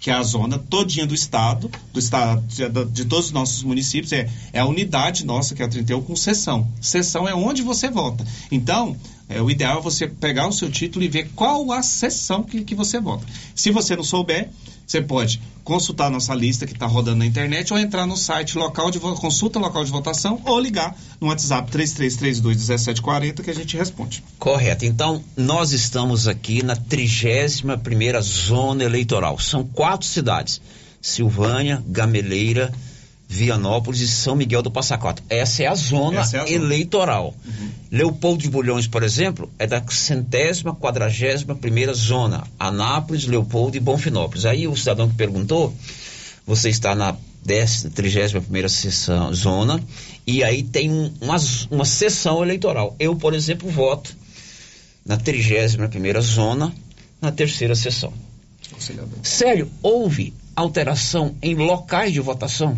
que 0.00 0.10
é 0.10 0.14
a 0.14 0.22
zona 0.22 0.58
todinha 0.58 1.06
do 1.06 1.14
estado, 1.14 1.70
do 1.92 1.98
estado 1.98 2.42
de, 2.86 3.04
todos 3.04 3.26
os 3.26 3.32
nossos 3.32 3.62
municípios, 3.62 4.12
é, 4.12 4.28
é 4.52 4.60
a 4.60 4.64
unidade 4.64 5.26
nossa, 5.26 5.54
que 5.54 5.62
é 5.62 5.66
a 5.66 5.68
31, 5.68 6.02
com 6.02 6.16
seção. 6.16 6.66
Seção 6.80 7.28
é 7.28 7.34
onde 7.34 7.62
você 7.62 7.90
vota. 7.90 8.26
Então, 8.50 8.96
é, 9.30 9.40
o 9.40 9.48
ideal 9.48 9.78
é 9.78 9.80
você 9.80 10.08
pegar 10.08 10.48
o 10.48 10.52
seu 10.52 10.68
título 10.68 11.04
e 11.04 11.08
ver 11.08 11.30
qual 11.36 11.70
a 11.70 11.82
sessão 11.82 12.42
que, 12.42 12.64
que 12.64 12.74
você 12.74 13.00
vota. 13.00 13.24
Se 13.54 13.70
você 13.70 13.94
não 13.94 14.02
souber, 14.02 14.50
você 14.84 15.00
pode 15.00 15.40
consultar 15.62 16.08
a 16.08 16.10
nossa 16.10 16.34
lista 16.34 16.66
que 16.66 16.72
está 16.72 16.84
rodando 16.84 17.18
na 17.18 17.26
internet 17.26 17.72
ou 17.72 17.78
entrar 17.78 18.08
no 18.08 18.16
site 18.16 18.58
local 18.58 18.90
de 18.90 18.98
consulta 18.98 19.60
local 19.60 19.84
de 19.84 19.90
votação 19.92 20.42
ou 20.44 20.58
ligar 20.58 20.96
no 21.20 21.28
WhatsApp 21.28 21.70
33321740 21.70 23.40
que 23.40 23.50
a 23.50 23.54
gente 23.54 23.76
responde. 23.76 24.24
Correto. 24.36 24.84
Então, 24.84 25.22
nós 25.36 25.70
estamos 25.70 26.26
aqui 26.26 26.64
na 26.64 26.74
31 26.74 27.78
primeira 27.78 28.20
zona 28.20 28.82
eleitoral. 28.82 29.38
São 29.38 29.62
quatro 29.62 30.08
cidades: 30.08 30.60
Silvânia, 31.00 31.84
Gameleira, 31.86 32.72
Vianópolis 33.32 34.00
e 34.00 34.08
São 34.08 34.34
Miguel 34.34 34.60
do 34.60 34.72
Passa 34.72 34.98
Quatro. 34.98 35.24
Essa 35.30 35.62
é 35.62 35.66
a 35.68 35.74
zona, 35.76 36.16
é 36.16 36.20
a 36.20 36.24
zona. 36.24 36.50
eleitoral. 36.50 37.32
Uhum. 37.46 37.70
Leopoldo 37.88 38.42
de 38.42 38.50
Bulhões, 38.50 38.88
por 38.88 39.04
exemplo, 39.04 39.48
é 39.56 39.68
da 39.68 39.80
centésima, 39.88 40.74
quadragésima 40.74 41.54
primeira 41.54 41.94
zona. 41.94 42.42
Anápolis, 42.58 43.26
Leopoldo 43.26 43.76
e 43.76 43.80
Bonfinópolis. 43.80 44.44
Aí 44.46 44.66
o 44.66 44.76
cidadão 44.76 45.08
que 45.08 45.14
perguntou, 45.14 45.72
você 46.44 46.70
está 46.70 46.92
na 46.92 47.16
décima, 47.44 47.92
trigésima 47.92 48.40
primeira 48.40 48.68
sessão, 48.68 49.32
zona, 49.32 49.80
e 50.26 50.42
aí 50.42 50.64
tem 50.64 50.90
uma, 51.20 51.36
uma 51.70 51.84
sessão 51.84 52.42
eleitoral. 52.42 52.96
Eu, 52.98 53.14
por 53.14 53.32
exemplo, 53.32 53.70
voto 53.70 54.12
na 55.06 55.16
trigésima 55.16 55.86
primeira 55.86 56.20
zona, 56.20 56.74
na 57.22 57.30
terceira 57.30 57.76
sessão. 57.76 58.12
Sério, 59.22 59.70
houve 59.80 60.34
alteração 60.56 61.36
em 61.40 61.54
locais 61.54 62.12
de 62.12 62.18
votação? 62.18 62.76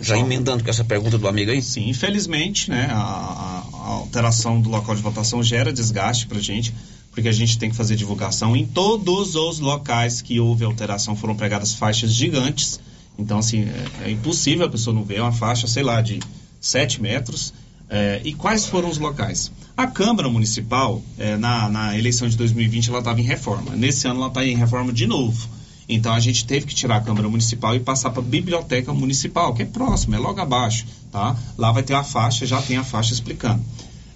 Já 0.00 0.18
emendando 0.18 0.62
com 0.62 0.68
essa 0.68 0.84
pergunta 0.84 1.16
do 1.16 1.26
amigo 1.26 1.50
aí? 1.50 1.62
Sim, 1.62 1.88
infelizmente, 1.88 2.68
né, 2.68 2.88
a, 2.90 3.64
a 3.72 3.88
alteração 3.88 4.60
do 4.60 4.68
local 4.68 4.94
de 4.94 5.00
votação 5.00 5.42
gera 5.42 5.72
desgaste 5.72 6.26
para 6.26 6.38
a 6.38 6.42
gente, 6.42 6.74
porque 7.10 7.28
a 7.28 7.32
gente 7.32 7.58
tem 7.58 7.70
que 7.70 7.76
fazer 7.76 7.96
divulgação 7.96 8.54
em 8.54 8.66
todos 8.66 9.34
os 9.34 9.58
locais 9.58 10.20
que 10.20 10.38
houve 10.38 10.64
alteração, 10.64 11.16
foram 11.16 11.34
pregadas 11.34 11.72
faixas 11.72 12.12
gigantes. 12.12 12.78
Então, 13.18 13.38
assim, 13.38 13.62
é, 13.62 14.08
é 14.08 14.10
impossível 14.10 14.66
a 14.66 14.68
pessoa 14.68 14.94
não 14.94 15.02
ver 15.02 15.22
uma 15.22 15.32
faixa, 15.32 15.66
sei 15.66 15.82
lá, 15.82 16.02
de 16.02 16.20
7 16.60 17.00
metros. 17.00 17.54
É, 17.88 18.20
e 18.22 18.34
quais 18.34 18.66
foram 18.66 18.90
os 18.90 18.98
locais? 18.98 19.50
A 19.74 19.86
Câmara 19.86 20.28
Municipal, 20.28 21.02
é, 21.16 21.36
na, 21.36 21.70
na 21.70 21.98
eleição 21.98 22.28
de 22.28 22.36
2020, 22.36 22.90
ela 22.90 22.98
estava 22.98 23.18
em 23.18 23.24
reforma. 23.24 23.74
Nesse 23.74 24.06
ano, 24.06 24.20
ela 24.20 24.28
está 24.28 24.44
em 24.44 24.56
reforma 24.56 24.92
de 24.92 25.06
novo. 25.06 25.48
Então 25.88 26.12
a 26.12 26.20
gente 26.20 26.44
teve 26.44 26.66
que 26.66 26.74
tirar 26.74 26.96
a 26.96 27.00
Câmara 27.00 27.28
Municipal 27.28 27.74
e 27.74 27.80
passar 27.80 28.10
para 28.10 28.20
a 28.20 28.24
Biblioteca 28.24 28.92
Municipal, 28.92 29.54
que 29.54 29.62
é 29.62 29.66
próximo, 29.66 30.14
é 30.14 30.18
logo 30.18 30.40
abaixo, 30.40 30.86
tá? 31.12 31.36
Lá 31.56 31.70
vai 31.70 31.82
ter 31.82 31.94
a 31.94 32.02
faixa, 32.02 32.44
já 32.46 32.60
tem 32.60 32.76
a 32.76 32.84
faixa 32.84 33.12
explicando. 33.12 33.62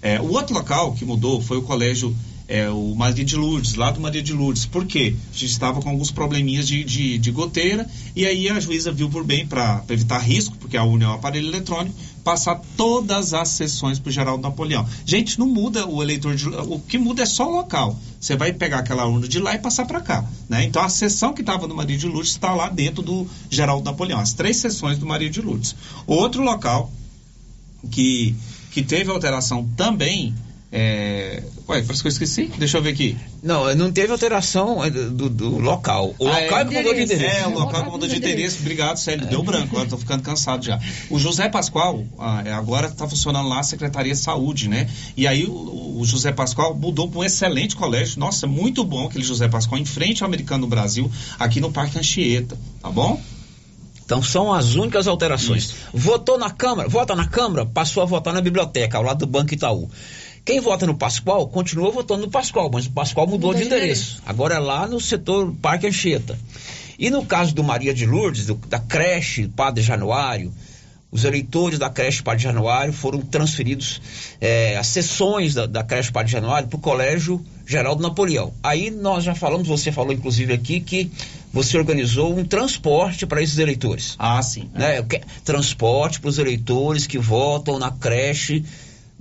É, 0.01 0.19
o 0.19 0.31
outro 0.31 0.53
local 0.53 0.93
que 0.93 1.05
mudou 1.05 1.41
foi 1.41 1.57
o 1.57 1.61
colégio 1.61 2.15
é, 2.51 2.69
o 2.69 2.93
Maria 2.93 3.23
de 3.23 3.37
Lourdes, 3.37 3.75
lá 3.75 3.91
do 3.91 4.01
Maria 4.01 4.21
de 4.21 4.33
Lourdes. 4.33 4.65
Por 4.65 4.85
quê? 4.85 5.15
A 5.29 5.33
gente 5.33 5.45
estava 5.45 5.81
com 5.81 5.87
alguns 5.87 6.11
probleminhas 6.11 6.67
de, 6.67 6.83
de, 6.83 7.17
de 7.17 7.31
goteira 7.31 7.89
e 8.13 8.25
aí 8.25 8.49
a 8.49 8.59
juíza 8.59 8.91
viu 8.91 9.09
por 9.09 9.23
bem, 9.23 9.47
para 9.47 9.81
evitar 9.87 10.19
risco, 10.19 10.57
porque 10.57 10.75
a 10.75 10.83
UNE 10.83 11.05
é 11.05 11.07
um 11.07 11.13
aparelho 11.13 11.47
eletrônico, 11.47 11.95
passar 12.25 12.61
todas 12.75 13.33
as 13.33 13.47
sessões 13.47 13.99
para 13.99 14.09
o 14.09 14.11
Geraldo 14.11 14.43
Napoleão. 14.43 14.85
Gente, 15.05 15.39
não 15.39 15.47
muda 15.47 15.87
o 15.87 16.03
eleitor, 16.03 16.35
de, 16.35 16.49
o 16.49 16.77
que 16.79 16.97
muda 16.97 17.23
é 17.23 17.25
só 17.25 17.47
o 17.47 17.55
local. 17.55 17.97
Você 18.19 18.35
vai 18.35 18.51
pegar 18.51 18.79
aquela 18.79 19.05
urna 19.05 19.29
de 19.29 19.39
lá 19.39 19.55
e 19.55 19.59
passar 19.59 19.85
para 19.85 20.01
cá. 20.01 20.25
Né? 20.49 20.65
Então 20.65 20.83
a 20.83 20.89
sessão 20.89 21.33
que 21.33 21.39
estava 21.39 21.67
no 21.67 21.75
Maria 21.75 21.97
de 21.97 22.05
Lourdes 22.05 22.31
está 22.31 22.53
lá 22.53 22.67
dentro 22.67 23.01
do 23.01 23.25
Geraldo 23.49 23.85
Napoleão, 23.85 24.19
as 24.19 24.33
três 24.33 24.57
sessões 24.57 24.97
do 24.99 25.05
Maria 25.05 25.29
de 25.29 25.41
Lourdes. 25.41 25.73
Outro 26.05 26.43
local 26.43 26.91
que, 27.89 28.35
que 28.71 28.83
teve 28.83 29.09
alteração 29.09 29.65
também 29.77 30.35
é... 30.71 31.43
Ué, 31.67 31.81
parece 31.81 32.01
que 32.01 32.07
eu 32.07 32.11
esqueci. 32.11 32.51
Deixa 32.57 32.77
eu 32.77 32.81
ver 32.81 32.91
aqui. 32.91 33.17
Não, 33.43 33.73
não 33.75 33.91
teve 33.91 34.11
alteração 34.11 34.83
é, 34.83 34.89
do, 34.89 35.29
do 35.29 35.57
local. 35.57 36.15
O 36.17 36.27
ah, 36.27 36.39
local 36.39 36.59
é, 36.59 36.65
que 36.65 36.75
mudou 36.75 36.93
de 36.93 37.01
endereço. 37.01 37.37
É, 37.37 37.47
o 37.47 37.59
local 37.59 37.83
que 37.83 37.89
mudou 37.91 38.07
de 38.07 38.15
endereço. 38.15 38.59
Obrigado, 38.61 38.97
Célio. 38.97 39.27
Deu 39.27 39.43
branco, 39.43 39.67
agora 39.71 39.83
estou 39.83 39.99
ficando 39.99 40.23
cansado 40.23 40.63
já. 40.63 40.79
O 41.09 41.19
José 41.19 41.49
Pascoal, 41.49 42.05
ah, 42.17 42.41
é, 42.45 42.53
agora 42.53 42.87
está 42.87 43.07
funcionando 43.07 43.49
lá 43.49 43.59
a 43.59 43.63
Secretaria 43.63 44.13
de 44.13 44.19
Saúde, 44.19 44.69
né? 44.69 44.89
E 45.17 45.27
aí 45.27 45.45
o, 45.45 45.99
o 45.99 46.05
José 46.05 46.31
Pascoal 46.31 46.73
mudou 46.73 47.09
para 47.09 47.19
um 47.19 47.23
excelente 47.23 47.75
colégio. 47.75 48.19
Nossa, 48.19 48.47
muito 48.47 48.83
bom 48.85 49.07
aquele 49.07 49.25
José 49.25 49.49
Pascoal, 49.49 49.81
em 49.81 49.85
frente 49.85 50.23
ao 50.23 50.27
Americano 50.27 50.67
Brasil, 50.67 51.11
aqui 51.37 51.59
no 51.59 51.71
Parque 51.71 51.99
Anchieta, 51.99 52.57
tá 52.81 52.89
bom? 52.89 53.21
Então 54.11 54.21
são 54.21 54.53
as 54.53 54.75
únicas 54.75 55.07
alterações. 55.07 55.63
Isso. 55.63 55.75
Votou 55.93 56.37
na 56.37 56.49
Câmara, 56.49 56.89
vota 56.89 57.15
na 57.15 57.25
Câmara, 57.27 57.65
passou 57.65 58.03
a 58.03 58.05
votar 58.05 58.33
na 58.33 58.41
biblioteca, 58.41 58.97
ao 58.97 59.03
lado 59.03 59.19
do 59.19 59.25
Banco 59.25 59.53
Itaú. 59.53 59.89
Quem 60.43 60.59
vota 60.59 60.85
no 60.85 60.95
Pascoal 60.95 61.47
continua 61.47 61.91
votando 61.91 62.25
no 62.25 62.31
Pascoal, 62.31 62.69
mas 62.73 62.85
o 62.85 62.91
Pascoal 62.91 63.27
mudou, 63.27 63.51
mudou 63.51 63.61
de, 63.61 63.67
endereço. 63.67 64.13
endereço. 64.13 64.23
Agora 64.25 64.55
é 64.55 64.59
lá 64.59 64.87
no 64.87 64.99
setor 64.99 65.53
Parque 65.61 65.87
Anchieta. 65.87 66.37
E 66.97 67.09
no 67.09 67.25
caso 67.25 67.53
do 67.53 67.63
Maria 67.63 67.93
de 67.93 68.05
Lourdes, 68.05 68.47
do, 68.47 68.55
da 68.55 68.79
creche 68.79 69.47
Padre 69.47 69.83
Januário, 69.83 70.51
os 71.11 71.25
eleitores 71.25 71.77
da 71.77 71.89
creche 71.89 72.23
Padre 72.23 72.43
Januário 72.43 72.93
foram 72.93 73.19
transferidos 73.19 74.01
é, 74.39 74.77
as 74.77 74.87
sessões 74.87 75.53
da, 75.53 75.65
da 75.65 75.83
creche 75.83 76.11
Padre 76.11 76.31
Januário 76.31 76.69
para 76.69 76.77
o 76.77 76.79
Colégio 76.79 77.43
Geraldo 77.65 78.01
Napoleão. 78.01 78.53
Aí 78.63 78.89
nós 78.89 79.23
já 79.23 79.35
falamos, 79.35 79.67
você 79.67 79.91
falou 79.91 80.13
inclusive 80.13 80.53
aqui 80.53 80.79
que 80.79 81.11
você 81.53 81.77
organizou 81.77 82.37
um 82.37 82.45
transporte 82.45 83.25
para 83.25 83.41
esses 83.41 83.57
eleitores. 83.57 84.15
Ah, 84.17 84.41
sim. 84.41 84.69
Né? 84.73 84.99
É. 84.99 85.21
Transporte 85.43 86.19
para 86.19 86.29
os 86.29 86.39
eleitores 86.39 87.05
que 87.05 87.17
votam 87.17 87.77
na 87.77 87.91
creche 87.91 88.63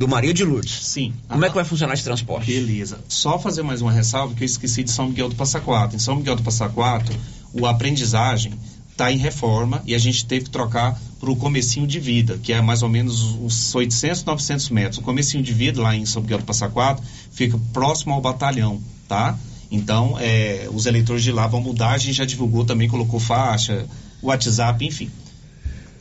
do 0.00 0.08
Maria 0.08 0.32
de 0.32 0.42
Lourdes. 0.46 0.86
Sim. 0.86 1.12
Como 1.28 1.44
ah, 1.44 1.46
é 1.46 1.50
que 1.50 1.54
vai 1.54 1.64
funcionar 1.64 1.92
esse 1.92 2.02
transporte? 2.02 2.46
Beleza. 2.46 3.00
Só 3.06 3.38
fazer 3.38 3.62
mais 3.62 3.82
uma 3.82 3.92
ressalva 3.92 4.34
que 4.34 4.42
eu 4.42 4.46
esqueci 4.46 4.82
de 4.82 4.90
São 4.90 5.08
Miguel 5.08 5.28
do 5.28 5.34
Passa 5.34 5.60
Quatro. 5.60 5.94
Em 5.94 5.98
São 5.98 6.16
Miguel 6.16 6.36
do 6.36 6.42
Passa 6.42 6.70
Quatro, 6.70 7.14
o 7.52 7.66
aprendizagem 7.66 8.54
está 8.90 9.12
em 9.12 9.18
reforma 9.18 9.82
e 9.84 9.94
a 9.94 9.98
gente 9.98 10.24
teve 10.24 10.46
que 10.46 10.50
trocar 10.50 10.98
para 11.20 11.30
o 11.30 11.36
comecinho 11.36 11.86
de 11.86 12.00
vida, 12.00 12.40
que 12.42 12.50
é 12.50 12.62
mais 12.62 12.82
ou 12.82 12.88
menos 12.88 13.20
uns 13.20 13.74
800, 13.74 14.24
900 14.24 14.70
metros. 14.70 14.96
O 14.96 15.02
comecinho 15.02 15.42
de 15.42 15.52
vida 15.52 15.82
lá 15.82 15.94
em 15.94 16.06
São 16.06 16.22
Miguel 16.22 16.38
do 16.38 16.44
Passa 16.44 16.70
Quatro 16.70 17.04
fica 17.30 17.60
próximo 17.70 18.14
ao 18.14 18.22
batalhão, 18.22 18.80
tá? 19.06 19.38
Então, 19.70 20.16
é, 20.18 20.66
os 20.72 20.86
eleitores 20.86 21.22
de 21.22 21.30
lá 21.30 21.46
vão 21.46 21.60
mudar, 21.60 21.90
a 21.90 21.98
gente 21.98 22.14
já 22.14 22.24
divulgou 22.24 22.64
também, 22.64 22.88
colocou 22.88 23.20
faixa, 23.20 23.84
WhatsApp, 24.22 24.82
enfim. 24.82 25.10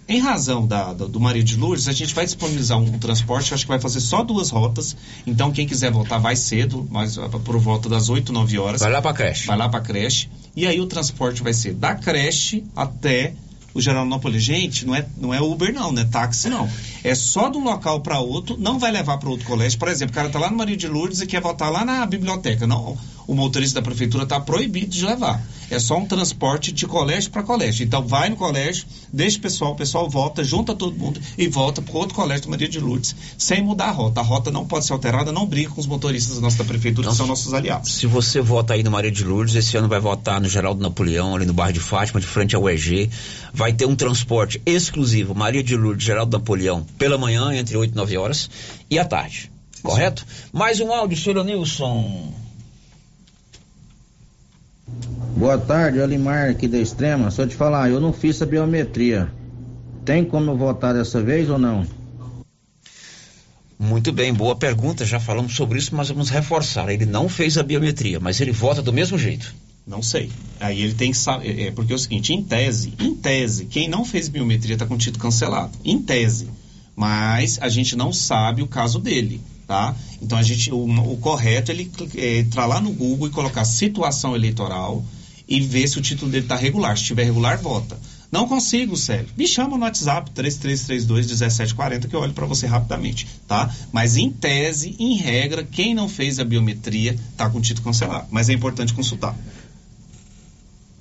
Em 0.10 0.20
razão 0.20 0.66
da, 0.66 0.91
do, 0.91 1.07
do 1.07 1.20
Maria 1.20 1.43
de 1.43 1.55
Lourdes, 1.55 1.88
a 1.88 1.91
gente 1.91 2.16
vai 2.16 2.26
disponibilizar 2.26 2.80
um, 2.80 2.82
um, 2.82 2.97
transporte, 2.97 3.53
acho 3.53 3.64
que 3.64 3.70
vai 3.70 3.80
fazer 3.80 4.01
só 4.01 4.24
duas 4.24 4.49
rotas. 4.49 4.97
Então, 5.28 5.51
quem 5.51 5.68
quiser 5.68 5.91
voltar 5.91 6.18
vai 6.18 6.36
cedo, 6.36 6.88
mas 6.89 7.16
ah, 7.20 7.30
por 7.30 7.60
volta 7.60 7.88
das 7.88 8.10
8, 8.10 8.34
9 8.34 8.57
horas. 8.57 8.82
Vai 8.82 8.91
lá 8.91 9.03
para 9.03 9.14
creche. 9.14 9.45
Vai 9.45 9.55
lá 9.55 9.70
para 9.70 9.82
creche. 9.82 10.28
E 10.55 10.66
aí 10.66 10.82
o 10.82 10.88
transporte 10.88 11.43
vai 11.43 11.53
ser 11.53 11.76
da 11.76 11.93
creche 11.93 12.64
até 12.76 13.36
o 13.72 13.80
Geralnópolis. 13.80 14.41
Gente, 14.41 14.84
não 14.84 14.95
é, 14.95 15.05
não 15.16 15.32
é 15.32 15.39
Uber 15.39 15.72
não, 15.72 15.91
não 15.91 16.01
é 16.01 16.05
táxi 16.05 16.49
não. 16.49 16.68
É 17.03 17.14
só 17.14 17.47
de 17.47 17.60
um 17.60 17.64
local 17.64 18.01
para 18.01 18.20
outro, 18.20 18.57
não 18.57 18.80
vai 18.80 18.91
levar 18.91 19.20
para 19.20 19.30
outro 19.30 19.45
colégio. 19.45 19.78
Por 19.78 19.89
exemplo, 19.89 20.12
o 20.12 20.16
cara 20.16 20.30
tá 20.30 20.39
lá 20.39 20.49
no 20.49 20.57
Maria 20.57 20.76
de 20.76 20.88
Lourdes 20.88 21.22
e 21.22 21.28
quer 21.28 21.39
voltar 21.39 21.70
lá 21.70 21.86
na 21.86 22.03
biblioteca. 22.07 22.66
Não, 22.66 22.97
o 23.28 23.36
motorista 23.36 23.80
da 23.80 23.86
prefeitura 23.86 24.24
está 24.24 24.39
proibido 24.39 24.88
de 24.88 25.05
levar. 25.05 25.39
É 25.70 25.80
só 25.80 25.97
um 25.97 26.05
transporte 26.05 26.72
de 26.72 26.86
colégio 26.86 27.32
para 27.32 27.43
colégio. 27.43 27.86
Então 27.86 28.05
vai 28.05 28.30
no 28.30 28.36
colégio, 28.36 28.86
deixa 29.11 29.38
o 29.38 29.41
pessoal, 29.41 29.72
o 29.74 29.76
pessoal 29.76 30.09
volta, 30.09 30.43
junta 30.43 30.76
todo 30.76 30.95
mundo 30.95 31.20
e 31.38 31.47
volta 31.47 31.82
para 31.82 31.97
outro 31.97 32.15
colégio 32.15 32.43
do 32.43 32.49
Maria 32.49 32.67
de 32.67 32.80
Lourdes, 32.80 33.15
sem 33.38 33.61
mudar 33.61 33.89
a 33.89 33.91
rota. 33.91 34.20
A 34.20 34.24
rota 34.24 34.51
não 34.51 34.65
pode 34.65 34.86
ser 34.86 34.93
alterada, 34.93 35.32
não 35.32 35.45
briga 35.45 35.72
com 35.72 35.80
os 35.80 35.88
motoristas 35.88 36.39
nossa 36.39 36.57
da 36.57 36.63
prefeitura, 36.63 37.05
Então, 37.05 37.11
que 37.11 37.17
são 37.17 37.28
nossos 37.28 37.53
aliados. 37.53 37.93
Se 37.93 38.07
você 38.07 38.41
vota 38.41 38.74
aí 38.74 38.84
no 38.84 38.91
Maria 38.91 39.11
de 39.11 39.24
Lourdes, 39.24 39.55
esse 39.55 39.78
ano 39.78 39.88
vai 39.88 39.99
votar 39.99 40.41
no 40.41 40.49
Geraldo 40.49 40.82
Napoleão, 40.82 41.36
ali 41.36 41.45
no 41.45 41.53
bairro 41.53 41.74
de 41.74 41.80
Fátima, 41.80 42.20
de 42.20 42.28
frente 42.28 42.55
ao 42.55 42.70
EG. 42.70 43.09
Vai 43.53 43.74
ter 43.74 43.86
um 43.86 43.95
transporte 43.95 44.61
exclusivo, 44.65 45.36
Maria 45.36 45.63
de 45.63 45.76
Lourdes, 45.76 46.05
Geraldo 46.05 46.38
Napoleão, 46.38 46.86
pela 46.97 47.17
manhã, 47.17 47.53
entre 47.53 47.78
8 47.78 47.91
e 47.91 47.95
9 47.95 48.17
horas, 48.17 48.49
e 48.89 48.97
à 48.97 49.05
tarde. 49.05 49.51
Correto? 49.82 50.26
Mais 50.51 50.80
um 50.80 50.91
áudio, 50.91 51.17
senhor 51.17 51.43
Nilson. 51.43 52.34
Boa 55.39 55.57
tarde, 55.57 56.01
Olimar 56.01 56.49
aqui 56.49 56.67
da 56.67 56.77
Extrema. 56.77 57.31
Só 57.31 57.47
te 57.47 57.55
falar, 57.55 57.89
eu 57.89 58.01
não 58.01 58.11
fiz 58.11 58.41
a 58.41 58.45
biometria. 58.45 59.31
Tem 60.03 60.25
como 60.25 60.51
eu 60.51 60.57
votar 60.57 60.93
dessa 60.93 61.23
vez 61.23 61.49
ou 61.49 61.57
não? 61.57 61.87
Muito 63.79 64.11
bem, 64.11 64.33
boa 64.33 64.53
pergunta. 64.53 65.05
Já 65.05 65.17
falamos 65.17 65.55
sobre 65.55 65.79
isso, 65.79 65.95
mas 65.95 66.09
vamos 66.09 66.29
reforçar. 66.29 66.89
Ele 66.89 67.05
não 67.05 67.29
fez 67.29 67.57
a 67.57 67.63
biometria, 67.63 68.19
mas 68.19 68.41
ele 68.41 68.51
vota 68.51 68.81
do 68.81 68.91
mesmo 68.91 69.17
jeito. 69.17 69.55
Não 69.87 70.03
sei. 70.03 70.29
Aí 70.59 70.81
ele 70.81 70.93
tem 70.93 71.11
que 71.11 71.17
saber. 71.17 71.67
É, 71.67 71.71
porque 71.71 71.93
é 71.93 71.95
o 71.95 71.99
seguinte, 71.99 72.33
em 72.33 72.43
tese, 72.43 72.93
em 72.99 73.15
tese, 73.15 73.63
quem 73.63 73.87
não 73.87 74.03
fez 74.03 74.27
biometria 74.27 74.73
está 74.73 74.85
com 74.85 74.95
o 74.95 74.97
título 74.97 75.23
cancelado. 75.23 75.71
Em 75.85 76.01
tese. 76.01 76.49
Mas 76.97 77.57
a 77.61 77.69
gente 77.69 77.95
não 77.95 78.11
sabe 78.11 78.61
o 78.61 78.67
caso 78.67 78.99
dele. 78.99 79.39
Tá? 79.65 79.95
Então 80.21 80.37
a 80.37 80.43
gente, 80.43 80.69
o, 80.69 80.83
o 80.83 81.17
correto 81.17 81.71
é 81.71 81.75
ele 81.75 81.89
é, 82.17 82.39
entrar 82.39 82.65
lá 82.65 82.81
no 82.81 82.91
Google 82.91 83.29
e 83.29 83.31
colocar 83.31 83.63
situação 83.63 84.35
eleitoral 84.35 85.01
e 85.50 85.60
ver 85.60 85.88
se 85.88 85.97
o 85.97 86.02
título 86.02 86.30
dele 86.30 86.45
está 86.45 86.56
regular. 86.56 86.95
Se 86.95 87.02
estiver 87.02 87.24
regular, 87.24 87.58
vota. 87.58 87.97
Não 88.32 88.47
consigo, 88.47 88.95
Célio. 88.95 89.28
Me 89.36 89.47
chama 89.47 89.76
no 89.76 89.84
WhatsApp 89.84 90.30
3332-1740 90.32 92.08
que 92.08 92.16
eu 92.16 92.20
olho 92.20 92.34
para 92.34 92.45
você 92.45 92.68
rapidamente, 92.68 93.28
tá? 93.47 93.74
Mas 93.91 94.16
em 94.16 94.30
tese, 94.30 94.95
em 95.00 95.16
regra, 95.16 95.64
quem 95.64 95.95
não 95.95 96.08
fez 96.08 96.38
a 96.38 96.45
biometria 96.45 97.14
está 97.32 97.50
com 97.50 97.58
o 97.58 97.62
título 97.62 97.86
cancelado. 97.86 98.28
Mas 98.30 98.47
é 98.47 98.54
importante 98.54 98.93
consultar. 98.93 99.36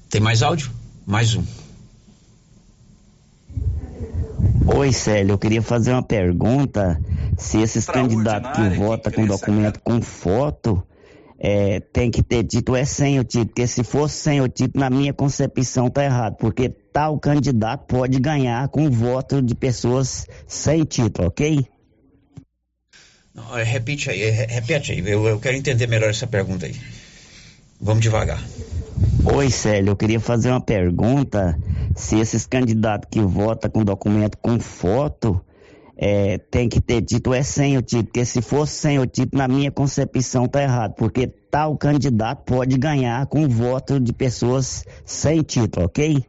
Tem 0.09 0.23
mais 0.23 0.43
áudio? 0.43 0.71
Mais 1.07 1.35
um. 1.35 1.45
Oi, 4.75 4.93
Célio, 4.93 5.33
eu 5.33 5.39
queria 5.39 5.61
fazer 5.61 5.93
uma 5.93 6.03
pergunta. 6.03 6.99
Se 7.37 7.61
esses 7.61 7.85
candidatos 7.85 8.53
que 8.53 8.77
votam 8.79 9.13
com 9.13 9.27
documento 9.27 9.81
com 9.81 10.01
foto, 10.01 10.83
é, 11.39 11.79
tem 11.81 12.11
que 12.11 12.23
ter 12.23 12.43
título 12.45 12.77
é 12.77 12.85
sem 12.85 13.21
o 13.21 13.25
título, 13.25 13.47
porque 13.47 13.67
se 13.67 13.85
fosse 13.85 14.17
sem 14.17 14.41
o 14.41 14.49
título, 14.49 14.81
na 14.81 14.91
minha 14.91 15.13
concepção 15.13 15.89
tá 15.89 16.05
errado, 16.05 16.37
porque 16.37 16.69
tal 16.69 17.19
candidato 17.19 17.87
pode 17.87 18.19
ganhar 18.19 18.69
com 18.69 18.91
voto 18.91 19.41
de 19.41 19.55
pessoas 19.55 20.27
sem 20.47 20.85
título, 20.85 21.29
ok? 21.29 21.65
Não, 23.33 23.57
é, 23.57 23.63
repete 23.63 24.11
aí, 24.11 24.23
é, 24.23 24.47
repete 24.47 24.91
aí. 24.91 24.99
Eu, 25.07 25.25
eu 25.27 25.39
quero 25.39 25.57
entender 25.57 25.87
melhor 25.87 26.11
essa 26.11 26.27
pergunta 26.27 26.67
aí. 26.67 26.75
Vamos 27.81 28.03
devagar. 28.03 28.43
Oi, 29.33 29.49
Célio, 29.51 29.93
eu 29.93 29.97
queria 29.97 30.19
fazer 30.19 30.51
uma 30.51 30.61
pergunta. 30.61 31.57
Se 31.95 32.19
esses 32.19 32.47
candidatos 32.47 33.09
que 33.09 33.21
votam 33.21 33.71
com 33.71 33.85
documento 33.85 34.37
com 34.39 34.59
foto, 34.59 35.41
é, 36.01 36.39
tem 36.39 36.69
que 36.69 36.81
ter 36.81 37.03
título 37.03 37.35
é 37.35 37.43
sem 37.43 37.77
o 37.77 37.83
título, 37.83 38.05
porque 38.05 38.25
se 38.25 38.41
fosse 38.41 38.75
sem 38.75 39.01
o 39.01 39.07
título, 39.07 39.39
na 39.39 39.49
minha 39.49 39.71
concepção 39.71 40.47
tá 40.47 40.63
errado, 40.63 40.95
porque 40.95 41.27
tal 41.27 41.77
candidato 41.77 42.45
pode 42.45 42.79
ganhar 42.79 43.27
com 43.27 43.49
voto 43.49 43.99
de 43.99 44.13
pessoas 44.13 44.85
sem 45.05 45.43
título, 45.43 45.87
ok? 45.87 46.25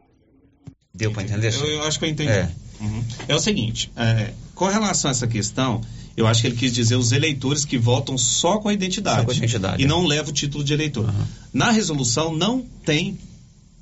Deu 0.92 1.12
para 1.12 1.22
entender? 1.22 1.54
Eu, 1.54 1.66
eu, 1.66 1.82
acho 1.84 2.00
que 2.00 2.04
eu 2.04 2.08
entendi. 2.08 2.32
É. 2.32 2.50
Uhum. 2.80 3.04
é 3.28 3.34
o 3.34 3.38
seguinte, 3.38 3.92
é, 3.94 4.32
com 4.54 4.64
relação 4.66 5.10
a 5.10 5.12
essa 5.12 5.26
questão, 5.26 5.82
eu 6.16 6.26
acho 6.26 6.40
que 6.40 6.48
ele 6.48 6.56
quis 6.56 6.72
dizer 6.72 6.96
os 6.96 7.12
eleitores 7.12 7.64
que 7.64 7.78
votam 7.78 8.18
só 8.18 8.58
com 8.58 8.70
a 8.70 8.72
identidade. 8.72 9.20
Só 9.20 9.24
com 9.24 9.30
a 9.30 9.34
identidade, 9.34 9.82
e 9.82 9.84
é. 9.84 9.88
não 9.88 10.04
leva 10.04 10.30
o 10.30 10.32
título 10.32 10.64
de 10.64 10.72
eleitor. 10.72 11.04
Uhum. 11.04 11.24
Na 11.52 11.70
resolução 11.70 12.34
não 12.34 12.64
tem 12.84 13.18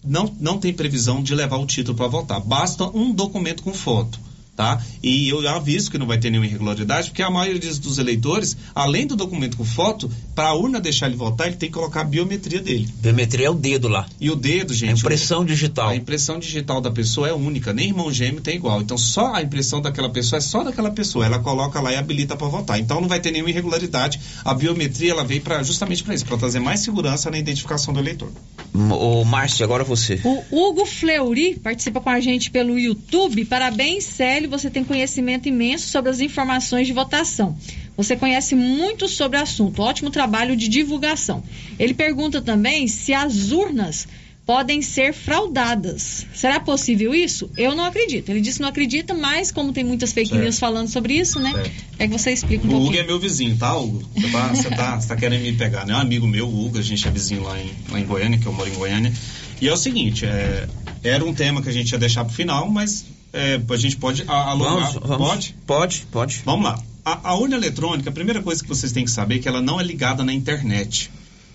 não, 0.04 0.34
não 0.38 0.58
tem 0.58 0.72
previsão 0.72 1.22
de 1.22 1.34
levar 1.34 1.56
o 1.56 1.66
título 1.66 1.96
para 1.96 2.06
votar. 2.08 2.40
Basta 2.40 2.84
um 2.84 3.12
documento 3.12 3.62
com 3.62 3.72
foto. 3.72 4.27
Tá? 4.58 4.82
E 5.00 5.28
eu 5.28 5.48
aviso 5.48 5.88
que 5.88 5.96
não 5.98 6.04
vai 6.04 6.18
ter 6.18 6.30
nenhuma 6.30 6.48
irregularidade, 6.48 7.10
porque 7.10 7.22
a 7.22 7.30
maioria 7.30 7.72
dos 7.76 7.96
eleitores, 7.96 8.56
além 8.74 9.06
do 9.06 9.14
documento 9.14 9.56
com 9.56 9.64
foto, 9.64 10.10
para 10.34 10.48
a 10.48 10.54
urna 10.54 10.80
deixar 10.80 11.06
ele 11.06 11.14
votar, 11.14 11.46
ele 11.46 11.54
tem 11.54 11.68
que 11.68 11.74
colocar 11.74 12.00
a 12.00 12.04
biometria 12.04 12.60
dele. 12.60 12.88
Biometria 12.96 13.46
é 13.46 13.50
o 13.50 13.54
dedo 13.54 13.86
lá. 13.86 14.08
E 14.20 14.28
o 14.28 14.34
dedo, 14.34 14.74
gente. 14.74 14.90
A 14.90 14.98
impressão 14.98 15.42
o, 15.42 15.44
digital. 15.44 15.90
A 15.90 15.94
impressão 15.94 16.40
digital 16.40 16.80
da 16.80 16.90
pessoa 16.90 17.28
é 17.28 17.32
única, 17.32 17.72
nem 17.72 17.90
irmão 17.90 18.12
gêmeo 18.12 18.40
tem 18.40 18.56
igual. 18.56 18.82
Então 18.82 18.98
só 18.98 19.32
a 19.32 19.42
impressão 19.42 19.80
daquela 19.80 20.10
pessoa 20.10 20.38
é 20.38 20.40
só 20.40 20.64
daquela 20.64 20.90
pessoa. 20.90 21.24
Ela 21.24 21.38
coloca 21.38 21.80
lá 21.80 21.92
e 21.92 21.96
habilita 21.96 22.36
para 22.36 22.48
votar. 22.48 22.80
Então 22.80 23.00
não 23.00 23.06
vai 23.06 23.20
ter 23.20 23.30
nenhuma 23.30 23.50
irregularidade. 23.50 24.18
A 24.44 24.52
biometria 24.54 25.12
ela 25.12 25.22
veio 25.22 25.40
para 25.40 25.62
justamente 25.62 26.02
para 26.02 26.16
isso, 26.16 26.26
para 26.26 26.36
trazer 26.36 26.58
mais 26.58 26.80
segurança 26.80 27.30
na 27.30 27.38
identificação 27.38 27.94
do 27.94 28.00
eleitor. 28.00 28.28
O 28.74 29.24
Márcio, 29.24 29.64
agora 29.64 29.84
você. 29.84 30.20
O 30.24 30.68
Hugo 30.68 30.84
Fleury 30.84 31.60
participa 31.62 32.00
com 32.00 32.10
a 32.10 32.18
gente 32.18 32.50
pelo 32.50 32.76
YouTube. 32.76 33.44
Parabéns, 33.44 34.02
Célio. 34.02 34.47
Você 34.48 34.70
tem 34.70 34.82
conhecimento 34.84 35.48
imenso 35.48 35.88
sobre 35.88 36.10
as 36.10 36.20
informações 36.20 36.86
de 36.86 36.92
votação. 36.92 37.56
Você 37.96 38.16
conhece 38.16 38.54
muito 38.54 39.08
sobre 39.08 39.38
o 39.38 39.42
assunto. 39.42 39.82
Ótimo 39.82 40.10
trabalho 40.10 40.56
de 40.56 40.68
divulgação. 40.68 41.42
Ele 41.78 41.94
pergunta 41.94 42.40
também 42.40 42.86
se 42.88 43.12
as 43.12 43.50
urnas 43.50 44.06
podem 44.46 44.80
ser 44.80 45.12
fraudadas. 45.12 46.26
Será 46.32 46.58
possível 46.58 47.14
isso? 47.14 47.50
Eu 47.54 47.74
não 47.74 47.84
acredito. 47.84 48.30
Ele 48.30 48.40
disse 48.40 48.56
que 48.56 48.62
não 48.62 48.68
acredita, 48.70 49.12
mas 49.12 49.50
como 49.52 49.74
tem 49.74 49.84
muitas 49.84 50.10
fake 50.12 50.30
Certo. 50.30 50.40
news 50.42 50.58
falando 50.58 50.88
sobre 50.88 51.12
isso, 51.18 51.38
né? 51.38 51.52
É 51.98 52.06
que 52.08 52.12
você 52.18 52.32
explica 52.32 52.66
um 52.66 52.70
O 52.70 52.72
Hugo 52.76 52.82
pouquinho. 52.84 53.02
é 53.02 53.06
meu 53.06 53.18
vizinho, 53.20 53.56
tá, 53.58 53.76
Hugo? 53.76 54.02
Você 54.14 54.28
tá, 54.30 54.48
você 54.48 54.70
tá, 54.70 55.00
você 55.00 55.08
tá 55.08 55.16
querendo 55.16 55.42
me 55.42 55.52
pegar, 55.52 55.84
né? 55.84 55.92
É 55.92 55.96
um 55.96 56.00
amigo 56.00 56.26
meu, 56.26 56.46
o 56.48 56.64
Hugo, 56.66 56.78
a 56.78 56.82
gente 56.82 57.06
é 57.06 57.10
vizinho 57.10 57.42
lá 57.42 57.60
em, 57.60 57.70
lá 57.90 58.00
em 58.00 58.04
Goiânia, 58.06 58.38
que 58.38 58.46
eu 58.46 58.52
moro 58.54 58.70
em 58.70 58.74
Goiânia. 58.74 59.12
E 59.60 59.68
é 59.68 59.72
o 59.72 59.76
seguinte, 59.76 60.24
é, 60.24 60.66
era 61.04 61.22
um 61.22 61.34
tema 61.34 61.60
que 61.60 61.68
a 61.68 61.72
gente 61.72 61.90
ia 61.92 61.98
deixar 61.98 62.24
pro 62.24 62.32
final, 62.32 62.70
mas 62.70 63.04
é, 63.32 63.60
a 63.68 63.76
gente 63.76 63.96
pode 63.96 64.24
a- 64.26 64.50
alongar. 64.50 64.92
Vamos, 64.92 65.08
vamos. 65.08 65.16
Pode? 65.28 65.56
Pode, 65.66 66.06
pode. 66.10 66.42
Vamos 66.44 66.64
lá. 66.64 66.82
A, 67.04 67.30
a 67.30 67.34
urna 67.34 67.56
eletrônica, 67.56 68.10
a 68.10 68.12
primeira 68.12 68.42
coisa 68.42 68.62
que 68.62 68.68
vocês 68.68 68.92
têm 68.92 69.04
que 69.04 69.10
saber 69.10 69.36
é 69.36 69.38
que 69.38 69.48
ela 69.48 69.62
não 69.62 69.80
é 69.80 69.84
ligada 69.84 70.22
na 70.24 70.32
internet. 70.32 71.10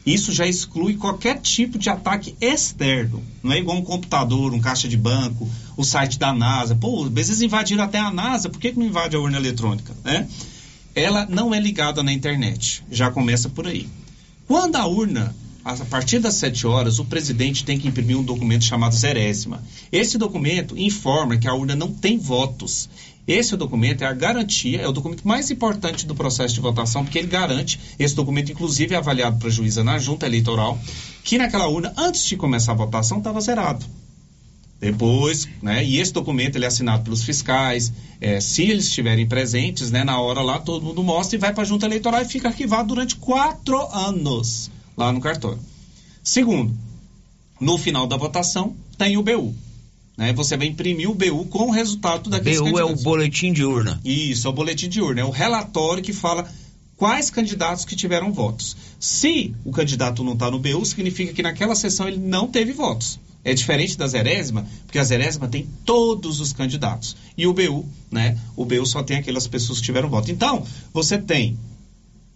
Isso 0.05 0.33
já 0.33 0.45
exclui 0.45 0.95
qualquer 0.95 1.39
tipo 1.39 1.77
de 1.77 1.89
ataque 1.89 2.35
externo. 2.41 3.23
Não 3.41 3.53
é 3.53 3.59
igual 3.59 3.77
um 3.77 3.81
computador, 3.83 4.53
um 4.53 4.59
caixa 4.59 4.87
de 4.87 4.97
banco, 4.97 5.49
o 5.77 5.83
site 5.83 6.19
da 6.19 6.33
NASA. 6.33 6.75
Pô, 6.75 7.03
às 7.05 7.09
vezes 7.09 7.41
invadiram 7.41 7.83
até 7.83 7.99
a 7.99 8.11
NASA, 8.11 8.49
por 8.49 8.59
que, 8.59 8.71
que 8.71 8.79
não 8.79 8.85
invade 8.85 9.15
a 9.15 9.19
urna 9.19 9.37
eletrônica? 9.37 9.93
Né? 10.03 10.27
Ela 10.93 11.25
não 11.29 11.53
é 11.55 11.59
ligada 11.59 12.03
na 12.03 12.11
internet. 12.11 12.83
Já 12.91 13.09
começa 13.11 13.47
por 13.47 13.65
aí. 13.65 13.87
Quando 14.45 14.75
a 14.75 14.85
urna, 14.85 15.33
a 15.65 15.75
partir 15.85 16.19
das 16.19 16.33
7 16.35 16.67
horas, 16.67 16.99
o 16.99 17.05
presidente 17.05 17.63
tem 17.63 17.79
que 17.79 17.87
imprimir 17.87 18.17
um 18.17 18.23
documento 18.23 18.65
chamado 18.65 18.93
zerésima. 18.93 19.63
Esse 19.91 20.17
documento 20.17 20.77
informa 20.77 21.37
que 21.37 21.47
a 21.47 21.53
urna 21.53 21.73
não 21.73 21.89
tem 21.89 22.17
votos. 22.17 22.89
Esse 23.25 23.55
documento 23.55 24.03
é 24.03 24.07
a 24.07 24.11
garantia, 24.11 24.81
é 24.81 24.87
o 24.87 24.91
documento 24.91 25.25
mais 25.25 25.49
importante 25.49 26.05
do 26.05 26.13
processo 26.13 26.53
de 26.53 26.59
votação, 26.59 27.05
porque 27.05 27.17
ele 27.17 27.27
garante, 27.27 27.79
esse 27.97 28.13
documento 28.13 28.51
inclusive 28.51 28.93
é 28.93 28.97
avaliado 28.97 29.37
para 29.37 29.47
a 29.47 29.51
juíza 29.51 29.81
na 29.85 29.97
junta 29.97 30.25
eleitoral, 30.25 30.77
que 31.23 31.37
naquela 31.37 31.69
urna, 31.69 31.93
antes 31.95 32.25
de 32.25 32.35
começar 32.35 32.73
a 32.73 32.75
votação, 32.75 33.19
estava 33.19 33.39
zerado. 33.39 33.85
Depois, 34.81 35.47
né, 35.61 35.81
e 35.81 35.97
esse 35.97 36.11
documento 36.11 36.57
ele 36.57 36.65
é 36.65 36.67
assinado 36.67 37.03
pelos 37.05 37.23
fiscais, 37.23 37.93
é, 38.19 38.41
se 38.41 38.63
eles 38.63 38.87
estiverem 38.87 39.25
presentes, 39.25 39.89
né, 39.89 40.03
na 40.03 40.19
hora 40.19 40.41
lá, 40.41 40.59
todo 40.59 40.83
mundo 40.83 41.01
mostra 41.01 41.37
e 41.37 41.39
vai 41.39 41.53
para 41.53 41.63
a 41.63 41.65
junta 41.65 41.85
eleitoral 41.85 42.21
e 42.21 42.25
fica 42.25 42.49
arquivado 42.49 42.89
durante 42.89 43.15
quatro 43.15 43.79
anos 43.95 44.72
lá 44.95 45.11
no 45.11 45.21
cartório. 45.21 45.59
Segundo, 46.23 46.73
no 47.59 47.77
final 47.77 48.07
da 48.07 48.17
votação 48.17 48.75
tem 48.97 49.17
o 49.17 49.23
BU. 49.23 49.53
Né, 50.15 50.31
você 50.31 50.55
vai 50.55 50.67
imprimir 50.67 51.09
o 51.09 51.15
BU 51.15 51.45
com 51.45 51.69
o 51.69 51.71
resultado 51.71 52.29
daqueles 52.29 52.59
BU 52.59 52.67
é 52.67 52.69
o 52.69 52.75
candidatos. 52.75 53.03
boletim 53.03 53.51
de 53.51 53.65
urna. 53.65 53.99
Isso, 54.05 54.47
é 54.47 54.49
o 54.49 54.53
boletim 54.53 54.87
de 54.87 55.01
urna, 55.01 55.21
é 55.21 55.25
o 55.25 55.31
relatório 55.31 56.03
que 56.03 56.13
fala 56.13 56.47
quais 56.95 57.31
candidatos 57.31 57.83
que 57.83 57.95
tiveram 57.95 58.31
votos. 58.31 58.77
Se 58.99 59.55
o 59.65 59.71
candidato 59.71 60.23
não 60.23 60.33
está 60.33 60.51
no 60.51 60.59
BU, 60.59 60.85
significa 60.85 61.33
que 61.33 61.41
naquela 61.41 61.73
sessão 61.75 62.07
ele 62.07 62.17
não 62.17 62.47
teve 62.47 62.73
votos. 62.73 63.19
É 63.43 63.53
diferente 63.53 63.97
da 63.97 64.07
zerésima, 64.07 64.65
porque 64.85 64.99
a 64.99 65.03
zerésima 65.03 65.49
tem 65.49 65.67
todos 65.83 66.39
os 66.39 66.53
candidatos. 66.53 67.15
E 67.37 67.45
o 67.45 67.53
BU, 67.53 67.85
né? 68.09 68.37
O 68.55 68.63
BU 68.63 68.85
só 68.85 69.03
tem 69.03 69.17
aquelas 69.17 69.47
pessoas 69.47 69.79
que 69.79 69.85
tiveram 69.85 70.09
voto. 70.09 70.31
Então, 70.31 70.63
você 70.93 71.17
tem 71.17 71.57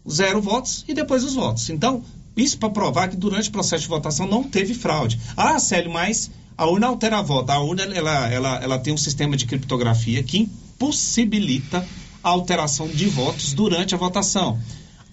zero 0.09 0.41
votos 0.41 0.83
e 0.87 0.93
depois 0.93 1.23
os 1.23 1.35
votos. 1.35 1.69
Então, 1.69 2.03
isso 2.37 2.57
para 2.57 2.69
provar 2.69 3.09
que 3.09 3.17
durante 3.17 3.49
o 3.49 3.51
processo 3.51 3.83
de 3.83 3.89
votação 3.89 4.27
não 4.27 4.43
teve 4.43 4.73
fraude. 4.73 5.19
Ah, 5.35 5.57
Célio, 5.59 5.91
mas 5.91 6.29
a 6.57 6.65
urna 6.65 6.87
altera 6.87 7.17
a 7.17 7.21
voto. 7.21 7.49
A 7.49 7.59
urna 7.59 7.83
ela, 7.83 8.27
ela, 8.29 8.63
ela 8.63 8.79
tem 8.79 8.93
um 8.93 8.97
sistema 8.97 9.35
de 9.35 9.45
criptografia 9.45 10.21
que 10.23 10.37
impossibilita 10.39 11.85
a 12.23 12.29
alteração 12.29 12.87
de 12.87 13.07
votos 13.07 13.53
durante 13.53 13.95
a 13.95 13.97
votação. 13.97 14.59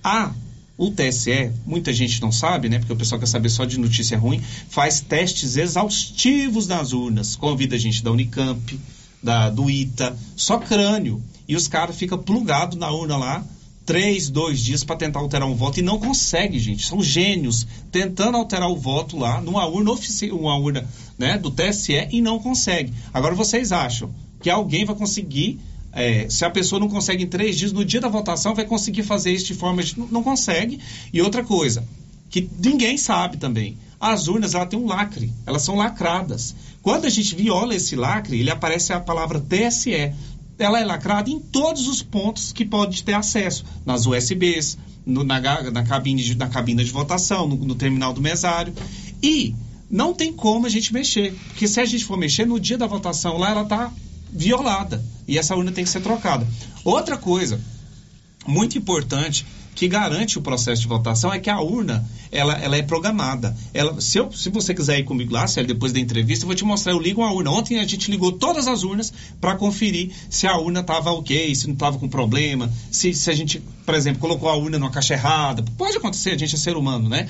A 0.02 0.32
O 0.76 0.90
TSE, 0.90 1.52
muita 1.64 1.92
gente 1.92 2.20
não 2.20 2.32
sabe, 2.32 2.68
né? 2.68 2.78
Porque 2.78 2.92
o 2.92 2.96
pessoal 2.96 3.18
quer 3.20 3.26
saber 3.28 3.48
só 3.48 3.64
de 3.64 3.78
notícia 3.78 4.18
ruim, 4.18 4.42
faz 4.68 5.00
testes 5.00 5.56
exaustivos 5.56 6.66
nas 6.66 6.92
urnas. 6.92 7.36
Convida 7.36 7.76
a 7.76 7.78
gente 7.78 8.02
da 8.02 8.10
Unicamp, 8.10 8.80
da, 9.22 9.50
do 9.50 9.70
ITA, 9.70 10.16
só 10.36 10.58
crânio. 10.58 11.22
E 11.46 11.54
os 11.54 11.68
caras 11.68 11.96
ficam 11.96 12.18
plugados 12.18 12.76
na 12.76 12.90
urna 12.90 13.16
lá, 13.16 13.44
três, 13.84 14.30
dois 14.30 14.60
dias 14.60 14.82
para 14.82 14.96
tentar 14.96 15.20
alterar 15.20 15.48
um 15.48 15.54
voto 15.54 15.78
e 15.78 15.82
não 15.82 15.98
consegue, 15.98 16.58
gente. 16.58 16.86
São 16.86 17.02
gênios 17.02 17.66
tentando 17.90 18.36
alterar 18.36 18.70
o 18.70 18.76
voto 18.76 19.16
lá 19.18 19.40
numa 19.40 19.66
urna 19.66 19.92
oficial, 19.92 20.38
uma 20.38 20.56
urna 20.56 20.88
né, 21.18 21.38
do 21.38 21.50
TSE 21.50 22.08
e 22.10 22.20
não 22.20 22.38
consegue. 22.38 22.92
Agora 23.12 23.34
vocês 23.34 23.72
acham 23.72 24.10
que 24.40 24.50
alguém 24.50 24.84
vai 24.84 24.94
conseguir 24.94 25.60
é, 25.94 26.28
se 26.28 26.44
a 26.44 26.50
pessoa 26.50 26.80
não 26.80 26.88
consegue 26.88 27.22
em 27.22 27.28
três 27.28 27.56
dias, 27.56 27.72
no 27.72 27.84
dia 27.84 28.00
da 28.00 28.08
votação, 28.08 28.54
vai 28.54 28.64
conseguir 28.64 29.04
fazer 29.04 29.32
isso 29.32 29.46
de 29.46 29.54
forma. 29.54 29.82
De, 29.82 29.98
não, 29.98 30.08
não 30.08 30.22
consegue. 30.24 30.80
E 31.12 31.22
outra 31.22 31.44
coisa, 31.44 31.86
que 32.28 32.48
ninguém 32.58 32.98
sabe 32.98 33.36
também. 33.36 33.78
As 34.00 34.26
urnas, 34.26 34.54
ela 34.54 34.66
tem 34.66 34.78
um 34.78 34.86
lacre, 34.86 35.32
elas 35.46 35.62
são 35.62 35.76
lacradas. 35.76 36.54
Quando 36.82 37.06
a 37.06 37.08
gente 37.08 37.34
viola 37.34 37.74
esse 37.74 37.96
lacre, 37.96 38.38
ele 38.38 38.50
aparece 38.50 38.92
a 38.92 39.00
palavra 39.00 39.40
TSE. 39.40 40.12
Ela 40.58 40.80
é 40.80 40.84
lacrada 40.84 41.30
em 41.30 41.40
todos 41.40 41.88
os 41.88 42.02
pontos 42.02 42.52
que 42.52 42.64
pode 42.64 43.02
ter 43.02 43.14
acesso, 43.14 43.64
nas 43.84 44.06
USBs, 44.06 44.78
no, 45.04 45.24
na, 45.24 45.40
na, 45.40 45.82
cabine 45.82 46.22
de, 46.22 46.34
na 46.36 46.48
cabina 46.48 46.84
de 46.84 46.90
votação, 46.90 47.46
no, 47.48 47.56
no 47.56 47.74
terminal 47.74 48.12
do 48.12 48.20
mesário. 48.20 48.72
E 49.22 49.54
não 49.90 50.14
tem 50.14 50.32
como 50.32 50.66
a 50.66 50.68
gente 50.68 50.92
mexer, 50.92 51.34
porque 51.48 51.68
se 51.68 51.80
a 51.80 51.84
gente 51.84 52.04
for 52.04 52.16
mexer 52.16 52.46
no 52.46 52.58
dia 52.58 52.78
da 52.78 52.86
votação 52.86 53.36
lá, 53.36 53.50
ela 53.50 53.62
está 53.62 53.92
violada 54.30 55.04
e 55.28 55.38
essa 55.38 55.54
urna 55.54 55.72
tem 55.72 55.84
que 55.84 55.90
ser 55.90 56.00
trocada. 56.00 56.46
Outra 56.84 57.16
coisa 57.16 57.60
muito 58.46 58.76
importante 58.76 59.46
que 59.74 59.88
garante 59.88 60.38
o 60.38 60.42
processo 60.42 60.82
de 60.82 60.88
votação 60.88 61.32
é 61.32 61.38
que 61.38 61.50
a 61.50 61.60
urna 61.60 62.04
ela, 62.30 62.54
ela 62.54 62.76
é 62.76 62.82
programada. 62.82 63.56
Ela, 63.72 64.00
se, 64.00 64.18
eu, 64.18 64.30
se 64.32 64.48
você 64.50 64.74
quiser 64.74 64.98
ir 64.98 65.04
comigo 65.04 65.32
lá, 65.32 65.46
depois 65.66 65.92
da 65.92 66.00
entrevista, 66.00 66.44
eu 66.44 66.46
vou 66.46 66.54
te 66.54 66.64
mostrar. 66.64 66.92
Eu 66.92 67.00
ligo 67.00 67.22
a 67.22 67.32
urna. 67.32 67.50
Ontem 67.50 67.78
a 67.78 67.86
gente 67.86 68.10
ligou 68.10 68.32
todas 68.32 68.66
as 68.66 68.82
urnas 68.82 69.12
para 69.40 69.56
conferir 69.56 70.12
se 70.28 70.46
a 70.46 70.56
urna 70.56 70.80
estava 70.80 71.10
ok, 71.12 71.54
se 71.54 71.66
não 71.66 71.74
estava 71.74 71.98
com 71.98 72.08
problema, 72.08 72.70
se, 72.90 73.14
se 73.14 73.30
a 73.30 73.34
gente, 73.34 73.62
por 73.84 73.94
exemplo, 73.94 74.20
colocou 74.20 74.48
a 74.48 74.56
urna 74.56 74.78
numa 74.78 74.90
caixa 74.90 75.14
errada. 75.14 75.64
Pode 75.76 75.96
acontecer, 75.96 76.30
a 76.30 76.38
gente 76.38 76.54
é 76.54 76.58
ser 76.58 76.76
humano, 76.76 77.08
né? 77.08 77.28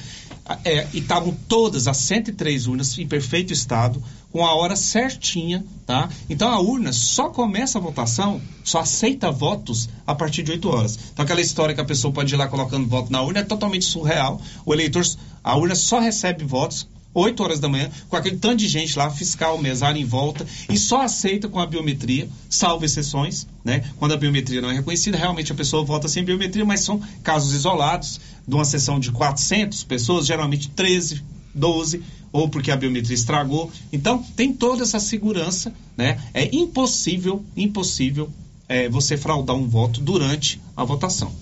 É, 0.65 0.87
e 0.93 0.99
estavam 0.99 1.35
todas 1.49 1.89
as 1.89 1.97
103 1.97 2.67
urnas 2.67 2.99
em 2.99 3.07
perfeito 3.07 3.53
estado, 3.53 4.03
com 4.35 4.45
a 4.45 4.53
hora 4.53 4.75
certinha, 4.75 5.65
tá? 5.87 6.09
Então 6.29 6.49
a 6.49 6.59
urna 6.59 6.93
só 6.93 7.29
começa 7.29 7.79
a 7.79 7.81
votação, 7.81 8.41
só 8.65 8.81
aceita 8.81 9.31
votos 9.31 9.89
a 10.05 10.13
partir 10.13 10.43
de 10.43 10.51
8 10.51 10.69
horas. 10.69 10.99
Então 11.13 11.25
aquela 11.25 11.41
história 11.41 11.73
que 11.73 11.81
a 11.81 11.85
pessoa 11.85 12.13
pode 12.13 12.35
ir 12.35 12.37
lá 12.37 12.49
colocando 12.49 12.89
voto 12.89 13.13
na 13.13 13.23
urna 13.23 13.39
é 13.39 13.45
totalmente 13.45 13.85
surreal. 13.85 14.43
O 14.67 14.75
eleitor, 14.75 15.05
a 15.45 15.57
urna 15.57 15.77
só 15.77 16.01
recebe 16.01 16.43
votos 16.43 16.89
8 17.15 17.41
horas 17.45 17.61
da 17.61 17.69
manhã, 17.69 17.89
com 18.09 18.17
aquele 18.17 18.37
tanto 18.37 18.57
de 18.57 18.67
gente 18.67 18.99
lá, 18.99 19.09
fiscal, 19.09 19.57
mesário 19.57 20.03
em 20.03 20.05
volta, 20.05 20.45
e 20.69 20.77
só 20.77 21.03
aceita 21.03 21.49
com 21.49 21.61
a 21.61 21.67
biometria, 21.67 22.29
salvo 22.51 22.85
exceções, 22.85 23.47
né? 23.65 23.85
Quando 24.01 24.15
a 24.15 24.17
biometria 24.17 24.61
não 24.61 24.69
é 24.69 24.75
reconhecida, 24.75 25.17
realmente 25.17 25.53
a 25.53 25.55
pessoa 25.55 25.85
vota 25.85 26.09
sem 26.09 26.25
biometria, 26.25 26.65
mas 26.65 26.81
são 26.81 27.01
casos 27.23 27.55
isolados, 27.55 28.21
de 28.49 28.53
uma 28.53 28.65
sessão 28.65 28.99
de 28.99 29.13
400 29.13 29.85
pessoas, 29.85 30.27
geralmente 30.27 30.71
13, 30.71 31.23
12 31.55 32.03
ou 32.35 32.49
porque 32.49 32.73
a 32.73 32.77
biometria 32.77 33.15
estragou. 33.15 33.71
Então, 33.93 34.21
tem 34.35 34.53
toda 34.53 34.83
essa 34.83 34.99
segurança, 34.99 35.73
né? 35.97 36.21
É 36.35 36.53
impossível, 36.53 37.45
impossível 37.57 38.29
é, 38.69 38.89
você 38.89 39.17
fraudar 39.17 39.55
um 39.55 39.69
voto 39.69 40.01
durante 40.01 40.61
a 40.77 40.83
votação. 40.83 41.33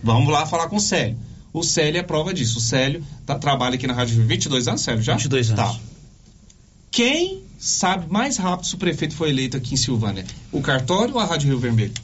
Vamos 0.00 0.32
lá 0.32 0.46
falar 0.46 0.68
com 0.68 0.76
o 0.76 0.80
Célio. 0.80 1.18
O 1.52 1.64
Célio 1.64 1.98
é 1.98 2.04
prova 2.04 2.32
disso. 2.32 2.58
O 2.58 2.60
Célio 2.60 3.04
tá, 3.26 3.36
trabalha 3.36 3.74
aqui 3.74 3.88
na 3.88 3.94
Rádio 3.94 4.24
22 4.24 4.68
anos, 4.68 4.80
Célio, 4.82 5.02
já? 5.02 5.14
22 5.14 5.50
anos. 5.50 5.74
Tá. 5.74 5.80
Quem 6.92 7.42
sabe 7.58 8.06
mais 8.08 8.36
rápido 8.36 8.68
se 8.68 8.76
o 8.76 8.78
prefeito 8.78 9.16
foi 9.16 9.30
eleito 9.30 9.56
aqui 9.56 9.74
em 9.74 9.76
Silvânia? 9.76 10.24
O 10.52 10.62
cartório 10.62 11.14
ou 11.14 11.20
a 11.20 11.24
Rádio 11.24 11.48
Rio 11.48 11.58
Vermelho? 11.58 11.94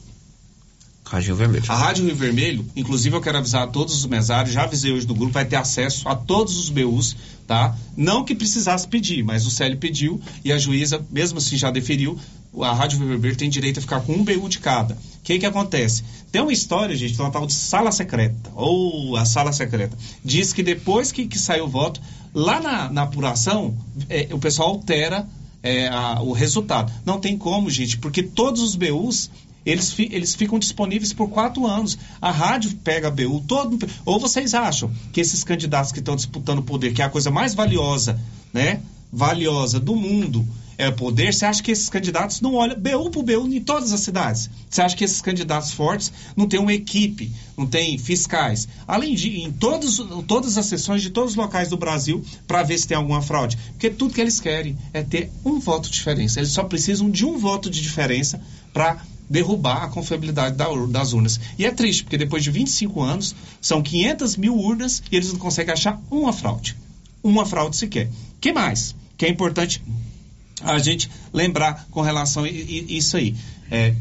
Rádio 1.05 1.27
Rio 1.27 1.35
Vermelho. 1.35 1.63
A 1.67 1.75
Rádio 1.75 2.05
Rio 2.05 2.15
Vermelho, 2.15 2.65
inclusive 2.75 3.15
eu 3.15 3.21
quero 3.21 3.37
avisar 3.37 3.63
a 3.63 3.67
todos 3.67 3.93
os 3.93 4.05
mesários, 4.07 4.53
já 4.53 4.63
avisei 4.63 4.91
hoje 4.91 5.05
do 5.05 5.13
grupo, 5.13 5.33
vai 5.33 5.45
ter 5.45 5.55
acesso 5.55 6.09
a 6.09 6.15
todos 6.15 6.57
os 6.57 6.69
BUs, 6.69 7.15
tá? 7.45 7.75
Não 7.95 8.25
que 8.25 8.33
precisasse 8.33 8.87
pedir, 8.87 9.23
mas 9.23 9.45
o 9.45 9.51
Célio 9.51 9.77
pediu 9.77 10.19
e 10.43 10.51
a 10.51 10.57
juíza, 10.57 11.05
mesmo 11.11 11.37
assim, 11.37 11.57
já 11.57 11.69
deferiu. 11.69 12.17
A 12.59 12.73
Rádio 12.73 12.99
Rio 12.99 13.09
Vermelho 13.09 13.35
tem 13.35 13.49
direito 13.49 13.77
a 13.77 13.81
ficar 13.81 13.99
com 14.01 14.13
um 14.13 14.23
BU 14.23 14.49
de 14.49 14.59
cada. 14.59 14.95
O 14.95 14.97
que 15.23 15.37
que 15.37 15.45
acontece? 15.45 16.03
Tem 16.31 16.41
uma 16.41 16.53
história, 16.53 16.95
gente, 16.95 17.19
uma 17.19 17.29
tal 17.29 17.45
de 17.45 17.53
sala 17.53 17.91
secreta, 17.91 18.51
ou 18.55 19.15
a 19.15 19.25
sala 19.25 19.51
secreta. 19.51 19.95
Diz 20.23 20.53
que 20.53 20.63
depois 20.63 21.11
que, 21.11 21.27
que 21.27 21.37
saiu 21.37 21.65
o 21.65 21.69
voto, 21.69 22.01
lá 22.33 22.59
na, 22.59 22.89
na 22.89 23.03
apuração, 23.03 23.77
é, 24.09 24.27
o 24.31 24.39
pessoal 24.39 24.69
altera 24.69 25.27
é, 25.61 25.87
a, 25.87 26.21
o 26.21 26.31
resultado. 26.31 26.93
Não 27.05 27.19
tem 27.19 27.37
como, 27.37 27.69
gente, 27.69 27.97
porque 27.97 28.23
todos 28.23 28.61
os 28.61 28.75
BUs 28.75 29.29
eles, 29.65 29.91
fi, 29.91 30.07
eles 30.11 30.35
ficam 30.35 30.59
disponíveis 30.59 31.11
por 31.11 31.29
quatro 31.29 31.65
anos. 31.65 31.97
A 32.21 32.31
rádio 32.31 32.71
pega 32.83 33.07
a 33.07 33.11
BU 33.11 33.43
todo. 33.47 33.79
Ou 34.05 34.19
vocês 34.19 34.53
acham 34.53 34.91
que 35.11 35.19
esses 35.19 35.43
candidatos 35.43 35.91
que 35.91 35.99
estão 35.99 36.15
disputando 36.15 36.59
o 36.59 36.63
poder, 36.63 36.93
que 36.93 37.01
é 37.01 37.05
a 37.05 37.09
coisa 37.09 37.31
mais 37.31 37.55
valiosa, 37.55 38.19
né? 38.53 38.81
Valiosa 39.11 39.79
do 39.79 39.95
mundo, 39.95 40.45
é 40.77 40.91
poder, 40.91 41.33
você 41.33 41.45
acha 41.45 41.63
que 41.63 41.71
esses 41.71 41.89
candidatos 41.89 42.41
não 42.41 42.55
olham 42.55 42.77
BU 42.77 43.09
por 43.09 43.23
BU 43.23 43.47
em 43.47 43.61
todas 43.61 43.93
as 43.93 44.01
cidades? 44.01 44.49
Você 44.69 44.81
acha 44.81 44.95
que 44.95 45.03
esses 45.03 45.21
candidatos 45.21 45.71
fortes 45.71 46.11
não 46.35 46.47
têm 46.47 46.59
uma 46.59 46.73
equipe, 46.73 47.31
não 47.57 47.65
têm 47.65 47.97
fiscais? 47.97 48.67
Além 48.85 49.15
de, 49.15 49.41
em 49.41 49.51
todos, 49.51 50.05
todas 50.27 50.57
as 50.57 50.65
sessões 50.65 51.01
de 51.01 51.09
todos 51.09 51.31
os 51.31 51.37
locais 51.37 51.69
do 51.69 51.77
Brasil, 51.77 52.23
para 52.45 52.63
ver 52.63 52.77
se 52.77 52.87
tem 52.87 52.97
alguma 52.97 53.21
fraude. 53.21 53.57
Porque 53.71 53.89
tudo 53.89 54.13
que 54.13 54.21
eles 54.21 54.39
querem 54.39 54.77
é 54.93 55.01
ter 55.01 55.31
um 55.45 55.59
voto 55.59 55.89
de 55.89 55.93
diferença. 55.95 56.39
Eles 56.39 56.51
só 56.51 56.63
precisam 56.63 57.09
de 57.09 57.25
um 57.25 57.37
voto 57.37 57.69
de 57.69 57.81
diferença 57.81 58.41
para 58.73 59.01
derrubar 59.29 59.83
a 59.83 59.87
confiabilidade 59.87 60.55
da, 60.55 60.67
das 60.87 61.13
urnas. 61.13 61.39
E 61.57 61.65
é 61.65 61.71
triste, 61.71 62.03
porque 62.03 62.17
depois 62.17 62.43
de 62.43 62.51
25 62.51 63.01
anos, 63.01 63.35
são 63.61 63.81
500 63.81 64.37
mil 64.37 64.55
urnas 64.55 65.01
e 65.11 65.15
eles 65.15 65.31
não 65.31 65.39
conseguem 65.39 65.73
achar 65.73 66.01
uma 66.09 66.31
fraude. 66.31 66.75
Uma 67.23 67.45
fraude 67.45 67.75
sequer. 67.75 68.09
que 68.39 68.53
mais? 68.53 68.95
Que 69.17 69.25
é 69.25 69.29
importante 69.29 69.81
a 70.61 70.77
gente 70.79 71.09
lembrar 71.33 71.87
com 71.91 72.01
relação 72.01 72.43
a 72.43 72.49
isso 72.49 73.17
aí. 73.17 73.35
É, 73.69 73.93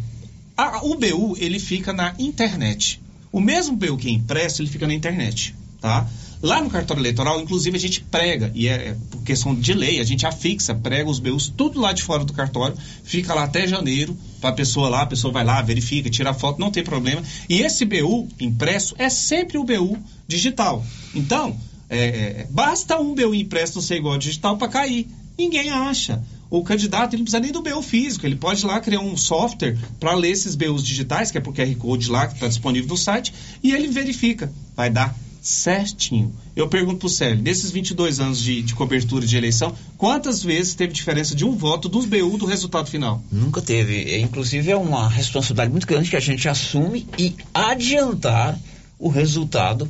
a, 0.56 0.84
o 0.84 0.96
BU, 0.96 1.36
ele 1.38 1.58
fica 1.58 1.92
na 1.92 2.14
internet. 2.18 3.00
O 3.32 3.40
mesmo 3.40 3.76
BU 3.76 3.96
que 3.96 4.08
é 4.08 4.12
impresso, 4.12 4.62
ele 4.62 4.70
fica 4.70 4.86
na 4.86 4.94
internet, 4.94 5.54
tá? 5.80 6.06
Lá 6.44 6.60
no 6.60 6.68
cartório 6.68 7.00
eleitoral, 7.00 7.40
inclusive, 7.40 7.74
a 7.74 7.80
gente 7.80 8.02
prega, 8.02 8.52
e 8.54 8.68
é, 8.68 8.88
é 8.88 8.96
por 9.10 9.22
questão 9.22 9.54
de 9.54 9.72
lei, 9.72 9.98
a 9.98 10.04
gente 10.04 10.26
afixa, 10.26 10.74
prega 10.74 11.08
os 11.08 11.18
BUs 11.18 11.48
tudo 11.48 11.80
lá 11.80 11.90
de 11.90 12.02
fora 12.02 12.22
do 12.22 12.34
cartório, 12.34 12.76
fica 13.02 13.32
lá 13.32 13.44
até 13.44 13.66
janeiro, 13.66 14.14
para 14.42 14.50
a 14.50 14.52
pessoa 14.52 14.90
lá, 14.90 15.00
a 15.00 15.06
pessoa 15.06 15.32
vai 15.32 15.42
lá, 15.42 15.62
verifica, 15.62 16.10
tira 16.10 16.34
foto, 16.34 16.60
não 16.60 16.70
tem 16.70 16.84
problema. 16.84 17.22
E 17.48 17.62
esse 17.62 17.86
BU 17.86 18.28
impresso 18.38 18.94
é 18.98 19.08
sempre 19.08 19.56
o 19.56 19.64
BU 19.64 19.96
digital. 20.28 20.84
Então, 21.14 21.58
é, 21.88 21.98
é, 21.98 22.46
basta 22.50 23.00
um 23.00 23.14
BU 23.14 23.34
impresso 23.34 23.80
ser 23.80 23.96
igual 23.96 24.18
digital 24.18 24.58
para 24.58 24.68
cair. 24.68 25.08
Ninguém 25.38 25.70
acha. 25.70 26.22
O 26.50 26.62
candidato 26.62 27.14
ele 27.14 27.22
não 27.22 27.24
precisa 27.24 27.40
nem 27.40 27.52
do 27.52 27.62
BU 27.62 27.80
físico, 27.80 28.26
ele 28.26 28.36
pode 28.36 28.66
lá 28.66 28.78
criar 28.80 29.00
um 29.00 29.16
software 29.16 29.78
para 29.98 30.14
ler 30.14 30.32
esses 30.32 30.54
BUs 30.54 30.84
digitais, 30.84 31.30
que 31.30 31.38
é 31.38 31.40
por 31.40 31.54
QR 31.54 31.74
Code 31.76 32.10
lá, 32.10 32.26
que 32.26 32.34
está 32.34 32.48
disponível 32.48 32.90
no 32.90 32.98
site, 32.98 33.32
e 33.62 33.72
ele 33.72 33.88
verifica. 33.88 34.52
Vai 34.76 34.90
dar 34.90 35.16
certinho. 35.44 36.32
Eu 36.56 36.68
pergunto 36.68 37.00
para 37.00 37.06
o 37.06 37.10
Célio, 37.10 37.42
nesses 37.42 37.70
22 37.70 38.18
anos 38.18 38.40
de, 38.40 38.62
de, 38.62 38.74
cobertura 38.74 39.26
de 39.26 39.36
eleição, 39.36 39.74
quantas 39.98 40.42
vezes 40.42 40.74
teve 40.74 40.94
diferença 40.94 41.34
de 41.34 41.44
um 41.44 41.54
voto 41.54 41.86
dos 41.86 42.06
BU 42.06 42.38
do 42.38 42.46
resultado 42.46 42.88
final? 42.88 43.22
Nunca 43.30 43.60
teve. 43.60 44.10
É, 44.10 44.18
inclusive 44.18 44.70
é 44.70 44.76
uma 44.76 45.06
responsabilidade 45.06 45.70
muito 45.70 45.86
grande 45.86 46.08
que 46.08 46.16
a 46.16 46.20
gente 46.20 46.48
assume 46.48 47.06
e 47.18 47.36
adiantar 47.52 48.58
o 48.98 49.10
resultado 49.10 49.86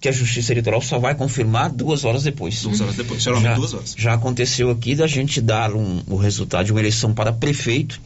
que 0.00 0.08
a 0.08 0.12
Justiça 0.12 0.52
Eleitoral 0.52 0.82
só 0.82 0.98
vai 0.98 1.14
confirmar 1.14 1.70
duas 1.70 2.04
horas 2.04 2.24
depois. 2.24 2.60
Duas 2.62 2.80
horas 2.80 2.96
depois, 2.96 3.22
geralmente 3.22 3.50
já, 3.50 3.54
duas 3.54 3.74
horas. 3.74 3.94
Já 3.96 4.14
aconteceu 4.14 4.68
aqui 4.68 4.96
da 4.96 5.06
gente 5.06 5.40
dar 5.40 5.72
um, 5.72 6.02
o 6.08 6.16
resultado 6.16 6.66
de 6.66 6.72
uma 6.72 6.80
eleição 6.80 7.14
para 7.14 7.32
prefeito 7.32 8.00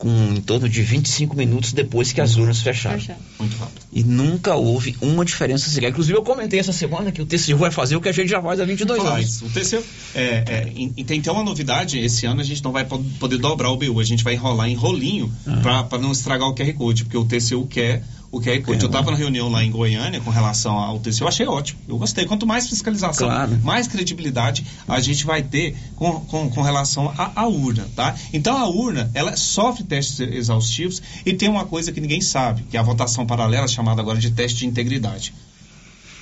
com 0.00 0.08
em 0.34 0.40
torno 0.40 0.66
de 0.66 0.82
25 0.82 1.36
minutos 1.36 1.74
depois 1.74 2.10
que 2.10 2.22
as 2.22 2.36
urnas 2.36 2.62
fecharam. 2.62 2.98
Muito 3.38 3.56
rápido. 3.58 3.82
E 3.92 4.02
nunca 4.02 4.56
houve 4.56 4.96
uma 4.98 5.26
diferença 5.26 5.68
sequer. 5.68 5.90
Inclusive, 5.90 6.16
eu 6.16 6.22
comentei 6.22 6.58
essa 6.58 6.72
semana 6.72 7.12
que 7.12 7.20
o 7.20 7.26
TCU 7.26 7.58
vai 7.58 7.70
fazer 7.70 7.96
o 7.96 8.00
que 8.00 8.08
a 8.08 8.12
gente 8.12 8.28
já 8.28 8.40
faz 8.40 8.58
há 8.60 8.64
22 8.64 9.04
anos. 9.04 9.42
O 9.42 9.50
TCU, 9.50 9.84
é, 10.14 10.22
é, 10.24 10.72
e 10.74 11.04
tem 11.04 11.20
até 11.20 11.30
uma 11.30 11.44
novidade, 11.44 11.98
esse 11.98 12.24
ano 12.24 12.40
a 12.40 12.44
gente 12.44 12.64
não 12.64 12.72
vai 12.72 12.86
poder 12.86 13.36
dobrar 13.36 13.70
o 13.70 13.76
BU, 13.76 14.00
a 14.00 14.04
gente 14.04 14.24
vai 14.24 14.34
enrolar 14.34 14.70
em 14.70 14.74
rolinho 14.74 15.30
ah. 15.46 15.84
para 15.86 15.98
não 15.98 16.12
estragar 16.12 16.48
o 16.48 16.54
QR 16.54 16.72
Code, 16.72 17.04
porque 17.04 17.18
o 17.18 17.24
TCU 17.26 17.66
quer 17.66 18.02
o 18.32 18.40
QR 18.40 18.62
Code. 18.62 18.78
É, 18.78 18.82
eu 18.82 18.86
estava 18.86 19.10
na 19.10 19.16
reunião 19.16 19.48
lá 19.48 19.64
em 19.64 19.70
Goiânia 19.70 20.20
com 20.20 20.30
relação 20.30 20.76
ao 20.76 20.98
TCU, 21.00 21.24
eu 21.24 21.28
achei 21.28 21.46
ótimo. 21.46 21.80
Eu 21.88 21.98
gostei. 21.98 22.24
Quanto 22.26 22.46
mais 22.46 22.68
fiscalização, 22.68 23.28
claro. 23.28 23.58
mais 23.62 23.88
credibilidade 23.88 24.64
a 24.86 25.00
gente 25.00 25.24
vai 25.24 25.42
ter 25.42 25.76
com, 25.96 26.20
com, 26.20 26.48
com 26.50 26.62
relação 26.62 27.12
à 27.16 27.46
urna, 27.46 27.88
tá? 27.96 28.14
Então 28.32 28.56
a 28.56 28.68
urna, 28.68 29.10
ela 29.14 29.36
sofre 29.36 29.84
testes 29.84 30.20
exaustivos 30.20 31.02
e 31.26 31.32
tem 31.32 31.48
uma 31.48 31.64
coisa 31.64 31.92
que 31.92 32.00
ninguém 32.00 32.20
sabe, 32.20 32.62
que 32.70 32.76
é 32.76 32.80
a 32.80 32.82
votação 32.82 33.26
paralela, 33.26 33.66
chamada 33.66 34.00
agora 34.00 34.18
de 34.18 34.30
teste 34.30 34.60
de 34.60 34.66
integridade. 34.66 35.34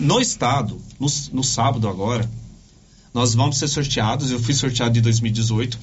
No 0.00 0.20
estado, 0.20 0.80
no, 0.98 1.08
no 1.32 1.44
sábado 1.44 1.88
agora, 1.88 2.28
nós 3.12 3.34
vamos 3.34 3.58
ser 3.58 3.68
sorteados. 3.68 4.30
Eu 4.30 4.38
fui 4.38 4.54
sorteado 4.54 4.96
em 4.96 5.02
2018. 5.02 5.78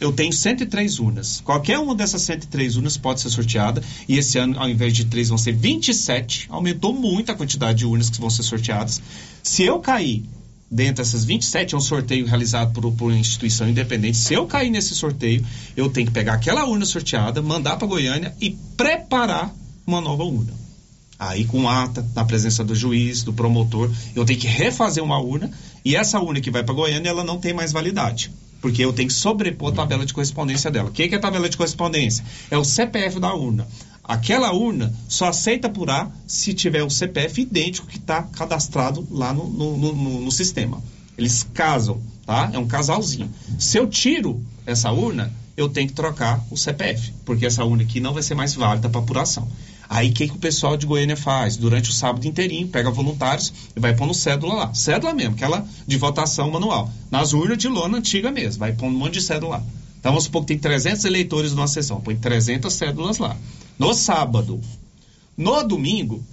Eu 0.00 0.12
tenho 0.12 0.32
103 0.32 0.98
urnas. 0.98 1.40
Qualquer 1.40 1.78
uma 1.78 1.94
dessas 1.94 2.22
103 2.22 2.76
urnas 2.76 2.96
pode 2.96 3.20
ser 3.20 3.30
sorteada. 3.30 3.82
E 4.06 4.18
esse 4.18 4.38
ano, 4.38 4.58
ao 4.58 4.68
invés 4.68 4.92
de 4.92 5.06
3, 5.06 5.30
vão 5.30 5.38
ser 5.38 5.52
27. 5.52 6.46
Aumentou 6.50 6.92
muito 6.92 7.32
a 7.32 7.34
quantidade 7.34 7.78
de 7.78 7.86
urnas 7.86 8.10
que 8.10 8.20
vão 8.20 8.28
ser 8.28 8.42
sorteadas. 8.42 9.00
Se 9.42 9.62
eu 9.62 9.80
cair 9.80 10.24
dentro 10.70 10.96
dessas 10.96 11.24
27, 11.24 11.74
é 11.74 11.78
um 11.78 11.80
sorteio 11.80 12.26
realizado 12.26 12.72
por, 12.72 12.92
por 12.92 13.10
uma 13.10 13.18
instituição 13.18 13.68
independente. 13.68 14.18
Se 14.18 14.34
eu 14.34 14.46
cair 14.46 14.68
nesse 14.68 14.94
sorteio, 14.94 15.44
eu 15.76 15.88
tenho 15.88 16.06
que 16.06 16.12
pegar 16.12 16.34
aquela 16.34 16.66
urna 16.66 16.84
sorteada, 16.84 17.40
mandar 17.40 17.76
para 17.76 17.88
Goiânia 17.88 18.34
e 18.40 18.50
preparar 18.76 19.54
uma 19.86 20.00
nova 20.00 20.24
urna. 20.24 20.52
Aí, 21.18 21.46
com 21.46 21.66
ata, 21.66 22.06
na 22.14 22.24
presença 22.26 22.62
do 22.62 22.74
juiz, 22.74 23.22
do 23.22 23.32
promotor, 23.32 23.90
eu 24.14 24.24
tenho 24.26 24.38
que 24.38 24.46
refazer 24.46 25.02
uma 25.02 25.18
urna 25.18 25.50
e 25.82 25.96
essa 25.96 26.20
urna 26.20 26.40
que 26.40 26.50
vai 26.50 26.62
para 26.62 26.74
Goiânia, 26.74 27.08
ela 27.08 27.24
não 27.24 27.38
tem 27.38 27.54
mais 27.54 27.72
validade. 27.72 28.30
Porque 28.60 28.84
eu 28.84 28.92
tenho 28.92 29.08
que 29.08 29.14
sobrepor 29.14 29.72
a 29.72 29.76
tabela 29.76 30.04
de 30.04 30.14
correspondência 30.14 30.70
dela. 30.70 30.88
O 30.88 30.92
que 30.92 31.02
é 31.02 31.14
a 31.14 31.20
tabela 31.20 31.48
de 31.48 31.56
correspondência? 31.56 32.24
É 32.50 32.56
o 32.56 32.64
CPF 32.64 33.20
da 33.20 33.34
urna. 33.34 33.66
Aquela 34.02 34.52
urna 34.52 34.94
só 35.08 35.28
aceita 35.28 35.66
apurar 35.66 36.14
se 36.26 36.54
tiver 36.54 36.84
o 36.84 36.90
CPF 36.90 37.42
idêntico 37.42 37.88
que 37.88 37.98
está 37.98 38.22
cadastrado 38.22 39.06
lá 39.10 39.32
no, 39.32 39.48
no, 39.48 39.76
no, 39.76 40.20
no, 40.20 40.30
sistema. 40.30 40.80
Eles 41.18 41.42
casam, 41.52 42.00
tá? 42.24 42.50
É 42.52 42.58
um 42.58 42.68
casalzinho. 42.68 43.28
Se 43.58 43.78
eu 43.78 43.88
tiro 43.88 44.40
essa 44.64 44.92
urna, 44.92 45.32
eu 45.56 45.68
tenho 45.68 45.88
que 45.88 45.94
trocar 45.94 46.44
o 46.50 46.56
CPF, 46.56 47.12
porque 47.24 47.46
essa 47.46 47.64
urna 47.64 47.82
aqui 47.82 47.98
não 47.98 48.14
vai 48.14 48.22
ser 48.22 48.34
mais 48.34 48.54
válida 48.54 48.88
para 48.88 49.00
apuração. 49.00 49.48
Aí 49.88 50.10
o 50.10 50.12
que, 50.12 50.28
que 50.28 50.34
o 50.34 50.38
pessoal 50.38 50.76
de 50.76 50.86
Goiânia 50.86 51.16
faz? 51.16 51.56
Durante 51.56 51.90
o 51.90 51.92
sábado 51.92 52.26
inteirinho, 52.26 52.68
pega 52.68 52.90
voluntários 52.90 53.52
e 53.74 53.80
vai 53.80 53.94
pondo 53.94 54.12
cédula 54.12 54.54
lá. 54.54 54.74
Cédula 54.74 55.14
mesmo, 55.14 55.34
aquela 55.34 55.66
de 55.86 55.96
votação 55.96 56.50
manual. 56.50 56.90
Nas 57.10 57.32
urnas 57.32 57.58
de 57.58 57.68
lona 57.68 57.98
antiga 57.98 58.30
mesmo, 58.30 58.60
vai 58.60 58.72
pondo 58.72 58.96
um 58.96 58.98
monte 58.98 59.14
de 59.14 59.22
cédula 59.22 59.58
lá. 59.58 59.62
Então 59.98 60.12
vamos 60.12 60.24
supor 60.24 60.42
que 60.42 60.48
tem 60.48 60.58
300 60.58 61.04
eleitores 61.04 61.52
numa 61.52 61.68
sessão, 61.68 62.00
põe 62.00 62.16
300 62.16 62.72
cédulas 62.72 63.18
lá. 63.18 63.36
No 63.78 63.92
sábado. 63.94 64.60
No 65.36 65.62
domingo, 65.62 66.24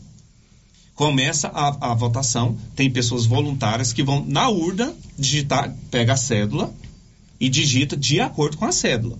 começa 0.95 1.47
a, 1.49 1.91
a 1.91 1.93
votação, 1.93 2.57
tem 2.75 2.89
pessoas 2.89 3.25
voluntárias 3.25 3.91
que 3.91 4.03
vão 4.03 4.23
na 4.25 4.49
urna 4.49 4.93
digitar, 5.17 5.75
pega 5.91 6.13
a 6.13 6.17
cédula 6.17 6.73
e 7.39 7.49
digita 7.49 7.97
de 7.97 8.19
acordo 8.19 8.57
com 8.57 8.65
a 8.65 8.71
cédula. 8.71 9.17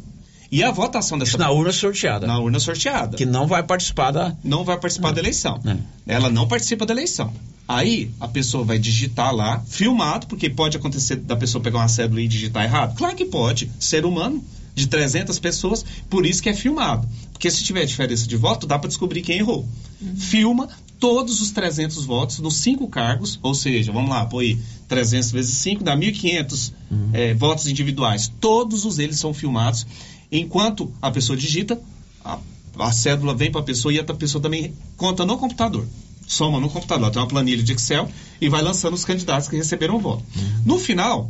E 0.54 0.62
a 0.62 0.70
votação 0.70 1.18
dessa. 1.18 1.32
Isso 1.32 1.40
na 1.40 1.50
urna 1.50 1.72
sorteada. 1.72 2.28
Na 2.28 2.38
urna 2.38 2.60
sorteada. 2.60 3.18
Que 3.18 3.26
não 3.26 3.48
vai 3.48 3.64
participar 3.64 4.12
da. 4.12 4.36
Não 4.44 4.64
vai 4.64 4.80
participar 4.80 5.12
da 5.12 5.20
eleição. 5.20 5.60
É. 5.66 6.14
Ela 6.14 6.30
não 6.30 6.48
participa 6.48 6.86
da 6.86 6.94
eleição. 6.94 7.34
Aí 7.68 8.12
a 8.20 8.28
pessoa 8.28 8.64
vai 8.64 8.78
digitar 8.78 9.34
lá, 9.34 9.64
filmado, 9.68 10.28
porque 10.28 10.52
pode 10.52 10.78
acontecer 10.78 11.16
da 11.16 11.36
pessoa 11.36 11.60
pegar 11.60 11.80
uma 11.80 11.88
cédula 11.88 12.22
e 12.22 12.28
digitar 12.28 12.66
errado. 12.66 12.96
Claro 12.96 13.16
que 13.16 13.26
pode, 13.26 13.72
ser 13.80 14.06
humano, 14.06 14.44
de 14.76 14.86
300 14.86 15.40
pessoas, 15.40 15.84
por 16.08 16.24
isso 16.24 16.44
que 16.44 16.50
é 16.50 16.54
filmado. 16.54 17.08
Porque 17.32 17.50
se 17.50 17.64
tiver 17.64 17.86
diferença 17.86 18.28
de 18.28 18.38
voto, 18.38 18.68
dá 18.68 18.78
para 18.78 18.90
descobrir 18.90 19.24
quem 19.24 19.40
errou. 19.40 19.68
Uhum. 20.00 20.16
Filma 20.16 20.70
todos 21.00 21.42
os 21.42 21.52
300 21.52 22.06
votos 22.06 22.40
nos 22.40 22.58
cinco 22.58 22.88
cargos, 22.88 23.40
ou 23.42 23.56
seja, 23.56 23.92
vamos 23.92 24.10
lá, 24.10 24.26
põe 24.26 24.58
300 24.88 25.32
vezes 25.32 25.58
5 25.58 25.84
dá 25.84 25.98
1.500 25.98 26.72
uhum. 26.90 27.10
é, 27.12 27.34
votos 27.34 27.68
individuais. 27.68 28.32
Todos 28.40 28.86
os 28.86 29.00
eles 29.00 29.20
são 29.20 29.34
filmados 29.34 29.86
Enquanto 30.34 30.92
a 31.00 31.12
pessoa 31.12 31.38
digita, 31.38 31.80
a, 32.26 32.40
a 32.80 32.92
cédula 32.92 33.36
vem 33.36 33.52
para 33.52 33.62
a 33.62 33.64
pessoa 33.64 33.94
e 33.94 34.00
a 34.00 34.04
pessoa 34.04 34.42
também 34.42 34.74
conta 34.98 35.24
no 35.24 35.38
computador. 35.38 35.88
Soma 36.26 36.60
no 36.60 36.72
computador. 36.72 37.12
Tem 37.12 37.22
uma 37.22 37.28
planilha 37.28 37.62
de 37.62 37.72
Excel 37.72 38.10
e 38.42 38.50
vai 38.50 38.64
lançando 38.64 38.96
os 38.96 39.06
candidatos 39.06 39.48
que 39.48 39.56
receberam 39.56 39.98
o 39.98 40.00
voto. 40.00 40.24
Uhum. 40.36 40.62
No 40.66 40.80
final, 40.80 41.30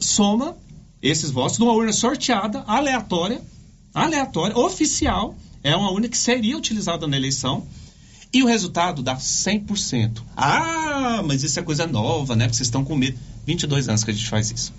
soma 0.00 0.56
esses 1.00 1.30
votos 1.30 1.58
numa 1.58 1.72
urna 1.72 1.92
sorteada, 1.92 2.64
aleatória, 2.66 3.40
aleatória, 3.94 4.58
oficial. 4.58 5.36
É 5.62 5.76
uma 5.76 5.92
urna 5.92 6.08
que 6.08 6.18
seria 6.18 6.58
utilizada 6.58 7.06
na 7.06 7.16
eleição. 7.16 7.64
E 8.32 8.42
o 8.42 8.46
resultado 8.46 9.04
dá 9.04 9.16
100%. 9.16 10.20
Ah, 10.36 11.22
mas 11.24 11.44
isso 11.44 11.60
é 11.60 11.62
coisa 11.62 11.86
nova, 11.86 12.34
né? 12.34 12.46
Porque 12.46 12.56
vocês 12.56 12.66
estão 12.66 12.84
com 12.84 12.96
medo. 12.96 13.16
22 13.46 13.88
anos 13.88 14.02
que 14.02 14.10
a 14.10 14.14
gente 14.14 14.28
faz 14.28 14.50
isso. 14.50 14.72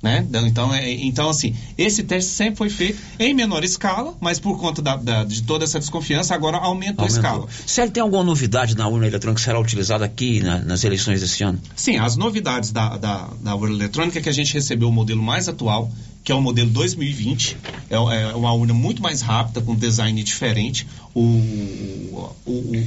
Né? 0.00 0.24
Então, 0.46 0.72
é, 0.72 0.92
então, 0.92 1.28
assim, 1.28 1.56
esse 1.76 2.04
teste 2.04 2.30
sempre 2.30 2.56
foi 2.56 2.70
feito 2.70 3.00
em 3.18 3.34
menor 3.34 3.64
escala, 3.64 4.14
mas 4.20 4.38
por 4.38 4.58
conta 4.58 4.80
da, 4.80 4.96
da, 4.96 5.24
de 5.24 5.42
toda 5.42 5.64
essa 5.64 5.78
desconfiança, 5.80 6.34
agora 6.34 6.56
aumentou, 6.56 7.04
aumentou. 7.04 7.04
a 7.04 7.08
escala. 7.08 7.48
Se 7.66 7.80
ele 7.82 7.90
tem 7.90 8.00
alguma 8.00 8.22
novidade 8.22 8.76
na 8.76 8.86
urna 8.86 9.08
eletrônica 9.08 9.40
que 9.40 9.44
será 9.44 9.58
utilizada 9.58 10.04
aqui 10.04 10.40
na, 10.40 10.60
nas 10.60 10.84
eleições 10.84 11.20
desse 11.20 11.42
ano? 11.42 11.60
Sim, 11.74 11.96
as 11.96 12.16
novidades 12.16 12.70
da, 12.70 12.96
da, 12.96 13.28
da 13.40 13.54
urna 13.56 13.74
eletrônica 13.74 14.18
é 14.20 14.22
que 14.22 14.28
a 14.28 14.32
gente 14.32 14.54
recebeu 14.54 14.88
o 14.88 14.92
modelo 14.92 15.22
mais 15.22 15.48
atual, 15.48 15.90
que 16.22 16.30
é 16.30 16.34
o 16.34 16.40
modelo 16.40 16.70
2020. 16.70 17.56
É, 17.90 17.96
é 17.96 18.34
uma 18.36 18.52
urna 18.52 18.74
muito 18.74 19.02
mais 19.02 19.20
rápida, 19.20 19.60
com 19.60 19.74
design 19.74 20.22
diferente. 20.22 20.86
O, 21.12 21.20
o, 21.20 22.34
o, 22.46 22.86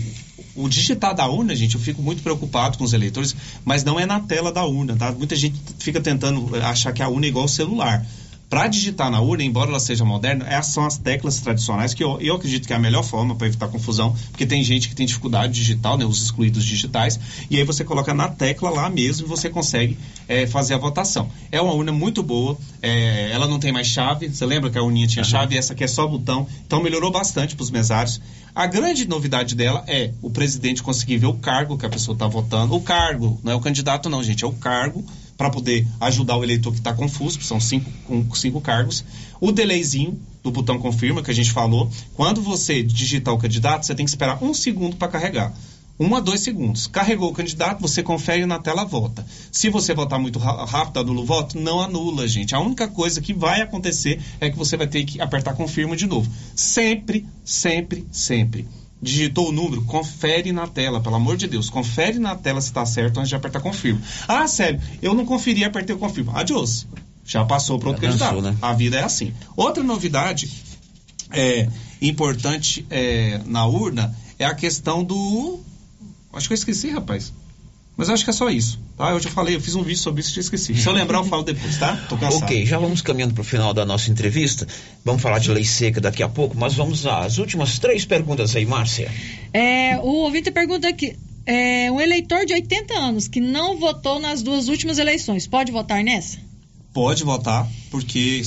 o, 0.56 0.68
digitar 0.68 1.14
da 1.16 1.28
urna, 1.28 1.56
gente, 1.56 1.76
eu 1.76 1.82
fico 1.82 2.02
muito 2.02 2.22
preocupado 2.22 2.78
com 2.78 2.84
os 2.84 2.94
eleitores, 2.94 3.36
mas 3.64 3.84
não 3.84 4.00
é 4.00 4.06
na 4.06 4.20
tela 4.20 4.52
da 4.52 4.66
urna, 4.66 4.96
tá? 4.96 5.12
Muita 5.12 5.36
gente 5.36 5.60
fica 5.80 6.00
tentando 6.00 6.56
achar 6.58 6.92
que 6.94 7.02
a 7.02 7.08
urna 7.08 7.26
é 7.26 7.30
igual 7.30 7.44
ao 7.44 7.50
celular. 7.50 8.06
Para 8.52 8.68
digitar 8.68 9.10
na 9.10 9.22
urna, 9.22 9.46
embora 9.46 9.70
ela 9.70 9.80
seja 9.80 10.04
moderna, 10.04 10.46
essas 10.46 10.74
são 10.74 10.86
as 10.86 10.98
teclas 10.98 11.40
tradicionais, 11.40 11.94
que 11.94 12.04
eu, 12.04 12.20
eu 12.20 12.36
acredito 12.36 12.68
que 12.68 12.74
é 12.74 12.76
a 12.76 12.80
melhor 12.80 13.02
forma 13.02 13.34
para 13.34 13.48
evitar 13.48 13.70
confusão, 13.70 14.14
porque 14.30 14.46
tem 14.46 14.62
gente 14.62 14.90
que 14.90 14.94
tem 14.94 15.06
dificuldade 15.06 15.54
digital, 15.54 15.98
né, 15.98 16.04
os 16.04 16.22
excluídos 16.22 16.66
digitais, 16.66 17.18
e 17.50 17.56
aí 17.56 17.64
você 17.64 17.86
coloca 17.86 18.14
na 18.14 18.28
tecla 18.28 18.70
lá 18.70 18.90
mesmo 18.90 19.26
e 19.26 19.30
você 19.30 19.50
consegue 19.50 19.98
é, 20.28 20.46
fazer 20.48 20.74
a 20.74 20.78
votação. 20.78 21.30
É 21.50 21.62
uma 21.62 21.72
urna 21.72 21.94
muito 21.94 22.22
boa, 22.22 22.58
é, 22.82 23.32
ela 23.32 23.48
não 23.48 23.58
tem 23.58 23.72
mais 23.72 23.88
chave, 23.88 24.28
você 24.28 24.46
lembra 24.46 24.70
que 24.70 24.78
a 24.78 24.84
urninha 24.84 25.08
tinha 25.08 25.24
uhum. 25.24 25.30
chave, 25.30 25.58
essa 25.58 25.72
aqui 25.72 25.86
é 25.86 25.88
só 25.88 26.06
botão, 26.06 26.46
então 26.68 26.84
melhorou 26.84 27.10
bastante 27.10 27.56
para 27.56 27.64
os 27.64 27.72
mesários. 27.72 28.20
A 28.54 28.68
grande 28.68 29.08
novidade 29.08 29.56
dela 29.56 29.82
é 29.88 30.12
o 30.22 30.30
presidente 30.30 30.84
conseguir 30.84 31.20
ver 31.20 31.28
o 31.28 31.36
cargo 31.36 31.78
que 31.78 31.86
a 31.86 31.90
pessoa 31.90 32.16
está 32.16 32.28
votando, 32.28 32.76
o 32.76 32.82
cargo, 32.82 33.40
não 33.46 33.54
é 33.54 33.56
o 33.56 33.62
candidato 33.62 34.10
não, 34.10 34.22
gente, 34.22 34.44
é 34.44 34.48
o 34.48 34.52
cargo 34.52 35.06
para 35.42 35.50
poder 35.50 35.88
ajudar 36.00 36.38
o 36.38 36.44
eleitor 36.44 36.72
que 36.72 36.78
está 36.78 36.94
confuso, 36.94 37.42
são 37.42 37.60
cinco, 37.60 37.90
cinco 38.38 38.62
cargos. 38.62 39.04
O 39.40 39.52
delayzinho 39.52 40.20
do 40.44 40.52
botão 40.52 40.78
confirma, 40.78 41.24
que 41.24 41.32
a 41.32 41.34
gente 41.34 41.52
falou, 41.52 41.90
quando 42.14 42.44
você 42.44 42.84
digitar 42.84 43.34
o 43.34 43.40
candidato, 43.40 43.84
você 43.84 43.96
tem 43.96 44.06
que 44.06 44.12
esperar 44.12 44.38
um 44.44 44.54
segundo 44.54 44.98
para 44.98 45.08
carregar. 45.08 45.52
Um 46.00 46.16
a 46.16 46.20
dois 46.20 46.42
segundos. 46.42 46.86
Carregou 46.86 47.32
o 47.32 47.34
candidato, 47.34 47.82
você 47.82 48.04
confere 48.04 48.46
na 48.46 48.60
tela 48.60 48.86
vota. 48.86 49.26
Se 49.52 49.68
você 49.68 49.96
votar 49.96 50.20
muito 50.20 50.38
rápido, 50.38 51.00
anula 51.00 51.22
o 51.22 51.26
voto? 51.26 51.60
Não 51.60 51.82
anula, 51.82 52.28
gente. 52.28 52.54
A 52.54 52.60
única 52.60 52.88
coisa 52.88 53.20
que 53.20 53.34
vai 53.34 53.62
acontecer 53.62 54.22
é 54.40 54.48
que 54.48 54.56
você 54.56 54.78
vai 54.78 54.86
ter 54.86 55.04
que 55.06 55.20
apertar 55.20 55.56
confirma 55.56 55.98
de 55.98 56.06
novo. 56.06 56.32
Sempre, 56.56 57.26
sempre, 57.44 58.06
sempre 58.12 58.68
digitou 59.02 59.50
o 59.50 59.52
número, 59.52 59.84
confere 59.84 60.52
na 60.52 60.68
tela, 60.68 61.02
pelo 61.02 61.16
amor 61.16 61.36
de 61.36 61.48
Deus, 61.48 61.70
confere 61.70 62.20
na 62.20 62.36
tela 62.36 62.62
se 62.62 62.68
está 62.68 62.86
certo 62.86 63.18
antes 63.18 63.30
de 63.30 63.36
apertar 63.36 63.60
confirma. 63.60 64.02
Ah, 64.28 64.48
sério, 64.48 64.80
eu 65.02 65.14
não 65.14 65.26
conferi, 65.26 65.64
apertei 65.64 65.96
o 65.96 66.00
confirma. 66.00 66.34
Adiós. 66.40 66.88
Já 67.26 67.46
passou 67.46 67.80
para 67.80 67.90
outro 67.90 68.02
candidato. 68.02 68.42
Né? 68.42 68.56
A 68.62 68.74
vida 68.74 68.98
é 68.98 69.04
assim. 69.04 69.34
Outra 69.56 69.84
novidade 69.84 70.52
é, 71.32 71.70
importante 72.02 72.86
é, 72.90 73.40
na 73.46 73.66
urna 73.66 74.16
é 74.38 74.46
a 74.46 74.54
questão 74.54 75.04
do. 75.04 75.60
Acho 76.34 76.48
que 76.48 76.54
eu 76.54 76.56
esqueci, 76.56 76.90
rapaz. 76.90 77.32
Mas 77.98 78.10
acho 78.10 78.24
que 78.24 78.30
é 78.30 78.34
só 78.34 78.50
isso. 78.50 78.80
Tá? 78.98 79.12
Eu 79.12 79.20
já 79.20 79.30
falei, 79.30 79.56
eu 79.56 79.62
fiz 79.62 79.76
um 79.76 79.84
vídeo 79.84 80.00
sobre 80.00 80.22
isso 80.22 80.38
e 80.38 80.40
esqueci. 80.40 80.76
Se 80.76 80.88
eu 80.88 80.94
lembrar, 80.94 81.20
eu 81.20 81.24
falo 81.24 81.44
depois, 81.44 81.78
tá? 81.78 81.96
Tô 82.10 82.18
cansado. 82.18 82.44
Ok, 82.44 82.66
já 82.66 82.80
vamos 82.80 83.02
caminhando 83.02 83.34
para 83.34 83.42
o 83.42 83.44
final 83.44 83.74
da 83.74 83.86
nossa 83.86 84.10
entrevista. 84.10 84.68
Vamos 85.04 85.22
falar 85.22 85.40
de 85.40 85.52
lei 85.52 85.66
seca 85.66 86.00
daqui 86.00 86.24
a 86.24 86.30
pouco, 86.30 86.58
mas 86.58 86.74
vamos 86.74 87.06
às 87.06 87.38
últimas 87.38 87.80
três 87.80 88.06
perguntas 88.06 88.56
aí, 88.56 88.66
Márcia. 88.66 89.12
É, 89.54 89.98
o 89.98 90.24
ouvinte 90.24 90.52
pergunta 90.52 90.88
aqui. 90.88 91.16
É, 91.46 91.92
um 91.92 92.00
eleitor 92.00 92.46
de 92.46 92.54
80 92.54 92.94
anos 92.94 93.28
que 93.28 93.42
não 93.42 93.78
votou 93.78 94.20
nas 94.20 94.42
duas 94.42 94.68
últimas 94.68 94.98
eleições, 95.00 95.48
pode 95.48 95.72
votar 95.72 96.04
nessa? 96.04 96.38
Pode 96.94 97.24
votar, 97.24 97.68
porque 97.90 98.42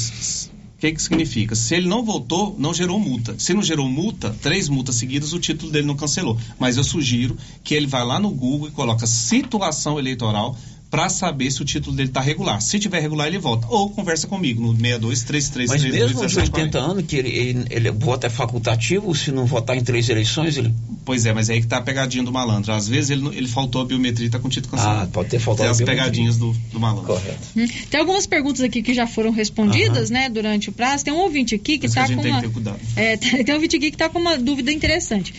que, 0.79 0.93
que 0.93 1.03
significa? 1.03 1.55
Se 1.55 1.75
ele 1.75 1.89
não 1.89 2.05
votou, 2.05 2.55
não 2.59 2.75
gerou 2.75 2.99
multa. 2.99 3.35
Se 3.39 3.55
não 3.55 3.63
gerou 3.63 3.89
multa, 3.89 4.37
três 4.43 4.69
multas 4.69 4.97
seguidas, 4.97 5.33
o 5.33 5.39
título 5.39 5.73
dele 5.73 5.87
não 5.87 5.97
cancelou. 5.97 6.39
Mas 6.59 6.77
eu 6.77 6.85
sugiro 6.85 7.37
que 7.63 7.75
ele 7.75 7.87
vá 7.87 8.03
lá 8.03 8.19
no 8.19 8.31
Google 8.31 8.69
e 8.69 8.73
coloca 8.73 9.07
situação 9.07 9.99
eleitoral 9.99 10.57
para 10.95 11.09
saber 11.09 11.51
se 11.51 11.61
o 11.61 11.65
título 11.65 11.97
dele 11.97 12.09
está 12.09 12.21
regular. 12.21 12.63
Se 12.63 12.79
tiver 12.79 13.01
regular, 13.01 13.27
ele 13.27 13.37
volta. 13.37 13.67
Ou 13.69 13.91
conversa 13.91 14.29
comigo 14.29 14.63
no 14.63 14.73
623332. 14.73 15.69
Mas 15.69 15.83
mesmo 15.83 16.23
aos 16.23 16.37
80 16.37 16.79
anos, 16.79 17.05
que 17.05 17.17
ele, 17.17 17.31
ele, 17.31 17.65
ele 17.69 17.91
vota 17.91 18.29
é 18.29 18.31
facultativo, 18.31 19.13
se 19.13 19.33
não 19.33 19.45
votar 19.45 19.77
em 19.77 19.83
três 19.83 20.09
eleições, 20.09 20.57
ele... 20.57 20.73
Pois 21.05 21.27
é, 21.27 21.33
mas 21.33 21.51
é 21.51 21.55
aí 21.55 21.61
que 21.61 21.67
tá 21.67 21.79
a 21.79 21.83
pegadinha 21.83 22.23
do 22.23 22.31
malandro. 22.31 22.73
Às 22.73 22.87
vezes 22.87 23.11
ele, 23.11 23.27
ele 23.37 23.49
faltou 23.49 23.83
a 23.83 23.85
biometria 23.85 24.29
e 24.29 24.31
tá 24.31 24.39
com 24.39 24.47
o 24.47 24.51
título 24.51 24.71
cancelado. 24.71 25.03
Ah, 25.03 25.07
pode 25.13 25.31
ter 25.31 25.41
faltado 25.41 25.65
Tem 25.65 25.73
as 25.73 25.91
pegadinhas 25.91 26.37
do, 26.37 26.53
do 26.73 26.79
malandro. 26.79 27.07
Correto. 27.07 27.41
Hum. 27.57 27.67
Tem 27.91 27.99
algumas 27.99 28.25
perguntas 28.25 28.61
aqui 28.61 28.81
que 28.81 28.95
já 28.95 29.09
foram 29.09 29.33
respondidas, 29.33 30.11
né, 30.11 30.29
durante 30.29 30.69
o 30.69 30.73
prazo. 30.73 31.05
Tem 31.05 31.13
um 31.13 31.19
ouvinte 31.19 31.57
aqui 31.57 31.77
que 31.77 31.87
está 31.87 32.07
com 32.07 32.13
uma... 32.13 32.41
Que 32.41 32.49
é, 32.95 33.17
tem 33.43 33.53
um 33.53 33.57
ouvinte 33.57 33.75
aqui 33.75 33.91
que 33.91 33.97
está 33.97 34.09
com 34.09 34.21
uma 34.21 34.39
dúvida 34.39 34.71
interessante. 34.71 35.35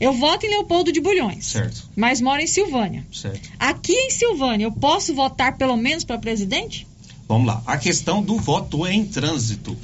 Eu 0.00 0.12
voto 0.12 0.46
em 0.46 0.50
Leopoldo 0.50 0.92
de 0.92 1.00
Bulhões. 1.00 1.46
Certo. 1.46 1.88
Mas 1.96 2.20
moro 2.20 2.40
em 2.40 2.46
Silvânia. 2.46 3.06
Certo. 3.12 3.50
Aqui 3.58 3.92
em 3.92 4.10
Silvânia, 4.10 4.64
eu 4.64 4.72
posso 4.72 5.14
votar 5.14 5.56
pelo 5.56 5.76
menos 5.76 6.04
para 6.04 6.18
presidente? 6.18 6.86
Vamos 7.26 7.46
lá. 7.46 7.62
A 7.66 7.76
questão 7.76 8.22
do 8.22 8.36
voto 8.36 8.86
em 8.86 9.04
trânsito, 9.04 9.76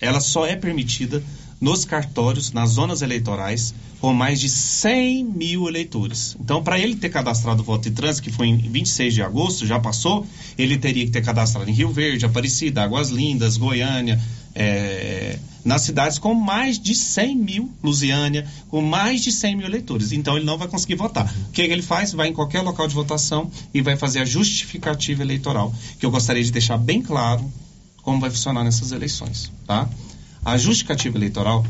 ela 0.00 0.20
só 0.20 0.46
é 0.46 0.54
permitida 0.54 1.22
nos 1.60 1.84
cartórios, 1.84 2.52
nas 2.52 2.70
zonas 2.70 3.00
eleitorais, 3.00 3.74
com 4.00 4.12
mais 4.12 4.38
de 4.38 4.50
100 4.50 5.24
mil 5.24 5.66
eleitores. 5.66 6.36
Então, 6.38 6.62
para 6.62 6.78
ele 6.78 6.94
ter 6.94 7.08
cadastrado 7.08 7.62
o 7.62 7.64
voto 7.64 7.88
em 7.88 7.92
trânsito, 7.92 8.28
que 8.28 8.34
foi 8.34 8.48
em 8.48 8.58
26 8.58 9.14
de 9.14 9.22
agosto, 9.22 9.66
já 9.66 9.80
passou, 9.80 10.26
ele 10.58 10.76
teria 10.76 11.06
que 11.06 11.10
ter 11.10 11.22
cadastrado 11.22 11.70
em 11.70 11.72
Rio 11.72 11.90
Verde, 11.90 12.26
Aparecida, 12.26 12.82
Águas 12.82 13.08
Lindas, 13.08 13.56
Goiânia, 13.56 14.20
é, 14.54 15.38
nas 15.64 15.82
cidades 15.82 16.18
com 16.18 16.34
mais 16.34 16.78
de 16.78 16.94
100 16.94 17.36
mil, 17.36 17.72
Lusiânia, 17.82 18.46
com 18.68 18.80
mais 18.82 19.22
de 19.22 19.32
100 19.32 19.56
mil 19.56 19.66
eleitores. 19.66 20.12
Então 20.12 20.36
ele 20.36 20.44
não 20.44 20.58
vai 20.58 20.68
conseguir 20.68 20.94
votar. 20.94 21.32
O 21.48 21.52
que, 21.52 21.62
é 21.62 21.66
que 21.66 21.72
ele 21.72 21.82
faz? 21.82 22.12
Vai 22.12 22.28
em 22.28 22.32
qualquer 22.32 22.60
local 22.60 22.86
de 22.86 22.94
votação 22.94 23.50
e 23.72 23.80
vai 23.80 23.96
fazer 23.96 24.20
a 24.20 24.24
justificativa 24.24 25.22
eleitoral, 25.22 25.74
que 25.98 26.04
eu 26.04 26.10
gostaria 26.10 26.44
de 26.44 26.52
deixar 26.52 26.76
bem 26.76 27.02
claro 27.02 27.50
como 28.02 28.20
vai 28.20 28.30
funcionar 28.30 28.62
nessas 28.62 28.92
eleições. 28.92 29.50
Tá? 29.66 29.88
A 30.44 30.58
justificativa 30.58 31.16
eleitoral, 31.16 31.64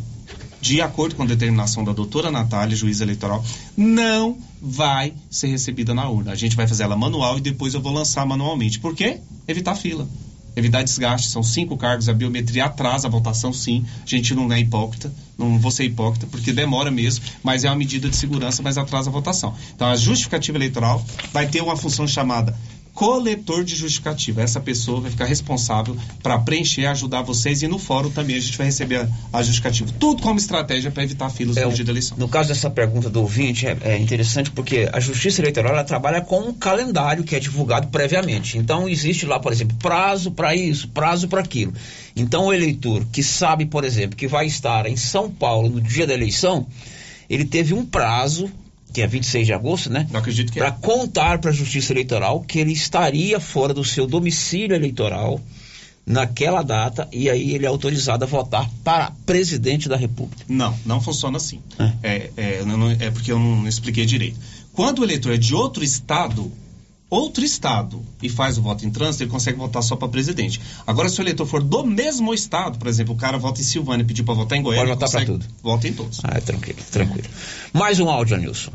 de 0.61 0.81
acordo 0.81 1.15
com 1.15 1.23
a 1.23 1.27
determinação 1.27 1.85
da 1.85 1.93
doutora 1.93 2.31
Natália, 2.31 2.77
juíza 2.77 3.05
eleitoral, 3.05 3.45
não 3.77 4.37
vai 4.61 5.15
ser 5.31 5.47
recebida 5.47 5.95
na 5.95 6.09
urna. 6.09 6.33
A 6.33 6.35
gente 6.35 6.57
vai 6.57 6.67
fazer 6.67 6.83
ela 6.83 6.97
manual 6.97 7.39
e 7.39 7.41
depois 7.41 7.75
eu 7.75 7.81
vou 7.81 7.93
lançar 7.93 8.27
manualmente. 8.27 8.81
Por 8.81 8.95
quê? 8.97 9.21
Evitar 9.47 9.77
fila 9.77 10.09
evitar 10.57 10.83
desgaste. 10.83 11.29
São 11.29 11.43
cinco 11.43 11.77
cargos, 11.77 12.09
a 12.09 12.13
biometria 12.13 12.65
atrasa 12.65 13.09
a 13.09 13.11
votação, 13.11 13.53
sim. 13.53 13.85
A 14.03 14.07
gente 14.07 14.35
não 14.35 14.53
é 14.53 14.61
hipócrita, 14.61 15.13
não 15.39 15.59
vou 15.59 15.71
ser 15.71 15.85
hipócrita, 15.85 16.27
porque 16.31 16.53
demora 16.53 16.91
mesmo, 16.91 17.25
mas 17.43 17.65
é 17.65 17.69
uma 17.69 17.77
medida 17.77 18.09
de 18.09 18.17
segurança, 18.17 18.63
mas 18.63 18.79
atrasa 18.79 19.11
a 19.11 19.13
votação. 19.13 19.55
Então, 19.75 19.89
a 19.89 19.97
justificativa 19.97 20.59
eleitoral 20.59 21.05
vai 21.33 21.47
ter 21.47 21.63
uma 21.63 21.77
função 21.77 22.07
chamada 22.07 22.57
coletor 22.95 23.65
de 23.65 23.75
justificativa. 23.75 24.41
Essa 24.41 24.61
pessoa 24.61 25.01
vai 25.01 25.11
ficar 25.11 25.25
responsável 25.25 25.97
para 26.23 26.39
preencher, 26.39 26.87
ajudar 26.87 27.23
vocês 27.23 27.63
e 27.63 27.69
no 27.69 27.79
fórum 27.79 28.11
também 28.11 28.37
a 28.37 28.41
gente 28.41 28.57
vai 28.57 28.67
receber 28.67 29.01
a, 29.01 29.09
a 29.33 29.43
justificativa. 29.43 29.93
Tudo 29.99 30.23
como 30.23 30.39
estratégia 30.39 30.91
para 30.91 31.03
evitar 31.03 31.29
filas 31.29 31.57
é, 31.57 31.65
no 31.65 31.73
dia 31.73 31.85
da 31.85 31.91
eleição. 31.91 32.17
No 32.17 32.29
caso 32.29 32.49
dessa 32.49 32.71
pergunta 32.71 33.11
do 33.11 33.21
ouvinte, 33.21 33.67
é, 33.67 33.77
é 33.83 33.99
interessante 33.99 34.51
porque 34.51 34.89
a 34.93 35.01
Justiça 35.01 35.41
Eleitoral 35.43 35.73
ela 35.73 35.85
trabalha 35.85 36.21
com 36.21 36.41
um 36.41 36.55
calendário 36.55 37.25
que 37.25 37.35
é 37.35 37.41
divulgado 37.41 37.89
previamente. 37.89 38.57
Então 38.57 38.89
existe 38.89 39.27
lá, 39.27 39.41
por 39.41 39.53
exemplo, 39.53 39.77
prazo 39.83 40.31
para 40.31 40.55
isso, 40.55 40.89
prazo 40.89 41.27
para 41.27 41.41
aquilo. 41.41 41.75
Então 42.15 42.47
o 42.47 42.53
eleitor 42.53 43.05
que 43.13 43.23
sabe, 43.23 43.67
por 43.67 43.85
exemplo, 43.85 44.17
que 44.17 44.29
vai 44.29 44.47
estar 44.47 44.87
em 44.87 44.97
São 44.97 45.29
Paulo 45.29 45.69
no 45.69 45.81
dia 45.81 46.07
da 46.07 46.15
eleição, 46.15 46.67
ele 47.29 47.45
teve 47.45 47.75
um 47.75 47.85
prazo 47.85 48.49
que 48.95 49.03
é 49.03 49.07
26 49.07 49.45
de 49.47 49.53
agosto, 49.53 49.91
né? 49.91 50.07
Não 50.11 50.21
acredito 50.21 50.51
que 50.53 50.59
Para 50.59 50.69
é. 50.69 50.77
contar 50.81 51.39
para 51.39 51.51
a 51.51 51.53
Justiça 51.53 51.93
Eleitoral 51.93 52.41
que 52.41 52.59
ele 52.61 52.73
estaria 52.73 53.39
fora 53.41 53.75
do 53.75 53.85
seu 53.85 54.07
domicílio 54.07 54.75
eleitoral 54.75 55.41
naquela 56.07 56.63
data 56.63 57.09
e 57.13 57.29
aí 57.31 57.55
ele 57.55 57.65
é 57.65 57.69
autorizado 57.69 58.25
a 58.25 58.27
votar 58.27 58.71
para 58.85 59.11
presidente 59.27 59.89
da 59.89 59.97
República. 59.97 60.45
Não, 60.49 60.79
não 60.87 61.01
funciona 61.01 61.39
assim. 61.39 61.61
É, 62.03 62.31
é, 62.37 62.65
não- 62.65 62.77
não- 62.77 62.91
é 62.91 63.11
porque 63.11 63.33
eu 63.33 63.39
não 63.39 63.67
expliquei 63.67 64.07
direito. 64.07 64.39
Quando 64.73 65.01
o 65.01 65.05
eleitor 65.05 65.33
é 65.33 65.37
de 65.37 65.55
outro 65.55 65.83
estado, 65.83 66.53
outro 67.15 67.45
estado, 67.45 68.03
e 68.23 68.29
faz 68.29 68.59
o 68.59 68.63
voto 68.63 68.85
em 68.87 68.91
trânsito, 68.91 69.23
ele 69.25 69.31
consegue 69.31 69.59
votar 69.59 69.83
só 69.83 69.95
para 69.97 70.09
presidente. 70.09 70.61
Agora, 70.87 71.09
se 71.09 71.21
o 71.21 71.23
eleitor 71.23 71.47
for 71.47 71.63
do 71.63 71.85
mesmo 71.85 72.35
estado, 72.35 72.79
por 72.79 72.89
exemplo, 72.89 73.15
o 73.15 73.17
cara 73.17 73.39
vota 73.39 73.61
em 73.61 73.65
Silvânia 73.65 74.03
e 74.03 74.07
pediu 74.07 74.25
para 74.25 74.35
votar 74.35 74.59
em 74.59 74.63
Goiânia, 74.63 74.97
Pode 74.97 75.13
votar 75.13 75.23
consegue- 75.23 75.33
tudo. 75.47 75.55
Vota 75.63 75.89
em 75.89 75.93
todos. 75.93 76.21
Ah, 76.25 76.33
é 76.37 76.41
tranquilo, 76.41 76.79
tranquilo. 76.91 77.29
Mais 77.73 78.01
um 78.01 78.09
áudio, 78.09 78.37
Anilson. 78.37 78.73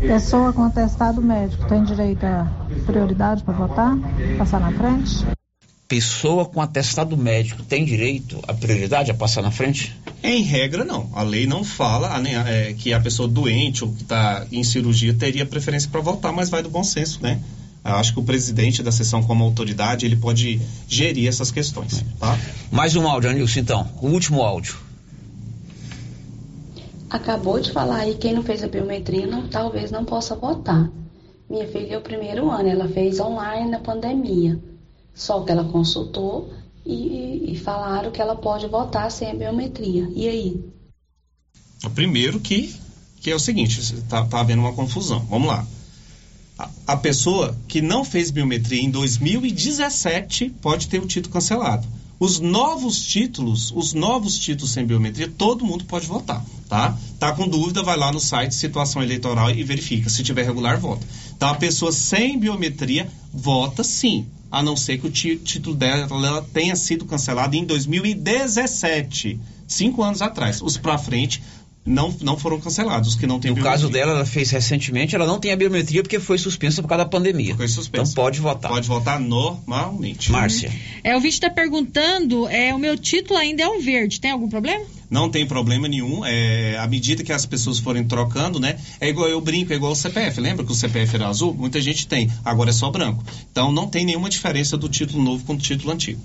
Pessoa 0.00 0.52
com 0.52 0.62
atestado 0.64 1.20
médico 1.20 1.66
tem 1.68 1.82
direito 1.82 2.24
a 2.24 2.46
prioridade 2.86 3.42
para 3.42 3.54
votar? 3.54 3.96
Passar 4.38 4.60
na 4.60 4.70
frente? 4.72 5.26
Pessoa 5.88 6.44
com 6.44 6.60
atestado 6.60 7.16
médico 7.16 7.62
tem 7.62 7.82
direito 7.82 8.38
à 8.46 8.52
prioridade 8.52 9.10
a 9.10 9.14
passar 9.14 9.40
na 9.40 9.50
frente? 9.50 9.96
Em 10.22 10.42
regra, 10.42 10.84
não. 10.84 11.08
A 11.14 11.22
lei 11.22 11.46
não 11.46 11.64
fala 11.64 12.18
nem- 12.20 12.36
é, 12.36 12.74
que 12.76 12.92
a 12.92 13.00
pessoa 13.00 13.26
doente 13.26 13.82
ou 13.82 13.90
que 13.92 14.02
está 14.02 14.46
em 14.52 14.62
cirurgia 14.62 15.14
teria 15.14 15.46
preferência 15.46 15.88
para 15.90 16.02
votar, 16.02 16.30
mas 16.30 16.50
vai 16.50 16.62
do 16.62 16.68
bom 16.68 16.84
senso, 16.84 17.22
né? 17.22 17.40
Eu 17.82 17.94
acho 17.94 18.12
que 18.12 18.20
o 18.20 18.22
presidente 18.22 18.82
da 18.82 18.92
sessão, 18.92 19.22
como 19.22 19.42
autoridade, 19.42 20.04
ele 20.04 20.16
pode 20.16 20.60
gerir 20.86 21.26
essas 21.26 21.50
questões, 21.50 22.04
tá? 22.20 22.38
Mais 22.70 22.94
um 22.94 23.08
áudio, 23.08 23.30
Anilson, 23.30 23.60
então. 23.60 23.88
O 24.02 24.08
último 24.08 24.42
áudio. 24.42 24.76
Acabou 27.08 27.58
de 27.58 27.72
falar 27.72 28.00
aí, 28.00 28.14
quem 28.16 28.34
não 28.34 28.42
fez 28.42 28.62
a 28.62 28.68
biometria 28.68 29.26
não, 29.26 29.48
talvez 29.48 29.90
não 29.90 30.04
possa 30.04 30.36
votar. 30.36 30.90
Minha 31.48 31.66
filha 31.66 31.94
é 31.94 31.96
o 31.96 32.02
primeiro 32.02 32.50
ano, 32.50 32.68
ela 32.68 32.86
fez 32.88 33.18
online 33.18 33.70
na 33.70 33.78
pandemia. 33.80 34.60
Só 35.14 35.42
que 35.42 35.50
ela 35.50 35.64
consultou 35.64 36.52
e, 36.86 37.52
e 37.52 37.58
falaram 37.58 38.10
que 38.10 38.20
ela 38.20 38.36
pode 38.36 38.66
votar 38.66 39.10
sem 39.10 39.30
a 39.30 39.34
biometria. 39.34 40.08
E 40.14 40.28
aí? 40.28 40.64
O 41.84 41.90
primeiro 41.90 42.40
que, 42.40 42.74
que 43.20 43.30
é 43.30 43.34
o 43.34 43.38
seguinte, 43.38 43.80
está 43.80 44.24
tá 44.24 44.40
havendo 44.40 44.62
uma 44.62 44.72
confusão. 44.72 45.20
Vamos 45.28 45.48
lá. 45.48 45.66
A, 46.58 46.68
a 46.88 46.96
pessoa 46.96 47.56
que 47.68 47.80
não 47.80 48.04
fez 48.04 48.30
biometria 48.30 48.82
em 48.82 48.90
2017 48.90 50.50
pode 50.62 50.88
ter 50.88 51.00
o 51.00 51.06
título 51.06 51.32
cancelado. 51.32 51.86
Os 52.20 52.40
novos 52.40 53.04
títulos, 53.04 53.70
os 53.70 53.92
novos 53.92 54.36
títulos 54.36 54.72
sem 54.72 54.84
biometria, 54.84 55.28
todo 55.28 55.64
mundo 55.64 55.84
pode 55.84 56.08
votar, 56.08 56.44
tá? 56.68 56.98
Tá 57.16 57.32
com 57.32 57.46
dúvida, 57.46 57.80
vai 57.80 57.96
lá 57.96 58.10
no 58.10 58.18
site 58.18 58.56
Situação 58.56 59.00
Eleitoral 59.00 59.52
e 59.52 59.62
verifica. 59.62 60.10
Se 60.10 60.24
tiver 60.24 60.42
regular, 60.42 60.80
vota. 60.80 61.06
Então, 61.36 61.48
a 61.48 61.54
pessoa 61.54 61.92
sem 61.92 62.36
biometria 62.36 63.08
vota 63.32 63.84
sim, 63.84 64.26
a 64.50 64.62
não 64.62 64.76
ser 64.76 64.98
que 64.98 65.06
o 65.06 65.10
tí- 65.10 65.36
título 65.36 65.76
dela 65.76 66.08
ela 66.10 66.42
tenha 66.42 66.74
sido 66.74 67.04
cancelado 67.04 67.54
em 67.54 67.64
2017, 67.64 69.38
cinco 69.66 70.02
anos 70.02 70.22
atrás. 70.22 70.62
Os 70.62 70.76
pra 70.76 70.96
frente 70.98 71.42
não, 71.88 72.14
não 72.20 72.36
foram 72.36 72.60
cancelados, 72.60 73.10
os 73.10 73.16
que 73.16 73.26
não 73.26 73.40
têm 73.40 73.52
No 73.52 73.62
caso 73.62 73.88
dela, 73.88 74.12
ela 74.12 74.26
fez 74.26 74.50
recentemente, 74.50 75.14
ela 75.14 75.26
não 75.26 75.40
tem 75.40 75.52
a 75.52 75.56
biometria 75.56 76.02
porque 76.02 76.20
foi 76.20 76.36
suspensa 76.36 76.82
por 76.82 76.88
causa 76.88 77.04
da 77.04 77.10
pandemia. 77.10 77.56
Foi 77.56 77.66
suspensa. 77.66 78.12
Então 78.12 78.24
pode 78.24 78.40
votar. 78.40 78.70
Pode 78.70 78.86
votar 78.86 79.18
normalmente. 79.18 80.30
Márcia. 80.30 80.70
É, 81.02 81.16
o 81.16 81.20
vídeo 81.20 81.34
está 81.34 81.50
perguntando, 81.50 82.46
é, 82.48 82.74
o 82.74 82.78
meu 82.78 82.96
título 82.96 83.38
ainda 83.38 83.62
é 83.62 83.68
um 83.68 83.80
verde, 83.80 84.20
tem 84.20 84.30
algum 84.30 84.48
problema? 84.48 84.84
Não 85.10 85.30
tem 85.30 85.46
problema 85.46 85.88
nenhum. 85.88 86.22
É, 86.24 86.76
à 86.78 86.86
medida 86.86 87.24
que 87.24 87.32
as 87.32 87.46
pessoas 87.46 87.78
forem 87.78 88.04
trocando, 88.04 88.60
né? 88.60 88.78
É 89.00 89.08
igual 89.08 89.28
eu 89.28 89.40
brinco, 89.40 89.72
é 89.72 89.76
igual 89.76 89.92
o 89.92 89.96
CPF. 89.96 90.38
Lembra 90.40 90.66
que 90.66 90.72
o 90.72 90.74
CPF 90.74 91.14
era 91.14 91.28
azul? 91.28 91.54
Muita 91.54 91.80
gente 91.80 92.06
tem. 92.06 92.30
Agora 92.44 92.68
é 92.68 92.72
só 92.74 92.90
branco. 92.90 93.24
Então 93.50 93.72
não 93.72 93.88
tem 93.88 94.04
nenhuma 94.04 94.28
diferença 94.28 94.76
do 94.76 94.88
título 94.88 95.22
novo 95.22 95.44
com 95.44 95.54
o 95.54 95.58
título 95.58 95.92
antigo. 95.92 96.20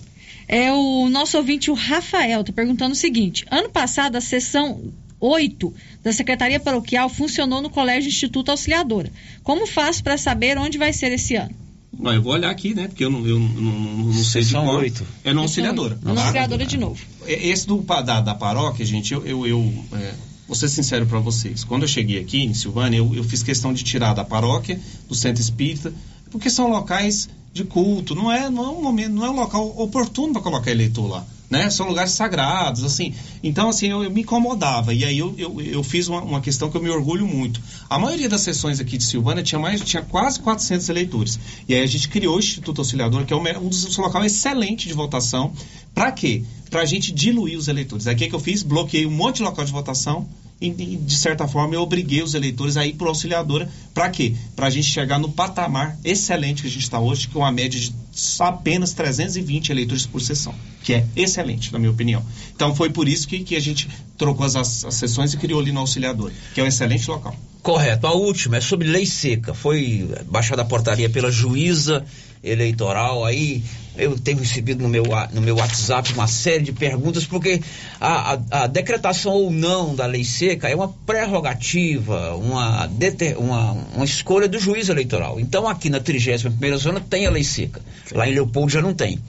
É 0.48 0.72
o 0.73 1.07
nosso 1.10 1.38
ouvinte, 1.38 1.72
o 1.72 1.73
Rafael, 1.73 2.41
está 2.41 2.52
perguntando 2.52 2.91
o 2.91 2.98
seguinte: 2.98 3.45
ano 3.49 3.69
passado, 3.69 4.18
a 4.18 4.22
sessão 4.22 4.91
8 5.26 5.74
da 6.04 6.12
Secretaria 6.12 6.60
Paroquial 6.60 7.08
funcionou 7.08 7.62
no 7.62 7.70
Colégio 7.70 8.10
Instituto 8.10 8.52
Auxiliadora. 8.52 9.10
Como 9.41 9.66
faço 9.66 10.04
para 10.04 10.18
saber 10.18 10.58
onde 10.58 10.78
vai 10.78 10.91
ser 10.91 11.14
esse 11.14 11.36
ano? 11.36 11.56
Não, 11.98 12.12
eu 12.12 12.22
vou 12.22 12.34
olhar 12.34 12.50
aqui, 12.50 12.74
né? 12.74 12.88
Porque 12.88 13.06
eu 13.06 13.10
não, 13.10 13.26
eu 13.26 13.40
não, 13.40 13.48
não, 13.48 14.06
não 14.08 14.24
sei 14.24 14.44
de 14.44 14.58
oito. 14.58 15.06
É 15.24 15.32
na 15.32 15.41
auxiliadora. 15.41 15.98
Na? 16.02 16.12
Auxiliadora 16.12 16.66
de 16.66 16.78
novo. 16.78 17.02
É, 17.26 17.48
Esse 17.48 17.66
do, 17.66 17.78
da, 17.78 18.20
da 18.20 18.36
paróquia, 18.36 18.86
gente, 18.86 19.14
eu, 19.14 19.26
eu, 19.26 19.48
eu 19.48 19.74
é, 19.94 20.14
vou 20.45 20.56
ser 20.56 20.68
sincero 20.68 21.06
para 21.06 21.20
vocês. 21.20 21.64
Quando 21.64 21.84
eu 21.84 21.88
cheguei 21.88 22.20
aqui 22.20 22.44
em 22.44 22.54
Silvânia, 22.54 22.98
eu, 22.98 23.16
eu 23.16 23.24
fiz 23.24 23.44
questão 23.44 23.74
de 23.74 23.84
tirar 23.84 24.14
da 24.14 24.26
paróquia, 24.26 24.78
do 25.08 25.16
centro 25.16 25.41
espírita, 25.41 25.94
porque 26.32 26.50
são 26.50 26.68
locais 26.68 27.30
de 27.54 27.64
culto, 27.64 28.16
não 28.16 28.32
é, 28.32 28.50
não 28.50 28.66
é 28.66 28.70
um 28.70 28.82
momento, 28.82 29.14
não 29.14 29.26
é 29.26 29.30
um 29.30 29.36
local 29.36 29.74
oportuno 29.78 30.34
para 30.34 30.41
colocar 30.41 30.72
eleitor 30.72 31.08
lá. 31.08 31.26
Né? 31.54 31.70
São 31.70 31.88
lugares 31.88 32.14
sagrados, 32.14 32.84
assim. 32.84 33.14
Então, 33.44 33.70
assim, 33.70 33.86
eu, 33.86 34.04
eu 34.04 34.10
me 34.10 34.22
incomodava. 34.22 34.92
E 34.92 35.06
aí 35.06 35.20
eu, 35.20 35.36
eu, 35.38 35.62
eu 35.62 35.84
fiz 35.84 36.08
uma, 36.08 36.20
uma 36.20 36.42
questão 36.42 36.72
que 36.72 36.76
eu 36.76 36.82
me 36.82 36.90
orgulho 36.90 37.28
muito. 37.28 37.62
A 37.88 38.00
maioria 38.00 38.28
das 38.28 38.42
sessões 38.42 38.80
aqui 38.80 38.98
de 38.98 39.04
Silvânia 39.04 39.44
tinha, 39.44 39.60
mais, 39.60 39.80
tinha 39.82 40.02
quase 40.02 40.40
400 40.40 40.90
eleitores. 40.90 41.40
E 41.70 41.76
aí 41.76 41.84
a 41.84 41.86
gente 41.86 42.10
criou 42.10 42.38
o 42.38 42.40
Instituto 42.40 42.82
Auxiliador, 42.82 43.24
que 43.24 43.32
é 43.32 43.36
um, 43.36 43.66
um 43.66 43.70
dos 43.70 43.96
locais 43.98 44.34
excelente 44.34 44.88
de 44.88 44.96
votação. 44.96 45.54
Para 45.94 46.12
quê? 46.12 46.44
Para 46.72 46.82
a 46.82 46.86
gente 46.86 47.12
diluir 47.12 47.56
os 47.56 47.68
eleitores. 47.68 48.08
Aí 48.08 48.16
o 48.16 48.18
que, 48.18 48.30
que 48.30 48.34
eu 48.34 48.40
fiz? 48.40 48.64
Bloqueei 48.64 49.06
um 49.06 49.12
monte 49.12 49.36
de 49.38 49.44
local 49.44 49.64
de 49.64 49.72
votação 49.72 50.28
e, 50.68 50.98
de 50.98 51.15
certa 51.15 51.48
forma, 51.48 51.76
eu 51.76 51.81
obriguei 51.81 52.23
os 52.23 52.34
eleitores 52.34 52.77
a 52.77 52.85
ir 52.85 52.94
para 52.94 53.07
auxiliadora. 53.07 53.69
Para 53.94 54.10
quê? 54.10 54.34
Para 54.56 54.68
a 54.68 54.69
gente 54.69 54.88
chegar 54.88 55.19
no 55.19 55.30
patamar 55.30 55.98
excelente 56.03 56.61
que 56.61 56.68
a 56.68 56.72
gente 56.72 56.84
está 56.84 56.99
hoje, 56.99 57.30
é 57.34 57.38
uma 57.38 57.52
média 57.52 57.80
de 57.80 57.94
apenas 58.40 58.94
320 58.94 59.69
eleitores 59.69 60.06
por 60.06 60.22
sessão, 60.22 60.56
que 60.84 60.94
é 60.94 61.06
excelente, 61.15 61.73
na 61.73 61.80
minha 61.80 61.91
opinião. 61.91 62.23
Então, 62.56 62.73
foi 62.73 62.90
por 62.90 63.07
isso 63.07 63.27
que, 63.27 63.40
que 63.40 63.56
a 63.56 63.60
gente 63.60 63.90
trocou 64.18 64.45
as, 64.45 64.56
as 64.56 64.94
sessões 64.94 65.34
e 65.34 65.38
criou 65.38 65.60
ali 65.60 65.72
no 65.72 65.80
auxiliador, 65.81 66.31
que 66.53 66.61
é 66.61 66.64
um 66.64 66.68
excelente 66.68 67.10
local. 67.10 67.35
Correto. 67.61 68.07
A 68.07 68.14
última 68.14 68.57
é 68.57 68.61
sobre 68.61 68.88
lei 68.88 69.06
seca. 69.06 69.53
Foi 69.53 70.10
baixada 70.30 70.61
a 70.61 70.65
portaria 70.65 71.10
pela 71.10 71.31
juíza 71.31 72.06
eleitoral 72.44 73.24
aí. 73.24 73.64
Eu 73.95 74.18
tenho 74.20 74.40
recebido 74.40 74.82
no 74.82 74.90
meu, 74.90 75.03
no 75.34 75.41
meu 75.41 75.56
WhatsApp 75.57 76.14
uma 76.14 76.26
série 76.28 76.64
de 76.64 76.72
perguntas, 76.72 77.26
porque 77.26 77.61
a, 78.02 78.34
a, 78.34 78.64
a 78.64 78.68
decretação 78.68 79.32
ou 79.34 79.52
não 79.52 79.95
da 79.95 80.07
lei 80.07 80.24
seca 80.24 80.68
é 80.68 80.76
uma 80.76 80.88
prerrogativa, 80.88 82.36
uma, 82.36 82.88
deter, 82.88 83.38
uma, 83.38 83.74
uma 83.94 84.03
escolha 84.03 84.48
do 84.48 84.57
juiz 84.57 84.90
eleitoral. 84.90 85.40
Então, 85.40 85.68
aqui 85.68 85.91
na 85.91 85.99
31 85.99 86.78
zona 86.78 86.99
tem 86.99 87.28
a 87.28 87.30
lei 87.30 87.44
seca. 87.44 87.82
Lá 88.11 88.28
em 88.28 88.34
Leopoldo 88.34 88.72
já 88.72 88.82
não 88.82 88.95
tem. 88.95 89.20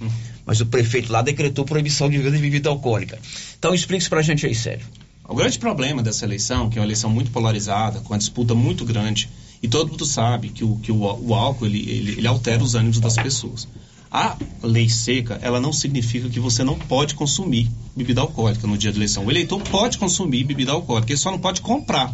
Mas 0.47 0.61
o 0.61 0.67
prefeito 0.67 1.13
lá 1.13 1.21
decretou 1.21 1.67
proibição 1.67 2.09
de 2.09 2.17
venda 2.17 2.37
de 2.37 2.43
bebida 2.43 2.71
alcoólica. 2.71 3.19
Então, 3.59 3.75
explique 3.75 4.01
isso 4.01 4.11
pra 4.11 4.23
gente 4.23 4.47
aí, 4.47 4.55
sério. 4.55 4.87
O 5.27 5.35
grande 5.35 5.59
problema 5.59 6.03
dessa 6.03 6.25
eleição, 6.25 6.69
que 6.69 6.79
é 6.79 6.81
uma 6.81 6.87
eleição 6.87 7.09
muito 7.09 7.31
polarizada, 7.31 8.01
com 8.01 8.13
uma 8.13 8.19
disputa 8.19 8.55
muito 8.55 8.85
grande, 8.85 9.29
e 9.63 9.69
todo 9.69 9.91
mundo 9.91 10.05
sabe 10.05 10.49
que 10.51 10.65
o, 10.65 10.77
que 10.77 10.93
o, 10.93 11.01
o 11.03 11.35
álcool 11.35 11.67
ele, 11.67 11.79
ele, 11.89 12.13
ele 12.13 12.27
altera 12.27 12.63
os 12.63 12.75
ânimos 12.75 13.01
das 13.01 13.15
pessoas. 13.15 13.67
A 14.11 14.37
lei 14.63 14.89
seca, 14.89 15.39
ela 15.43 15.59
não 15.59 15.73
significa 15.73 16.29
que 16.29 16.39
você 16.39 16.63
não 16.63 16.79
pode 16.79 17.15
consumir 17.15 17.69
bebida 17.97 18.21
alcoólica 18.21 18.67
no 18.67 18.79
dia 18.79 18.93
da 18.93 18.99
eleição. 18.99 19.27
O 19.27 19.31
eleitor 19.31 19.61
pode 19.63 19.99
consumir 19.99 20.45
bebida 20.45 20.73
alcoólica, 20.73 21.13
ele 21.13 21.19
só 21.19 21.31
não 21.31 21.39
pode 21.39 21.61
comprar. 21.61 22.13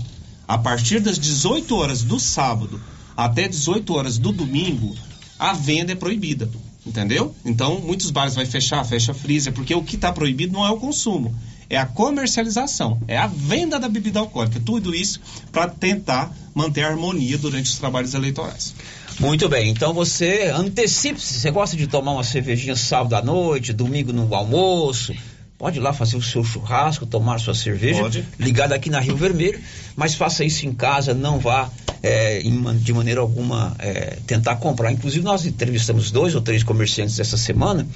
A 0.49 0.57
partir 0.57 1.01
das 1.01 1.19
18 1.19 1.77
horas 1.77 2.03
do 2.03 2.19
sábado 2.19 2.81
até 3.17 3.47
18 3.47 3.95
horas 3.95 4.17
do 4.17 4.33
domingo, 4.33 4.97
a 5.39 5.53
venda 5.53 5.93
é 5.93 5.95
proibida. 5.95 6.49
Entendeu? 6.87 7.35
Então, 7.45 7.79
muitos 7.81 8.11
bares 8.11 8.35
vai 8.35 8.47
fechar, 8.47 8.83
fecha 8.85 9.13
freezer, 9.13 9.53
porque 9.53 9.75
o 9.75 9.83
que 9.83 9.97
está 9.97 10.11
proibido 10.11 10.55
não 10.55 10.67
é 10.67 10.71
o 10.71 10.79
consumo, 10.79 11.35
é 11.71 11.79
a 11.79 11.87
comercialização, 11.87 13.01
é 13.07 13.17
a 13.17 13.29
venda 13.29 13.79
da 13.79 13.89
bebida 13.89 14.19
alcoólica. 14.19 14.61
Tudo 14.61 14.95
isso 14.95 15.21
para 15.53 15.69
tentar 15.69 16.35
manter 16.55 16.83
a 16.83 16.89
harmonia 16.89 17.39
durante 17.39 17.71
os 17.71 17.79
trabalhos 17.79 18.13
eleitorais. 18.13 18.75
Muito 19.21 19.49
bem, 19.49 19.71
então 19.71 19.95
você 19.95 20.51
antecipe-se. 20.53 21.35
Você 21.35 21.51
gosta 21.51 21.77
de 21.77 21.87
tomar 21.87 22.13
uma 22.13 22.25
cervejinha 22.25 22.75
sábado 22.75 23.15
à 23.15 23.23
noite, 23.23 23.73
domingo 23.73 24.13
no 24.13 24.35
almoço, 24.35 25.15
Pode 25.61 25.79
ir 25.79 25.83
lá 25.83 25.93
fazer 25.93 26.17
o 26.17 26.23
seu 26.23 26.43
churrasco, 26.43 27.05
tomar 27.05 27.39
sua 27.39 27.55
cerveja, 27.55 28.01
Pode. 28.01 28.25
ligado 28.39 28.73
aqui 28.73 28.89
na 28.89 28.99
Rio 28.99 29.15
Vermelho, 29.15 29.61
mas 29.95 30.15
faça 30.15 30.43
isso 30.43 30.65
em 30.65 30.73
casa, 30.73 31.13
não 31.13 31.39
vá 31.39 31.71
é, 32.03 32.41
de 32.81 32.93
maneira 32.95 33.21
alguma 33.21 33.77
é, 33.79 34.17
tentar 34.27 34.57
comprar. 34.57 34.91
Inclusive, 34.91 35.23
nós 35.23 35.45
entrevistamos 35.45 36.11
dois 36.11 36.35
ou 36.35 36.41
três 36.41 36.63
comerciantes 36.63 37.21
essa 37.21 37.37
semana, 37.37 37.87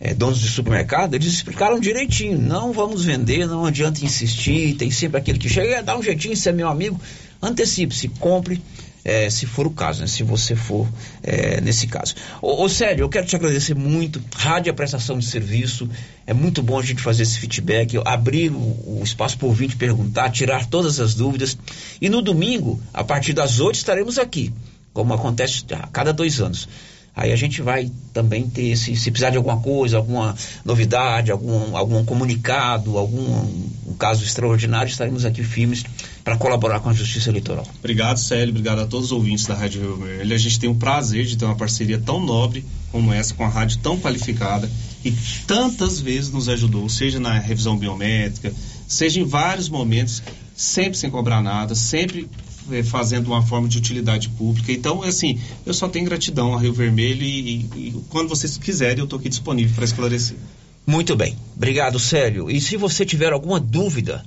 é, 0.00 0.14
donos 0.14 0.38
de 0.38 0.48
supermercado, 0.48 1.14
eles 1.14 1.28
explicaram 1.28 1.80
direitinho: 1.80 2.38
não 2.38 2.72
vamos 2.72 3.04
vender, 3.04 3.46
não 3.46 3.64
adianta 3.64 4.04
insistir, 4.04 4.74
tem 4.74 4.90
sempre 4.90 5.18
aquele 5.18 5.38
que 5.38 5.48
chega, 5.48 5.82
dá 5.82 5.96
um 5.96 6.02
jeitinho, 6.02 6.36
você 6.36 6.50
é 6.50 6.52
meu 6.52 6.68
amigo, 6.68 7.00
antecipe-se, 7.42 8.08
compre 8.08 8.62
é, 9.04 9.30
se 9.30 9.46
for 9.46 9.66
o 9.66 9.70
caso, 9.70 10.02
né? 10.02 10.06
se 10.06 10.22
você 10.22 10.54
for 10.54 10.86
é, 11.22 11.60
nesse 11.60 11.86
caso. 11.86 12.14
Ô, 12.42 12.62
ô, 12.62 12.68
sério, 12.68 13.02
eu 13.02 13.08
quero 13.08 13.26
te 13.26 13.34
agradecer 13.34 13.74
muito. 13.74 14.22
Rádio 14.36 14.68
é 14.68 14.72
prestação 14.72 15.18
de 15.18 15.24
serviço. 15.24 15.88
É 16.26 16.34
muito 16.34 16.62
bom 16.62 16.78
a 16.78 16.82
gente 16.82 17.00
fazer 17.00 17.22
esse 17.22 17.38
feedback, 17.38 17.98
abrir 18.04 18.50
o, 18.50 18.56
o 18.56 19.00
espaço 19.02 19.38
para 19.38 19.46
o 19.46 19.48
ouvinte 19.48 19.76
perguntar, 19.76 20.30
tirar 20.30 20.66
todas 20.66 21.00
as 21.00 21.14
dúvidas. 21.14 21.56
E 22.00 22.08
no 22.10 22.20
domingo, 22.20 22.80
a 22.92 23.02
partir 23.02 23.32
das 23.32 23.60
8, 23.60 23.76
estaremos 23.76 24.18
aqui, 24.18 24.52
como 24.92 25.14
acontece 25.14 25.64
a 25.72 25.86
cada 25.86 26.12
dois 26.12 26.40
anos. 26.40 26.68
Aí 27.18 27.32
a 27.32 27.36
gente 27.36 27.60
vai 27.60 27.90
também 28.12 28.48
ter, 28.48 28.76
se, 28.76 28.94
se 28.94 29.10
precisar 29.10 29.30
de 29.30 29.36
alguma 29.36 29.58
coisa, 29.58 29.96
alguma 29.96 30.36
novidade, 30.64 31.32
algum, 31.32 31.76
algum 31.76 32.04
comunicado, 32.04 32.96
algum 32.96 33.20
um 33.88 33.94
caso 33.98 34.22
extraordinário, 34.22 34.88
estaremos 34.88 35.24
aqui 35.24 35.42
firmes 35.42 35.84
para 36.22 36.36
colaborar 36.36 36.78
com 36.78 36.90
a 36.90 36.92
Justiça 36.92 37.28
Eleitoral. 37.28 37.66
Obrigado, 37.80 38.18
Célio, 38.18 38.50
obrigado 38.50 38.82
a 38.82 38.86
todos 38.86 39.06
os 39.06 39.12
ouvintes 39.12 39.46
da 39.46 39.54
Rádio 39.54 39.80
Rio 39.80 39.96
Vermelho. 39.96 40.32
A 40.32 40.38
gente 40.38 40.60
tem 40.60 40.70
o 40.70 40.76
prazer 40.76 41.24
de 41.24 41.36
ter 41.36 41.44
uma 41.44 41.56
parceria 41.56 41.98
tão 41.98 42.24
nobre 42.24 42.64
como 42.92 43.12
essa, 43.12 43.34
com 43.34 43.44
a 43.44 43.48
rádio 43.48 43.78
tão 43.82 43.98
qualificada 43.98 44.70
e 45.04 45.12
tantas 45.44 45.98
vezes 45.98 46.30
nos 46.30 46.48
ajudou, 46.48 46.88
seja 46.88 47.18
na 47.18 47.36
revisão 47.36 47.76
biométrica, 47.76 48.54
seja 48.86 49.18
em 49.18 49.24
vários 49.24 49.68
momentos, 49.68 50.22
sempre 50.54 50.96
sem 50.96 51.10
cobrar 51.10 51.42
nada, 51.42 51.74
sempre 51.74 52.28
fazendo 52.84 53.26
uma 53.28 53.42
forma 53.42 53.68
de 53.68 53.78
utilidade 53.78 54.28
pública. 54.30 54.72
Então, 54.72 55.02
assim, 55.02 55.40
eu 55.64 55.74
só 55.74 55.88
tenho 55.88 56.04
gratidão 56.04 56.54
a 56.54 56.60
Rio 56.60 56.72
Vermelho 56.72 57.22
e, 57.22 57.40
e, 57.48 57.88
e 57.88 58.04
quando 58.08 58.28
vocês 58.28 58.56
quiserem, 58.56 58.98
eu 58.98 59.04
estou 59.04 59.18
aqui 59.18 59.28
disponível 59.28 59.74
para 59.74 59.84
esclarecer. 59.84 60.36
Muito 60.86 61.14
bem. 61.14 61.36
Obrigado, 61.54 61.98
Célio. 61.98 62.50
E 62.50 62.60
se 62.60 62.76
você 62.76 63.04
tiver 63.04 63.32
alguma 63.32 63.60
dúvida, 63.60 64.24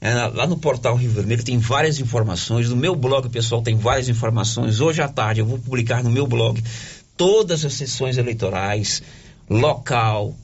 é, 0.00 0.14
lá 0.14 0.46
no 0.46 0.56
portal 0.56 0.94
Rio 0.94 1.10
Vermelho 1.10 1.42
tem 1.42 1.58
várias 1.58 1.98
informações. 1.98 2.68
No 2.68 2.76
meu 2.76 2.94
blog 2.94 3.28
pessoal 3.28 3.62
tem 3.62 3.76
várias 3.76 4.08
informações. 4.08 4.80
Hoje 4.80 5.02
à 5.02 5.08
tarde 5.08 5.40
eu 5.40 5.46
vou 5.46 5.58
publicar 5.58 6.04
no 6.04 6.10
meu 6.10 6.26
blog 6.26 6.62
todas 7.16 7.64
as 7.64 7.74
sessões 7.74 8.16
eleitorais, 8.16 9.02
local, 9.50 10.36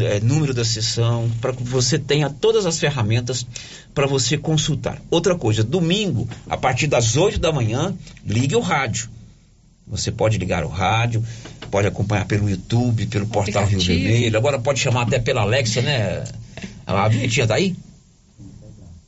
é, 0.00 0.20
número 0.20 0.52
da 0.52 0.64
sessão, 0.64 1.30
para 1.40 1.52
que 1.52 1.62
você 1.62 1.98
tenha 1.98 2.28
todas 2.28 2.66
as 2.66 2.78
ferramentas 2.78 3.46
para 3.94 4.06
você 4.06 4.36
consultar. 4.36 5.00
Outra 5.10 5.34
coisa, 5.34 5.62
domingo, 5.62 6.28
a 6.48 6.56
partir 6.56 6.86
das 6.86 7.16
8 7.16 7.38
da 7.38 7.52
manhã, 7.52 7.94
ligue 8.26 8.56
o 8.56 8.60
rádio. 8.60 9.08
Você 9.86 10.10
pode 10.10 10.36
ligar 10.36 10.64
o 10.64 10.68
rádio, 10.68 11.24
pode 11.70 11.86
acompanhar 11.86 12.26
pelo 12.26 12.48
YouTube, 12.48 13.06
pelo 13.06 13.26
portal 13.26 13.64
Rio 13.66 13.80
Vermelho, 13.80 14.36
agora 14.36 14.58
pode 14.58 14.80
chamar 14.80 15.02
até 15.02 15.18
pela 15.18 15.42
Alexa, 15.42 15.80
né? 15.80 16.24
A 16.86 17.08
vinhetinha 17.08 17.46
tá 17.46 17.54
aí? 17.54 17.74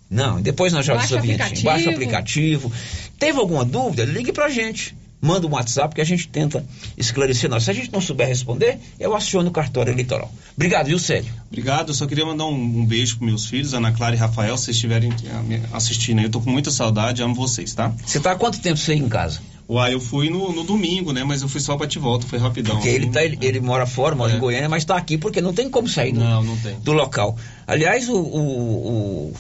Não, 0.08 0.40
depois 0.40 0.72
nós 0.72 0.84
já 0.84 0.94
Baixa 0.94 1.14
o 1.14 1.18
aplicativo. 1.18 1.64
Baixa 1.64 1.88
o 1.88 1.92
aplicativo. 1.92 2.72
Teve 3.18 3.38
alguma 3.38 3.64
dúvida? 3.64 4.04
Ligue 4.04 4.32
pra 4.32 4.48
gente 4.48 4.94
manda 5.20 5.47
um 5.47 5.51
WhatsApp 5.51 5.94
que 5.94 6.01
a 6.01 6.05
gente 6.05 6.28
tenta 6.28 6.64
esclarecer 6.97 7.51
nós. 7.51 7.64
Se 7.64 7.70
a 7.70 7.74
gente 7.74 7.92
não 7.92 8.01
souber 8.01 8.26
responder, 8.26 8.78
eu 8.98 9.14
aciono 9.14 9.48
o 9.48 9.52
cartório 9.52 9.92
eleitoral. 9.92 10.32
Obrigado, 10.55 10.86
viu, 10.86 10.98
Célio? 10.98 11.32
Obrigado, 11.48 11.90
eu 11.90 11.94
só 11.94 12.06
queria 12.06 12.24
mandar 12.24 12.47
um, 12.47 12.55
um 12.55 12.86
beijo 12.86 13.18
para 13.18 13.26
meus 13.26 13.47
filhos, 13.47 13.74
Ana 13.74 13.92
Clara 13.92 14.14
e 14.14 14.18
Rafael, 14.18 14.56
se 14.56 14.64
vocês 14.64 14.76
estiverem 14.76 15.10
eh, 15.10 15.60
assistindo 15.72 16.18
aí. 16.18 16.24
Eu 16.24 16.30
tô 16.30 16.40
com 16.40 16.51
muita 16.51 16.70
saudade, 16.70 17.22
amo 17.22 17.34
vocês, 17.34 17.74
tá? 17.74 17.92
Você 18.05 18.20
tá 18.20 18.32
há 18.32 18.36
quanto 18.36 18.60
tempo 18.60 18.78
sem 18.78 19.01
em 19.01 19.09
casa? 19.09 19.40
Uai, 19.68 19.94
eu 19.94 20.01
fui 20.01 20.30
no, 20.30 20.52
no, 20.52 20.64
domingo, 20.64 21.12
né? 21.12 21.22
Mas 21.22 21.42
eu 21.42 21.48
fui 21.48 21.60
só 21.60 21.76
te 21.86 21.98
volta, 21.98 22.26
foi 22.26 22.40
rapidão. 22.40 22.74
Porque 22.74 22.88
ele, 22.88 23.06
tá, 23.06 23.24
ele, 23.24 23.38
ele 23.40 23.60
mora 23.60 23.86
fora, 23.86 24.16
mora 24.16 24.32
é. 24.32 24.36
em 24.36 24.38
Goiânia, 24.40 24.68
mas 24.68 24.84
tá 24.84 24.97
aqui 24.97 25.16
porque 25.16 25.40
não 25.40 25.52
tem 25.55 25.70
como 25.70 25.86
sair 25.86 26.12
do, 26.12 26.18
não, 26.18 26.42
não 26.42 26.59
do 26.82 26.92
local. 26.92 27.36
Aliás, 27.68 28.09
o, 28.09 28.16
o, 28.16 29.28
o 29.28 29.34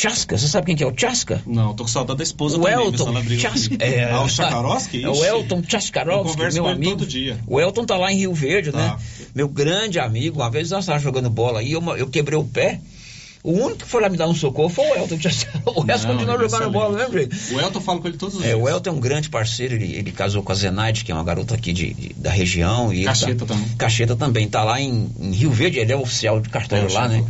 Chaska, 0.00 0.38
você 0.38 0.46
sabe 0.46 0.66
quem 0.66 0.76
que 0.76 0.84
é 0.84 0.86
o 0.86 0.92
Chaska? 0.96 1.42
Não, 1.44 1.74
tô 1.74 1.82
com 1.82 1.88
saudade 1.88 2.18
da 2.18 2.22
esposa 2.22 2.56
o 2.56 2.62
também. 2.62 2.86
Elton. 2.86 3.12
É, 3.80 4.10
ah, 4.12 4.22
o 4.22 4.28
Chakarowski? 4.28 5.02
É 5.02 5.08
o 5.08 5.24
Elton 5.24 5.60
Chaskarovski, 5.66 6.52
meu 6.54 6.68
amigo. 6.68 6.92
todo 6.92 7.06
dia. 7.06 7.36
O 7.48 7.60
Elton 7.60 7.84
tá 7.84 7.96
lá 7.96 8.12
em 8.12 8.16
Rio 8.16 8.32
Verde, 8.32 8.70
né? 8.70 8.78
tá. 8.78 8.96
né? 8.96 9.02
Meu 9.34 9.48
grande 9.48 9.98
amigo. 9.98 10.38
Uma 10.38 10.50
vez 10.50 10.70
nós 10.70 10.84
estávamos 10.84 11.02
jogando 11.02 11.28
bola 11.28 11.58
aí, 11.58 11.72
eu, 11.72 11.82
eu 11.96 12.06
quebrei 12.06 12.38
o 12.38 12.44
pé. 12.44 12.80
O 13.42 13.52
único 13.52 13.78
que 13.78 13.86
foi 13.86 14.02
lá 14.02 14.08
me 14.08 14.16
dar 14.16 14.28
um 14.28 14.34
socorro 14.34 14.68
foi 14.68 14.84
o 14.84 14.94
Elton. 14.96 15.16
O 15.66 15.80
resto 15.82 16.06
continuou 16.06 16.38
jogando 16.38 16.70
bola 16.70 16.90
do 16.90 16.96
mesmo 16.96 17.12
jeito. 17.12 17.36
O 17.54 17.60
Elton 17.60 17.80
fala 17.80 18.00
com 18.00 18.08
ele 18.08 18.16
todos 18.16 18.36
os 18.36 18.42
é, 18.42 18.48
dias. 18.48 18.60
O 18.60 18.68
Elton 18.68 18.90
é 18.90 18.92
um 18.92 19.00
grande 19.00 19.28
parceiro, 19.28 19.74
ele, 19.74 19.94
ele 19.94 20.10
casou 20.10 20.42
com 20.42 20.50
a 20.50 20.54
Zenaide, 20.54 21.04
que 21.04 21.12
é 21.12 21.14
uma 21.14 21.24
garota 21.24 21.54
aqui 21.54 21.72
de, 21.72 21.94
de 21.94 22.14
da 22.14 22.30
região. 22.30 22.92
E 22.92 23.04
Cacheta 23.04 23.46
tá, 23.46 23.54
também. 23.54 23.68
Cacheta 23.76 24.16
também, 24.16 24.48
tá 24.48 24.64
lá 24.64 24.80
em, 24.80 25.10
em, 25.20 25.32
Rio 25.32 25.50
Verde, 25.50 25.78
ele 25.78 25.92
é 25.92 25.96
oficial 25.96 26.40
de 26.40 26.48
cartório 26.48 26.92
lá, 26.92 27.08
né? 27.08 27.24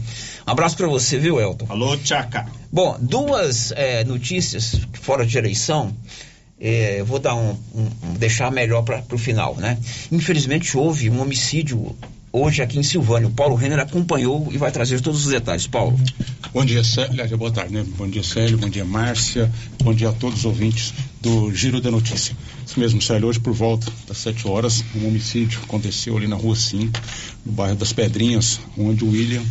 Um 0.47 0.51
abraço 0.51 0.76
para 0.76 0.86
você, 0.86 1.18
viu, 1.18 1.39
Elton? 1.39 1.66
Alô, 1.68 1.97
Tchaca. 1.98 2.47
Bom, 2.72 2.97
duas 3.01 3.72
é, 3.72 4.02
notícias 4.05 4.80
fora 4.94 5.26
de 5.26 5.36
eleição. 5.36 5.94
É, 6.60 7.02
vou 7.05 7.18
dar 7.20 7.35
um, 7.36 7.56
um, 7.74 7.89
um 8.02 8.14
deixar 8.14 8.51
melhor 8.51 8.82
para 8.82 9.05
o 9.12 9.18
final, 9.18 9.55
né? 9.56 9.78
Infelizmente 10.10 10.76
houve 10.76 11.09
um 11.09 11.20
homicídio 11.20 11.94
hoje 12.39 12.62
aqui 12.62 12.78
em 12.78 12.82
Silvânia. 12.82 13.28
O 13.28 13.32
Paulo 13.32 13.55
Renner 13.55 13.78
acompanhou 13.78 14.48
e 14.52 14.56
vai 14.56 14.70
trazer 14.70 15.01
todos 15.01 15.27
os 15.27 15.32
detalhes. 15.32 15.66
Paulo. 15.66 15.98
Bom 16.52 16.65
dia, 16.65 16.82
Célio. 16.82 17.36
Boa 17.36 17.51
tarde, 17.51 17.74
né? 17.74 17.85
Bom 17.97 18.09
dia, 18.09 18.23
Célio. 18.23 18.59
Bom 18.59 18.69
dia, 18.69 18.85
Márcia. 18.85 19.51
Bom 19.82 19.93
dia 19.93 20.09
a 20.09 20.12
todos 20.12 20.40
os 20.40 20.44
ouvintes 20.44 20.94
do 21.20 21.52
Giro 21.52 21.81
da 21.81 21.90
Notícia. 21.90 22.36
Isso 22.66 22.78
mesmo, 22.78 23.02
Célio. 23.02 23.28
Hoje, 23.28 23.40
por 23.40 23.52
volta 23.52 23.90
das 24.06 24.19
7 24.19 24.47
horas, 24.47 24.85
um 24.94 25.09
homicídio 25.09 25.60
aconteceu 25.65 26.16
ali 26.16 26.27
na 26.27 26.36
Rua 26.36 26.56
5, 26.56 27.01
no 27.44 27.52
bairro 27.52 27.77
das 27.77 27.93
Pedrinhas, 27.93 28.60
onde 28.77 29.05
o 29.05 29.10
William 29.10 29.43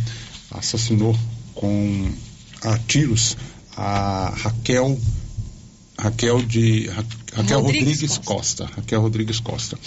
assassinou 0.50 1.16
com 1.54 2.10
a 2.62 2.78
tiros 2.78 3.36
a 3.76 4.34
Raquel 4.36 4.98
Raquel 5.98 6.42
de 6.42 6.88
Raquel 7.34 7.60
Rodrigues, 7.60 7.88
Rodrigues 7.88 8.18
Costa. 8.18 8.64
Costa. 8.64 8.76
Raquel 8.76 9.00
Rodrigues 9.00 9.40
Costa. 9.40 9.78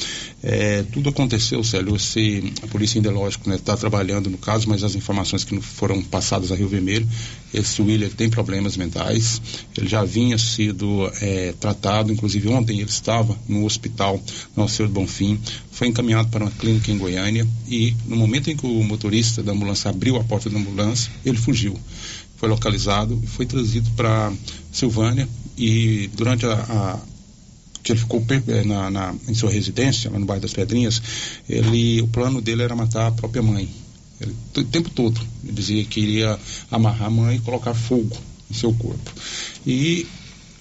É, 0.43 0.83
tudo 0.91 1.09
aconteceu, 1.09 1.63
Célio. 1.63 1.95
Esse, 1.95 2.53
a 2.61 2.67
polícia 2.67 2.99
ainda 2.99 3.11
lógico 3.11 3.49
está 3.49 3.51
né, 3.51 3.61
tá 3.63 3.77
trabalhando 3.77 4.29
no 4.29 4.37
caso, 4.37 4.69
mas 4.69 4.83
as 4.83 4.95
informações 4.95 5.43
que 5.43 5.59
foram 5.59 6.01
passadas 6.01 6.51
a 6.51 6.55
Rio 6.55 6.67
Vermelho, 6.67 7.07
esse 7.53 7.81
William 7.81 8.09
tem 8.09 8.29
problemas 8.29 8.77
mentais. 8.77 9.41
Ele 9.77 9.87
já 9.87 10.03
vinha 10.03 10.37
sido 10.37 11.11
é, 11.21 11.53
tratado, 11.59 12.11
inclusive 12.11 12.47
ontem 12.49 12.79
ele 12.79 12.89
estava 12.89 13.37
no 13.47 13.65
hospital 13.65 14.21
no 14.55 14.63
Alceu 14.63 14.87
Bonfim, 14.87 15.39
foi 15.71 15.87
encaminhado 15.87 16.29
para 16.29 16.43
uma 16.43 16.51
clínica 16.51 16.91
em 16.91 16.97
Goiânia 16.97 17.47
e 17.67 17.95
no 18.05 18.15
momento 18.15 18.51
em 18.51 18.55
que 18.55 18.65
o 18.65 18.83
motorista 18.83 19.41
da 19.41 19.51
ambulância 19.51 19.89
abriu 19.89 20.15
a 20.17 20.23
porta 20.23 20.49
da 20.49 20.57
ambulância, 20.57 21.11
ele 21.25 21.37
fugiu. 21.37 21.77
Foi 22.37 22.49
localizado 22.49 23.19
e 23.23 23.27
foi 23.27 23.45
trazido 23.45 23.89
para 23.91 24.31
Silvânia 24.71 25.27
e 25.57 26.09
durante 26.15 26.45
a, 26.45 26.99
ele 27.89 27.99
ficou 27.99 28.23
eh, 28.29 28.63
na, 28.63 28.89
na, 28.89 29.15
em 29.27 29.33
sua 29.33 29.49
residência, 29.49 30.09
lá 30.11 30.19
no 30.19 30.25
bairro 30.25 30.41
das 30.41 30.53
Pedrinhas, 30.53 31.01
ele, 31.49 32.01
o 32.01 32.07
plano 32.07 32.41
dele 32.41 32.61
era 32.63 32.75
matar 32.75 33.07
a 33.07 33.11
própria 33.11 33.41
mãe. 33.41 33.69
Ele, 34.19 34.35
o 34.57 34.63
tempo 34.65 34.89
todo, 34.89 35.19
ele 35.43 35.53
dizia 35.53 35.83
que 35.85 35.99
iria 35.99 36.39
amarrar 36.69 37.07
a 37.07 37.09
mãe 37.09 37.37
e 37.37 37.39
colocar 37.39 37.73
fogo 37.73 38.15
em 38.49 38.53
seu 38.53 38.73
corpo. 38.73 39.11
E 39.65 40.05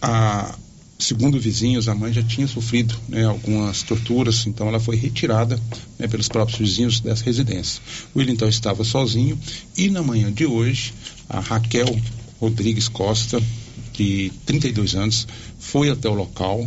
a, 0.00 0.54
segundo 0.98 1.40
vizinhos, 1.40 1.88
a 1.88 1.94
mãe 1.94 2.12
já 2.12 2.22
tinha 2.22 2.46
sofrido 2.46 2.94
né, 3.08 3.24
algumas 3.24 3.82
torturas, 3.82 4.46
então 4.46 4.68
ela 4.68 4.78
foi 4.78 4.96
retirada 4.96 5.60
né, 5.98 6.06
pelos 6.06 6.28
próprios 6.28 6.58
vizinhos 6.58 7.00
dessa 7.00 7.24
residência. 7.24 7.82
O 8.14 8.18
William 8.18 8.34
então 8.34 8.48
estava 8.48 8.84
sozinho 8.84 9.38
e 9.76 9.88
na 9.88 10.02
manhã 10.02 10.32
de 10.32 10.46
hoje, 10.46 10.94
a 11.28 11.40
Raquel 11.40 11.98
Rodrigues 12.40 12.88
Costa, 12.88 13.42
de 13.92 14.32
32 14.46 14.94
anos, 14.94 15.26
foi 15.58 15.90
até 15.90 16.08
o 16.08 16.14
local 16.14 16.66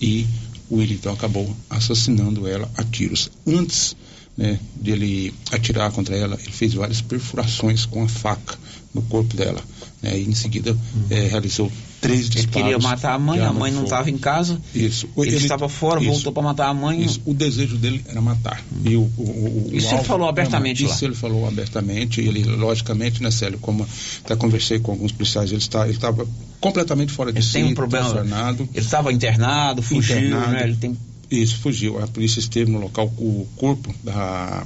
e 0.00 0.26
o 0.70 0.82
então 0.82 1.12
acabou 1.12 1.54
assassinando 1.70 2.46
ela 2.46 2.70
a 2.76 2.84
tiros. 2.84 3.30
Antes 3.46 3.96
né, 4.36 4.58
de 4.76 4.90
ele 4.90 5.34
atirar 5.50 5.90
contra 5.90 6.16
ela, 6.16 6.38
ele 6.40 6.52
fez 6.52 6.74
várias 6.74 7.00
perfurações 7.00 7.84
com 7.86 8.04
a 8.04 8.08
faca 8.08 8.56
no 8.94 9.02
corpo 9.02 9.36
dela. 9.36 9.62
Né, 10.02 10.18
e 10.18 10.28
em 10.28 10.34
seguida 10.34 10.72
uhum. 10.72 11.06
é, 11.10 11.26
realizou 11.26 11.72
três 12.00 12.28
disparos. 12.28 12.56
Ele 12.56 12.62
queria 12.62 12.78
matar 12.78 13.14
a 13.14 13.18
mãe, 13.18 13.40
a 13.40 13.52
mãe 13.52 13.72
não 13.72 13.84
estava 13.84 14.10
em 14.10 14.18
casa. 14.18 14.60
Isso. 14.74 15.08
Ele, 15.16 15.28
ele 15.28 15.36
estava 15.36 15.68
fora, 15.68 16.00
isso, 16.00 16.10
voltou 16.10 16.32
para 16.32 16.42
matar 16.42 16.68
a 16.68 16.74
mãe. 16.74 17.02
Isso. 17.02 17.20
O 17.24 17.34
desejo 17.34 17.76
dele 17.76 18.04
era 18.08 18.20
matar. 18.20 18.62
E 18.84 18.96
o, 18.96 19.10
o, 19.16 19.22
o 19.22 19.70
isso 19.72 19.94
ele 19.94 20.04
falou 20.04 20.28
abertamente 20.28 20.84
lá. 20.84 20.94
Isso 20.94 21.04
ele 21.04 21.14
falou 21.14 21.46
abertamente. 21.46 22.20
Ele, 22.20 22.44
logicamente, 22.44 23.22
né, 23.22 23.30
Célio, 23.30 23.58
como 23.58 23.86
até 24.24 24.36
conversei 24.36 24.78
com 24.78 24.92
alguns 24.92 25.12
policiais, 25.12 25.50
ele 25.50 25.60
está, 25.60 25.84
ele 25.84 25.96
estava 25.96 26.26
completamente 26.60 27.12
fora 27.12 27.32
de 27.32 27.38
ele 27.38 27.46
si. 27.46 27.52
Tem 27.54 27.64
um 27.64 27.74
problema. 27.74 28.20
Ele 28.20 28.68
estava 28.74 29.12
internado, 29.12 29.82
fugiu, 29.82 30.18
internado, 30.18 30.52
né? 30.52 30.64
Ele 30.64 30.76
tem... 30.76 30.96
Isso, 31.30 31.58
fugiu. 31.58 32.02
A 32.02 32.06
polícia 32.06 32.40
esteve 32.40 32.70
no 32.70 32.78
local, 32.78 33.06
o 33.18 33.46
corpo 33.56 33.94
da, 34.02 34.64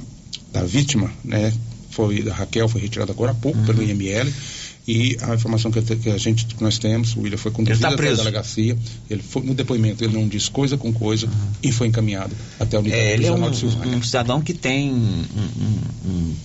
da 0.51 0.63
vítima, 0.63 1.11
né? 1.23 1.53
Foi 1.89 2.23
da 2.23 2.33
Raquel, 2.33 2.67
foi 2.67 2.81
retirado 2.81 3.11
agora 3.11 3.31
há 3.31 3.35
pouco 3.35 3.59
uhum. 3.59 3.65
pelo 3.65 3.83
IML 3.83 4.31
e 4.87 5.17
a 5.21 5.33
informação 5.33 5.71
que, 5.71 5.81
que 5.81 6.09
a 6.09 6.17
gente 6.17 6.45
que 6.45 6.61
nós 6.61 6.77
temos, 6.77 7.15
o 7.15 7.21
William 7.21 7.37
foi 7.37 7.51
conduzido 7.51 7.81
tá 7.81 7.93
até 7.93 8.09
a 8.09 8.15
delegacia, 8.15 8.77
ele 9.09 9.21
foi 9.21 9.41
no 9.43 9.53
depoimento, 9.53 10.03
ele 10.03 10.13
não 10.13 10.27
diz 10.27 10.49
coisa 10.49 10.77
com 10.77 10.91
coisa 10.91 11.25
uhum. 11.27 11.31
e 11.61 11.71
foi 11.71 11.87
encaminhado 11.87 12.35
até 12.59 12.77
o 12.77 12.81
nível 12.81 12.99
é, 12.99 13.13
ele 13.13 13.25
é 13.25 13.31
um, 13.31 13.45
um, 13.45 14.03
cidadão 14.03 14.41
que 14.41 14.53
tem 14.53 14.91
um, 14.91 15.23
um, 16.05 16.35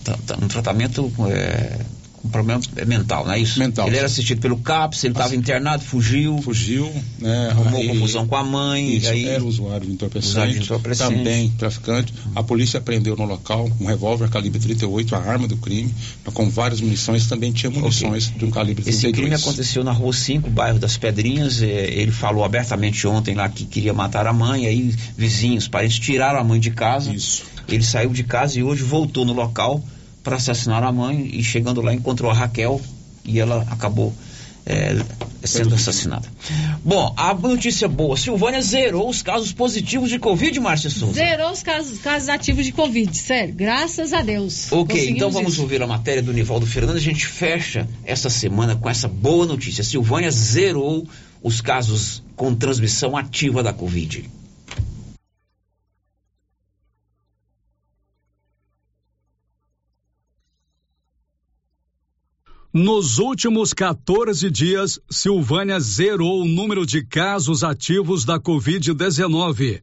um 0.42 0.48
tratamento 0.48 1.12
é, 1.28 1.80
com 2.28 2.32
problema 2.32 2.60
mental, 2.86 3.24
não 3.24 3.32
é 3.32 3.38
isso? 3.40 3.58
Mental. 3.58 3.88
Ele 3.88 3.96
era 3.96 4.06
assistido 4.06 4.40
pelo 4.40 4.58
CAPS, 4.58 5.04
ele 5.04 5.14
estava 5.14 5.34
internado, 5.34 5.82
fugiu. 5.82 6.38
Fugiu, 6.42 6.92
né? 7.18 7.48
Arrumou 7.50 7.80
aí, 7.80 7.88
confusão 7.88 8.26
com 8.26 8.36
a 8.36 8.44
mãe. 8.44 8.96
Isso, 8.96 9.08
aí, 9.08 9.26
era 9.26 9.42
usuário 9.42 9.86
de 9.86 9.92
entorpecente. 9.92 10.30
Usuário 10.30 10.52
de 10.52 10.60
entorpecente. 10.60 11.14
Também 11.16 11.50
traficante. 11.58 12.14
A 12.36 12.42
polícia 12.42 12.80
prendeu 12.80 13.16
no 13.16 13.24
local 13.24 13.68
um 13.80 13.86
revólver 13.86 14.28
calibre 14.28 14.60
38, 14.60 15.16
a 15.16 15.18
arma 15.18 15.48
do 15.48 15.56
crime, 15.56 15.92
com 16.32 16.48
várias 16.50 16.80
munições. 16.80 17.26
Também 17.26 17.50
tinha 17.50 17.70
munições 17.70 18.28
okay. 18.28 18.38
de 18.38 18.44
um 18.44 18.50
calibre 18.50 18.84
32. 18.84 19.04
Esse 19.04 19.12
crime 19.12 19.34
aconteceu 19.34 19.82
na 19.82 19.92
Rua 19.92 20.12
5, 20.12 20.50
bairro 20.50 20.78
das 20.78 20.96
Pedrinhas. 20.96 21.62
É, 21.62 21.66
ele 21.66 22.12
falou 22.12 22.44
abertamente 22.44 23.06
ontem 23.06 23.34
lá 23.34 23.48
que 23.48 23.64
queria 23.64 23.94
matar 23.94 24.26
a 24.26 24.32
mãe. 24.32 24.66
Aí 24.66 24.94
vizinhos, 25.16 25.66
parentes 25.66 25.98
tiraram 25.98 26.38
a 26.38 26.44
mãe 26.44 26.60
de 26.60 26.70
casa. 26.70 27.12
Isso. 27.12 27.44
Ele 27.68 27.82
saiu 27.82 28.10
de 28.10 28.24
casa 28.24 28.58
e 28.58 28.62
hoje 28.62 28.82
voltou 28.82 29.24
no 29.24 29.32
local 29.32 29.82
para 30.28 30.36
assassinar 30.36 30.84
a 30.84 30.92
mãe 30.92 31.30
e 31.32 31.42
chegando 31.42 31.80
lá 31.80 31.94
encontrou 31.94 32.30
a 32.30 32.34
Raquel 32.34 32.78
e 33.24 33.40
ela 33.40 33.66
acabou 33.70 34.12
é, 34.66 34.94
sendo 35.42 35.74
assassinada. 35.74 36.28
Bom, 36.84 37.14
a 37.16 37.32
notícia 37.32 37.88
boa, 37.88 38.14
Silvânia 38.14 38.60
zerou 38.60 39.08
os 39.08 39.22
casos 39.22 39.52
positivos 39.52 40.10
de 40.10 40.18
Covid, 40.18 40.60
Márcia 40.60 40.90
Souza. 40.90 41.14
Zerou 41.14 41.50
os 41.50 41.62
casos, 41.62 41.98
casos 42.00 42.28
ativos 42.28 42.66
de 42.66 42.72
Covid, 42.72 43.16
sério, 43.16 43.54
graças 43.54 44.12
a 44.12 44.20
Deus. 44.20 44.70
Ok, 44.70 45.08
então 45.08 45.30
vamos 45.30 45.54
isso. 45.54 45.62
ouvir 45.62 45.82
a 45.82 45.86
matéria 45.86 46.22
do 46.22 46.34
Nivaldo 46.34 46.66
Fernandes. 46.66 47.00
A 47.00 47.04
gente 47.06 47.26
fecha 47.26 47.88
essa 48.04 48.28
semana 48.28 48.76
com 48.76 48.90
essa 48.90 49.08
boa 49.08 49.46
notícia. 49.46 49.82
Silvânia 49.82 50.30
zerou 50.30 51.08
os 51.42 51.62
casos 51.62 52.22
com 52.36 52.54
transmissão 52.54 53.16
ativa 53.16 53.62
da 53.62 53.72
Covid. 53.72 54.28
Nos 62.72 63.18
últimos 63.18 63.72
14 63.72 64.50
dias, 64.50 65.00
Silvânia 65.08 65.80
zerou 65.80 66.42
o 66.42 66.44
número 66.46 66.84
de 66.84 67.02
casos 67.02 67.64
ativos 67.64 68.26
da 68.26 68.38
Covid-19. 68.38 69.80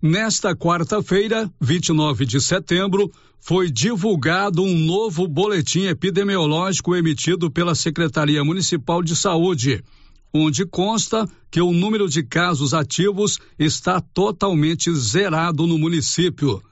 Nesta 0.00 0.54
quarta-feira, 0.54 1.50
29 1.60 2.24
de 2.24 2.40
setembro, 2.40 3.10
foi 3.40 3.68
divulgado 3.68 4.62
um 4.62 4.78
novo 4.78 5.26
boletim 5.26 5.86
epidemiológico 5.86 6.94
emitido 6.94 7.50
pela 7.50 7.74
Secretaria 7.74 8.44
Municipal 8.44 9.02
de 9.02 9.16
Saúde, 9.16 9.82
onde 10.32 10.64
consta 10.64 11.28
que 11.50 11.60
o 11.60 11.72
número 11.72 12.08
de 12.08 12.22
casos 12.22 12.72
ativos 12.72 13.40
está 13.58 14.00
totalmente 14.00 14.94
zerado 14.94 15.66
no 15.66 15.76
município. 15.76 16.62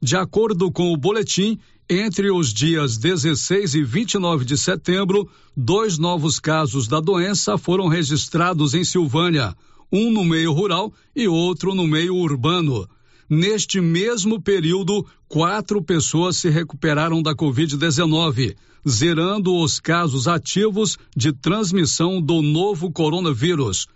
De 0.00 0.16
acordo 0.16 0.72
com 0.72 0.92
o 0.92 0.96
boletim, 0.96 1.60
entre 2.00 2.30
os 2.30 2.54
dias 2.54 2.96
16 2.96 3.74
e 3.74 3.82
29 3.82 4.46
de 4.46 4.56
setembro, 4.56 5.28
dois 5.54 5.98
novos 5.98 6.40
casos 6.40 6.88
da 6.88 7.00
doença 7.00 7.58
foram 7.58 7.86
registrados 7.86 8.72
em 8.72 8.82
Silvânia, 8.82 9.54
um 9.92 10.10
no 10.10 10.24
meio 10.24 10.52
rural 10.52 10.92
e 11.14 11.28
outro 11.28 11.74
no 11.74 11.86
meio 11.86 12.16
urbano. 12.16 12.88
Neste 13.28 13.78
mesmo 13.80 14.40
período, 14.40 15.06
quatro 15.28 15.82
pessoas 15.82 16.38
se 16.38 16.48
recuperaram 16.48 17.22
da 17.22 17.34
Covid-19, 17.34 18.56
zerando 18.88 19.54
os 19.54 19.78
casos 19.78 20.26
ativos 20.26 20.96
de 21.14 21.30
transmissão 21.30 22.22
do 22.22 22.40
novo 22.40 22.90
coronavírus. 22.90 23.86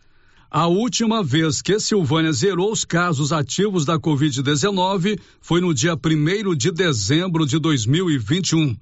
A 0.58 0.68
última 0.68 1.22
vez 1.22 1.60
que 1.60 1.78
Silvânia 1.78 2.32
zerou 2.32 2.72
os 2.72 2.82
casos 2.82 3.30
ativos 3.30 3.84
da 3.84 3.98
Covid-19 3.98 5.20
foi 5.38 5.60
no 5.60 5.74
dia 5.74 5.94
1 5.94 6.56
de 6.56 6.72
dezembro 6.72 7.44
de 7.44 7.58
2021. 7.58 8.74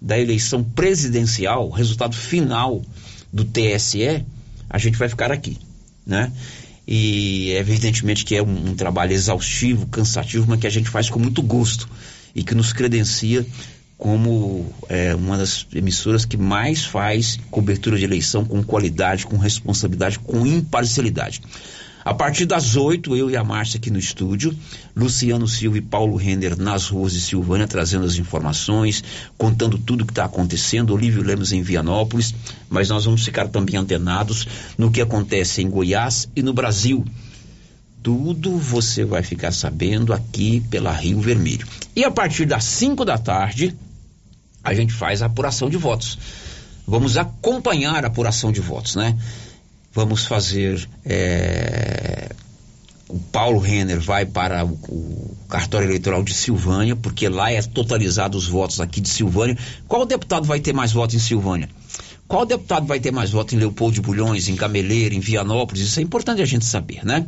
da 0.00 0.18
eleição 0.18 0.62
presidencial, 0.62 1.70
resultado 1.70 2.16
final 2.16 2.82
do 3.32 3.44
TSE, 3.44 4.24
a 4.68 4.78
gente 4.78 4.98
vai 4.98 5.08
ficar 5.08 5.32
aqui, 5.32 5.58
né? 6.06 6.32
E 6.86 7.52
evidentemente 7.52 8.24
que 8.24 8.36
é 8.36 8.42
um, 8.42 8.70
um, 8.70 8.74
trabalho 8.74 9.12
exaustivo, 9.12 9.86
cansativo, 9.86 10.46
mas 10.48 10.60
que 10.60 10.66
a 10.66 10.70
gente 10.70 10.90
faz 10.90 11.08
com 11.08 11.18
muito 11.18 11.42
gosto. 11.42 11.88
e 12.34 12.42
que 12.42 12.54
nos 12.54 12.72
credencia 12.72 13.46
como 13.96 14.72
é, 14.88 15.14
uma 15.14 15.38
das 15.38 15.66
emissoras 15.72 16.24
que 16.24 16.36
mais 16.36 16.84
faz 16.84 17.38
cobertura 17.50 17.96
de 17.96 18.04
eleição 18.04 18.44
com 18.44 18.62
qualidade, 18.62 19.24
com 19.24 19.36
responsabilidade, 19.36 20.18
com 20.18 20.44
imparcialidade. 20.44 21.40
A 22.04 22.12
partir 22.12 22.44
das 22.44 22.76
oito, 22.76 23.16
eu 23.16 23.30
e 23.30 23.36
a 23.36 23.42
Márcia 23.42 23.78
aqui 23.78 23.90
no 23.90 23.98
estúdio, 23.98 24.54
Luciano 24.94 25.48
Silva 25.48 25.78
e 25.78 25.80
Paulo 25.80 26.16
Render 26.16 26.54
nas 26.54 26.88
ruas 26.88 27.14
de 27.14 27.20
Silvânia, 27.20 27.66
trazendo 27.66 28.04
as 28.04 28.16
informações, 28.16 29.02
contando 29.38 29.78
tudo 29.78 30.02
o 30.02 30.06
que 30.06 30.12
está 30.12 30.26
acontecendo, 30.26 30.92
Olívio 30.92 31.22
Lemos 31.22 31.50
em 31.50 31.62
Vianópolis, 31.62 32.34
mas 32.68 32.90
nós 32.90 33.06
vamos 33.06 33.24
ficar 33.24 33.48
também 33.48 33.76
antenados 33.76 34.46
no 34.76 34.90
que 34.90 35.00
acontece 35.00 35.62
em 35.62 35.70
Goiás 35.70 36.28
e 36.36 36.42
no 36.42 36.52
Brasil. 36.52 37.02
Tudo 38.02 38.58
você 38.58 39.02
vai 39.02 39.22
ficar 39.22 39.50
sabendo 39.50 40.12
aqui 40.12 40.60
pela 40.68 40.92
Rio 40.92 41.22
Vermelho. 41.22 41.66
E 41.96 42.04
a 42.04 42.10
partir 42.10 42.44
das 42.44 42.64
cinco 42.64 43.02
da 43.02 43.16
tarde, 43.16 43.74
a 44.62 44.74
gente 44.74 44.92
faz 44.92 45.22
a 45.22 45.26
apuração 45.26 45.70
de 45.70 45.78
votos. 45.78 46.18
Vamos 46.86 47.16
acompanhar 47.16 48.04
a 48.04 48.08
apuração 48.08 48.52
de 48.52 48.60
votos, 48.60 48.94
né? 48.94 49.16
Vamos 49.94 50.26
fazer. 50.26 50.88
É... 51.04 52.30
O 53.08 53.18
Paulo 53.18 53.60
Renner 53.60 54.00
vai 54.00 54.24
para 54.24 54.64
o, 54.64 54.72
o, 54.88 55.36
cartório 55.48 55.86
eleitoral 55.86 56.22
de 56.22 56.34
Silvânia, 56.34 56.96
porque 56.96 57.28
lá 57.28 57.52
é 57.52 57.62
totalizado 57.62 58.36
os 58.36 58.48
votos 58.48 58.80
aqui 58.80 59.00
de 59.00 59.08
Silvânia. 59.08 59.56
Qual 59.86 60.04
deputado 60.04 60.46
vai 60.46 60.58
ter 60.58 60.72
mais 60.72 60.90
votos 60.90 61.14
em 61.14 61.18
Silvânia? 61.18 61.68
Qual 62.26 62.46
deputado 62.46 62.86
vai 62.86 62.98
ter 62.98 63.12
mais 63.12 63.30
votos 63.30 63.52
em 63.52 63.58
Leopoldo 63.58 63.94
de 63.94 64.00
Bulhões, 64.00 64.48
em 64.48 64.56
Gameleira, 64.56 65.14
em 65.14 65.20
Vianópolis? 65.20 65.82
Isso 65.82 66.00
é 66.00 66.02
importante 66.02 66.40
a 66.40 66.46
gente 66.46 66.64
saber, 66.64 67.04
né? 67.04 67.26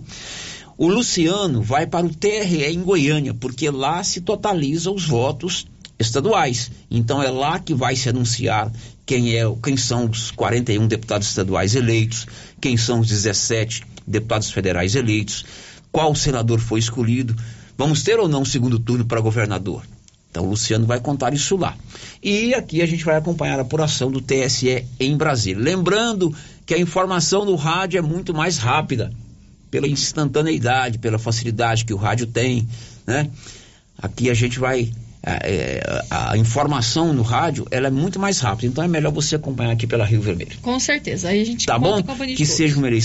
O 0.79 0.89
Luciano 0.89 1.63
vai 1.63 1.87
para 1.87 2.05
o 2.05 2.15
TRE 2.15 2.65
em 2.65 2.83
Goiânia, 2.83 3.33
porque 3.33 3.71
lá 3.71 4.03
se 4.03 4.23
totaliza 4.23 4.91
os 4.91 5.07
votos 5.07 5.67
estaduais. 5.99 6.71
Então 6.91 7.23
é 7.23 7.31
lá 7.31 7.59
que 7.59 7.75
vai 7.75 7.97
se 7.97 8.09
anunciar 8.09 8.73
quem 9.07 9.37
é, 9.37 9.43
quem 9.63 9.77
são 9.77 10.11
os 10.11 10.33
41 10.33 10.89
deputados 10.89 11.29
estaduais 11.29 11.77
eleitos, 11.77 12.27
quem 12.61 12.77
são 12.77 13.01
os 13.01 13.09
17 13.09 13.85
deputados 14.05 14.51
federais 14.51 14.97
eleitos, 14.97 15.45
qual 15.93 16.15
senador 16.15 16.59
foi 16.59 16.81
escolhido. 16.81 17.35
Vamos 17.79 18.03
ter 18.03 18.19
ou 18.19 18.29
não 18.29 18.45
segundo 18.45 18.79
turno 18.79 19.05
para 19.05 19.21
governador? 19.21 19.85
Então 20.31 20.45
o 20.45 20.51
Luciano 20.51 20.85
vai 20.85 21.01
contar 21.01 21.33
isso 21.33 21.57
lá. 21.57 21.77
E 22.23 22.53
aqui 22.53 22.83
a 22.83 22.87
gente 22.87 23.05
vai 23.05 23.17
acompanhar 23.17 23.59
a 23.59 23.63
apuração 23.63 24.11
do 24.11 24.21
TSE 24.21 24.85
em 24.99 25.17
Brasília. 25.17 25.63
Lembrando 25.63 26.35
que 26.67 26.75
a 26.75 26.79
informação 26.79 27.45
no 27.45 27.55
rádio 27.55 27.99
é 27.99 28.03
muito 28.03 28.35
mais 28.35 28.59
rápida, 28.59 29.13
pela 29.71 29.87
instantaneidade, 29.87 30.99
pela 30.99 31.19
facilidade 31.19 31.85
que 31.85 31.95
o 31.95 31.97
rádio 31.97 32.27
tem, 32.27 32.69
né? 33.07 33.31
Aqui 33.99 34.29
a 34.29 34.35
gente 34.35 34.59
vai 34.59 34.93
a, 35.23 36.33
a, 36.33 36.39
informação 36.39 37.13
no 37.13 37.23
rádio 37.23 37.67
ela 37.71 37.89
é 37.89 37.91
muito 37.91 38.19
mais 38.19 38.39
rápida. 38.41 38.69
Então 38.69 38.85
é 38.85 38.89
melhor 38.89 39.13
você 39.13 39.37
acompanhar 39.37 39.73
aqui 39.73 39.87
pela 39.87 40.05
Rio 40.05 40.21
Vermelho. 40.21 40.57
Com 40.63 40.79
certeza. 40.79 41.29
Aí 41.29 41.41
a 41.41 41.45
gente 41.45 41.67
tá 41.67 41.79
bom? 41.79 42.03
Que 42.37 42.47
seja 42.47 42.77
uma 42.77 42.87
eleição 42.87 43.05